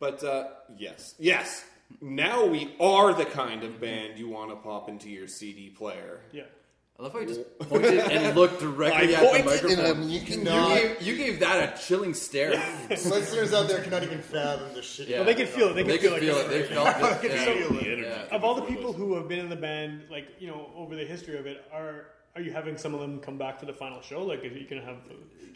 But 0.00 0.22
uh, 0.24 0.44
yes, 0.76 1.14
yes. 1.18 1.64
Now 2.00 2.44
we 2.46 2.74
are 2.80 3.12
the 3.14 3.24
kind 3.24 3.64
of 3.64 3.80
band 3.80 4.18
you 4.18 4.28
want 4.28 4.50
to 4.50 4.56
pop 4.56 4.88
into 4.88 5.08
your 5.10 5.26
CD 5.26 5.70
player. 5.70 6.20
Yeah. 6.32 6.44
I 6.98 7.04
love 7.04 7.12
how 7.12 7.20
you 7.20 7.26
just 7.26 7.58
pointed 7.60 7.96
and 7.98 8.36
looked 8.36 8.58
directly 8.60 9.14
I 9.14 9.18
at 9.18 9.20
the 9.22 9.26
pointed 9.28 9.46
microphone. 9.46 10.00
and 10.02 10.10
you 10.10 10.18
You 10.20 10.26
cannot- 10.26 10.74
gave, 10.74 11.02
you 11.02 11.16
gave 11.16 11.40
that 11.40 11.78
a 11.78 11.82
chilling 11.86 12.12
stare. 12.12 12.50
Listeners 12.90 13.54
out 13.54 13.68
there 13.68 13.80
cannot 13.82 14.02
even 14.02 14.20
fathom 14.20 14.74
the 14.74 14.82
shit. 14.82 15.06
Yeah. 15.06 15.18
Well, 15.18 15.26
they 15.26 15.34
can 15.36 15.46
feel 15.46 15.68
it. 15.68 15.74
They 15.74 15.82
can 15.84 15.90
They 15.92 15.98
feel, 15.98 16.10
could 16.18 16.22
like 16.22 16.22
feel 16.22 16.38
it. 16.38 16.48
They 16.48 16.62
felt 16.74 16.88
it. 16.88 17.20
can 17.20 17.30
Yeah. 17.30 17.68
feel 17.68 17.78
it. 17.78 17.98
Yeah. 18.00 18.36
Of 18.36 18.42
all 18.42 18.56
the 18.56 18.62
people 18.62 18.92
who 18.92 19.14
have 19.14 19.28
been 19.28 19.38
in 19.38 19.48
the 19.48 19.54
band, 19.56 20.02
like 20.10 20.26
you 20.40 20.48
know, 20.48 20.70
over 20.76 20.96
the 20.96 21.04
history 21.04 21.38
of 21.38 21.46
it, 21.46 21.64
are 21.72 22.06
are 22.34 22.40
you 22.42 22.50
having 22.52 22.76
some 22.76 22.94
of 22.94 23.00
them 23.00 23.20
come 23.20 23.38
back 23.38 23.60
for 23.60 23.66
the 23.66 23.72
final 23.72 24.00
show? 24.02 24.22
Like, 24.24 24.42
are 24.44 24.46
you 24.48 24.68
going 24.68 24.80
to 24.82 24.86
have 24.86 24.98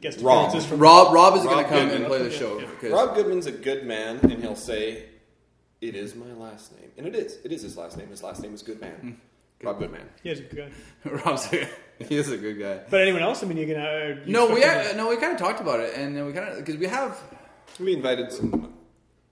guest 0.00 0.20
Rob. 0.20 0.46
appearances 0.46 0.68
from 0.68 0.78
Rob 0.80 1.12
Rob 1.12 1.36
is 1.36 1.42
going 1.44 1.62
to 1.62 1.68
come 1.70 1.78
Goodman. 1.88 1.96
and 1.96 2.06
play 2.06 2.18
the 2.22 2.30
Yeah, 2.30 2.38
show 2.38 2.58
yeah. 2.60 2.66
because 2.66 2.92
Rob 2.92 3.14
Goodman's 3.16 3.46
a 3.46 3.52
good 3.52 3.84
man, 3.84 4.18
and 4.22 4.32
he'll 4.42 4.56
say, 4.56 5.06
"It 5.80 5.94
is 5.96 6.14
my 6.14 6.32
last 6.34 6.72
name," 6.78 6.90
and 6.98 7.06
it 7.06 7.14
is. 7.16 7.38
It 7.44 7.50
is 7.52 7.62
his 7.62 7.76
last 7.76 7.96
name. 7.98 8.08
His 8.08 8.22
last 8.22 8.42
name 8.42 8.54
is 8.54 8.62
Goodman. 8.62 8.92
Mm. 9.04 9.16
Rob 9.62 9.78
Goodman. 9.78 10.02
Yeah, 10.22 10.34
he's 10.34 10.40
a 10.40 10.42
good 10.44 10.72
guy. 11.04 11.10
Rob's 11.24 11.52
a, 11.52 11.68
he 12.04 12.16
is 12.16 12.30
a 12.30 12.36
good 12.38 12.58
guy. 12.58 12.80
But 12.90 13.00
anyone 13.02 13.22
else? 13.22 13.42
I 13.42 13.46
mean, 13.46 13.58
you 13.58 13.66
can. 13.66 13.76
Uh, 13.80 14.22
you 14.26 14.32
No, 14.32 14.52
we 14.52 14.60
had, 14.62 14.96
no 14.96 15.08
we 15.08 15.16
kind 15.16 15.32
of 15.32 15.38
talked 15.38 15.60
about 15.60 15.80
it, 15.80 15.94
and 15.96 16.16
then 16.16 16.26
we 16.26 16.32
kind 16.32 16.48
of 16.48 16.56
because 16.58 16.76
we 16.76 16.86
have 16.86 17.18
We 17.78 17.94
invited 17.94 18.32
some 18.32 18.72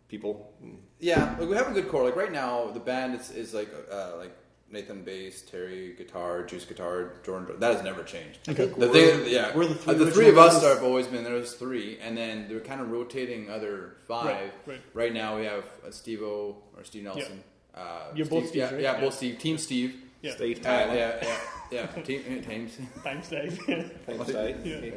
people. 0.09 0.53
yeah 0.99 1.37
like 1.39 1.49
we 1.49 1.57
have 1.57 1.69
a 1.69 1.73
good 1.73 1.89
core. 1.89 2.05
Like 2.05 2.17
right 2.17 2.33
now, 2.33 2.71
the 2.71 2.81
band 2.81 3.15
is, 3.21 3.31
is 3.31 3.55
like 3.55 3.69
uh, 3.91 4.13
like 4.19 4.37
Nathan 4.71 5.03
bass, 5.03 5.43
Terry 5.43 5.95
guitar, 5.99 6.45
Juice 6.45 6.65
guitar, 6.65 7.15
Jordan. 7.25 7.47
drum- 7.47 7.61
That 7.61 7.75
has 7.75 7.83
never 7.83 8.05
changed. 8.05 8.39
Okay. 8.49 8.67
The 8.67 8.89
We're- 8.89 8.93
thing, 8.93 9.33
yeah, 9.33 9.55
we're 9.57 9.67
the 9.67 9.75
three 9.75 9.95
uh, 9.95 9.99
the 9.99 10.11
three 10.13 10.29
of 10.29 10.39
us 10.39 10.55
members. 10.55 10.75
have 10.77 10.85
always 10.85 11.07
been 11.09 11.25
there 11.25 11.35
was 11.35 11.55
three, 11.55 11.99
and 12.01 12.17
then 12.17 12.47
they're 12.49 12.61
kind 12.61 12.81
of 12.81 12.91
rotating 12.91 13.51
other 13.51 13.97
five. 14.07 14.53
Right, 14.67 14.81
right. 14.95 15.13
now 15.13 15.37
we 15.39 15.45
have 15.47 15.65
uh, 15.85 15.91
Steve 15.91 16.23
O 16.23 16.57
or 16.77 16.85
Steve 16.85 17.03
Nelson. 17.05 17.43
Uh, 17.75 18.13
You're 18.15 18.27
both 18.27 18.47
Steve, 18.49 18.57
yeah, 18.57 18.65
right? 18.73 18.81
yeah, 18.81 18.93
Yeah. 18.95 19.01
both 19.01 19.15
Steve. 19.15 19.39
Team 19.39 19.57
Steve. 19.59 19.95
Yeah. 20.23 20.33
Steve 20.35 20.59
Uh, 20.61 20.63
Tyler. 20.63 20.95
yeah, 20.95 21.19
yeah, 21.23 21.87
yeah. 21.97 22.03
Team, 22.03 22.43
teams. 22.43 22.77
Thanks, 23.03 23.29
Dave. 23.29 23.59
Thanks, 24.07 24.33
Ty. 24.33 24.55
Yeah. 24.65 24.79
yeah. 24.81 24.93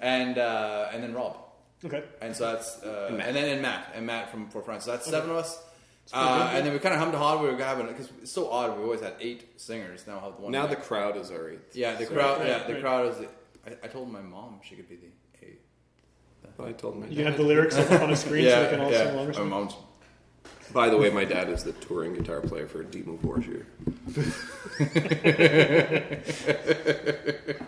And 0.00 0.36
uh, 0.38 0.88
and 0.92 1.02
then 1.02 1.14
Rob. 1.14 1.36
okay. 1.84 2.04
And 2.20 2.34
so 2.36 2.52
that's 2.52 2.82
uh, 2.82 3.10
Matt. 3.16 3.28
and 3.28 3.36
then 3.36 3.48
and 3.48 3.62
Matt 3.62 3.92
and 3.94 4.06
Matt 4.06 4.30
from 4.30 4.48
Fort 4.50 4.64
Frances. 4.66 4.84
So 4.86 4.90
that's 4.92 5.06
seven 5.08 5.30
of 5.30 5.36
us. 5.36 5.62
Uh, 6.12 6.50
and 6.54 6.64
then 6.66 6.72
we 6.72 6.78
kind 6.78 6.94
of 6.94 7.00
hummed 7.00 7.12
to 7.12 7.18
hard. 7.18 7.40
We 7.40 7.48
were 7.48 7.56
having 7.62 7.86
because 7.86 8.10
it's 8.22 8.32
so 8.32 8.50
odd. 8.50 8.76
We 8.78 8.84
always 8.84 9.00
had 9.00 9.14
eight 9.20 9.60
singers. 9.60 10.06
Now 10.06 10.20
have 10.20 10.38
one. 10.38 10.52
Now 10.52 10.66
the 10.66 10.74
guy. 10.76 10.80
crowd 10.82 11.16
is 11.16 11.30
our 11.30 11.50
eighth. 11.50 11.74
yeah 11.76 11.94
the 11.94 12.06
So- 12.06 12.12
crowd 12.14 12.38
Right, 12.40 12.48
yeah 12.48 12.66
the 12.66 12.72
right. 12.74 12.82
crowd 12.82 13.06
is. 13.12 13.18
The, 13.18 13.28
I, 13.66 13.76
I 13.84 13.88
told 13.88 14.10
my 14.10 14.20
mom 14.22 14.60
she 14.62 14.74
could 14.76 14.88
be 14.88 14.96
the 14.96 15.46
eighth. 15.46 15.60
I 16.60 16.72
told 16.72 16.96
my 16.98 17.06
You 17.06 17.14
can 17.16 17.24
dad. 17.24 17.26
have 17.32 17.36
the 17.38 17.44
lyrics 17.44 17.76
up 17.76 17.90
on 18.02 18.10
a 18.10 18.16
screen 18.24 18.44
so 18.50 18.62
they 18.64 18.70
can 18.70 18.80
all 18.80 18.90
sing 18.90 19.08
along 19.08 19.24
or 19.24 19.28
My 19.28 19.32
something. 19.34 19.48
mom's. 19.50 19.74
By 20.72 20.90
the 20.90 20.96
way, 20.96 21.10
my 21.10 21.24
dad 21.24 21.48
is 21.48 21.64
the 21.64 21.72
touring 21.72 22.14
guitar 22.14 22.40
player 22.40 22.66
for 22.66 22.84
Dimmu 22.84 23.18
Borgir. 23.20 23.64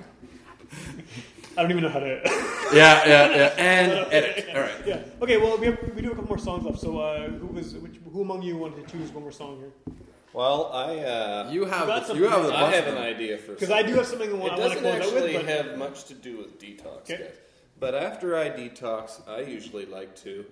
I 1.56 1.62
don't 1.62 1.70
even 1.72 1.82
know 1.82 1.88
how 1.88 2.00
to. 2.00 2.20
Yeah, 2.72 3.02
yeah, 3.04 3.34
yeah. 3.34 3.54
And 3.58 4.12
edit. 4.12 4.46
All 4.54 4.60
right. 4.60 4.70
yeah. 4.86 5.02
Okay. 5.20 5.38
Well, 5.38 5.58
we, 5.58 5.66
have, 5.66 5.78
we 5.92 6.02
do 6.02 6.10
have 6.10 6.12
a 6.12 6.20
couple 6.20 6.28
more 6.28 6.38
songs 6.38 6.64
left. 6.64 6.78
So, 6.78 7.00
uh, 7.00 7.28
who 7.28 7.48
was 7.48 7.74
which, 7.74 7.96
who 8.12 8.22
among 8.22 8.42
you 8.42 8.56
wanted 8.56 8.86
to 8.86 8.92
choose 8.92 9.10
one 9.10 9.24
more 9.24 9.32
song 9.32 9.58
here? 9.58 9.96
Well, 10.32 10.70
I 10.72 10.98
uh, 10.98 11.50
You 11.50 11.64
have 11.64 11.88
That's 11.88 12.06
the, 12.06 12.12
a 12.12 12.16
you 12.16 12.28
have 12.28 12.44
the 12.44 12.54
I 12.54 12.70
have 12.70 12.84
bus 12.84 12.94
an 12.94 13.02
idea 13.02 13.38
for 13.38 13.54
Because 13.54 13.72
I 13.72 13.82
do 13.82 13.94
have 13.94 14.06
something 14.06 14.30
I 14.30 14.34
want, 14.34 14.52
It 14.52 14.56
I 14.56 14.58
want 14.60 14.72
to 14.74 14.80
doesn't 14.80 14.82
close 14.82 14.94
out 14.94 15.02
actually 15.02 15.36
with. 15.36 15.46
But 15.46 15.66
have 15.66 15.78
much 15.78 16.04
to 16.04 16.14
do 16.14 16.38
with 16.38 16.60
detox, 16.60 17.10
Okay. 17.10 17.16
guys. 17.16 17.34
But 17.80 17.96
after 17.96 18.38
I 18.38 18.50
detox, 18.50 19.28
I 19.28 19.40
usually 19.40 19.86
like 19.86 20.14
to 20.22 20.44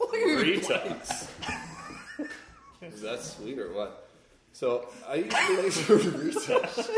retox. 0.00 1.28
Is 2.82 3.02
that 3.02 3.22
sweet 3.22 3.58
or 3.58 3.72
what? 3.72 4.08
So 4.52 4.88
I 5.06 5.16
usually 5.16 5.56
like 5.56 5.72
to 5.72 5.98
retox. 5.98 6.90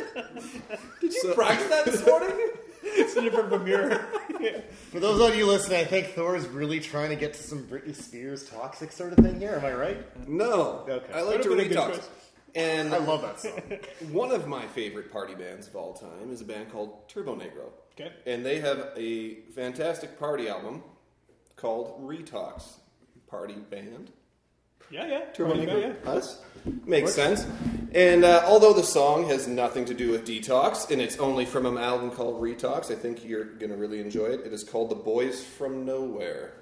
Did 1.00 1.12
you 1.12 1.32
practice 1.34 1.68
that 1.68 1.84
this 1.84 2.06
morning? 2.06 2.50
it's 2.84 3.16
in 3.16 3.30
front 3.30 3.52
of 3.52 3.60
a 3.60 3.64
mirror. 3.64 4.06
yeah. 4.40 4.60
For 4.90 5.00
those 5.00 5.20
of 5.20 5.36
you 5.36 5.46
listening, 5.46 5.78
I 5.80 5.84
think 5.84 6.08
Thor 6.14 6.34
is 6.36 6.46
really 6.48 6.80
trying 6.80 7.10
to 7.10 7.16
get 7.16 7.34
to 7.34 7.42
some 7.42 7.64
Britney 7.66 7.94
Spears 7.94 8.48
toxic 8.48 8.90
sort 8.92 9.12
of 9.12 9.24
thing 9.24 9.38
here. 9.38 9.54
Am 9.54 9.64
I 9.64 9.72
right? 9.72 10.28
No, 10.28 10.84
Okay. 10.88 11.12
I 11.12 11.20
like 11.22 11.42
to 11.42 11.50
Would've 11.50 11.68
been 11.68 11.78
a 11.78 11.82
good 11.84 11.92
retox. 11.92 11.94
choice. 11.96 12.08
And 12.54 12.94
I 12.94 12.98
love 12.98 13.22
that 13.22 13.40
song. 13.40 13.62
one 14.12 14.30
of 14.30 14.46
my 14.46 14.66
favorite 14.68 15.10
party 15.12 15.34
bands 15.34 15.68
of 15.68 15.76
all 15.76 15.94
time 15.94 16.30
is 16.30 16.40
a 16.40 16.44
band 16.44 16.70
called 16.70 17.08
Turbonegro. 17.08 17.70
Okay. 17.94 18.12
And 18.26 18.44
they 18.44 18.60
have 18.60 18.90
a 18.96 19.36
fantastic 19.54 20.18
party 20.18 20.48
album 20.48 20.82
called 21.56 22.02
Retox. 22.02 22.64
Party 23.32 23.54
band. 23.70 24.10
Yeah, 24.90 25.06
yeah. 25.06 25.20
Turbo 25.32 25.54
Party 25.54 25.66
Negro. 25.66 25.82
guy, 25.82 25.94
yeah. 26.04 26.10
Us. 26.10 26.42
Makes 26.84 27.14
sense. 27.14 27.46
And 27.94 28.26
uh, 28.26 28.42
although 28.44 28.74
the 28.74 28.82
song 28.82 29.26
has 29.28 29.48
nothing 29.48 29.86
to 29.86 29.94
do 29.94 30.10
with 30.10 30.26
detox, 30.26 30.90
and 30.90 31.00
it's 31.00 31.18
only 31.18 31.46
from 31.46 31.64
an 31.64 31.78
album 31.78 32.10
called 32.10 32.42
Retox, 32.42 32.90
I 32.90 32.94
think 32.94 33.24
you're 33.24 33.46
going 33.46 33.70
to 33.70 33.76
really 33.76 34.00
enjoy 34.00 34.26
it. 34.26 34.40
It 34.44 34.52
is 34.52 34.64
called 34.64 34.90
The 34.90 34.96
Boys 34.96 35.42
from 35.42 35.86
Nowhere. 35.86 36.52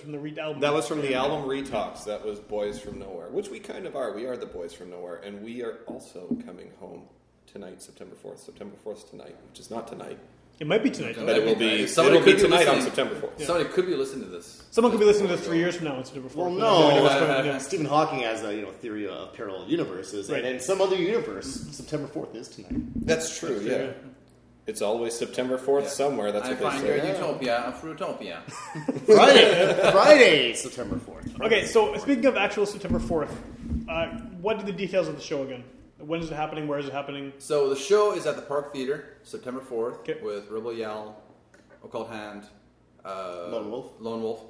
From 0.00 0.12
the 0.12 0.18
Reed 0.18 0.38
album. 0.38 0.60
That 0.60 0.72
was 0.72 0.86
from 0.86 1.00
the 1.02 1.14
album 1.14 1.48
Retox. 1.48 2.04
That 2.04 2.24
was 2.24 2.38
Boys 2.40 2.78
from 2.80 2.98
Nowhere, 2.98 3.28
which 3.28 3.48
we 3.48 3.58
kind 3.60 3.86
of 3.86 3.96
are. 3.96 4.12
We 4.12 4.26
are 4.26 4.36
the 4.36 4.46
Boys 4.46 4.72
from 4.72 4.90
Nowhere, 4.90 5.16
and 5.24 5.42
we 5.42 5.62
are 5.62 5.78
also 5.86 6.36
coming 6.46 6.70
home 6.80 7.02
tonight, 7.50 7.82
September 7.82 8.14
fourth. 8.14 8.40
September 8.40 8.74
fourth 8.82 9.10
tonight, 9.10 9.36
which 9.50 9.60
is 9.60 9.70
not 9.70 9.86
tonight. 9.88 10.18
It 10.60 10.66
might 10.66 10.82
be 10.84 10.90
tonight. 10.90 11.16
but 11.16 11.36
it 11.36 11.44
will 11.44 11.56
be. 11.56 11.86
Somebody 11.88 12.18
it'll 12.18 12.24
be 12.26 12.32
could 12.32 12.36
be 12.38 12.42
tonight 12.44 12.68
on 12.68 12.76
listening- 12.76 12.94
September 12.94 13.14
fourth. 13.16 13.42
Somebody 13.44 13.68
could 13.70 13.86
be 13.86 13.94
listening 13.96 14.24
to 14.26 14.30
this. 14.30 14.62
Someone 14.70 14.92
could 14.92 15.00
be 15.00 15.06
listening 15.06 15.28
to 15.28 15.36
this 15.36 15.44
three 15.44 15.58
years 15.58 15.74
from 15.74 15.86
now 15.86 15.96
on 15.96 16.04
September 16.04 16.28
4th. 16.28 16.36
Well, 16.36 16.50
We 16.50 16.60
no. 16.60 16.76
have 16.82 16.90
idea 16.92 17.02
what's 17.02 17.14
going 17.16 17.30
on, 17.30 17.40
uh, 17.40 17.44
yeah. 17.44 17.58
Stephen 17.58 17.86
Hawking 17.86 18.20
has 18.20 18.44
a 18.44 18.54
you 18.54 18.62
know 18.62 18.70
theory 18.70 19.08
of 19.08 19.32
parallel 19.32 19.66
universes, 19.68 20.30
Right. 20.30 20.44
and 20.44 20.54
in 20.54 20.60
some 20.60 20.80
other 20.80 20.94
universe, 20.96 21.46
September 21.72 22.06
fourth 22.06 22.34
is 22.36 22.48
tonight. 22.48 22.72
That's 23.06 23.36
true. 23.38 23.58
That's 23.58 23.64
yeah. 23.96 24.10
True, 24.64 24.70
It's 24.72 24.82
always 24.82 25.14
September 25.18 25.58
fourth 25.58 25.88
somewhere. 25.88 26.32
That's 26.32 26.48
I 26.48 26.54
what 26.54 26.72
find 26.72 26.84
they 26.84 26.88
your 26.96 27.00
say. 27.00 27.08
utopia 27.12 27.64
a 27.68 27.72
fruitopia. 27.72 28.42
Friday, 29.06 29.90
Friday, 29.92 30.54
September 30.54 30.98
fourth. 30.98 31.40
Okay, 31.40 31.66
so 31.66 31.96
speaking 31.98 32.26
of 32.26 32.36
actual 32.36 32.66
September 32.66 32.98
4th, 32.98 33.30
uh, 33.88 34.06
what 34.40 34.58
are 34.58 34.62
the 34.62 34.72
details 34.72 35.08
of 35.08 35.16
the 35.16 35.22
show 35.22 35.42
again? 35.42 35.64
When 35.98 36.20
is 36.20 36.30
it 36.30 36.34
happening? 36.34 36.66
Where 36.68 36.78
is 36.78 36.86
it 36.86 36.92
happening? 36.92 37.32
So 37.38 37.68
the 37.68 37.76
show 37.76 38.12
is 38.14 38.26
at 38.26 38.36
the 38.36 38.42
Park 38.42 38.72
Theater, 38.72 39.16
September 39.22 39.60
4th, 39.60 40.22
with 40.22 40.50
Rebel 40.50 40.72
Yell, 40.72 41.16
Occult 41.84 42.10
Hand, 42.10 42.44
uh, 43.04 43.46
Lone 43.50 43.70
Wolf. 43.70 43.92
Lone 44.00 44.22
Wolf, 44.22 44.40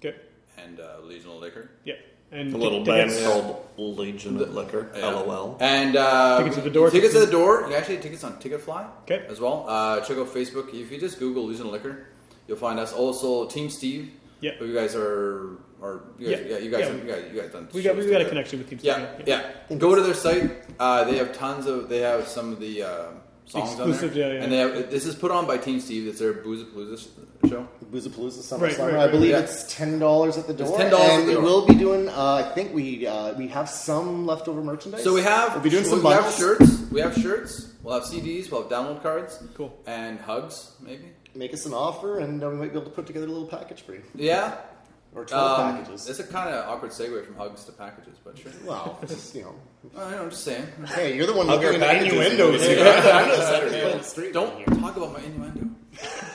Okay. 0.00 0.16
and 0.58 0.80
uh, 0.80 0.98
Legion 1.04 1.30
of 1.30 1.40
Liquor. 1.40 1.70
Yeah. 1.84 1.94
And 2.32 2.52
A 2.52 2.56
little 2.56 2.84
tickets- 2.84 3.14
band 3.20 3.26
called 3.26 3.64
Legion 3.78 4.40
of 4.40 4.52
Liquor. 4.52 4.90
Yeah. 4.96 5.10
LOL. 5.10 5.56
And 5.60 5.96
uh, 5.96 6.38
Tickets 6.38 6.58
at 6.58 6.64
the 6.64 6.70
door, 6.70 6.90
Tickets 6.90 7.14
at 7.14 7.24
the 7.24 7.30
door. 7.30 7.60
You 7.60 7.66
can 7.68 7.72
actually 7.74 7.94
get 7.96 8.02
tickets 8.02 8.24
on 8.24 8.32
Ticketfly. 8.40 8.86
Okay. 9.02 9.24
As 9.28 9.38
well. 9.40 9.64
Uh, 9.68 10.00
check 10.00 10.16
out 10.18 10.26
Facebook. 10.28 10.74
If 10.74 10.90
you 10.90 10.98
just 10.98 11.18
Google 11.18 11.44
Legion 11.46 11.66
of 11.66 11.72
Liquor, 11.72 12.06
you'll 12.48 12.56
find 12.58 12.78
us. 12.80 12.92
Also, 12.92 13.46
Team 13.46 13.70
Steve. 13.70 14.10
Yeah. 14.40 14.52
You 14.60 14.74
guys 14.74 14.94
are. 14.96 15.58
Are 15.82 16.00
you 16.18 16.28
guys, 16.30 16.40
Yeah. 16.46 16.52
yeah, 16.52 16.58
you 16.58 16.70
guys, 16.70 16.80
Yeah. 16.80 16.92
you 16.94 17.00
guys, 17.12 17.24
you 17.34 17.40
guys 17.40 17.50
done. 17.52 17.68
We 17.72 17.82
got- 17.82 17.94
shows 17.96 18.04
we 18.06 18.10
got 18.10 18.20
a 18.22 18.24
together. 18.24 18.28
connection 18.30 18.58
with 18.60 18.68
Team 18.70 18.78
Steve, 18.78 18.88
Yeah, 18.88 19.08
yeah. 19.26 19.50
yeah. 19.70 19.76
Go 19.76 19.94
to 19.94 20.00
their 20.02 20.14
site. 20.14 20.50
Uh, 20.80 21.04
they 21.04 21.18
have 21.18 21.32
tons 21.36 21.66
of. 21.66 21.88
They 21.88 21.98
have 22.00 22.26
some 22.26 22.50
of 22.52 22.60
the 22.60 22.82
uh, 22.82 22.88
songs 23.44 23.70
Exclusive, 23.72 24.10
on 24.12 24.18
there. 24.18 24.28
yeah, 24.28 24.34
yeah. 24.38 24.42
And 24.42 24.52
they 24.52 24.56
have. 24.56 24.90
This 24.90 25.04
is 25.06 25.14
put 25.14 25.30
on 25.30 25.46
by 25.46 25.58
Team 25.58 25.80
Steve. 25.80 26.08
It's 26.08 26.18
their 26.18 26.32
Boozapalooza 26.34 27.08
show. 27.48 27.68
Boozapalooza 27.92 28.42
Summer 28.42 28.64
Right, 28.66 28.74
Slammer. 28.74 28.94
right, 28.94 29.08
I 29.08 29.10
believe 29.10 29.30
Yeah. 29.30 29.38
it's 29.40 29.72
ten 29.72 29.98
dollars 29.98 30.36
at 30.38 30.46
the 30.46 30.52
It's 30.54 30.70
door. 30.70 30.78
$10 30.78 30.92
and 31.18 31.26
we 31.28 31.36
will 31.36 31.66
be 31.66 31.74
doing. 31.74 32.08
Uh, 32.08 32.44
I 32.46 32.52
think 32.54 32.74
we 32.74 33.06
uh, 33.06 33.34
we 33.34 33.48
have 33.48 33.68
some 33.68 34.26
leftover 34.26 34.62
merchandise. 34.62 35.04
So 35.04 35.14
we 35.14 35.22
have 35.22 35.54
We'll 35.54 35.62
be 35.62 35.70
doing 35.70 35.84
some 35.84 36.02
we 36.02 36.10
have 36.10 36.32
shirts. 36.34 36.82
We 36.90 37.00
have 37.00 37.14
shirts. 37.16 37.68
We'll 37.82 37.94
have 37.94 38.04
CDs. 38.04 38.50
We'll 38.50 38.62
have 38.62 38.70
download 38.70 39.02
cards. 39.02 39.38
Cool. 39.54 39.76
And 39.86 40.18
hugs, 40.20 40.72
maybe. 40.80 41.04
Make 41.34 41.52
us 41.54 41.66
an 41.66 41.74
offer, 41.74 42.18
and 42.18 42.42
uh, 42.42 42.48
we 42.48 42.56
might 42.56 42.72
be 42.72 42.78
able 42.78 42.90
to 42.90 42.96
put 42.96 43.06
together 43.06 43.26
a 43.26 43.30
little 43.30 43.46
package 43.48 43.82
for 43.82 43.92
you. 43.94 44.02
Yeah. 44.14 44.56
Or 45.14 45.24
twelve 45.24 45.60
Um, 45.60 45.76
packages. 45.78 46.08
It's 46.08 46.18
a 46.18 46.24
kind 46.24 46.54
of 46.54 46.68
awkward 46.68 46.90
segue 46.90 47.24
from 47.24 47.36
hugs 47.36 47.64
to 47.64 47.72
packages, 47.72 48.16
but 48.24 48.36
sure. 48.38 48.52
Well, 48.66 48.98
just 49.06 49.34
you 49.34 49.42
know. 49.42 49.54
I 49.96 50.10
know, 50.10 50.22
I'm 50.24 50.30
just 50.30 50.44
saying. 50.44 50.66
Hey, 50.86 51.16
you're 51.16 51.26
the 51.26 51.34
one 51.34 51.46
Hugger 51.46 51.68
looking 51.68 51.82
at 51.82 51.88
packages. 51.88 52.12
innuendos 52.12 52.62
Yeah. 52.62 52.68
here. 52.68 52.84
Yeah. 52.84 53.16
I'm 53.18 53.28
not 53.28 53.38
Saturday 53.38 54.02
straight 54.02 54.32
Don't 54.32 54.66
down 54.66 54.80
talk 54.80 54.96
about 54.96 55.12
my 55.12 55.20
innuendo. 55.20 55.68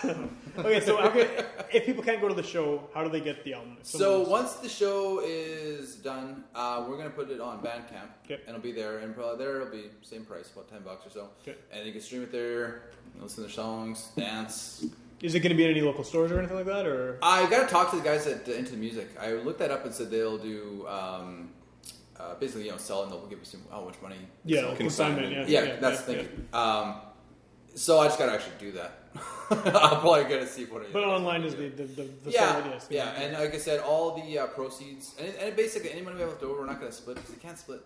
Okay, 0.57 0.79
so 0.81 0.97
how 0.97 1.09
can- 1.09 1.27
if 1.71 1.85
people 1.85 2.03
can't 2.03 2.19
go 2.21 2.27
to 2.27 2.33
the 2.33 2.43
show, 2.43 2.89
how 2.93 3.03
do 3.03 3.09
they 3.09 3.21
get 3.21 3.43
the 3.43 3.53
album? 3.53 3.77
If 3.79 3.87
So 3.87 3.97
someone's- 3.97 4.29
once 4.29 4.53
the 4.55 4.69
show 4.69 5.21
is 5.23 5.95
done, 5.95 6.43
uh, 6.55 6.85
we're 6.87 6.97
gonna 6.97 7.09
put 7.09 7.29
it 7.31 7.39
on 7.39 7.59
Bandcamp, 7.59 8.09
Okay. 8.25 8.39
and 8.45 8.49
it'll 8.49 8.59
be 8.61 8.71
there, 8.71 8.99
and 8.99 9.15
probably 9.15 9.43
there 9.43 9.61
it'll 9.61 9.71
be 9.71 9.85
same 10.01 10.25
price, 10.25 10.51
about 10.51 10.67
ten 10.69 10.81
bucks 10.81 11.05
or 11.05 11.09
so. 11.09 11.29
Okay. 11.41 11.57
And 11.71 11.85
you 11.85 11.91
can 11.93 12.01
stream 12.01 12.23
it 12.23 12.31
there, 12.31 12.83
listen 13.21 13.43
to 13.43 13.47
the 13.49 13.53
songs, 13.53 14.09
dance. 14.17 14.85
is 15.21 15.35
it 15.35 15.39
going 15.41 15.51
to 15.51 15.55
be 15.55 15.63
in 15.63 15.69
any 15.71 15.81
local 15.81 16.03
stores 16.03 16.31
or 16.31 16.39
anything 16.39 16.57
like 16.57 16.65
that, 16.65 16.85
or 16.87 17.17
I 17.21 17.49
gotta 17.49 17.67
talk 17.67 17.91
to 17.91 17.95
the 17.97 18.01
guys 18.03 18.27
at 18.27 18.47
uh, 18.49 18.51
Into 18.53 18.71
the 18.71 18.77
Music. 18.77 19.07
I 19.19 19.33
looked 19.33 19.59
that 19.59 19.71
up 19.71 19.85
and 19.85 19.93
said 19.93 20.09
they'll 20.11 20.37
do 20.39 20.85
um, 20.87 21.51
uh, 22.19 22.35
basically, 22.35 22.65
you 22.65 22.71
know, 22.71 22.77
sell 22.77 23.03
and 23.03 23.11
they'll 23.11 23.25
give 23.27 23.41
us 23.41 23.49
some, 23.49 23.61
how 23.71 23.81
much 23.85 23.95
money. 24.01 24.17
yeah, 24.45 24.61
So- 24.61 24.75
consignment? 24.75 25.31
Yeah, 25.31 25.45
yeah, 25.47 25.63
yeah, 25.63 25.75
that's 25.79 26.01
yeah, 26.07 26.15
the 26.17 26.23
thing. 26.23 26.47
Um, 26.53 26.95
so 27.75 27.99
I 27.99 28.07
just 28.07 28.19
gotta 28.19 28.33
actually 28.33 28.53
do 28.59 28.71
that. 28.73 28.97
I'm 29.51 29.99
probably 29.99 30.23
gonna 30.23 30.47
see 30.47 30.65
what 30.65 30.83
it 30.83 30.93
But 30.93 31.03
online 31.03 31.43
is 31.43 31.55
the 31.55 31.67
the, 31.69 31.83
the, 31.83 32.03
the 32.23 32.31
yeah, 32.31 32.51
solid, 32.51 32.65
yes. 32.71 32.87
yeah, 32.89 33.09
and 33.21 33.33
like 33.37 33.53
I 33.53 33.57
said, 33.57 33.79
all 33.81 34.15
the 34.15 34.39
uh, 34.39 34.47
proceeds 34.47 35.15
and, 35.19 35.33
and 35.35 35.55
basically 35.55 35.91
any 35.91 36.01
money 36.01 36.15
we 36.15 36.21
have 36.21 36.31
left 36.31 36.43
over, 36.43 36.61
we're 36.61 36.65
not 36.65 36.79
to 36.81 36.91
split 36.91 37.17
because 37.17 37.31
you 37.31 37.41
can't 37.41 37.57
split. 37.57 37.81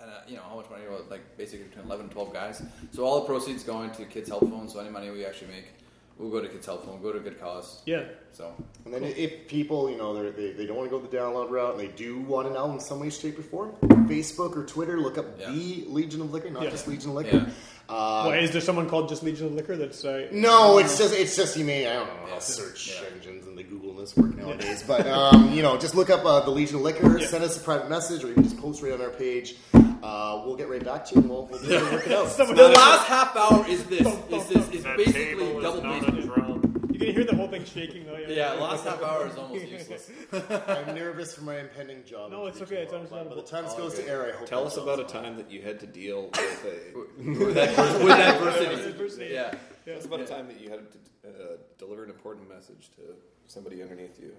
Uh, 0.00 0.06
you 0.28 0.36
know 0.36 0.42
how 0.48 0.56
much 0.56 0.68
money? 0.70 0.82
Like 1.08 1.36
basically 1.38 1.66
between 1.66 1.86
11 1.86 2.04
and 2.06 2.12
12 2.12 2.32
guys. 2.32 2.62
So 2.92 3.04
all 3.04 3.20
the 3.20 3.26
proceeds 3.26 3.62
going 3.62 3.90
to 3.92 4.04
Kids 4.04 4.28
Help 4.28 4.42
Phone. 4.50 4.68
So 4.68 4.78
any 4.78 4.90
money 4.90 5.10
we 5.10 5.24
actually 5.24 5.48
make, 5.48 5.72
we'll 6.18 6.30
go 6.30 6.40
to 6.40 6.48
Kids 6.48 6.66
Help 6.66 6.84
Phone, 6.84 7.00
go 7.02 7.12
to 7.12 7.18
a 7.18 7.22
good 7.22 7.40
cause. 7.40 7.82
yeah. 7.86 8.04
So 8.32 8.52
And 8.84 8.92
then 8.92 9.04
if 9.04 9.46
people, 9.46 9.88
you 9.90 9.96
know, 9.96 10.12
they're, 10.14 10.30
they 10.32 10.52
they 10.52 10.66
don't 10.66 10.76
want 10.76 10.90
to 10.90 10.96
go 10.98 11.04
the 11.04 11.14
download 11.16 11.50
route 11.50 11.72
and 11.72 11.80
they 11.80 11.88
do 11.94 12.18
want 12.20 12.48
an 12.48 12.56
album 12.56 12.74
in 12.76 12.80
some 12.80 12.98
way, 13.00 13.10
shape, 13.10 13.38
or 13.38 13.42
form, 13.42 13.72
Facebook 14.08 14.56
or 14.56 14.64
Twitter, 14.66 14.98
look 14.98 15.18
up 15.18 15.26
Yeah. 15.38 15.50
the 15.52 15.84
Legion 15.88 16.20
of 16.20 16.32
Liquor, 16.32 16.50
not 16.50 16.64
Yeah. 16.64 16.70
just 16.70 16.88
Legion 16.88 17.10
of 17.10 17.16
Liquor. 17.16 17.36
Yeah. 17.36 17.48
Uh, 17.86 18.24
Why, 18.24 18.38
is 18.38 18.50
there 18.50 18.62
someone 18.62 18.88
called 18.88 19.08
just 19.10 19.22
Legion 19.22 19.46
of 19.48 19.52
Liquor 19.52 19.76
that's 19.76 20.04
uh, 20.04 20.26
no, 20.32 20.78
it's 20.78 20.96
just 20.98 21.14
it's 21.14 21.36
just 21.36 21.56
you 21.56 21.64
may 21.64 21.86
I 21.86 21.92
don't 21.94 22.06
know 22.08 22.14
how 22.26 22.32
Yeah. 22.34 22.38
search 22.40 22.90
Yeah. 22.92 23.08
engines 23.14 23.46
and 23.46 23.56
the 23.58 23.62
Google 23.62 23.94
this 23.94 24.16
work 24.16 24.34
nowadays, 24.36 24.82
but 24.86 25.06
um, 25.06 25.52
you 25.52 25.62
know, 25.62 25.76
just 25.76 25.94
look 25.94 26.10
up 26.10 26.24
uh, 26.24 26.40
the 26.40 26.50
Legion 26.50 26.76
of 26.76 26.82
Liquor, 26.82 27.18
Yeah. 27.18 27.26
send 27.26 27.44
us 27.44 27.56
a 27.56 27.60
private 27.60 27.88
message, 27.90 28.24
or 28.24 28.28
you 28.28 28.34
can 28.34 28.42
just 28.42 28.58
post 28.58 28.82
right 28.82 28.92
on 28.92 29.00
our 29.02 29.10
page. 29.10 29.56
Uh, 30.04 30.42
we'll 30.44 30.54
get 30.56 30.68
right 30.68 30.84
back 30.84 31.02
to 31.06 31.14
you, 31.14 31.20
and 31.22 31.30
we'll, 31.30 31.46
we'll 31.46 31.62
be 31.62 31.74
able 31.74 31.86
to 31.86 31.92
work 31.94 32.06
it 32.06 32.12
out. 32.12 32.28
Someone- 32.36 32.56
the 32.56 32.68
last 32.68 33.06
half 33.14 33.34
hour 33.34 33.66
is 33.66 33.84
this. 33.84 34.06
Is 34.06 34.48
this 34.48 34.68
is 34.70 34.82
That 34.84 34.98
basically 34.98 35.24
table 35.24 35.56
is 35.58 35.62
double 35.64 35.82
not 35.82 36.00
bass. 36.14 36.24
a 36.24 36.26
drum. 36.26 36.88
You 36.92 36.98
can 37.00 37.14
hear 37.14 37.24
the 37.24 37.34
whole 37.34 37.48
thing 37.48 37.64
shaking 37.64 38.04
though. 38.06 38.18
Yeah, 38.28 38.52
last 38.52 38.84
half 38.84 39.02
hour 39.02 39.26
is 39.26 39.36
almost 39.36 39.66
useless. 39.66 40.10
I'm 40.68 40.94
nervous 40.94 41.34
for 41.34 41.42
my 41.42 41.58
impending 41.58 42.04
job. 42.04 42.30
No, 42.30 42.46
it's 42.46 42.60
okay, 42.62 42.82
it's 42.82 42.92
By 42.92 42.98
understandable. 42.98 43.36
the 43.36 43.42
time 43.48 43.64
this 43.64 43.74
goes 43.74 43.94
to 43.94 44.06
air, 44.08 44.26
I 44.32 44.36
hope 44.36 44.46
Tell 44.46 44.60
that 44.60 44.66
us 44.68 44.74
job's 44.76 44.86
about 44.86 45.00
a 45.00 45.04
time 45.12 45.36
that 45.38 45.50
you 45.50 45.62
had 45.62 45.80
to 45.80 45.86
deal 45.86 46.24
with 46.26 46.64
a. 46.64 47.34
with, 47.44 47.56
adver- 47.56 48.04
with 48.04 48.12
adversity. 48.12 48.90
Adversity. 48.90 49.28
Yeah. 49.32 49.54
Tell 49.86 49.96
us 49.96 50.04
about 50.04 50.20
a 50.20 50.26
time 50.26 50.46
that 50.48 50.60
you 50.60 50.68
had 50.70 50.80
to 50.92 50.98
uh, 51.28 51.32
deliver 51.78 52.04
an 52.04 52.10
important 52.10 52.48
message 52.48 52.90
to 52.96 53.02
somebody 53.48 53.82
underneath 53.82 54.20
you. 54.20 54.32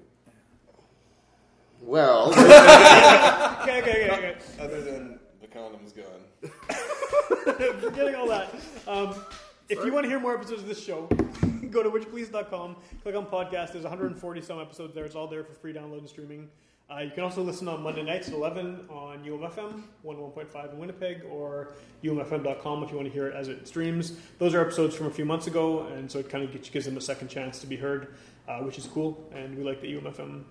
Well, 1.81 2.29
Okay, 2.29 3.81
okay, 3.81 4.09
okay, 4.09 4.09
okay. 4.11 4.35
Other 4.59 4.81
than 4.81 5.19
the 5.19 5.19
condom's 5.56 5.94
gone. 5.94 6.52
Forgetting 7.80 8.15
all 8.15 8.27
that. 8.27 8.53
Um, 8.88 9.15
if 9.69 9.84
you 9.86 9.94
want 9.94 10.03
to 10.03 10.10
hear 10.10 10.19
more 10.19 10.36
episodes 10.36 10.61
of 10.61 10.68
this 10.68 10.84
show, 10.84 11.07
go 11.72 11.82
to 11.82 11.90
witchplease.com, 11.90 12.76
click 13.02 13.15
on 13.15 13.26
podcast. 13.26 13.72
There's 13.72 13.84
140 13.84 14.41
some 14.41 14.60
episodes 14.60 14.94
there. 14.94 15.06
It's 15.06 15.15
all 15.15 15.27
there 15.27 15.44
for 15.44 15.53
free 15.53 15.73
download 15.73 15.99
and 15.99 16.10
streaming. 16.10 16.49
Uh, 16.88 16.99
you 16.99 17.10
can 17.10 17.23
also 17.23 17.41
listen 17.41 17.68
on 17.68 17.82
Monday 17.82 18.03
nights 18.03 18.27
at 18.27 18.36
11 18.36 18.86
on 18.90 19.23
UMFM, 19.23 19.82
101.5 20.06 20.73
in 20.73 20.77
Winnipeg, 20.77 21.23
or 21.32 21.73
umfm.com 22.03 22.84
if 22.84 22.91
you 22.91 22.98
want 22.98 23.07
to 23.07 23.14
hear 23.14 23.27
it 23.27 23.36
as 23.36 23.48
it 23.48 23.68
streams. 23.68 24.19
Those 24.38 24.53
are 24.53 24.61
episodes 24.61 24.95
from 24.95 25.07
a 25.07 25.11
few 25.11 25.26
months 25.26 25.48
ago, 25.48 25.88
and 25.88 26.11
so 26.11 26.19
it 26.19 26.30
kind 26.30 26.44
of 26.44 26.52
gives, 26.52 26.69
gives 26.69 26.86
them 26.86 26.98
a 26.98 27.02
second 27.02 27.30
chance 27.30 27.60
to 27.61 27.65
be 27.65 27.76
heard, 27.76 28.14
uh, 28.48 28.60
which 28.60 28.77
is 28.77 28.86
cool. 28.86 29.27
And 29.34 29.57
we 29.57 29.64
like 29.64 29.82
that 29.82 29.90
UMFM 29.90 30.44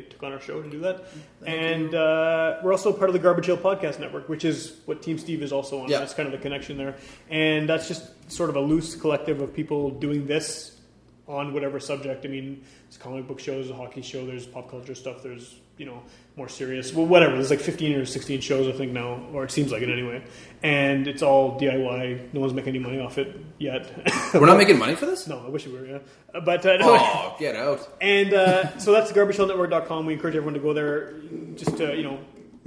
they 0.00 0.08
took 0.08 0.22
on 0.22 0.32
our 0.32 0.40
show 0.40 0.62
to 0.62 0.70
do 0.70 0.80
that. 0.80 1.04
and 1.46 1.94
uh, 1.94 2.58
we're 2.62 2.72
also 2.72 2.92
part 2.92 3.10
of 3.10 3.14
the 3.14 3.18
Garbage 3.18 3.46
Hill 3.46 3.56
Podcast 3.56 3.98
Network, 3.98 4.28
which 4.28 4.44
is 4.44 4.80
what 4.86 5.02
Team 5.02 5.18
Steve 5.18 5.42
is 5.42 5.52
also 5.52 5.80
on. 5.80 5.88
Yeah. 5.88 5.98
That's 5.98 6.14
kind 6.14 6.26
of 6.26 6.32
the 6.32 6.38
connection 6.38 6.76
there. 6.76 6.96
And 7.28 7.68
that's 7.68 7.88
just 7.88 8.30
sort 8.30 8.50
of 8.50 8.56
a 8.56 8.60
loose 8.60 8.94
collective 8.94 9.40
of 9.40 9.54
people 9.54 9.90
doing 9.90 10.26
this 10.26 10.78
on 11.26 11.52
whatever 11.52 11.78
subject. 11.80 12.24
I 12.24 12.28
mean, 12.28 12.62
it's 12.86 12.96
comic 12.96 13.26
book 13.26 13.40
shows, 13.40 13.70
a 13.70 13.74
hockey 13.74 14.02
show, 14.02 14.24
there's 14.24 14.46
pop 14.46 14.70
culture 14.70 14.94
stuff, 14.94 15.22
there's, 15.22 15.56
you 15.78 15.86
know, 15.86 16.02
more 16.36 16.48
serious. 16.48 16.92
Well, 16.92 17.06
whatever. 17.06 17.34
There's 17.34 17.50
like 17.50 17.60
15 17.60 17.94
or 17.96 18.04
16 18.04 18.40
shows, 18.40 18.68
I 18.72 18.76
think, 18.76 18.92
now, 18.92 19.22
or 19.32 19.44
it 19.44 19.50
seems 19.50 19.72
like 19.72 19.82
it 19.82 19.88
anyway. 19.90 20.22
And 20.62 21.06
it's 21.08 21.22
all 21.22 21.58
DIY. 21.58 22.32
No 22.34 22.40
one's 22.40 22.52
making 22.52 22.70
any 22.70 22.78
money 22.80 23.00
off 23.00 23.16
it 23.18 23.36
yet. 23.58 23.90
We're 24.34 24.46
not 24.46 24.58
making 24.58 24.78
money 24.78 24.94
for 24.96 25.06
this. 25.06 25.26
No, 25.26 25.38
I 25.44 25.48
wish 25.48 25.66
we 25.66 25.72
were, 25.72 25.86
yeah. 25.86 25.98
Uh, 26.34 26.40
But 26.40 26.66
uh, 26.66 26.76
no, 26.78 26.96
Oh, 27.00 27.36
get 27.38 27.56
out. 27.56 27.88
and 28.00 28.34
uh, 28.34 28.76
so 28.78 28.92
that's 28.92 29.10
garbagehillnetwork.com. 29.12 30.06
We 30.06 30.14
encourage 30.14 30.36
everyone 30.36 30.54
to 30.54 30.60
go 30.60 30.72
there 30.72 31.14
just 31.54 31.76
to, 31.78 31.96
you 31.96 32.02
know, 32.02 32.18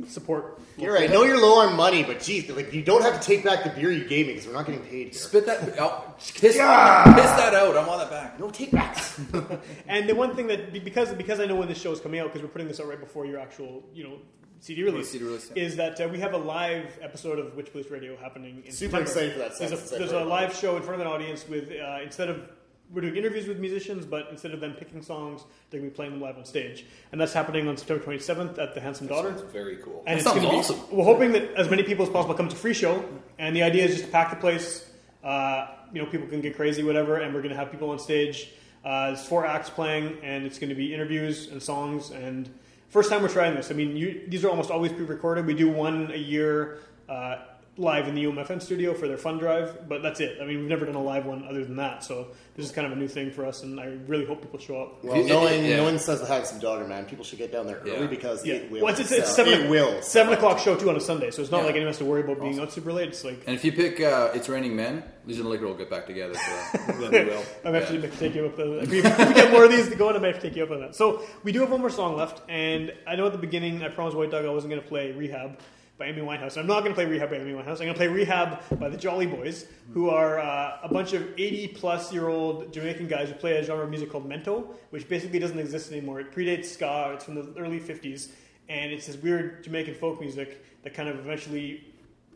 support. 0.07 0.59
you're 0.77 0.93
right. 0.93 1.09
I 1.09 1.13
know 1.13 1.23
you're 1.23 1.41
low 1.41 1.59
on 1.59 1.75
money, 1.75 2.03
but 2.03 2.19
geez, 2.19 2.49
like 2.49 2.73
you 2.73 2.83
don't 2.83 3.01
have 3.01 3.19
to 3.19 3.25
take 3.25 3.43
back 3.43 3.63
the 3.63 3.69
beer 3.69 3.91
you 3.91 4.05
gave 4.05 4.27
me 4.27 4.33
because 4.33 4.47
we're 4.47 4.53
not 4.53 4.65
getting 4.65 4.81
paid 4.81 5.03
here. 5.07 5.13
Spit 5.13 5.45
that. 5.45 5.79
Oh, 5.79 6.13
piss, 6.17 6.39
piss 6.41 6.57
that 6.57 7.53
out. 7.55 7.77
I 7.77 7.87
want 7.87 8.01
that 8.01 8.09
back. 8.09 8.39
No 8.39 8.49
take 8.49 8.71
backs. 8.71 9.19
And 9.87 10.07
the 10.07 10.15
one 10.15 10.35
thing 10.35 10.47
that, 10.47 10.71
because 10.83 11.13
because 11.13 11.39
I 11.39 11.45
know 11.45 11.55
when 11.55 11.67
this 11.67 11.79
show 11.79 11.91
is 11.91 11.99
coming 11.99 12.19
out, 12.19 12.27
because 12.27 12.41
we're 12.41 12.49
putting 12.49 12.67
this 12.67 12.79
out 12.79 12.87
right 12.87 12.99
before 12.99 13.25
your 13.25 13.39
actual, 13.39 13.83
you 13.93 14.03
know, 14.03 14.17
CD 14.59 14.83
release, 14.83 15.09
CD 15.11 15.25
release, 15.25 15.51
yeah. 15.55 15.63
is 15.63 15.75
that 15.77 15.99
uh, 15.99 16.07
we 16.07 16.19
have 16.19 16.33
a 16.33 16.37
live 16.37 16.97
episode 17.01 17.39
of 17.39 17.55
Witch 17.55 17.71
Police 17.71 17.89
Radio 17.89 18.15
happening 18.15 18.63
in 18.65 18.71
Super 18.71 18.97
September. 18.97 19.01
excited 19.01 19.33
for 19.33 19.39
that 19.39 19.57
There's, 19.57 19.71
sentence, 19.71 19.91
a, 19.91 19.95
I've 19.95 19.99
there's 19.99 20.11
a 20.11 20.23
live 20.23 20.55
show 20.55 20.77
in 20.77 20.83
front 20.83 21.01
of 21.01 21.07
an 21.07 21.11
audience 21.13 21.47
with, 21.47 21.71
uh, 21.71 21.97
instead 22.03 22.29
of, 22.29 22.47
we're 22.93 23.01
doing 23.01 23.15
interviews 23.15 23.47
with 23.47 23.57
musicians, 23.59 24.05
but 24.05 24.27
instead 24.31 24.51
of 24.51 24.59
them 24.59 24.73
picking 24.73 25.01
songs, 25.01 25.41
they're 25.69 25.79
going 25.79 25.89
to 25.89 25.93
be 25.93 25.95
playing 25.95 26.11
them 26.11 26.21
live 26.21 26.37
on 26.37 26.45
stage. 26.45 26.85
And 27.11 27.19
that's 27.21 27.33
happening 27.33 27.67
on 27.67 27.77
September 27.77 28.03
27th 28.03 28.57
at 28.59 28.73
the 28.73 28.81
Handsome 28.81 29.07
Daughter. 29.07 29.29
Sounds 29.37 29.51
very 29.53 29.77
cool. 29.77 30.03
And 30.05 30.19
That 30.19 30.21
it's 30.21 30.23
sounds 30.25 30.37
gonna 30.37 30.49
be- 30.51 30.57
awesome. 30.57 30.79
We're 30.91 31.05
hoping 31.05 31.31
that 31.33 31.53
as 31.55 31.69
many 31.69 31.83
people 31.83 32.05
as 32.05 32.11
possible 32.11 32.33
come. 32.35 32.49
to 32.49 32.55
free 32.55 32.73
show, 32.73 33.03
and 33.39 33.55
the 33.55 33.63
idea 33.63 33.85
is 33.85 33.91
just 33.93 34.05
to 34.05 34.11
pack 34.11 34.29
the 34.31 34.35
place. 34.35 34.85
Uh, 35.23 35.67
you 35.93 36.01
know, 36.01 36.09
people 36.09 36.27
can 36.27 36.41
get 36.41 36.55
crazy, 36.55 36.83
whatever, 36.83 37.17
and 37.17 37.33
we're 37.33 37.41
going 37.41 37.53
to 37.53 37.59
have 37.59 37.71
people 37.71 37.89
on 37.91 37.99
stage. 37.99 38.49
Uh, 38.83 39.07
there's 39.07 39.25
four 39.25 39.45
acts 39.45 39.69
playing, 39.69 40.17
and 40.23 40.45
it's 40.45 40.57
going 40.59 40.69
to 40.69 40.75
be 40.75 40.93
interviews 40.93 41.47
and 41.49 41.61
songs. 41.61 42.09
And 42.11 42.49
first 42.89 43.09
time 43.09 43.21
we're 43.21 43.27
trying 43.29 43.55
this. 43.55 43.69
I 43.71 43.73
mean, 43.75 43.95
you, 43.95 44.23
these 44.27 44.43
are 44.43 44.49
almost 44.49 44.71
always 44.71 44.91
pre-recorded. 44.91 45.45
We 45.45 45.53
do 45.53 45.69
one 45.69 46.11
a 46.11 46.17
year 46.17 46.79
uh, 47.07 47.37
live 47.77 48.07
in 48.09 48.15
the 48.15 48.25
UMFM 48.25 48.61
studio 48.61 48.93
for 48.93 49.07
their 49.07 49.17
fun 49.17 49.37
drive, 49.37 49.87
but 49.87 50.03
that's 50.03 50.19
it. 50.19 50.37
I 50.41 50.45
mean, 50.45 50.59
we've 50.59 50.67
never 50.69 50.85
done 50.85 50.95
a 50.95 51.01
live 51.01 51.25
one 51.25 51.45
other 51.47 51.63
than 51.63 51.77
that. 51.77 52.03
So 52.03 52.27
this 52.55 52.65
is 52.65 52.71
kind 52.73 52.85
of 52.85 52.91
a 52.91 52.95
new 52.97 53.07
thing 53.07 53.31
for 53.31 53.45
us, 53.45 53.63
and 53.63 53.79
I 53.79 53.85
really 54.07 54.25
hope 54.25 54.41
people 54.41 54.59
show 54.59 54.81
up. 54.81 55.03
Well, 55.05 55.23
knowing 55.23 55.63
knowing 55.63 55.97
says 55.97 56.19
the 56.19 56.27
Hags 56.27 56.51
of 56.51 56.59
Daughter, 56.59 56.85
man, 56.85 57.05
people 57.05 57.23
should 57.23 57.39
get 57.39 57.49
down 57.51 57.65
there 57.67 57.77
early 57.77 57.91
Yeah. 58.01 58.07
because 58.07 58.45
Yeah. 58.45 58.55
it 58.55 58.71
will. 58.71 58.81
Well, 58.83 58.91
it's, 58.91 58.99
it's, 58.99 59.11
it's 59.13 59.33
seven, 59.35 59.53
It 59.53 59.69
will. 59.69 60.01
seven 60.01 60.33
o'clock 60.33 60.59
show 60.59 60.75
too 60.75 60.89
on 60.89 60.97
a 60.97 60.99
Sunday, 60.99 61.31
so 61.31 61.41
it's 61.41 61.49
not 61.49 61.59
Yeah. 61.59 61.67
like 61.67 61.75
anyone 61.75 61.87
has 61.87 61.97
to 61.99 62.05
worry 62.05 62.21
about 62.21 62.41
being 62.41 62.59
out 62.59 62.73
super 62.73 62.91
late. 62.91 63.07
It's 63.07 63.23
like 63.23 63.41
And 63.47 63.55
if 63.55 63.63
you 63.63 63.71
pick 63.71 64.01
uh, 64.01 64.31
It's 64.33 64.49
Raining 64.49 64.75
Men, 64.75 65.03
Legion 65.25 65.45
of 65.45 65.51
Liquor 65.53 65.65
will 65.67 65.73
get 65.75 65.89
back 65.89 66.05
together. 66.07 66.33
For 66.33 66.77
that. 66.77 66.99
then 67.11 67.11
we 67.25 67.31
will. 67.31 67.43
I'm 67.65 67.75
actually 67.75 67.99
going 67.99 68.11
to 68.11 68.17
take 68.19 68.35
you 68.35 68.47
up 68.47 68.59
on 68.59 68.75
that. 68.77 68.83
If 68.83 68.89
we, 68.91 68.99
if 68.99 69.27
we 69.29 69.33
get 69.33 69.51
more 69.51 69.63
of 69.63 69.71
these 69.71 69.87
to 69.87 69.95
go 69.95 70.09
on, 70.09 70.15
I 70.17 70.19
might 70.19 70.33
have 70.33 70.41
to 70.43 70.49
take 70.49 70.57
you 70.57 70.63
up 70.63 70.71
on 70.71 70.81
that. 70.81 70.93
So 70.95 71.21
we 71.45 71.53
do 71.53 71.61
have 71.61 71.71
one 71.71 71.79
more 71.79 71.89
song 71.89 72.17
left, 72.17 72.41
and 72.49 72.91
I 73.07 73.15
know 73.15 73.27
at 73.27 73.31
the 73.31 73.37
beginning 73.37 73.81
I 73.81 73.87
promised 73.87 74.17
White 74.17 74.29
Dog 74.29 74.43
I 74.45 74.49
wasn't 74.49 74.71
going 74.71 74.81
to 74.83 74.87
play 74.87 75.13
Rehab 75.13 75.57
by 76.01 76.07
Amy 76.07 76.21
Winehouse. 76.23 76.57
I'm 76.57 76.65
not 76.65 76.79
going 76.79 76.93
to 76.93 76.95
play 76.95 77.05
Rehab 77.05 77.29
by 77.29 77.35
Amy 77.35 77.53
Winehouse. 77.53 77.73
I'm 77.73 77.85
going 77.85 77.89
to 77.89 77.93
play 77.93 78.07
Rehab 78.07 78.79
by 78.79 78.89
the 78.89 78.97
Jolly 78.97 79.27
Boys, 79.27 79.67
who 79.93 80.09
are 80.09 80.39
uh, 80.39 80.79
a 80.81 80.89
bunch 80.91 81.13
of 81.13 81.21
80 81.37 81.67
plus 81.67 82.11
year 82.11 82.27
old 82.27 82.73
Jamaican 82.73 83.07
guys 83.07 83.29
who 83.29 83.35
play 83.35 83.57
a 83.57 83.63
genre 83.63 83.83
of 83.83 83.89
music 83.91 84.11
called 84.11 84.27
mento, 84.27 84.65
which 84.89 85.07
basically 85.07 85.37
doesn't 85.37 85.59
exist 85.59 85.91
anymore. 85.91 86.19
It 86.19 86.31
predates 86.31 86.65
ska. 86.65 87.11
It's 87.13 87.25
from 87.25 87.35
the 87.35 87.53
early 87.55 87.79
50s, 87.79 88.31
and 88.67 88.91
it's 88.91 89.05
this 89.05 89.15
weird 89.17 89.63
Jamaican 89.63 89.93
folk 89.93 90.19
music 90.19 90.65
that 90.81 90.95
kind 90.95 91.07
of 91.07 91.19
eventually 91.19 91.85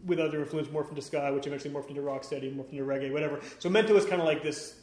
with 0.06 0.20
other 0.20 0.42
influence 0.42 0.68
morphed 0.68 0.90
into 0.90 1.02
ska, 1.02 1.34
which 1.34 1.48
eventually 1.48 1.74
morphed 1.74 1.90
into 1.90 2.02
rocksteady, 2.02 2.56
morphed 2.56 2.72
into 2.72 2.84
reggae, 2.84 3.12
whatever. 3.12 3.42
So 3.58 3.68
Mento 3.68 3.96
is 3.96 4.06
kind 4.06 4.22
of 4.22 4.28
like 4.28 4.44
this, 4.44 4.76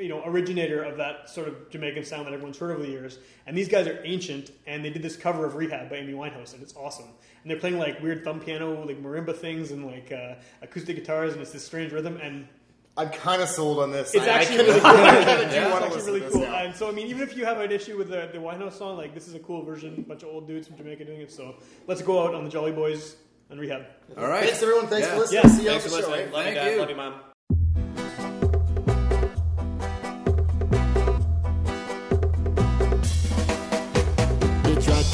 you 0.00 0.08
know, 0.08 0.22
originator 0.24 0.82
of 0.82 0.96
that 0.96 1.28
sort 1.30 1.46
of 1.46 1.70
Jamaican 1.70 2.04
sound 2.04 2.26
that 2.26 2.32
everyone's 2.32 2.58
heard 2.58 2.70
over 2.72 2.82
the 2.82 2.88
years. 2.88 3.18
And 3.46 3.56
these 3.56 3.68
guys 3.68 3.86
are 3.86 4.00
ancient, 4.04 4.50
and 4.66 4.84
they 4.84 4.90
did 4.90 5.02
this 5.02 5.16
cover 5.16 5.44
of 5.44 5.54
Rehab 5.54 5.90
by 5.90 5.96
Amy 5.96 6.14
Winehouse, 6.14 6.54
and 6.54 6.62
it's 6.62 6.74
awesome. 6.76 7.06
And 7.42 7.50
they're 7.50 7.58
playing 7.60 7.78
like 7.78 8.00
weird 8.02 8.24
thumb 8.24 8.40
piano, 8.40 8.82
like 8.84 9.00
marimba 9.02 9.36
things, 9.36 9.70
and 9.70 9.86
like 9.86 10.10
uh, 10.10 10.34
acoustic 10.62 10.96
guitars, 10.96 11.32
and 11.34 11.42
it's 11.42 11.52
this 11.52 11.64
strange 11.64 11.92
rhythm. 11.92 12.16
And 12.16 12.48
I'm 12.96 13.10
kind 13.10 13.40
of 13.42 13.48
sold 13.48 13.78
on 13.78 13.92
this. 13.92 14.14
it's 14.14 14.24
I- 14.26 14.28
I 14.28 14.32
actually 14.32 14.56
kinda- 14.56 14.72
really 14.72 14.80
cool. 14.80 14.90
I 14.90 15.24
kinda 15.24 15.48
do 15.50 15.54
Yeah, 15.54 15.70
wanna 15.72 15.86
it's 15.86 15.96
actually 15.96 16.20
listen 16.20 16.30
really 16.30 16.32
cool. 16.46 16.52
now. 16.52 16.64
And 16.64 16.74
so, 16.74 16.88
I 16.88 16.92
mean, 16.92 17.06
even 17.06 17.22
if 17.22 17.36
you 17.36 17.44
have 17.44 17.60
an 17.60 17.70
issue 17.70 17.96
with 17.96 18.08
the, 18.08 18.28
the 18.32 18.38
Winehouse 18.38 18.72
song, 18.74 18.96
like 18.96 19.14
this 19.14 19.28
is 19.28 19.34
a 19.34 19.38
cool 19.38 19.62
version, 19.64 19.94
a 19.98 20.00
bunch 20.02 20.22
of 20.22 20.30
old 20.30 20.46
dudes 20.48 20.66
from 20.66 20.76
Jamaica 20.76 21.04
doing 21.04 21.20
it. 21.20 21.30
So 21.30 21.56
let's 21.86 22.02
go 22.02 22.22
out 22.26 22.34
on 22.34 22.44
the 22.44 22.50
Jolly 22.50 22.72
Boys 22.72 23.16
and 23.48 23.60
Rehab. 23.60 23.84
All 24.18 24.28
right. 24.28 24.44
Thanks, 24.44 24.62
everyone. 24.62 24.86
Thanks 24.88 25.06
Yeah. 25.08 25.14
for 25.14 25.20
listening. 25.20 25.40
Yeah. 25.44 25.50
See 25.50 25.62
you 25.64 25.68
Thanks 25.70 25.84
on 25.84 25.90
for 25.90 25.96
the 25.96 26.02
show. 26.02 26.10
listening. 26.10 26.32
Love 26.32 26.46
you, 26.46 26.52
Thank 26.52 26.56
Dad. 26.56 26.72
you. 26.72 26.78
Love 26.80 26.90
you, 26.90 26.96
Mom. 26.96 27.14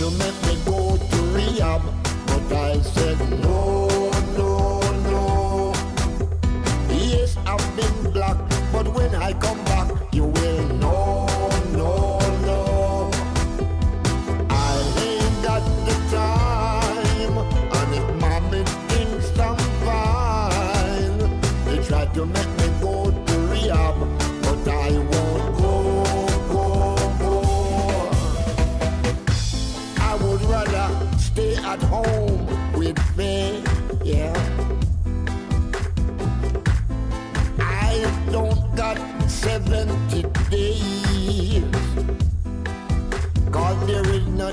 Tried 0.06 0.18
make 0.18 0.42
me 0.46 0.56
go 0.64 0.96
to 0.96 1.16
rehab, 1.34 1.82
but 2.26 2.52
I 2.52 2.80
said 2.80 3.18
no, 3.42 3.45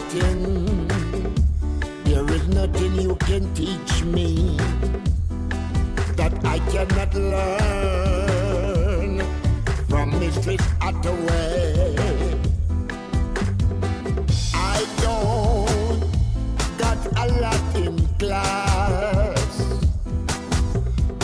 nothing, 0.03 0.87
there 2.03 2.29
is 2.31 2.47
nothing 2.49 2.95
you 2.95 3.15
can 3.15 3.53
teach 3.53 4.03
me 4.03 4.57
that 6.15 6.33
I 6.43 6.59
cannot 6.71 7.13
learn 7.15 8.39
from 9.87 10.11
Mr. 10.13 10.59
Hathaway. 10.81 11.95
I 14.53 14.85
don't 15.01 16.03
got 16.77 16.97
a 17.17 17.27
lot 17.41 17.75
in 17.75 18.07
class, 18.17 19.83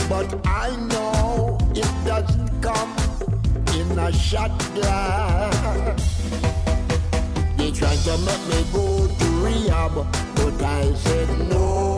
but 0.08 0.34
I 0.46 0.76
know 0.90 1.58
it 1.74 1.90
doesn't 2.06 2.62
come 2.62 2.96
in 3.74 3.98
a 3.98 4.12
shot 4.12 4.50
glass. 4.74 5.59
To 8.10 8.18
make 8.18 8.44
me 8.48 8.64
go 8.72 9.06
to 9.06 9.26
rehab, 9.40 9.94
but 10.34 10.62
I 10.64 10.92
said 10.94 11.28
no, 11.48 11.94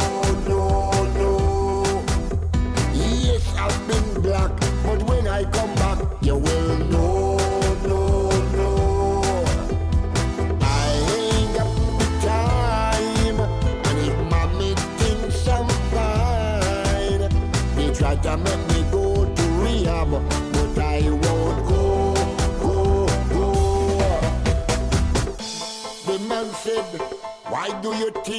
no, 0.47 0.91
no. 1.17 2.05
Yes, 2.93 3.43
I've 3.57 3.89
been 3.89 4.21
black, 4.21 4.51
but 4.85 5.03
when 5.05 5.27
I 5.27 5.45
come 5.45 5.72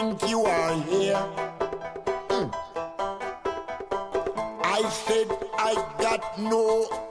think 0.03 0.29
you 0.29 0.43
are 0.43 0.73
here? 0.83 1.15
Hmm. 2.29 2.49
I 4.63 4.81
said, 4.89 5.27
I 5.57 5.73
got 5.99 6.39
no 6.39 7.02